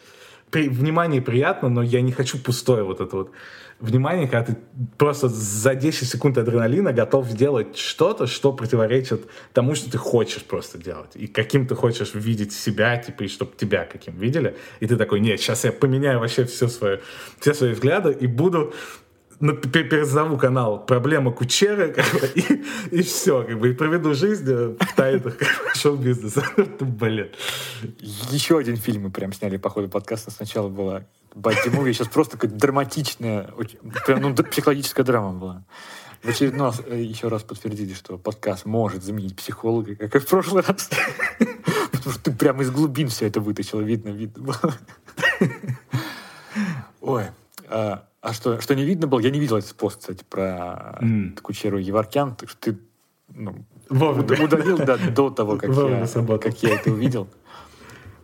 при, 0.51 0.69
внимание 0.69 1.23
приятно, 1.23 1.69
но 1.69 1.83
я 1.83 2.01
не 2.01 2.13
хочу 2.13 2.39
пустое 2.39 2.83
вот 2.83 3.01
это 3.01 3.17
вот 3.17 3.33
внимание, 3.81 4.29
когда 4.29 4.53
ты 4.53 4.57
просто 4.99 5.29
за 5.29 5.75
10 5.75 6.09
секунд 6.09 6.39
адреналина 6.39 6.93
готов 6.93 7.27
сделать 7.27 7.77
что-то, 7.77 8.27
что 8.27 8.53
противоречит 8.53 9.27
тому, 9.53 9.75
что 9.75 9.91
ты 9.91 9.99
хочешь 9.99 10.43
просто 10.43 10.79
делать. 10.79 11.11
И 11.15 11.27
каким 11.27 11.67
ты 11.67 11.75
хочешь 11.75 12.15
видеть 12.15 12.53
себя, 12.53 12.97
типа, 12.99 13.25
и 13.25 13.29
чтобы 13.29 13.53
тебя 13.57 13.85
каким 13.85 14.19
видели. 14.19 14.57
И 14.81 14.87
ты 14.87 14.97
такой, 14.97 15.21
нет, 15.21 15.41
сейчас 15.41 15.65
я 15.65 15.73
поменяю 15.73 16.21
вообще 16.21 16.45
все 16.45 16.69
свои, 16.69 16.99
все 17.41 17.55
свои 17.55 17.73
взгляды 17.73 18.13
и 18.13 18.27
буду 18.27 18.75
ну, 19.41 19.57
перезову 19.57 20.37
канал 20.37 20.85
«Проблема 20.85 21.33
Кучера», 21.33 21.89
как 21.89 22.05
бы, 22.13 22.31
и, 22.35 22.65
и 22.91 23.03
все, 23.03 23.43
как 23.43 23.59
бы, 23.59 23.71
и 23.71 23.73
проведу 23.73 24.15
жизнь 24.15 24.45
в 24.45 24.95
тайнах 24.95 25.37
шоу-бизнеса. 25.75 26.45
Блин. 26.81 27.31
Еще 28.31 28.59
один 28.59 28.77
фильм 28.77 29.05
мы 29.05 29.11
прям 29.11 29.33
сняли 29.33 29.57
по 29.57 29.71
ходу 29.71 29.89
подкаста. 29.89 30.31
Сначала 30.31 30.69
была 30.69 31.05
Бадди 31.35 31.71
Муви, 31.71 31.93
сейчас 31.93 32.09
просто 32.09 32.37
как 32.37 32.57
драматичная, 32.57 33.51
прям, 34.07 34.21
ну, 34.21 34.35
психологическая 34.35 35.05
драма 35.07 35.33
была. 35.33 35.65
В 36.23 36.29
очередной 36.29 36.67
раз 36.67 36.83
э, 36.87 37.01
еще 37.01 37.29
раз 37.29 37.43
подтвердили, 37.43 37.95
что 37.95 38.19
подкаст 38.19 38.67
может 38.67 39.03
заменить 39.03 39.35
психолога, 39.37 39.95
как 39.97 40.15
и 40.17 40.19
в 40.19 40.27
прошлый 40.27 40.63
раз. 40.63 40.91
Потому 41.93 42.13
что 42.13 42.23
ты 42.25 42.33
прямо 42.33 42.63
из 42.63 42.71
глубин 42.71 43.09
все 43.09 43.27
это 43.27 43.41
вытащил, 43.41 43.81
видно, 43.81 44.11
видно 44.11 44.43
было. 44.43 44.75
Ой, 47.01 47.25
а, 48.23 48.33
что, 48.33 48.61
что 48.61 48.75
не 48.75 48.85
видно 48.85 49.07
было? 49.07 49.21
Я 49.21 49.31
не 49.31 49.41
видел 49.41 49.57
этот 49.57 49.75
пост, 49.75 50.01
кстати, 50.01 50.25
про 50.29 50.99
mm. 51.01 51.41
Кучеру 51.41 51.79
Еваркян, 51.79 52.35
так 52.35 52.51
что 52.51 52.59
ты 52.61 52.79
ну, 53.35 53.65
удалил 53.89 54.79
да, 54.79 54.97
до 54.97 55.31
того, 55.31 55.57
как 55.57 55.71
я, 55.71 56.39
как 56.39 56.63
я 56.63 56.75
это 56.75 56.91
увидел. 56.91 57.29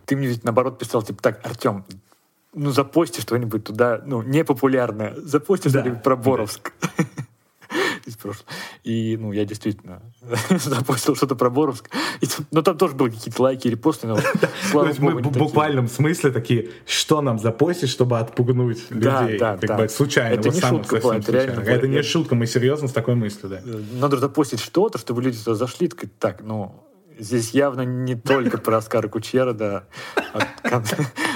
Ты 0.05 0.15
мне 0.15 0.27
ведь 0.27 0.43
наоборот 0.43 0.79
писал, 0.79 1.01
типа, 1.01 1.21
так, 1.21 1.45
Артем, 1.45 1.83
ну 2.53 2.71
запости 2.71 3.21
что-нибудь 3.21 3.63
туда, 3.63 4.01
ну, 4.05 4.21
непопулярное. 4.21 5.15
Запости 5.17 5.67
да. 5.69 5.81
что-нибудь 5.81 6.03
про 6.03 6.15
Боровск. 6.15 6.73
Из 8.07 8.15
прошлого. 8.15 8.49
И, 8.83 9.17
ну, 9.19 9.31
я 9.31 9.45
действительно 9.45 10.01
запостил 10.49 11.15
что-то 11.15 11.35
про 11.35 11.49
Боровск. 11.49 11.89
И, 12.21 12.27
ну, 12.51 12.61
там 12.63 12.77
тоже 12.77 12.95
были 12.95 13.11
какие-то 13.11 13.41
лайки 13.41 13.67
или 13.67 13.75
посты, 13.75 14.07
но, 14.07 14.17
слава 14.71 14.93
богу, 14.93 15.01
мы 15.01 15.21
в 15.21 15.31
буквальном 15.31 15.87
смысле 15.87 16.31
такие, 16.31 16.69
что 16.85 17.21
нам 17.21 17.39
запостить, 17.39 17.89
чтобы 17.89 18.19
отпугнуть 18.19 18.89
людей? 18.89 19.37
Да, 19.37 19.57
да. 19.57 19.77
Бы, 19.77 19.89
случайно. 19.89 20.39
Это 20.39 20.49
не 20.49 20.61
шутка 20.61 20.97
это 20.97 21.31
реально. 21.31 21.59
Это 21.61 21.87
не 21.87 22.01
шутка, 22.01 22.35
мы 22.35 22.47
серьезно 22.47 22.87
с 22.87 22.93
такой 22.93 23.15
мыслью, 23.15 23.49
да. 23.49 23.61
Э, 23.63 23.81
надо 23.93 24.17
запостить 24.17 24.59
что-то, 24.59 24.97
чтобы 24.97 25.21
люди 25.21 25.37
зашли, 25.37 25.89
так, 26.19 26.41
ну, 26.41 26.83
здесь 27.19 27.51
явно 27.51 27.81
не 27.81 28.15
только 28.15 28.57
про 28.57 28.77
Оскара 28.77 29.07
Кучера, 29.07 29.53
да. 29.53 29.83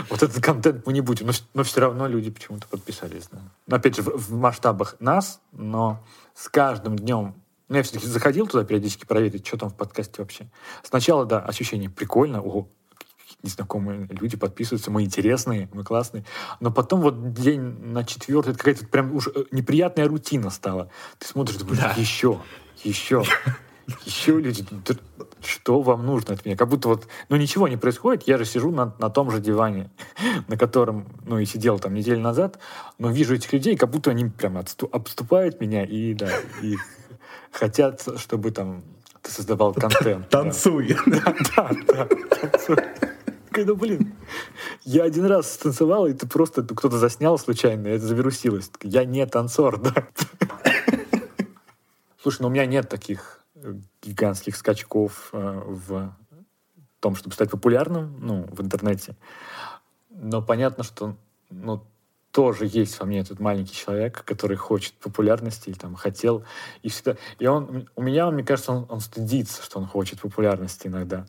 Вот 0.10 0.24
этот 0.24 0.44
контент 0.44 0.86
мы 0.86 0.94
не 0.94 1.02
будем. 1.02 1.30
Но, 1.54 1.64
все 1.64 1.82
равно 1.82 2.08
люди 2.08 2.30
почему-то 2.30 2.68
подписались. 2.68 3.30
Да. 3.32 3.40
Но 3.68 3.76
опять 3.78 3.96
же, 3.96 4.02
в, 4.02 4.34
масштабах 4.34 4.96
нас, 5.00 5.40
но 5.52 6.04
с 6.42 6.50
каждым 6.50 6.96
днем 6.96 7.36
ну, 7.70 7.78
я 7.78 7.84
все-таки 7.84 8.08
заходил 8.08 8.48
туда 8.48 8.66
периодически 8.66 9.06
проверить, 9.06 9.48
что 9.48 9.58
там 9.58 9.70
в 9.70 9.76
подкасте 9.76 10.22
вообще. 10.22 10.50
Сначала, 10.84 11.26
да, 11.26 11.40
ощущение 11.40 11.90
прикольно, 11.90 12.42
ого, 12.42 12.68
незнакомые 13.44 14.08
люди 14.10 14.36
подписываются, 14.36 14.92
мы 14.92 15.04
интересные, 15.04 15.70
мы 15.72 15.86
классные. 15.86 16.26
Но 16.60 16.70
потом 16.70 17.00
вот 17.00 17.34
день 17.34 17.62
на 17.62 18.04
четвертый, 18.04 18.50
это 18.50 18.58
какая-то 18.58 18.88
прям 18.88 19.16
уж 19.16 19.28
э, 19.28 19.46
неприятная 19.52 20.08
рутина 20.08 20.50
стала. 20.50 20.90
Ты 21.18 21.28
смотришь, 21.28 21.58
думаешь, 21.58 21.80
да. 21.80 21.94
еще, 21.96 22.42
еще. 22.84 23.24
Еще 24.06 24.40
люди, 24.40 24.66
что 25.44 25.82
вам 25.82 26.06
нужно 26.06 26.34
от 26.34 26.46
меня? 26.46 26.56
Как 26.56 26.68
будто 26.68 26.88
вот, 26.90 27.08
ну 27.30 27.36
ничего 27.36 27.68
не 27.68 27.78
происходит, 27.78 28.24
я 28.28 28.38
же 28.38 28.46
сижу 28.46 28.72
на, 28.72 28.96
на 29.00 29.10
том 29.10 29.32
же 29.32 29.40
диване, 29.40 29.90
на 30.48 30.58
котором, 30.58 31.08
ну 31.26 31.40
и 31.40 31.46
сидел 31.46 31.80
там 31.80 31.94
неделю 31.94 32.22
назад, 32.22 32.60
но 32.98 33.12
вижу 33.12 33.36
этих 33.36 33.52
людей, 33.54 33.78
как 33.78 33.90
будто 33.90 34.12
они 34.12 34.26
прям 34.26 34.58
отступ, 34.58 34.94
обступают 34.96 35.60
меня 35.62 35.86
и, 35.86 36.14
да, 36.14 36.30
и 36.62 36.76
хотят, 37.52 38.06
чтобы 38.18 38.52
там 38.52 38.84
ты 39.22 39.32
создавал 39.32 39.74
контент. 39.74 40.30
Танцуй. 40.30 40.96
Да, 41.06 41.36
да, 41.56 41.72
да, 41.88 42.06
танцуй. 42.06 42.78
Ну, 43.54 43.76
блин, 43.76 44.16
я 44.86 45.04
один 45.04 45.26
раз 45.26 45.52
станцевал, 45.52 46.08
и 46.08 46.14
ты 46.14 46.26
просто, 46.26 46.64
кто-то 46.64 46.98
заснял 46.98 47.38
случайно, 47.38 47.88
и 47.88 47.92
это 47.92 48.06
завирусилось. 48.06 48.72
Я 48.82 49.04
не 49.04 49.26
танцор, 49.26 49.78
да. 49.78 50.08
Слушай, 52.22 52.44
ну 52.44 52.48
у 52.48 52.52
меня 52.52 52.66
нет 52.66 52.88
таких 52.88 53.41
гигантских 54.02 54.56
скачков 54.56 55.30
э, 55.34 55.62
в 55.66 56.16
том, 57.00 57.16
чтобы 57.16 57.34
стать 57.34 57.50
популярным, 57.50 58.16
ну, 58.20 58.48
в 58.52 58.62
интернете. 58.62 59.16
Но 60.10 60.42
понятно, 60.42 60.84
что 60.84 61.16
ну, 61.50 61.84
тоже 62.32 62.66
есть 62.66 63.00
во 63.00 63.06
мне 63.06 63.20
этот 63.20 63.40
маленький 63.40 63.76
человек, 63.76 64.24
который 64.24 64.58
хочет 64.58 64.94
популярности, 64.94 65.70
или 65.70 65.78
там 65.78 65.96
хотел, 65.96 66.46
и 66.82 66.90
всегда... 66.90 67.18
И 67.40 67.48
он, 67.48 67.90
у 67.96 68.02
меня, 68.02 68.30
мне 68.32 68.44
кажется, 68.44 68.72
он, 68.72 68.86
он 68.90 69.00
стыдится, 69.00 69.64
что 69.64 69.80
он 69.80 69.86
хочет 69.86 70.22
популярности 70.22 70.88
иногда. 70.88 71.26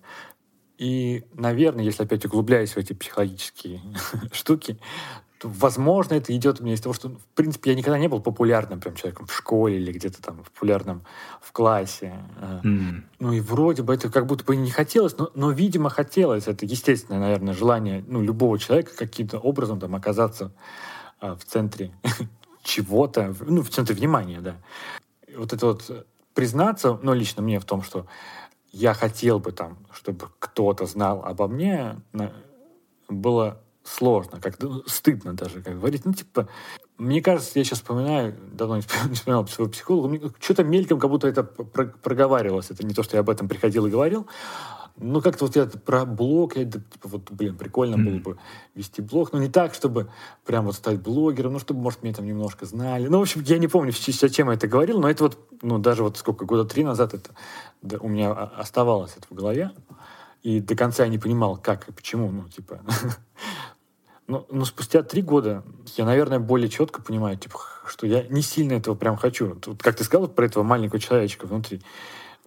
И, 0.78 1.24
наверное, 1.34 1.84
если 1.84 2.04
опять 2.04 2.24
углубляюсь 2.24 2.72
в 2.72 2.76
эти 2.76 2.92
психологические 2.92 3.80
штуки, 4.32 4.78
возможно, 5.42 6.14
это 6.14 6.34
идет 6.36 6.60
у 6.60 6.64
меня 6.64 6.74
из 6.74 6.80
того, 6.80 6.94
что, 6.94 7.08
в 7.08 7.24
принципе, 7.34 7.70
я 7.70 7.76
никогда 7.76 7.98
не 7.98 8.08
был 8.08 8.20
популярным 8.20 8.80
прям 8.80 8.94
человеком 8.94 9.26
в 9.26 9.34
школе 9.34 9.76
или 9.76 9.92
где-то 9.92 10.22
там 10.22 10.38
популярным 10.38 11.02
в 11.40 11.52
классе. 11.52 12.14
Mm. 12.62 13.02
Ну 13.18 13.32
и 13.32 13.40
вроде 13.40 13.82
бы 13.82 13.94
это 13.94 14.10
как 14.10 14.26
будто 14.26 14.44
бы 14.44 14.56
не 14.56 14.70
хотелось, 14.70 15.16
но, 15.18 15.30
но, 15.34 15.50
видимо, 15.50 15.90
хотелось. 15.90 16.46
Это 16.46 16.66
естественное, 16.66 17.20
наверное, 17.20 17.54
желание 17.54 18.04
ну, 18.06 18.22
любого 18.22 18.58
человека 18.58 18.92
каким-то 18.96 19.38
образом 19.38 19.80
там 19.80 19.94
оказаться 19.94 20.52
а, 21.20 21.36
в 21.36 21.44
центре 21.44 21.92
чего-то, 22.62 23.34
ну, 23.40 23.62
в 23.62 23.70
центре 23.70 23.94
внимания, 23.94 24.40
да. 24.40 24.56
Вот 25.36 25.52
это 25.52 25.66
вот 25.66 26.06
признаться, 26.34 26.98
ну, 27.02 27.14
лично 27.14 27.42
мне 27.42 27.58
в 27.58 27.64
том, 27.64 27.82
что 27.82 28.06
я 28.72 28.94
хотел 28.94 29.38
бы 29.38 29.52
там, 29.52 29.78
чтобы 29.92 30.28
кто-то 30.38 30.86
знал 30.86 31.24
обо 31.24 31.46
мне, 31.46 31.96
было 33.08 33.61
сложно, 33.84 34.40
как 34.40 34.60
ну, 34.60 34.82
стыдно 34.86 35.34
даже, 35.34 35.62
как 35.62 35.78
говорить. 35.78 36.04
Ну, 36.04 36.12
типа, 36.12 36.48
мне 36.98 37.20
кажется, 37.20 37.58
я 37.58 37.64
сейчас 37.64 37.80
вспоминаю, 37.80 38.36
давно 38.52 38.76
не 38.76 38.82
вспоминал 38.82 39.46
своего 39.48 39.70
психолога, 39.70 40.32
что-то 40.40 40.64
мельком, 40.64 40.98
как 40.98 41.10
будто 41.10 41.28
это 41.28 41.42
проговаривалось. 41.42 42.70
Это 42.70 42.86
не 42.86 42.94
то, 42.94 43.02
что 43.02 43.16
я 43.16 43.20
об 43.20 43.30
этом 43.30 43.48
приходил 43.48 43.86
и 43.86 43.90
говорил. 43.90 44.26
Ну, 44.96 45.22
как-то 45.22 45.46
вот 45.46 45.56
я 45.56 45.64
про 45.66 46.04
блог, 46.04 46.54
я, 46.56 46.64
типа, 46.66 47.08
вот, 47.08 47.30
блин, 47.30 47.56
прикольно 47.56 47.94
mm. 47.94 48.04
было 48.04 48.18
бы 48.18 48.38
вести 48.74 49.00
блог, 49.00 49.32
но 49.32 49.38
не 49.38 49.48
так, 49.48 49.72
чтобы 49.72 50.10
прям 50.44 50.66
вот 50.66 50.74
стать 50.74 51.00
блогером, 51.00 51.54
ну, 51.54 51.58
чтобы, 51.58 51.80
может, 51.80 52.02
меня 52.02 52.14
там 52.14 52.26
немножко 52.26 52.66
знали. 52.66 53.08
Ну, 53.08 53.18
в 53.18 53.22
общем, 53.22 53.42
я 53.42 53.58
не 53.58 53.68
помню, 53.68 53.92
о 53.92 54.28
чем 54.28 54.48
я 54.48 54.54
это 54.54 54.68
говорил, 54.68 55.00
но 55.00 55.08
это 55.08 55.24
вот, 55.24 55.38
ну, 55.62 55.78
даже 55.78 56.02
вот 56.02 56.18
сколько, 56.18 56.44
года 56.44 56.68
три 56.68 56.84
назад 56.84 57.14
это 57.14 57.30
да, 57.80 57.96
у 58.00 58.08
меня 58.08 58.32
оставалось 58.32 59.14
это 59.16 59.26
в 59.30 59.34
голове. 59.34 59.72
И 60.42 60.60
до 60.60 60.74
конца 60.74 61.04
я 61.04 61.08
не 61.08 61.18
понимал, 61.18 61.56
как 61.56 61.88
и 61.88 61.92
почему, 61.92 62.30
ну, 62.30 62.48
типа... 62.48 62.80
Но, 64.26 64.46
но 64.50 64.64
спустя 64.64 65.02
три 65.02 65.22
года 65.22 65.62
я, 65.96 66.04
наверное, 66.04 66.40
более 66.40 66.68
четко 66.68 67.00
понимаю, 67.00 67.36
типа, 67.36 67.58
что 67.86 68.06
я 68.06 68.24
не 68.24 68.42
сильно 68.42 68.74
этого 68.74 68.94
прям 68.94 69.16
хочу. 69.16 69.54
Тут, 69.54 69.82
как 69.82 69.96
ты 69.96 70.04
сказал 70.04 70.28
про 70.28 70.46
этого 70.46 70.64
маленького 70.64 71.00
человечка 71.00 71.46
внутри, 71.46 71.80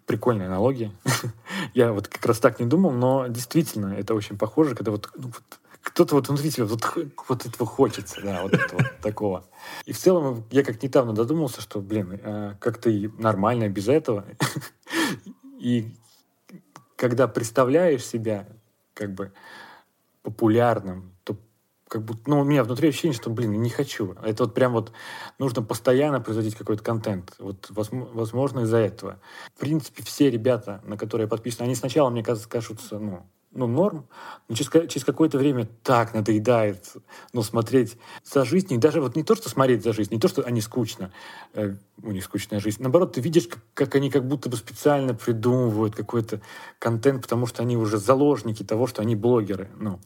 прикольная 0.05 0.47
аналогия. 0.47 0.91
я 1.73 1.93
вот 1.93 2.07
как 2.09 2.25
раз 2.25 2.39
так 2.39 2.59
не 2.59 2.65
думал, 2.65 2.91
но 2.91 3.27
действительно 3.27 3.93
это 3.93 4.13
очень 4.13 4.37
похоже, 4.37 4.75
когда 4.75 4.91
вот, 4.91 5.09
ну, 5.15 5.27
вот 5.27 5.43
кто-то 5.81 6.15
вот 6.15 6.27
внутри 6.27 6.51
тебя 6.51 6.65
вот, 6.65 6.81
вот 7.29 7.45
этого 7.45 7.65
хочется, 7.65 8.19
да, 8.21 8.41
вот 8.41 8.53
этого 8.53 8.83
такого. 9.01 9.45
И 9.85 9.93
в 9.93 9.97
целом 9.97 10.43
я 10.51 10.63
как 10.63 10.81
недавно 10.81 11.13
додумался, 11.13 11.61
что, 11.61 11.79
блин, 11.79 12.19
э, 12.21 12.55
как-то 12.59 12.89
нормально 13.19 13.69
без 13.69 13.87
этого. 13.87 14.25
и 15.59 15.95
когда 16.95 17.27
представляешь 17.27 18.05
себя 18.05 18.47
как 18.93 19.13
бы 19.13 19.31
популярным, 20.23 21.13
то 21.23 21.37
как 21.87 22.03
будто, 22.03 22.29
ну, 22.29 22.39
у 22.41 22.43
меня 22.43 22.63
внутри 22.63 22.89
ощущение, 22.89 23.15
что, 23.15 23.29
блин, 23.29 23.61
не 23.61 23.69
хочу. 23.69 24.13
Это 24.23 24.45
вот 24.45 24.53
прям 24.53 24.73
вот 24.73 24.91
нужно 25.37 25.61
постоянно 25.61 26.19
производить 26.19 26.55
какой-то 26.55 26.83
контент. 26.83 27.35
Вот, 27.37 27.69
возможно, 27.69 28.61
из-за 28.61 28.77
этого. 28.77 29.19
В 29.53 29.59
принципе, 29.59 30.03
все 30.03 30.31
ребята, 30.31 30.81
на 30.83 30.97
которые 30.97 31.25
я 31.25 31.29
подписан, 31.29 31.65
они 31.65 31.75
сначала, 31.75 32.09
мне 32.09 32.23
кажется, 32.23 32.49
кажутся, 32.49 32.97
ну, 32.97 33.25
ну, 33.55 33.67
норм, 33.67 34.07
но 34.47 34.55
через, 34.55 34.69
через 34.89 35.05
какое-то 35.05 35.37
время 35.37 35.67
так 35.81 36.13
надоедает 36.13 36.93
ну, 37.33 37.41
смотреть 37.41 37.97
за 38.23 38.45
жизнью. 38.45 38.77
И 38.77 38.81
даже 38.81 39.01
вот 39.01 39.15
не 39.15 39.23
то, 39.23 39.35
что 39.35 39.49
смотреть 39.49 39.83
за 39.83 39.93
жизнью, 39.93 40.17
не 40.17 40.21
то, 40.21 40.27
что 40.27 40.43
они 40.43 40.61
скучно, 40.61 41.11
э, 41.53 41.75
у 42.03 42.11
них 42.11 42.23
скучная 42.25 42.59
жизнь. 42.59 42.81
Наоборот, 42.81 43.13
ты 43.13 43.21
видишь, 43.21 43.47
как, 43.47 43.59
как 43.73 43.95
они 43.95 44.11
как 44.11 44.27
будто 44.27 44.49
бы 44.49 44.57
специально 44.57 45.15
придумывают 45.15 45.95
какой-то 45.95 46.41
контент, 46.77 47.21
потому 47.21 47.47
что 47.47 47.63
они 47.63 47.77
уже 47.77 47.97
заложники 47.97 48.63
того, 48.63 48.87
что 48.87 49.01
они 49.01 49.15
блогеры. 49.15 49.69
Ну. 49.77 49.99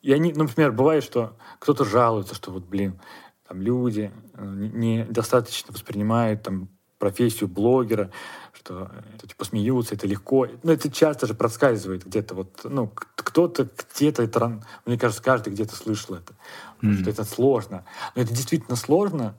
И 0.00 0.12
они, 0.12 0.32
ну, 0.32 0.44
например, 0.44 0.72
бывает, 0.72 1.04
что 1.04 1.36
кто-то 1.58 1.84
жалуется, 1.84 2.34
что 2.34 2.50
вот, 2.50 2.64
блин, 2.64 2.98
там 3.46 3.60
люди 3.60 4.10
э, 4.34 4.44
недостаточно 4.44 5.72
воспринимают 5.72 6.42
там 6.42 6.70
профессию 7.00 7.48
блогера, 7.48 8.10
что 8.52 8.90
это, 9.16 9.26
типа 9.26 9.44
смеются, 9.44 9.96
это 9.96 10.06
легко. 10.06 10.46
Ну, 10.62 10.70
это 10.70 10.88
часто 10.90 11.26
же 11.26 11.34
проскальзывает 11.34 12.06
где-то 12.06 12.34
вот, 12.36 12.60
ну, 12.62 12.92
кто-то 13.16 13.68
где-то 13.96 14.22
это, 14.22 14.62
мне 14.86 14.96
кажется, 14.96 15.22
каждый 15.22 15.52
где-то 15.52 15.74
слышал 15.74 16.14
это, 16.14 16.34
mm-hmm. 16.82 17.00
что 17.00 17.10
это 17.10 17.24
сложно. 17.24 17.84
Но 18.14 18.22
это 18.22 18.32
действительно 18.32 18.76
сложно, 18.76 19.34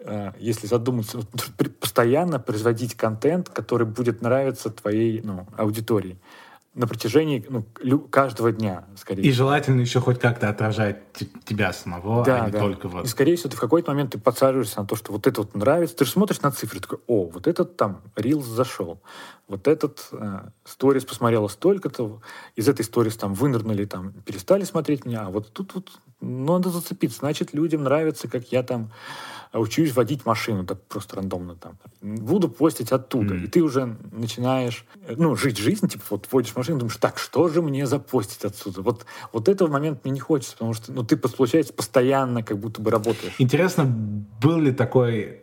э, 0.00 0.32
если 0.38 0.66
задуматься, 0.66 1.20
постоянно 1.80 2.38
производить 2.38 2.94
контент, 2.94 3.48
который 3.48 3.86
будет 3.86 4.20
нравиться 4.20 4.68
твоей 4.68 5.22
ну, 5.22 5.46
аудитории 5.56 6.18
на 6.74 6.86
протяжении 6.86 7.44
ну, 7.48 7.98
каждого 7.98 8.52
дня, 8.52 8.84
скорее 8.96 9.22
И 9.22 9.32
желательно 9.32 9.80
еще 9.80 10.00
хоть 10.00 10.20
как-то 10.20 10.48
отражать 10.48 10.98
тебя 11.44 11.72
самого, 11.72 12.24
да, 12.24 12.44
а 12.44 12.46
не 12.46 12.52
да. 12.52 12.60
только 12.60 12.88
вот... 12.88 13.04
И, 13.04 13.08
скорее 13.08 13.34
всего, 13.34 13.50
ты 13.50 13.56
в 13.56 13.60
какой-то 13.60 13.90
момент 13.90 14.12
ты 14.12 14.18
подсаживаешься 14.18 14.80
на 14.80 14.86
то, 14.86 14.94
что 14.94 15.10
вот 15.10 15.26
это 15.26 15.40
вот 15.42 15.56
нравится. 15.56 15.96
Ты 15.96 16.04
же 16.04 16.12
смотришь 16.12 16.40
на 16.42 16.52
цифры, 16.52 16.78
такой, 16.78 16.98
о, 17.08 17.24
вот 17.24 17.48
этот 17.48 17.76
там 17.76 18.02
Рилс 18.14 18.46
зашел, 18.46 19.00
вот 19.48 19.66
этот 19.66 20.08
э, 20.12 20.42
сторис 20.64 21.04
посмотрела 21.04 21.48
столько-то, 21.48 22.20
из 22.54 22.68
этой 22.68 22.84
сторис 22.84 23.16
там 23.16 23.34
вынырнули, 23.34 23.84
там 23.84 24.12
перестали 24.12 24.62
смотреть 24.62 25.04
меня, 25.04 25.26
а 25.26 25.30
вот 25.30 25.52
тут 25.52 25.74
вот 25.74 25.90
ну, 26.20 26.52
надо 26.52 26.70
зацепиться. 26.70 27.18
Значит, 27.18 27.52
людям 27.52 27.82
нравится, 27.82 28.28
как 28.28 28.52
я 28.52 28.62
там 28.62 28.92
учусь 29.58 29.94
водить 29.94 30.24
машину, 30.24 30.64
так 30.64 30.82
просто 30.84 31.16
рандомно 31.16 31.56
там. 31.56 31.78
Буду 32.00 32.48
постить 32.48 32.92
оттуда. 32.92 33.34
Mm. 33.34 33.44
И 33.44 33.46
ты 33.48 33.62
уже 33.62 33.96
начинаешь, 34.12 34.84
ну, 35.08 35.34
жить 35.34 35.58
жизнь, 35.58 35.88
типа, 35.88 36.04
вот 36.10 36.28
водишь 36.30 36.54
машину, 36.54 36.78
думаешь, 36.78 36.96
так, 36.96 37.18
что 37.18 37.48
же 37.48 37.60
мне 37.60 37.86
запостить 37.86 38.44
отсюда? 38.44 38.82
Вот, 38.82 39.06
вот 39.32 39.48
этого 39.48 39.68
момента 39.68 40.00
мне 40.04 40.12
не 40.12 40.20
хочется, 40.20 40.52
потому 40.52 40.74
что, 40.74 40.92
ну, 40.92 41.02
ты, 41.02 41.16
получается, 41.16 41.72
постоянно 41.72 42.42
как 42.42 42.58
будто 42.58 42.80
бы 42.80 42.90
работаешь. 42.90 43.34
Интересно, 43.38 43.84
был 43.84 44.58
ли 44.58 44.72
такой 44.72 45.42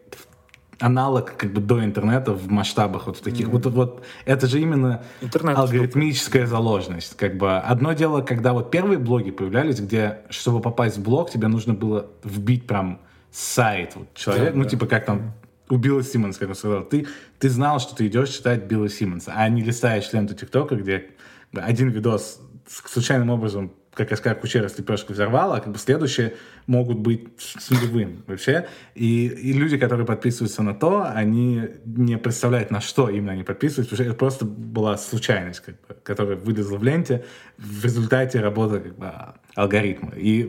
аналог 0.80 1.36
как 1.36 1.52
бы 1.54 1.60
до 1.60 1.84
интернета 1.84 2.34
в 2.34 2.50
масштабах 2.50 3.08
вот 3.08 3.20
таких. 3.20 3.48
Mm. 3.48 3.52
Вот, 3.52 3.66
вот 3.66 4.04
это 4.26 4.48
же 4.48 4.62
именно 4.62 5.04
Интернет 5.22 5.58
алгоритмическая 5.58 6.46
штука. 6.46 6.56
заложенность. 6.58 7.18
Как 7.18 7.38
бы 7.38 7.58
одно 7.58 7.94
дело, 7.94 8.22
когда 8.22 8.54
вот 8.54 8.70
первые 8.72 9.00
блоги 9.00 9.32
появлялись, 9.32 9.80
где 9.80 10.20
чтобы 10.30 10.62
попасть 10.62 10.98
в 10.98 11.04
блог, 11.04 11.32
тебе 11.32 11.48
нужно 11.48 11.74
было 11.74 12.08
вбить 12.24 12.68
прям 12.68 13.00
сайт 13.38 13.96
вот, 13.96 14.14
человек, 14.16 14.54
да, 14.54 14.58
ну, 14.58 14.64
да. 14.64 14.70
типа, 14.70 14.88
как 14.88 15.06
там 15.06 15.34
у 15.70 15.78
Билла 15.78 16.04
Симмонса, 16.04 16.40
как 16.40 16.50
он 16.50 16.56
сказал, 16.56 16.84
ты, 16.84 17.06
ты 17.38 17.50
знал, 17.50 17.80
что 17.80 17.96
ты 17.96 18.08
идешь 18.08 18.30
читать 18.30 18.64
Билла 18.64 18.90
Симмонса, 18.90 19.34
а 19.36 19.48
не 19.48 19.62
листаешь 19.62 20.12
ленту 20.12 20.34
ТикТока, 20.34 20.76
где 20.76 21.12
один 21.54 21.90
видос 21.90 22.42
случайным 22.68 23.30
образом 23.30 23.74
как 23.98 24.16
СК 24.16 24.40
Кучера 24.40 24.70
с 24.70 24.78
лепешкой 24.78 25.16
взорвала, 25.16 25.58
а 25.58 25.60
как 25.60 25.74
бы 25.74 25.80
следующие 25.80 26.36
могут 26.68 27.00
быть 27.00 27.28
с 27.38 27.70
нулевым 27.72 28.24
вообще. 28.28 28.68
И, 28.94 29.28
и 29.28 29.54
люди, 29.54 29.78
которые 29.78 30.06
подписываются 30.06 30.62
на 30.62 30.76
то, 30.76 31.04
они 31.04 31.64
не 31.86 32.18
представляют, 32.18 32.70
на 32.70 32.80
что 32.80 33.10
именно 33.10 33.32
они 33.34 33.44
подписываются, 33.44 33.96
потому 33.96 34.06
что 34.06 34.12
это 34.12 34.20
просто 34.20 34.46
была 34.46 34.98
случайность, 34.98 35.62
как 35.62 35.76
бы, 35.76 35.96
которая 36.04 36.38
вылезла 36.38 36.78
в 36.78 36.84
ленте 36.84 37.26
в 37.58 37.84
результате 37.84 38.40
работы 38.40 38.80
как 38.80 38.98
бы, 38.98 39.12
алгоритма. 39.56 40.12
И, 40.16 40.48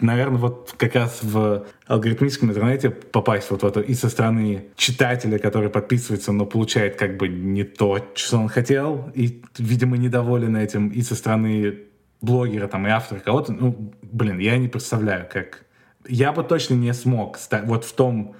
наверное, 0.00 0.38
вот 0.38 0.74
как 0.76 0.96
раз 0.96 1.20
в 1.22 1.66
алгоритмическом 1.86 2.50
интернете 2.50 2.90
попасть 2.90 3.50
вот 3.50 3.62
в 3.62 3.66
это 3.66 3.80
и 3.80 3.94
со 3.94 4.08
стороны 4.08 4.66
читателя, 4.76 5.38
который 5.38 5.70
подписывается, 5.70 6.32
но 6.32 6.46
получает 6.46 6.96
как 6.96 7.16
бы 7.16 7.28
не 7.28 7.62
то, 7.62 8.04
что 8.14 8.38
он 8.38 8.48
хотел, 8.48 9.12
и, 9.14 9.42
видимо, 9.58 9.96
недоволен 9.96 10.56
этим, 10.56 10.88
и 10.88 11.02
со 11.02 11.14
стороны 11.14 11.87
блогера 12.20 12.68
там 12.68 12.86
и 12.86 12.90
автора 12.90 13.20
кого-то, 13.20 13.52
ну, 13.52 13.92
блин, 14.02 14.38
я 14.38 14.56
не 14.58 14.68
представляю, 14.68 15.28
как... 15.30 15.64
Я 16.06 16.32
бы 16.32 16.42
точно 16.42 16.74
не 16.74 16.92
смог 16.94 17.38
стать... 17.38 17.64
Вот 17.64 17.84
в 17.84 17.92
том 17.92 18.34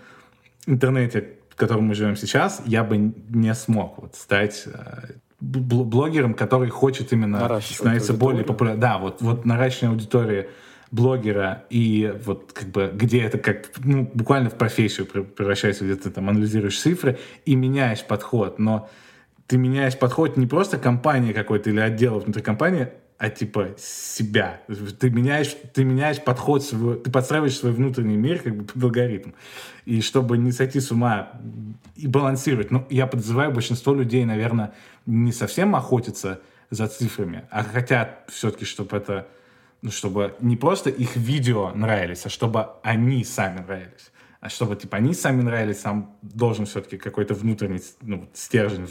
интернете, 0.66 1.34
в 1.50 1.56
котором 1.56 1.84
мы 1.84 1.94
живем 1.94 2.16
сейчас, 2.16 2.62
я 2.66 2.84
бы 2.84 2.96
не 2.96 3.54
смог 3.54 3.98
вот 3.98 4.14
стать 4.14 4.64
э, 4.66 5.12
блогером, 5.40 6.34
который 6.34 6.68
хочет 6.68 7.12
именно 7.12 7.60
становиться 7.60 8.14
более 8.14 8.44
популярным. 8.44 8.80
Да, 8.80 8.98
вот, 8.98 9.20
вот 9.20 9.44
наращивание 9.44 9.94
аудитории 9.94 10.48
блогера 10.90 11.64
и 11.68 12.14
вот 12.24 12.52
как 12.52 12.68
бы 12.68 12.90
где 12.92 13.20
это 13.20 13.38
как 13.38 13.70
ну, 13.84 14.10
буквально 14.14 14.50
в 14.50 14.54
профессию 14.54 15.06
превращается, 15.06 15.84
где 15.84 15.96
ты 15.96 16.10
там 16.10 16.28
анализируешь 16.28 16.80
цифры 16.80 17.18
и 17.44 17.54
меняешь 17.56 18.04
подход, 18.04 18.58
но 18.58 18.88
ты 19.46 19.58
меняешь 19.58 19.98
подход 19.98 20.36
не 20.36 20.46
просто 20.46 20.78
компании 20.78 21.32
какой-то 21.32 21.70
или 21.70 21.80
отдела 21.80 22.18
внутри 22.18 22.42
компании, 22.42 22.88
а 23.18 23.30
типа 23.30 23.74
себя. 23.76 24.62
Ты 25.00 25.10
меняешь, 25.10 25.56
ты 25.74 25.84
меняешь 25.84 26.22
подход, 26.22 26.64
свой, 26.64 27.00
ты 27.00 27.10
подстраиваешь 27.10 27.58
свой 27.58 27.72
внутренний 27.72 28.16
мир 28.16 28.40
как 28.40 28.56
бы 28.56 28.64
под 28.64 28.82
алгоритм. 28.82 29.30
И 29.84 30.00
чтобы 30.00 30.38
не 30.38 30.52
сойти 30.52 30.78
с 30.78 30.92
ума 30.92 31.32
и 31.96 32.06
балансировать. 32.06 32.70
Ну, 32.70 32.86
я 32.90 33.08
подозреваю, 33.08 33.50
большинство 33.50 33.92
людей, 33.92 34.24
наверное, 34.24 34.72
не 35.04 35.32
совсем 35.32 35.74
охотятся 35.74 36.40
за 36.70 36.86
цифрами, 36.86 37.44
а 37.50 37.64
хотят 37.64 38.24
все-таки, 38.28 38.64
чтобы 38.64 38.96
это, 38.96 39.26
ну, 39.82 39.90
чтобы 39.90 40.36
не 40.40 40.56
просто 40.56 40.90
их 40.90 41.16
видео 41.16 41.72
нравились, 41.74 42.24
а 42.24 42.28
чтобы 42.28 42.68
они 42.84 43.24
сами 43.24 43.60
нравились. 43.60 44.12
А 44.40 44.48
чтобы, 44.48 44.76
типа, 44.76 44.98
они 44.98 45.14
сами 45.14 45.42
нравились, 45.42 45.80
сам 45.80 46.16
должен 46.22 46.66
все-таки 46.66 46.98
какой-то 46.98 47.34
внутренний 47.34 47.80
ну, 48.02 48.28
стержень 48.32 48.86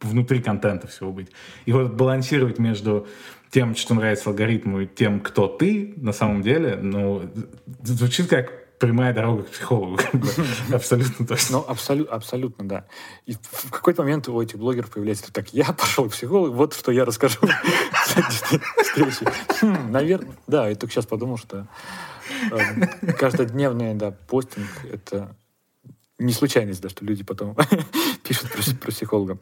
внутри 0.00 0.40
контента 0.40 0.86
всего 0.86 1.12
быть. 1.12 1.28
И 1.66 1.72
вот 1.72 1.92
балансировать 1.92 2.58
между 2.58 3.06
тем, 3.50 3.74
что 3.74 3.94
нравится 3.94 4.30
алгоритму, 4.30 4.80
и 4.80 4.86
тем, 4.86 5.20
кто 5.20 5.48
ты 5.48 5.94
на 5.96 6.12
самом 6.12 6.42
деле, 6.42 6.76
ну, 6.76 7.30
звучит 7.82 8.28
как 8.28 8.68
прямая 8.78 9.12
дорога 9.12 9.42
к 9.42 9.50
психологу. 9.50 9.98
Абсолютно 10.72 11.26
точно. 11.26 11.58
Ну, 11.58 11.64
абсолютно, 11.66 12.14
абсолютно, 12.14 12.68
да. 12.68 12.84
И 13.26 13.34
в 13.34 13.70
какой-то 13.70 14.02
момент 14.02 14.28
у 14.28 14.40
этих 14.40 14.58
блогеров 14.58 14.90
появляется 14.90 15.32
так, 15.32 15.52
я 15.52 15.72
пошел 15.72 16.08
к 16.08 16.12
психологу, 16.12 16.54
вот 16.54 16.74
что 16.74 16.92
я 16.92 17.04
расскажу. 17.04 17.38
Хм, 19.60 19.90
Наверное, 19.90 20.36
да, 20.46 20.68
я 20.68 20.76
только 20.76 20.94
сейчас 20.94 21.06
подумал, 21.06 21.38
что 21.38 21.66
эм, 22.52 22.88
каждодневный 23.18 23.94
да, 23.94 24.12
постинг— 24.12 24.68
это 24.92 25.34
не 26.18 26.32
случайность, 26.32 26.82
да, 26.82 26.88
что 26.88 27.04
люди 27.04 27.22
потом 27.22 27.56
пишут 28.24 28.50
про, 28.50 28.62
про 28.74 28.90
психолога. 28.90 29.38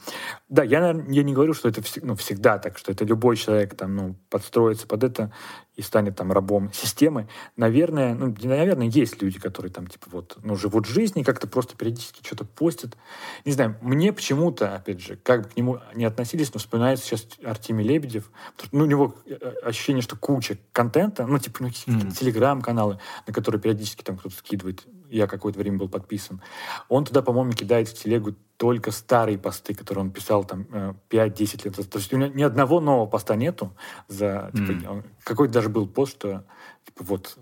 Да, 0.49 0.63
я, 0.63 0.91
я 1.09 1.23
не 1.23 1.33
говорю, 1.33 1.55
что 1.55 1.69
это 1.69 1.83
ну, 2.03 2.15
всегда 2.17 2.59
так, 2.59 2.77
что 2.77 2.93
это 2.93 3.05
любой 3.05 3.37
человек 3.37 3.75
там, 3.75 3.97
ну, 3.97 4.17
подстроится 4.29 4.87
под 4.87 5.05
это 5.05 5.33
и 5.75 5.83
станет 5.83 6.17
там 6.17 6.33
рабом 6.33 6.73
системы. 6.73 7.29
Наверное, 7.57 8.15
ну, 8.15 8.35
наверное, 8.43 8.89
есть 8.89 9.23
люди, 9.23 9.39
которые 9.39 9.73
там, 9.73 9.87
типа, 9.87 10.07
вот, 10.11 10.39
ну, 10.43 10.57
живут 10.57 10.87
жизнь 10.87 11.19
и 11.19 11.25
как-то 11.25 11.47
просто 11.47 11.77
периодически 11.77 12.25
что-то 12.25 12.45
постят. 12.45 12.97
Не 13.45 13.53
знаю, 13.53 13.77
мне 13.81 14.13
почему-то, 14.13 14.75
опять 14.75 15.01
же, 15.01 15.17
как 15.17 15.45
бы 15.45 15.49
к 15.49 15.57
нему 15.57 15.81
не 15.95 16.05
относились, 16.05 16.53
но 16.53 16.61
вспоминается 16.61 17.07
сейчас 17.07 17.27
Артемий 17.45 17.87
Лебедев. 17.87 18.31
Ну, 18.73 18.85
у 18.85 18.87
него 18.87 19.15
э, 19.27 19.35
ощущение, 19.63 20.03
что 20.03 20.17
куча 20.17 20.59
контента, 20.73 21.27
ну, 21.27 21.39
типа, 21.39 21.59
ну, 21.63 21.69
mm-hmm. 21.69 22.13
телеграм-каналы, 22.13 22.99
на 23.27 23.33
которые 23.33 23.61
периодически 23.61 24.03
там 24.03 24.17
кто-то 24.17 24.37
скидывает 24.37 24.87
я 25.11 25.27
какое-то 25.27 25.59
время 25.59 25.79
был 25.79 25.89
подписан. 25.89 26.41
Он 26.89 27.05
туда, 27.05 27.23
по-моему, 27.23 27.53
кидает 27.53 27.89
в 27.89 27.95
телегу 27.95 28.35
только 28.57 28.91
старые 28.91 29.39
посты, 29.39 29.75
которые 29.75 30.05
он 30.05 30.11
писал 30.11 30.45
там 30.45 30.63
5-10 31.11 31.11
э, 31.11 31.65
лет 31.65 31.77
назад. 31.77 31.93
То 31.93 31.99
есть 31.99 32.13
у 32.13 32.17
него 32.17 32.33
ни 32.33 32.43
одного 32.43 32.81
нового 32.81 33.07
поста 33.07 33.37
нету. 33.37 33.73
За, 34.09 34.51
типа, 34.55 34.71
mm. 34.71 35.05
Какой-то 35.25 35.55
даже 35.55 35.69
был 35.69 35.87
пост, 35.87 36.13
что 36.13 36.45
типа, 36.85 37.05
вот 37.05 37.39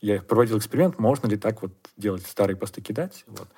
я 0.00 0.22
проводил 0.22 0.58
эксперимент, 0.58 0.98
можно 0.98 1.26
ли 1.26 1.36
так 1.36 1.62
вот 1.62 1.72
делать, 1.96 2.24
старые 2.26 2.56
посты 2.56 2.80
кидать. 2.80 3.24
Вот. 3.26 3.48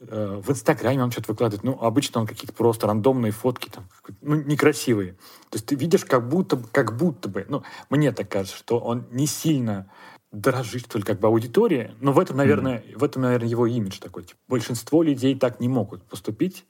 Э, 0.00 0.40
в 0.42 0.50
Инстаграме 0.50 1.02
он 1.02 1.10
что-то 1.10 1.32
выкладывает. 1.32 1.64
Ну, 1.64 1.78
обычно 1.80 2.20
он 2.20 2.26
какие-то 2.26 2.52
просто 2.52 2.86
рандомные 2.86 3.32
фотки, 3.32 3.70
там, 3.70 3.88
ну, 4.20 4.36
некрасивые. 4.36 5.12
То 5.50 5.56
есть 5.56 5.66
ты 5.66 5.74
видишь, 5.74 6.04
как 6.04 6.28
будто, 6.28 6.56
как 6.72 6.96
будто 6.96 7.28
бы, 7.28 7.46
ну, 7.48 7.62
мне 7.90 8.12
так 8.12 8.28
кажется, 8.28 8.56
что 8.56 8.78
он 8.78 9.06
не 9.10 9.26
сильно 9.26 9.90
дорожит, 10.34 10.86
что 10.86 10.98
ли, 10.98 11.04
как 11.04 11.20
бы 11.20 11.28
аудитории. 11.28 11.94
Но 12.00 12.12
в 12.12 12.18
этом, 12.18 12.36
наверное, 12.36 12.78
mm. 12.78 12.98
в 12.98 13.04
этом, 13.04 13.22
наверное, 13.22 13.48
его 13.48 13.66
имидж 13.66 13.98
такой. 13.98 14.24
Типа, 14.24 14.38
большинство 14.48 15.02
людей 15.02 15.38
так 15.38 15.60
не 15.60 15.68
могут 15.68 16.02
поступить. 16.04 16.66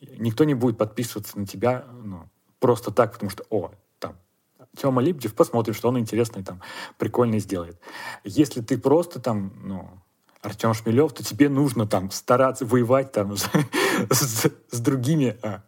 Никто 0.00 0.44
не 0.44 0.54
будет 0.54 0.78
подписываться 0.78 1.38
на 1.38 1.46
тебя 1.46 1.86
ну, 2.04 2.28
просто 2.60 2.92
так, 2.92 3.12
потому 3.12 3.30
что, 3.30 3.44
о, 3.50 3.72
там, 3.98 4.16
Тёма 4.76 5.02
Липдев, 5.02 5.34
посмотрим, 5.34 5.74
что 5.74 5.88
он 5.88 5.98
интересный, 5.98 6.44
там, 6.44 6.60
прикольный 6.98 7.40
сделает. 7.40 7.80
Если 8.22 8.60
ты 8.60 8.78
просто 8.78 9.20
там, 9.20 9.52
ну, 9.64 9.90
Артем 10.42 10.74
Шмелев, 10.74 11.12
то 11.12 11.24
тебе 11.24 11.48
нужно 11.48 11.86
там 11.86 12.10
стараться 12.10 12.64
воевать 12.64 13.10
там 13.10 13.36
с, 13.36 13.48
с, 14.10 14.46
с 14.70 14.80
другими 14.80 15.36
а, 15.42 15.64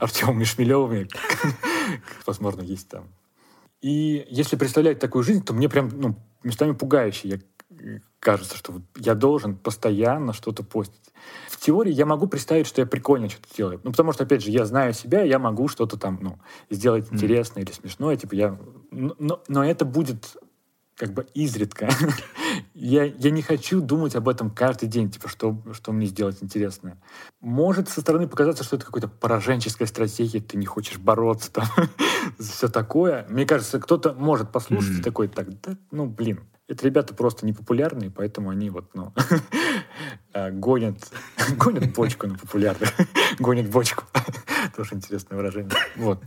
Артемами 0.00 0.44
Шмелевыми, 0.44 1.08
возможно, 2.26 2.62
есть 2.62 2.88
там. 2.88 3.08
И 3.80 4.26
если 4.28 4.56
представлять 4.56 4.98
такую 4.98 5.22
жизнь, 5.22 5.44
то 5.44 5.52
мне 5.52 5.68
прям 5.68 5.88
ну, 5.88 6.16
местами 6.42 6.72
пугающе. 6.72 7.28
Я, 7.28 7.38
кажется, 8.20 8.56
что 8.56 8.72
вот 8.72 8.82
я 8.96 9.14
должен 9.14 9.56
постоянно 9.56 10.32
что-то 10.32 10.62
постить. 10.62 11.00
В 11.48 11.58
теории 11.58 11.92
я 11.92 12.06
могу 12.06 12.26
представить, 12.26 12.66
что 12.66 12.80
я 12.80 12.86
прикольно 12.86 13.28
что-то 13.28 13.48
делаю. 13.56 13.80
Ну, 13.84 13.90
потому 13.90 14.12
что, 14.12 14.24
опять 14.24 14.42
же, 14.42 14.50
я 14.50 14.64
знаю 14.64 14.92
себя, 14.94 15.22
я 15.22 15.38
могу 15.38 15.68
что-то 15.68 15.96
там, 15.96 16.18
ну, 16.20 16.38
сделать 16.70 17.06
интересное 17.10 17.62
mm. 17.62 17.66
или 17.66 17.72
смешное. 17.72 18.16
Типа 18.16 18.34
я... 18.34 18.58
Но, 18.90 19.42
но 19.48 19.64
это 19.64 19.84
будет 19.84 20.36
как 20.96 21.12
бы 21.12 21.26
изредка. 21.34 21.88
я, 22.74 23.04
я 23.04 23.30
не 23.30 23.42
хочу 23.42 23.80
думать 23.80 24.14
об 24.16 24.28
этом 24.28 24.50
каждый 24.50 24.88
день, 24.88 25.10
типа, 25.10 25.28
что, 25.28 25.62
что 25.72 25.92
мне 25.92 26.06
сделать 26.06 26.38
интересное. 26.42 27.00
Может 27.40 27.88
со 27.88 28.00
стороны 28.00 28.28
показаться, 28.28 28.64
что 28.64 28.76
это 28.76 28.86
какая-то 28.86 29.08
пораженческая 29.08 29.86
стратегия, 29.86 30.40
ты 30.40 30.56
не 30.56 30.66
хочешь 30.66 30.98
бороться, 30.98 31.52
там, 31.52 31.66
все 32.38 32.68
такое. 32.68 33.26
Мне 33.28 33.46
кажется, 33.46 33.80
кто-то 33.80 34.12
может 34.12 34.52
послушать 34.52 34.98
mm-hmm. 34.98 35.02
такой, 35.02 35.28
так, 35.28 35.48
да, 35.60 35.76
ну, 35.90 36.06
блин, 36.06 36.40
это 36.68 36.84
ребята 36.86 37.14
просто 37.14 37.46
непопулярные, 37.46 38.10
поэтому 38.10 38.50
они 38.50 38.70
вот, 38.70 38.94
ну, 38.94 39.12
а, 40.32 40.50
гонят, 40.50 40.98
гонят 41.56 41.94
бочку 41.94 42.26
на 42.26 42.36
популярных, 42.36 42.90
гонят 43.38 43.70
бочку. 43.70 44.04
Тоже 44.76 44.94
интересное 44.94 45.36
выражение. 45.36 45.72
Вот. 45.96 46.22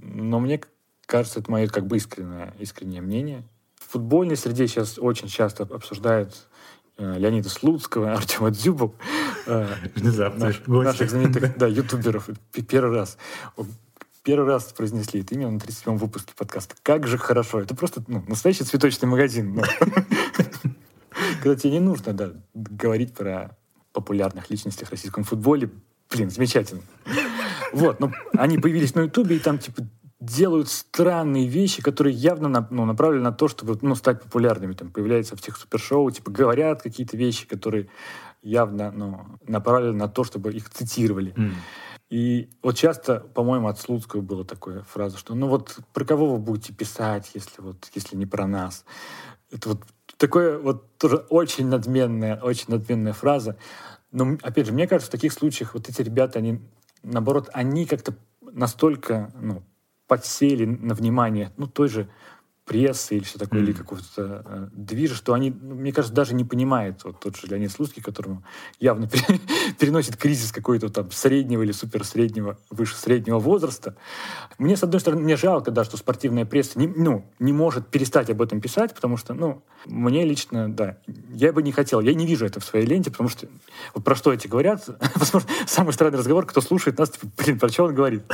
Но 0.00 0.40
мне 0.40 0.60
кажется, 1.06 1.40
это 1.40 1.50
мое 1.50 1.68
как 1.68 1.86
бы 1.86 1.96
искреннее, 1.96 2.52
искреннее 2.58 3.00
мнение 3.00 3.44
в 3.86 3.92
футбольной 3.92 4.36
среде 4.36 4.66
сейчас 4.66 4.98
очень 4.98 5.28
часто 5.28 5.62
обсуждают 5.62 6.48
э, 6.98 7.18
Леонида 7.18 7.48
Слуцкого, 7.48 8.12
Артема 8.16 8.50
Дзюбу, 8.50 8.94
э, 9.46 9.68
Внезапно. 9.94 10.46
Наш, 10.46 10.62
наших 10.66 11.10
знаменитых 11.10 11.56
да, 11.56 11.66
ютуберов. 11.66 12.28
Первый 12.68 12.98
раз 12.98 13.16
первый 14.26 14.48
раз 14.48 14.64
произнесли 14.72 15.20
это 15.20 15.36
имя 15.36 15.48
на 15.48 15.58
37-м 15.58 15.98
выпуске 15.98 16.34
подкаста. 16.36 16.74
Как 16.82 17.06
же 17.06 17.16
хорошо. 17.16 17.60
Это 17.60 17.76
просто 17.76 18.02
ну, 18.08 18.24
настоящий 18.26 18.64
цветочный 18.64 19.08
магазин. 19.08 19.62
Когда 21.42 21.54
тебе 21.54 21.74
не 21.74 21.80
нужно 21.80 22.12
да, 22.12 22.32
говорить 22.52 23.14
про 23.14 23.56
популярных 23.92 24.50
личностей 24.50 24.84
в 24.84 24.90
российском 24.90 25.22
футболе, 25.22 25.70
блин, 26.10 26.30
замечательно. 26.30 26.82
Вот, 27.72 28.00
ну, 28.00 28.10
они 28.32 28.58
появились 28.58 28.96
на 28.96 29.02
Ютубе, 29.02 29.36
и 29.36 29.38
там, 29.38 29.58
типа, 29.58 29.82
делают 30.20 30.68
странные 30.68 31.46
вещи, 31.46 31.82
которые 31.82 32.14
явно 32.14 32.48
на, 32.48 32.66
ну, 32.70 32.84
направлены 32.84 33.24
на 33.24 33.32
то, 33.32 33.48
чтобы 33.48 33.78
ну, 33.82 33.94
стать 33.94 34.22
популярными. 34.22 34.72
Там 34.72 34.90
появляются 34.90 35.36
в 35.36 35.42
тех 35.42 35.56
супершоу, 35.56 36.10
типа 36.10 36.30
говорят 36.30 36.82
какие-то 36.82 37.16
вещи, 37.16 37.46
которые 37.46 37.88
явно 38.42 38.90
ну, 38.92 39.26
направлены 39.46 39.98
на 39.98 40.08
то, 40.08 40.24
чтобы 40.24 40.52
их 40.52 40.70
цитировали. 40.70 41.34
Mm. 41.34 41.52
И 42.08 42.48
вот 42.62 42.76
часто, 42.76 43.20
по-моему, 43.20 43.68
от 43.68 43.80
Слуцкого 43.80 44.20
была 44.20 44.44
такая 44.44 44.82
фраза, 44.82 45.18
что 45.18 45.34
ну 45.34 45.48
вот 45.48 45.78
про 45.92 46.04
кого 46.04 46.34
вы 46.34 46.38
будете 46.38 46.72
писать, 46.72 47.30
если 47.34 47.60
вот 47.60 47.90
если 47.94 48.16
не 48.16 48.26
про 48.26 48.46
нас. 48.46 48.84
Это 49.50 49.70
вот 49.70 49.82
такое 50.16 50.58
вот 50.58 50.96
тоже 50.98 51.16
очень 51.28 51.66
надменная, 51.66 52.40
очень 52.40 52.66
надменная 52.68 53.12
фраза. 53.12 53.58
Но, 54.12 54.38
опять 54.42 54.66
же, 54.66 54.72
мне 54.72 54.86
кажется, 54.86 55.10
в 55.10 55.12
таких 55.12 55.32
случаях 55.32 55.74
вот 55.74 55.88
эти 55.88 56.00
ребята, 56.00 56.38
они, 56.38 56.60
наоборот, 57.02 57.50
они 57.52 57.86
как-то 57.86 58.14
настолько 58.40 59.32
ну, 59.40 59.62
подсели 60.06 60.64
на 60.64 60.94
внимание, 60.94 61.52
ну, 61.56 61.66
той 61.66 61.88
же 61.88 62.08
прессы 62.66 63.16
или 63.16 63.24
что 63.24 63.38
такое, 63.38 63.60
mm. 63.60 63.62
или 63.62 63.72
какого-то 63.72 64.42
э, 64.44 64.68
движа, 64.72 65.14
что 65.14 65.34
они, 65.34 65.50
ну, 65.50 65.76
мне 65.76 65.92
кажется, 65.92 66.14
даже 66.14 66.34
не 66.34 66.44
понимают. 66.44 67.04
Вот 67.04 67.20
тот 67.20 67.36
же 67.36 67.46
Леонид 67.46 67.70
Слуцкий, 67.70 68.02
которому 68.02 68.42
явно 68.80 69.08
переносит 69.78 70.16
кризис 70.16 70.50
какой-то 70.50 70.88
там 70.88 71.10
среднего 71.12 71.62
или 71.62 71.72
суперсреднего, 71.72 72.58
выше 72.70 72.96
среднего 72.96 73.38
возраста. 73.38 73.96
Мне, 74.58 74.76
с 74.76 74.82
одной 74.82 75.00
стороны, 75.00 75.22
мне 75.22 75.36
жалко, 75.36 75.70
да, 75.70 75.84
что 75.84 75.96
спортивная 75.96 76.44
пресса 76.44 76.78
не, 76.78 76.88
ну, 76.88 77.24
не 77.38 77.52
может 77.52 77.86
перестать 77.86 78.30
об 78.30 78.42
этом 78.42 78.60
писать, 78.60 78.94
потому 78.94 79.16
что, 79.16 79.32
ну, 79.32 79.62
мне 79.84 80.24
лично, 80.24 80.68
да, 80.68 80.98
я 81.32 81.52
бы 81.52 81.62
не 81.62 81.70
хотел, 81.70 82.00
я 82.00 82.14
не 82.14 82.26
вижу 82.26 82.44
это 82.46 82.58
в 82.58 82.64
своей 82.64 82.84
ленте, 82.84 83.12
потому 83.12 83.28
что 83.28 83.46
вот 83.94 84.02
про 84.02 84.16
что 84.16 84.32
эти 84.32 84.48
говорят, 84.48 84.84
возможно, 85.14 85.48
самый 85.66 85.92
странный 85.92 86.18
разговор, 86.18 86.46
кто 86.46 86.60
слушает 86.60 86.98
нас, 86.98 87.10
типа, 87.10 87.28
блин, 87.38 87.60
про 87.60 87.68
что 87.68 87.84
он 87.84 87.94
говорит? 87.94 88.24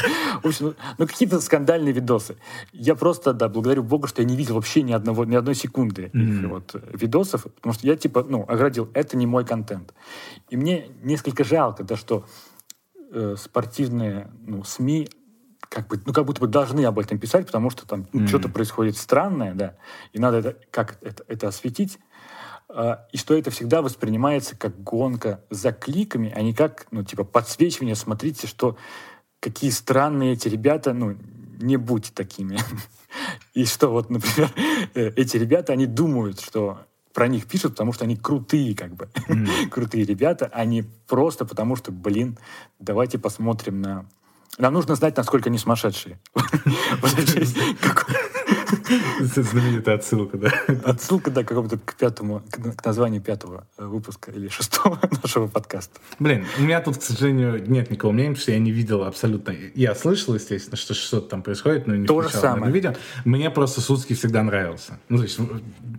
В 0.42 0.46
общем, 0.46 0.66
ну, 0.66 0.74
ну 0.96 1.06
какие-то 1.06 1.38
скандальные 1.40 1.92
видосы. 1.92 2.36
Я 2.72 2.94
просто, 2.94 3.34
да, 3.34 3.48
благодарю 3.48 3.82
Бога, 3.82 4.08
что 4.08 4.21
я 4.22 4.28
не 4.28 4.36
видел 4.36 4.54
вообще 4.54 4.82
ни, 4.82 4.92
одного, 4.92 5.24
ни 5.24 5.34
одной 5.34 5.54
секунды 5.54 6.10
mm-hmm. 6.12 6.44
их 6.44 6.48
вот 6.48 6.74
видосов, 6.92 7.44
потому 7.44 7.74
что 7.74 7.86
я, 7.86 7.96
типа, 7.96 8.24
ну, 8.28 8.44
оградил, 8.48 8.88
это 8.94 9.16
не 9.16 9.26
мой 9.26 9.44
контент. 9.44 9.92
И 10.48 10.56
мне 10.56 10.86
несколько 11.02 11.44
жалко, 11.44 11.82
да, 11.82 11.96
что 11.96 12.24
э, 13.10 13.34
спортивные 13.36 14.30
ну, 14.46 14.64
СМИ 14.64 15.08
как 15.68 15.88
бы, 15.88 16.00
ну, 16.06 16.12
как 16.12 16.24
будто 16.24 16.40
бы 16.40 16.46
должны 16.46 16.84
об 16.84 16.98
этом 16.98 17.18
писать, 17.18 17.46
потому 17.46 17.70
что 17.70 17.86
там 17.86 18.06
mm-hmm. 18.12 18.26
что-то 18.28 18.48
происходит 18.48 18.96
странное, 18.96 19.54
да, 19.54 19.74
и 20.12 20.18
надо 20.18 20.38
это, 20.38 20.56
как 20.70 20.98
это, 21.02 21.24
это 21.26 21.48
осветить, 21.48 21.98
э, 22.68 22.96
и 23.10 23.16
что 23.16 23.34
это 23.34 23.50
всегда 23.50 23.82
воспринимается 23.82 24.56
как 24.56 24.82
гонка 24.82 25.42
за 25.50 25.72
кликами, 25.72 26.32
а 26.34 26.42
не 26.42 26.54
как, 26.54 26.86
ну, 26.92 27.02
типа, 27.02 27.24
подсвечивание, 27.24 27.96
смотрите, 27.96 28.46
что 28.46 28.76
какие 29.40 29.70
странные 29.70 30.34
эти 30.34 30.48
ребята, 30.48 30.92
ну, 30.92 31.16
не 31.60 31.76
будьте 31.76 32.12
такими. 32.14 32.58
И 33.54 33.64
что 33.64 33.88
вот, 33.88 34.10
например, 34.10 34.50
э, 34.94 35.12
эти 35.16 35.36
ребята, 35.36 35.72
они 35.72 35.86
думают, 35.86 36.40
что 36.40 36.80
про 37.12 37.28
них 37.28 37.46
пишут, 37.46 37.72
потому 37.72 37.92
что 37.92 38.04
они 38.04 38.16
крутые, 38.16 38.74
как 38.74 38.94
бы. 38.94 39.08
Mm. 39.28 39.68
крутые 39.70 40.04
ребята, 40.04 40.50
а 40.52 40.64
не 40.64 40.82
просто 41.06 41.44
потому 41.44 41.76
что, 41.76 41.92
блин, 41.92 42.38
давайте 42.78 43.18
посмотрим 43.18 43.80
на 43.80 44.06
нам 44.58 44.74
нужно 44.74 44.96
знать, 44.96 45.16
насколько 45.16 45.48
они 45.48 45.58
сумасшедшие. 45.58 46.18
Знаменитая 49.20 49.96
отсылка, 49.96 50.36
да? 50.38 50.50
Отсылка, 50.84 51.30
да, 51.30 51.44
какому-то 51.44 51.78
к 51.78 51.94
пятому, 51.94 52.42
к 52.50 52.84
названию 52.84 53.20
пятого 53.20 53.66
э, 53.78 53.84
выпуска 53.84 54.30
или 54.30 54.48
шестого 54.48 54.98
нашего 55.22 55.46
подкаста. 55.46 56.00
Блин, 56.18 56.46
у 56.58 56.62
меня 56.62 56.80
тут, 56.80 56.98
к 56.98 57.02
сожалению, 57.02 57.62
нет 57.68 57.90
никого 57.90 58.12
мнения, 58.12 58.30
потому 58.30 58.42
что 58.42 58.52
я 58.52 58.58
не 58.58 58.70
видел 58.70 59.04
абсолютно... 59.04 59.54
Я 59.74 59.94
слышал, 59.94 60.34
естественно, 60.34 60.76
что 60.76 60.94
что-то 60.94 61.28
там 61.28 61.42
происходит, 61.42 61.86
но 61.86 61.96
не 61.96 62.06
То 62.06 62.22
же 62.22 62.30
самое. 62.30 62.66
не 62.66 62.72
видел. 62.72 62.96
Мне 63.24 63.50
просто 63.50 63.80
Судский 63.80 64.16
всегда 64.16 64.42
нравился. 64.42 64.98
Ну, 65.08 65.18
то 65.18 65.24
есть, 65.24 65.38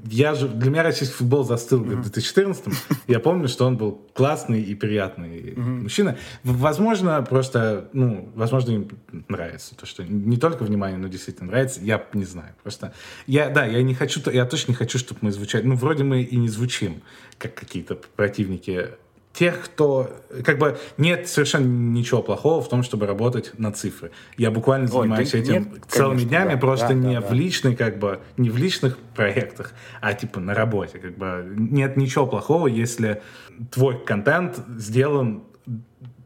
я 0.05 0.35
же... 0.35 0.47
Для 0.47 0.71
меня 0.71 0.83
российский 0.83 1.15
футбол 1.15 1.43
застыл 1.43 1.79
в 1.79 2.01
2014 2.01 2.65
Я 3.07 3.19
помню, 3.19 3.47
что 3.47 3.65
он 3.65 3.77
был 3.77 4.01
классный 4.13 4.61
и 4.61 4.75
приятный 4.75 5.53
мужчина. 5.55 6.17
Возможно, 6.43 7.21
просто, 7.21 7.89
ну, 7.93 8.29
возможно, 8.35 8.71
им 8.71 8.89
нравится 9.27 9.75
то, 9.75 9.85
что 9.85 10.03
не 10.03 10.37
только 10.37 10.63
внимание, 10.63 10.97
но 10.97 11.07
действительно 11.07 11.51
нравится. 11.51 11.79
Я 11.81 12.03
не 12.13 12.25
знаю. 12.25 12.53
Просто 12.63 12.93
я, 13.27 13.49
да, 13.49 13.65
я 13.65 13.83
не 13.83 13.93
хочу, 13.93 14.21
я 14.31 14.45
точно 14.45 14.71
не 14.71 14.75
хочу, 14.75 14.97
чтобы 14.97 15.19
мы 15.21 15.31
звучали. 15.31 15.63
Ну, 15.63 15.75
вроде 15.75 16.03
мы 16.03 16.21
и 16.21 16.35
не 16.37 16.49
звучим, 16.49 17.01
как 17.37 17.53
какие-то 17.53 17.95
противники 18.15 18.89
тех, 19.33 19.61
кто... 19.63 20.11
Как 20.45 20.59
бы 20.59 20.77
нет 20.97 21.27
совершенно 21.27 21.65
ничего 21.65 22.21
плохого 22.21 22.61
в 22.61 22.69
том, 22.69 22.83
чтобы 22.83 23.07
работать 23.07 23.57
на 23.57 23.71
цифры. 23.71 24.11
Я 24.37 24.51
буквально 24.51 24.87
занимаюсь 24.87 25.33
Ой, 25.33 25.41
этим 25.41 25.53
нет, 25.53 25.67
целыми 25.89 26.11
конечно, 26.11 26.29
днями, 26.29 26.53
да, 26.53 26.57
просто 26.57 26.87
да, 26.89 26.93
не 26.93 27.15
да, 27.15 27.21
в 27.21 27.29
да. 27.29 27.35
личной, 27.35 27.75
как 27.75 27.97
бы, 27.97 28.19
не 28.37 28.49
в 28.51 28.57
личных 28.57 28.97
проектах, 29.15 29.73
а 30.01 30.13
типа 30.13 30.39
на 30.39 30.53
работе. 30.53 30.99
Как 30.99 31.17
бы 31.17 31.51
нет 31.57 31.97
ничего 31.97 32.27
плохого, 32.27 32.67
если 32.67 33.23
твой 33.71 34.03
контент 34.05 34.59
сделан 34.77 35.43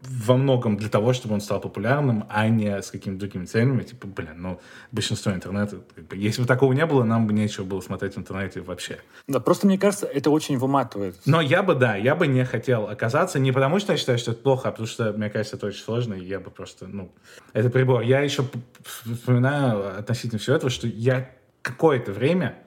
во 0.10 0.38
многом 0.38 0.78
для 0.78 0.90
того, 0.90 1.14
чтобы 1.14 1.34
он 1.34 1.42
стал 1.42 1.60
популярным, 1.60 2.26
а 2.30 2.48
не 2.48 2.82
с 2.82 2.92
какими-то 2.92 3.20
другими 3.20 3.46
целями. 3.46 3.84
Типа, 3.84 4.08
блин, 4.08 4.36
ну, 4.38 4.60
большинство 4.92 5.32
интернета... 5.32 5.82
Как 5.96 6.08
бы, 6.08 6.18
если 6.18 6.42
бы 6.42 6.48
такого 6.48 6.74
не 6.74 6.86
было, 6.86 7.04
нам 7.04 7.28
бы 7.28 7.34
нечего 7.34 7.66
было 7.66 7.82
смотреть 7.82 8.16
в 8.16 8.20
интернете 8.20 8.62
вообще. 8.62 9.00
Да, 9.28 9.40
просто 9.40 9.68
мне 9.68 9.78
кажется, 9.78 10.06
это 10.06 10.30
очень 10.30 10.58
выматывает. 10.58 11.16
Но 11.26 11.42
я 11.42 11.64
бы, 11.64 11.76
да, 11.76 11.96
я 11.96 12.16
бы 12.16 12.28
не 12.28 12.46
хотел 12.46 12.88
оказаться, 12.88 13.40
не 13.40 13.52
потому 13.52 13.80
что 13.80 13.94
я 13.94 13.98
считаю, 13.98 14.18
что 14.18 14.32
это 14.32 14.42
плохо, 14.42 14.70
а 14.70 14.72
потому 14.72 14.88
что, 14.88 15.12
мне 15.14 15.30
кажется, 15.30 15.58
это 15.58 15.68
очень 15.68 15.84
сложно, 15.84 16.14
и 16.14 16.24
я 16.24 16.40
бы 16.40 16.52
просто, 16.52 16.88
ну... 16.88 17.12
Это 17.54 17.70
прибор. 17.70 18.02
Я 18.02 18.22
еще 18.22 18.46
вспоминаю 18.84 19.98
относительно 20.00 20.40
всего 20.40 20.56
этого, 20.56 20.70
что 20.70 20.88
я 20.88 21.30
какое-то 21.62 22.12
время, 22.12 22.58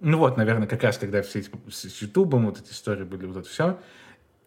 ну 0.00 0.18
вот, 0.18 0.36
наверное, 0.36 0.68
как 0.68 0.82
раз 0.82 0.98
когда 0.98 1.22
все 1.22 1.40
эти 1.40 1.50
с 1.70 2.02
Ютубом 2.02 2.46
вот 2.46 2.60
эти 2.60 2.72
истории 2.72 3.04
были, 3.04 3.26
вот 3.26 3.38
это 3.38 3.48
все, 3.48 3.78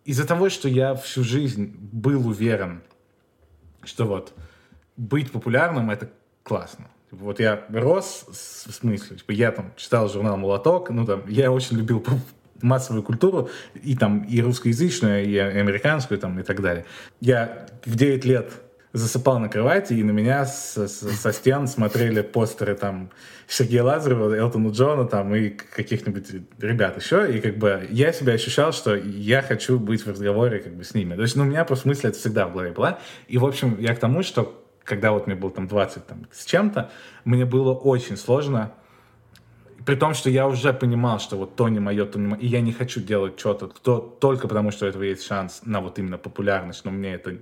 из-за 0.06 0.26
того, 0.26 0.50
что 0.50 0.70
я 0.70 0.96
всю 0.96 1.24
жизнь 1.24 1.76
был 1.92 2.28
уверен, 2.28 2.82
что 3.84 4.06
вот 4.06 4.34
быть 4.96 5.32
популярным 5.32 5.92
это 5.92 6.10
классно. 6.44 6.88
Вот 7.12 7.40
я 7.40 7.66
рос 7.70 8.26
в 8.28 8.72
смысле, 8.72 9.18
типа 9.18 9.32
я 9.32 9.52
там 9.52 9.74
читал 9.76 10.10
журнал 10.10 10.38
«Молоток», 10.38 10.90
ну 10.90 11.06
там, 11.06 11.24
я 11.28 11.52
очень 11.52 11.78
любил 11.78 12.06
массовую 12.62 13.04
культуру, 13.04 13.50
и 13.74 13.96
там 13.96 14.24
и 14.24 14.42
русскоязычную, 14.42 15.26
и 15.26 15.38
американскую, 15.38 16.20
там, 16.20 16.40
и 16.40 16.44
так 16.44 16.62
далее. 16.62 16.86
Я 17.20 17.68
в 17.86 17.96
9 17.96 18.26
лет 18.26 18.54
засыпал 18.96 19.40
на 19.40 19.50
кровати, 19.50 19.94
и 19.94 20.04
на 20.04 20.12
меня 20.12 20.46
со, 20.46 20.88
со 20.88 21.34
стен 21.34 21.68
смотрели 21.68 22.22
постеры 22.22 22.76
там 22.76 23.12
Сергея 23.48 23.84
Лазарева, 23.84 24.34
Элтона 24.34 24.70
Джона 24.70 25.06
там 25.06 25.36
и 25.36 25.50
каких-нибудь 25.50 26.28
ребят 26.60 27.02
еще, 27.02 27.30
и 27.36 27.42
как 27.42 27.58
бы 27.58 27.88
я 27.90 28.14
себя 28.14 28.34
ощущал, 28.34 28.72
что 28.72 28.96
я 28.96 29.42
хочу 29.42 29.80
быть 29.80 30.06
в 30.06 30.10
разговоре 30.10 30.60
как 30.60 30.76
бы 30.76 30.84
с 30.84 30.94
ними. 30.94 31.16
То 31.16 31.24
есть, 31.24 31.36
ну, 31.36 31.44
у 31.44 31.46
меня 31.46 31.66
просто 31.66 31.90
мысль 31.90 32.08
это 32.08 32.18
всегда 32.18 32.48
в 32.48 32.54
голове 32.54 32.72
была. 32.72 33.00
И, 33.28 33.38
в 33.38 33.46
общем, 33.46 33.78
я 33.80 33.94
к 33.94 34.00
тому, 34.00 34.24
что 34.24 34.66
когда 34.86 35.12
вот 35.12 35.28
мне 35.28 35.36
было 35.36 35.52
там 35.52 35.68
20 35.68 36.08
там, 36.08 36.28
с 36.32 36.46
чем-то, 36.46 36.90
мне 37.26 37.46
было 37.46 37.74
очень 37.74 38.16
сложно, 38.16 38.72
при 39.86 39.96
том, 39.96 40.14
что 40.14 40.30
я 40.30 40.48
уже 40.48 40.74
понимал, 40.74 41.20
что 41.20 41.36
вот 41.36 41.56
то 41.56 41.68
не 41.68 41.80
мое, 41.80 42.06
то 42.06 42.18
не 42.18 42.28
мое, 42.28 42.40
и 42.40 42.48
я 42.48 42.62
не 42.62 42.72
хочу 42.72 43.02
делать 43.02 43.38
что-то 43.38 43.68
то, 43.68 44.00
только 44.00 44.48
потому, 44.48 44.72
что 44.72 44.86
у 44.86 44.90
этого 44.90 45.04
есть 45.04 45.24
шанс 45.24 45.62
на 45.66 45.82
вот 45.82 46.00
именно 46.00 46.18
популярность, 46.18 46.86
но 46.86 46.92
мне 46.92 47.14
это 47.14 47.40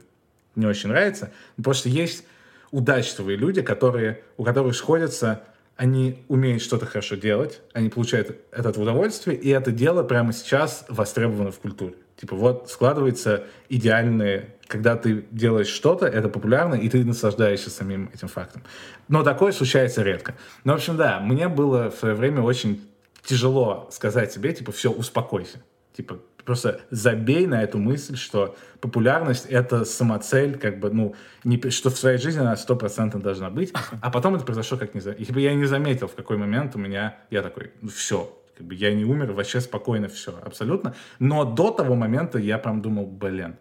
не 0.56 0.66
очень 0.66 0.90
нравится. 0.90 1.32
Что 1.72 1.90
есть 1.90 2.26
удачливые 2.72 3.38
люди, 3.38 3.62
которые, 3.62 4.24
у 4.38 4.44
которых 4.44 4.76
сходятся 4.76 5.44
они 5.76 6.24
умеют 6.28 6.62
что-то 6.62 6.86
хорошо 6.86 7.16
делать, 7.16 7.62
они 7.74 7.90
получают 7.90 8.38
это 8.52 8.80
удовольствие, 8.80 9.36
и 9.36 9.50
это 9.50 9.72
дело 9.72 10.04
прямо 10.04 10.32
сейчас 10.32 10.86
востребовано 10.88 11.52
в 11.52 11.60
культуре. 11.60 11.96
Типа 12.16 12.36
вот 12.36 12.70
складывается 12.70 13.46
идеальное, 13.70 14.56
когда 14.68 14.96
ты 14.96 15.26
делаешь 15.32 15.68
что-то, 15.68 16.06
это 16.06 16.30
популярно, 16.30 16.76
и 16.76 16.88
ты 16.90 17.04
наслаждаешься 17.04 17.70
самим 17.70 18.10
этим 18.14 18.28
фактом. 18.28 18.64
Но 19.08 19.24
такое 19.24 19.52
случается 19.52 20.04
редко. 20.04 20.36
Ну, 20.64 20.74
в 20.74 20.76
общем, 20.76 20.96
да, 20.96 21.20
мне 21.20 21.48
было 21.48 21.90
в 21.90 21.96
свое 21.96 22.14
время 22.14 22.42
очень 22.42 22.88
тяжело 23.26 23.90
сказать 23.92 24.32
себе, 24.32 24.54
типа, 24.54 24.72
все, 24.72 24.92
успокойся. 24.92 25.64
Типа, 25.98 26.20
просто 26.46 26.82
забей 26.92 27.48
на 27.48 27.64
эту 27.64 27.78
мысль, 27.78 28.18
что 28.18 28.56
популярность— 28.82 29.46
это 29.50 29.86
самоцель, 29.86 30.58
как 30.58 30.80
бы, 30.80 30.90
ну, 30.90 31.16
не, 31.44 31.60
что 31.70 31.90
в 31.90 31.98
своей 31.98 32.18
жизни 32.18 32.40
она 32.40 32.56
стопроцентно 32.56 33.20
должна 33.20 33.50
быть. 33.50 33.74
А 34.02 34.10
потом 34.10 34.36
это 34.36 34.46
произошло 34.46 34.78
как 34.78 34.94
не. 34.94 35.02
Типа, 35.02 35.40
я 35.40 35.54
не 35.54 35.66
заметил, 35.66 36.08
в 36.08 36.16
какой 36.16 36.38
момент 36.38 36.76
у 36.76 36.80
меня, 36.80 37.18
я 37.30 37.42
такой, 37.42 37.72
ну, 37.82 37.90
все, 37.90 38.38
как 38.58 38.68
бы 38.68 38.76
я 38.76 38.94
не 38.94 39.06
умер, 39.06 39.32
вообще 39.32 39.62
спокойно 39.62 40.08
все, 40.10 40.38
абсолютно. 40.44 40.96
Но 41.20 41.46
до 41.46 41.72
того 41.72 41.96
момента 41.96 42.38
я 42.38 42.58
прям 42.58 42.82
думал, 42.82 43.06
блин. 43.06 43.56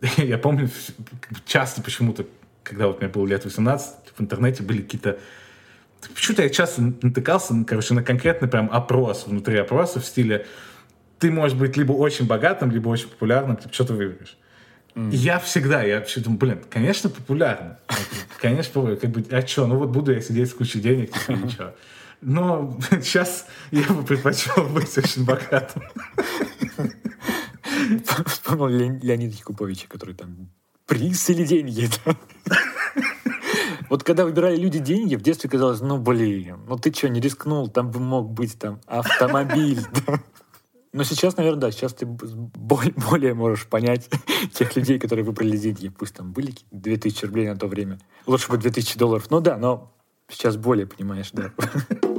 я 0.16 0.38
помню 0.38 0.68
часто 1.46 1.82
почему-то, 1.82 2.26
когда 2.62 2.86
вот 2.86 3.00
мне 3.00 3.08
было 3.08 3.26
лет 3.26 3.44
18, 3.44 3.94
в 4.16 4.20
интернете 4.20 4.62
были 4.62 4.82
какие-то 4.82 5.18
Почему-то 6.14 6.42
я 6.42 6.48
часто 6.48 6.80
натыкался, 7.02 7.54
короче, 7.66 7.92
на 7.92 8.02
конкретный 8.02 8.48
прям 8.48 8.70
опрос 8.72 9.26
внутри 9.26 9.58
опроса 9.58 10.00
в 10.00 10.06
стиле 10.06 10.46
ты 11.20 11.30
можешь 11.30 11.56
быть 11.56 11.76
либо 11.76 11.92
очень 11.92 12.26
богатым, 12.26 12.70
либо 12.70 12.88
очень 12.88 13.08
популярным, 13.08 13.56
ты 13.56 13.68
выберешь. 13.92 14.36
Mm. 14.94 15.12
И 15.12 15.16
я 15.16 15.38
всегда, 15.38 15.82
я 15.82 15.98
вообще 15.98 16.20
думаю, 16.20 16.38
блин, 16.38 16.60
конечно, 16.68 17.10
популярно. 17.10 17.78
Конечно, 18.40 18.96
как 18.96 19.10
бы, 19.10 19.24
а 19.30 19.46
что, 19.46 19.66
ну 19.66 19.76
вот 19.76 19.90
буду 19.90 20.12
я 20.12 20.20
сидеть 20.20 20.50
с 20.50 20.54
кучей 20.54 20.80
денег, 20.80 21.12
типа, 21.12 21.32
ничего. 21.32 21.74
Но 22.22 22.76
сейчас 22.90 23.46
я 23.70 23.82
бы 23.84 24.02
предпочел 24.02 24.64
быть 24.64 24.96
очень 24.96 25.24
богатым. 25.24 25.82
Вспомнил 28.26 28.98
Леонида 29.02 29.34
Якубовича, 29.34 29.86
который 29.88 30.14
там 30.14 30.48
приз 30.86 31.28
или 31.30 31.44
деньги. 31.44 31.88
Вот 33.88 34.04
когда 34.04 34.24
выбирали 34.24 34.56
люди 34.56 34.78
деньги, 34.78 35.16
в 35.16 35.22
детстве 35.22 35.50
казалось, 35.50 35.80
ну 35.80 35.98
блин, 35.98 36.60
ну 36.68 36.78
ты 36.78 36.92
что, 36.92 37.08
не 37.08 37.20
рискнул, 37.20 37.68
там 37.68 37.90
бы 37.90 37.98
мог 37.98 38.30
быть 38.30 38.56
там 38.56 38.80
автомобиль. 38.86 39.80
Но 40.92 41.04
сейчас, 41.04 41.36
наверное, 41.36 41.60
да, 41.60 41.70
сейчас 41.70 41.94
ты 41.94 42.04
более 42.04 43.34
можешь 43.34 43.66
понять 43.66 44.08
тех 44.52 44.74
людей, 44.74 44.98
которые 44.98 45.24
выбрали 45.24 45.56
деньги. 45.56 45.88
Пусть 45.88 46.14
там 46.16 46.32
были 46.32 46.54
2000 46.72 47.26
рублей 47.26 47.48
на 47.48 47.56
то 47.56 47.68
время. 47.68 48.00
Лучше 48.26 48.50
бы 48.50 48.58
2000 48.58 48.98
долларов. 48.98 49.30
Ну 49.30 49.40
да, 49.40 49.56
но 49.56 49.92
сейчас 50.28 50.56
более 50.56 50.86
понимаешь, 50.86 51.30
да. 51.32 51.52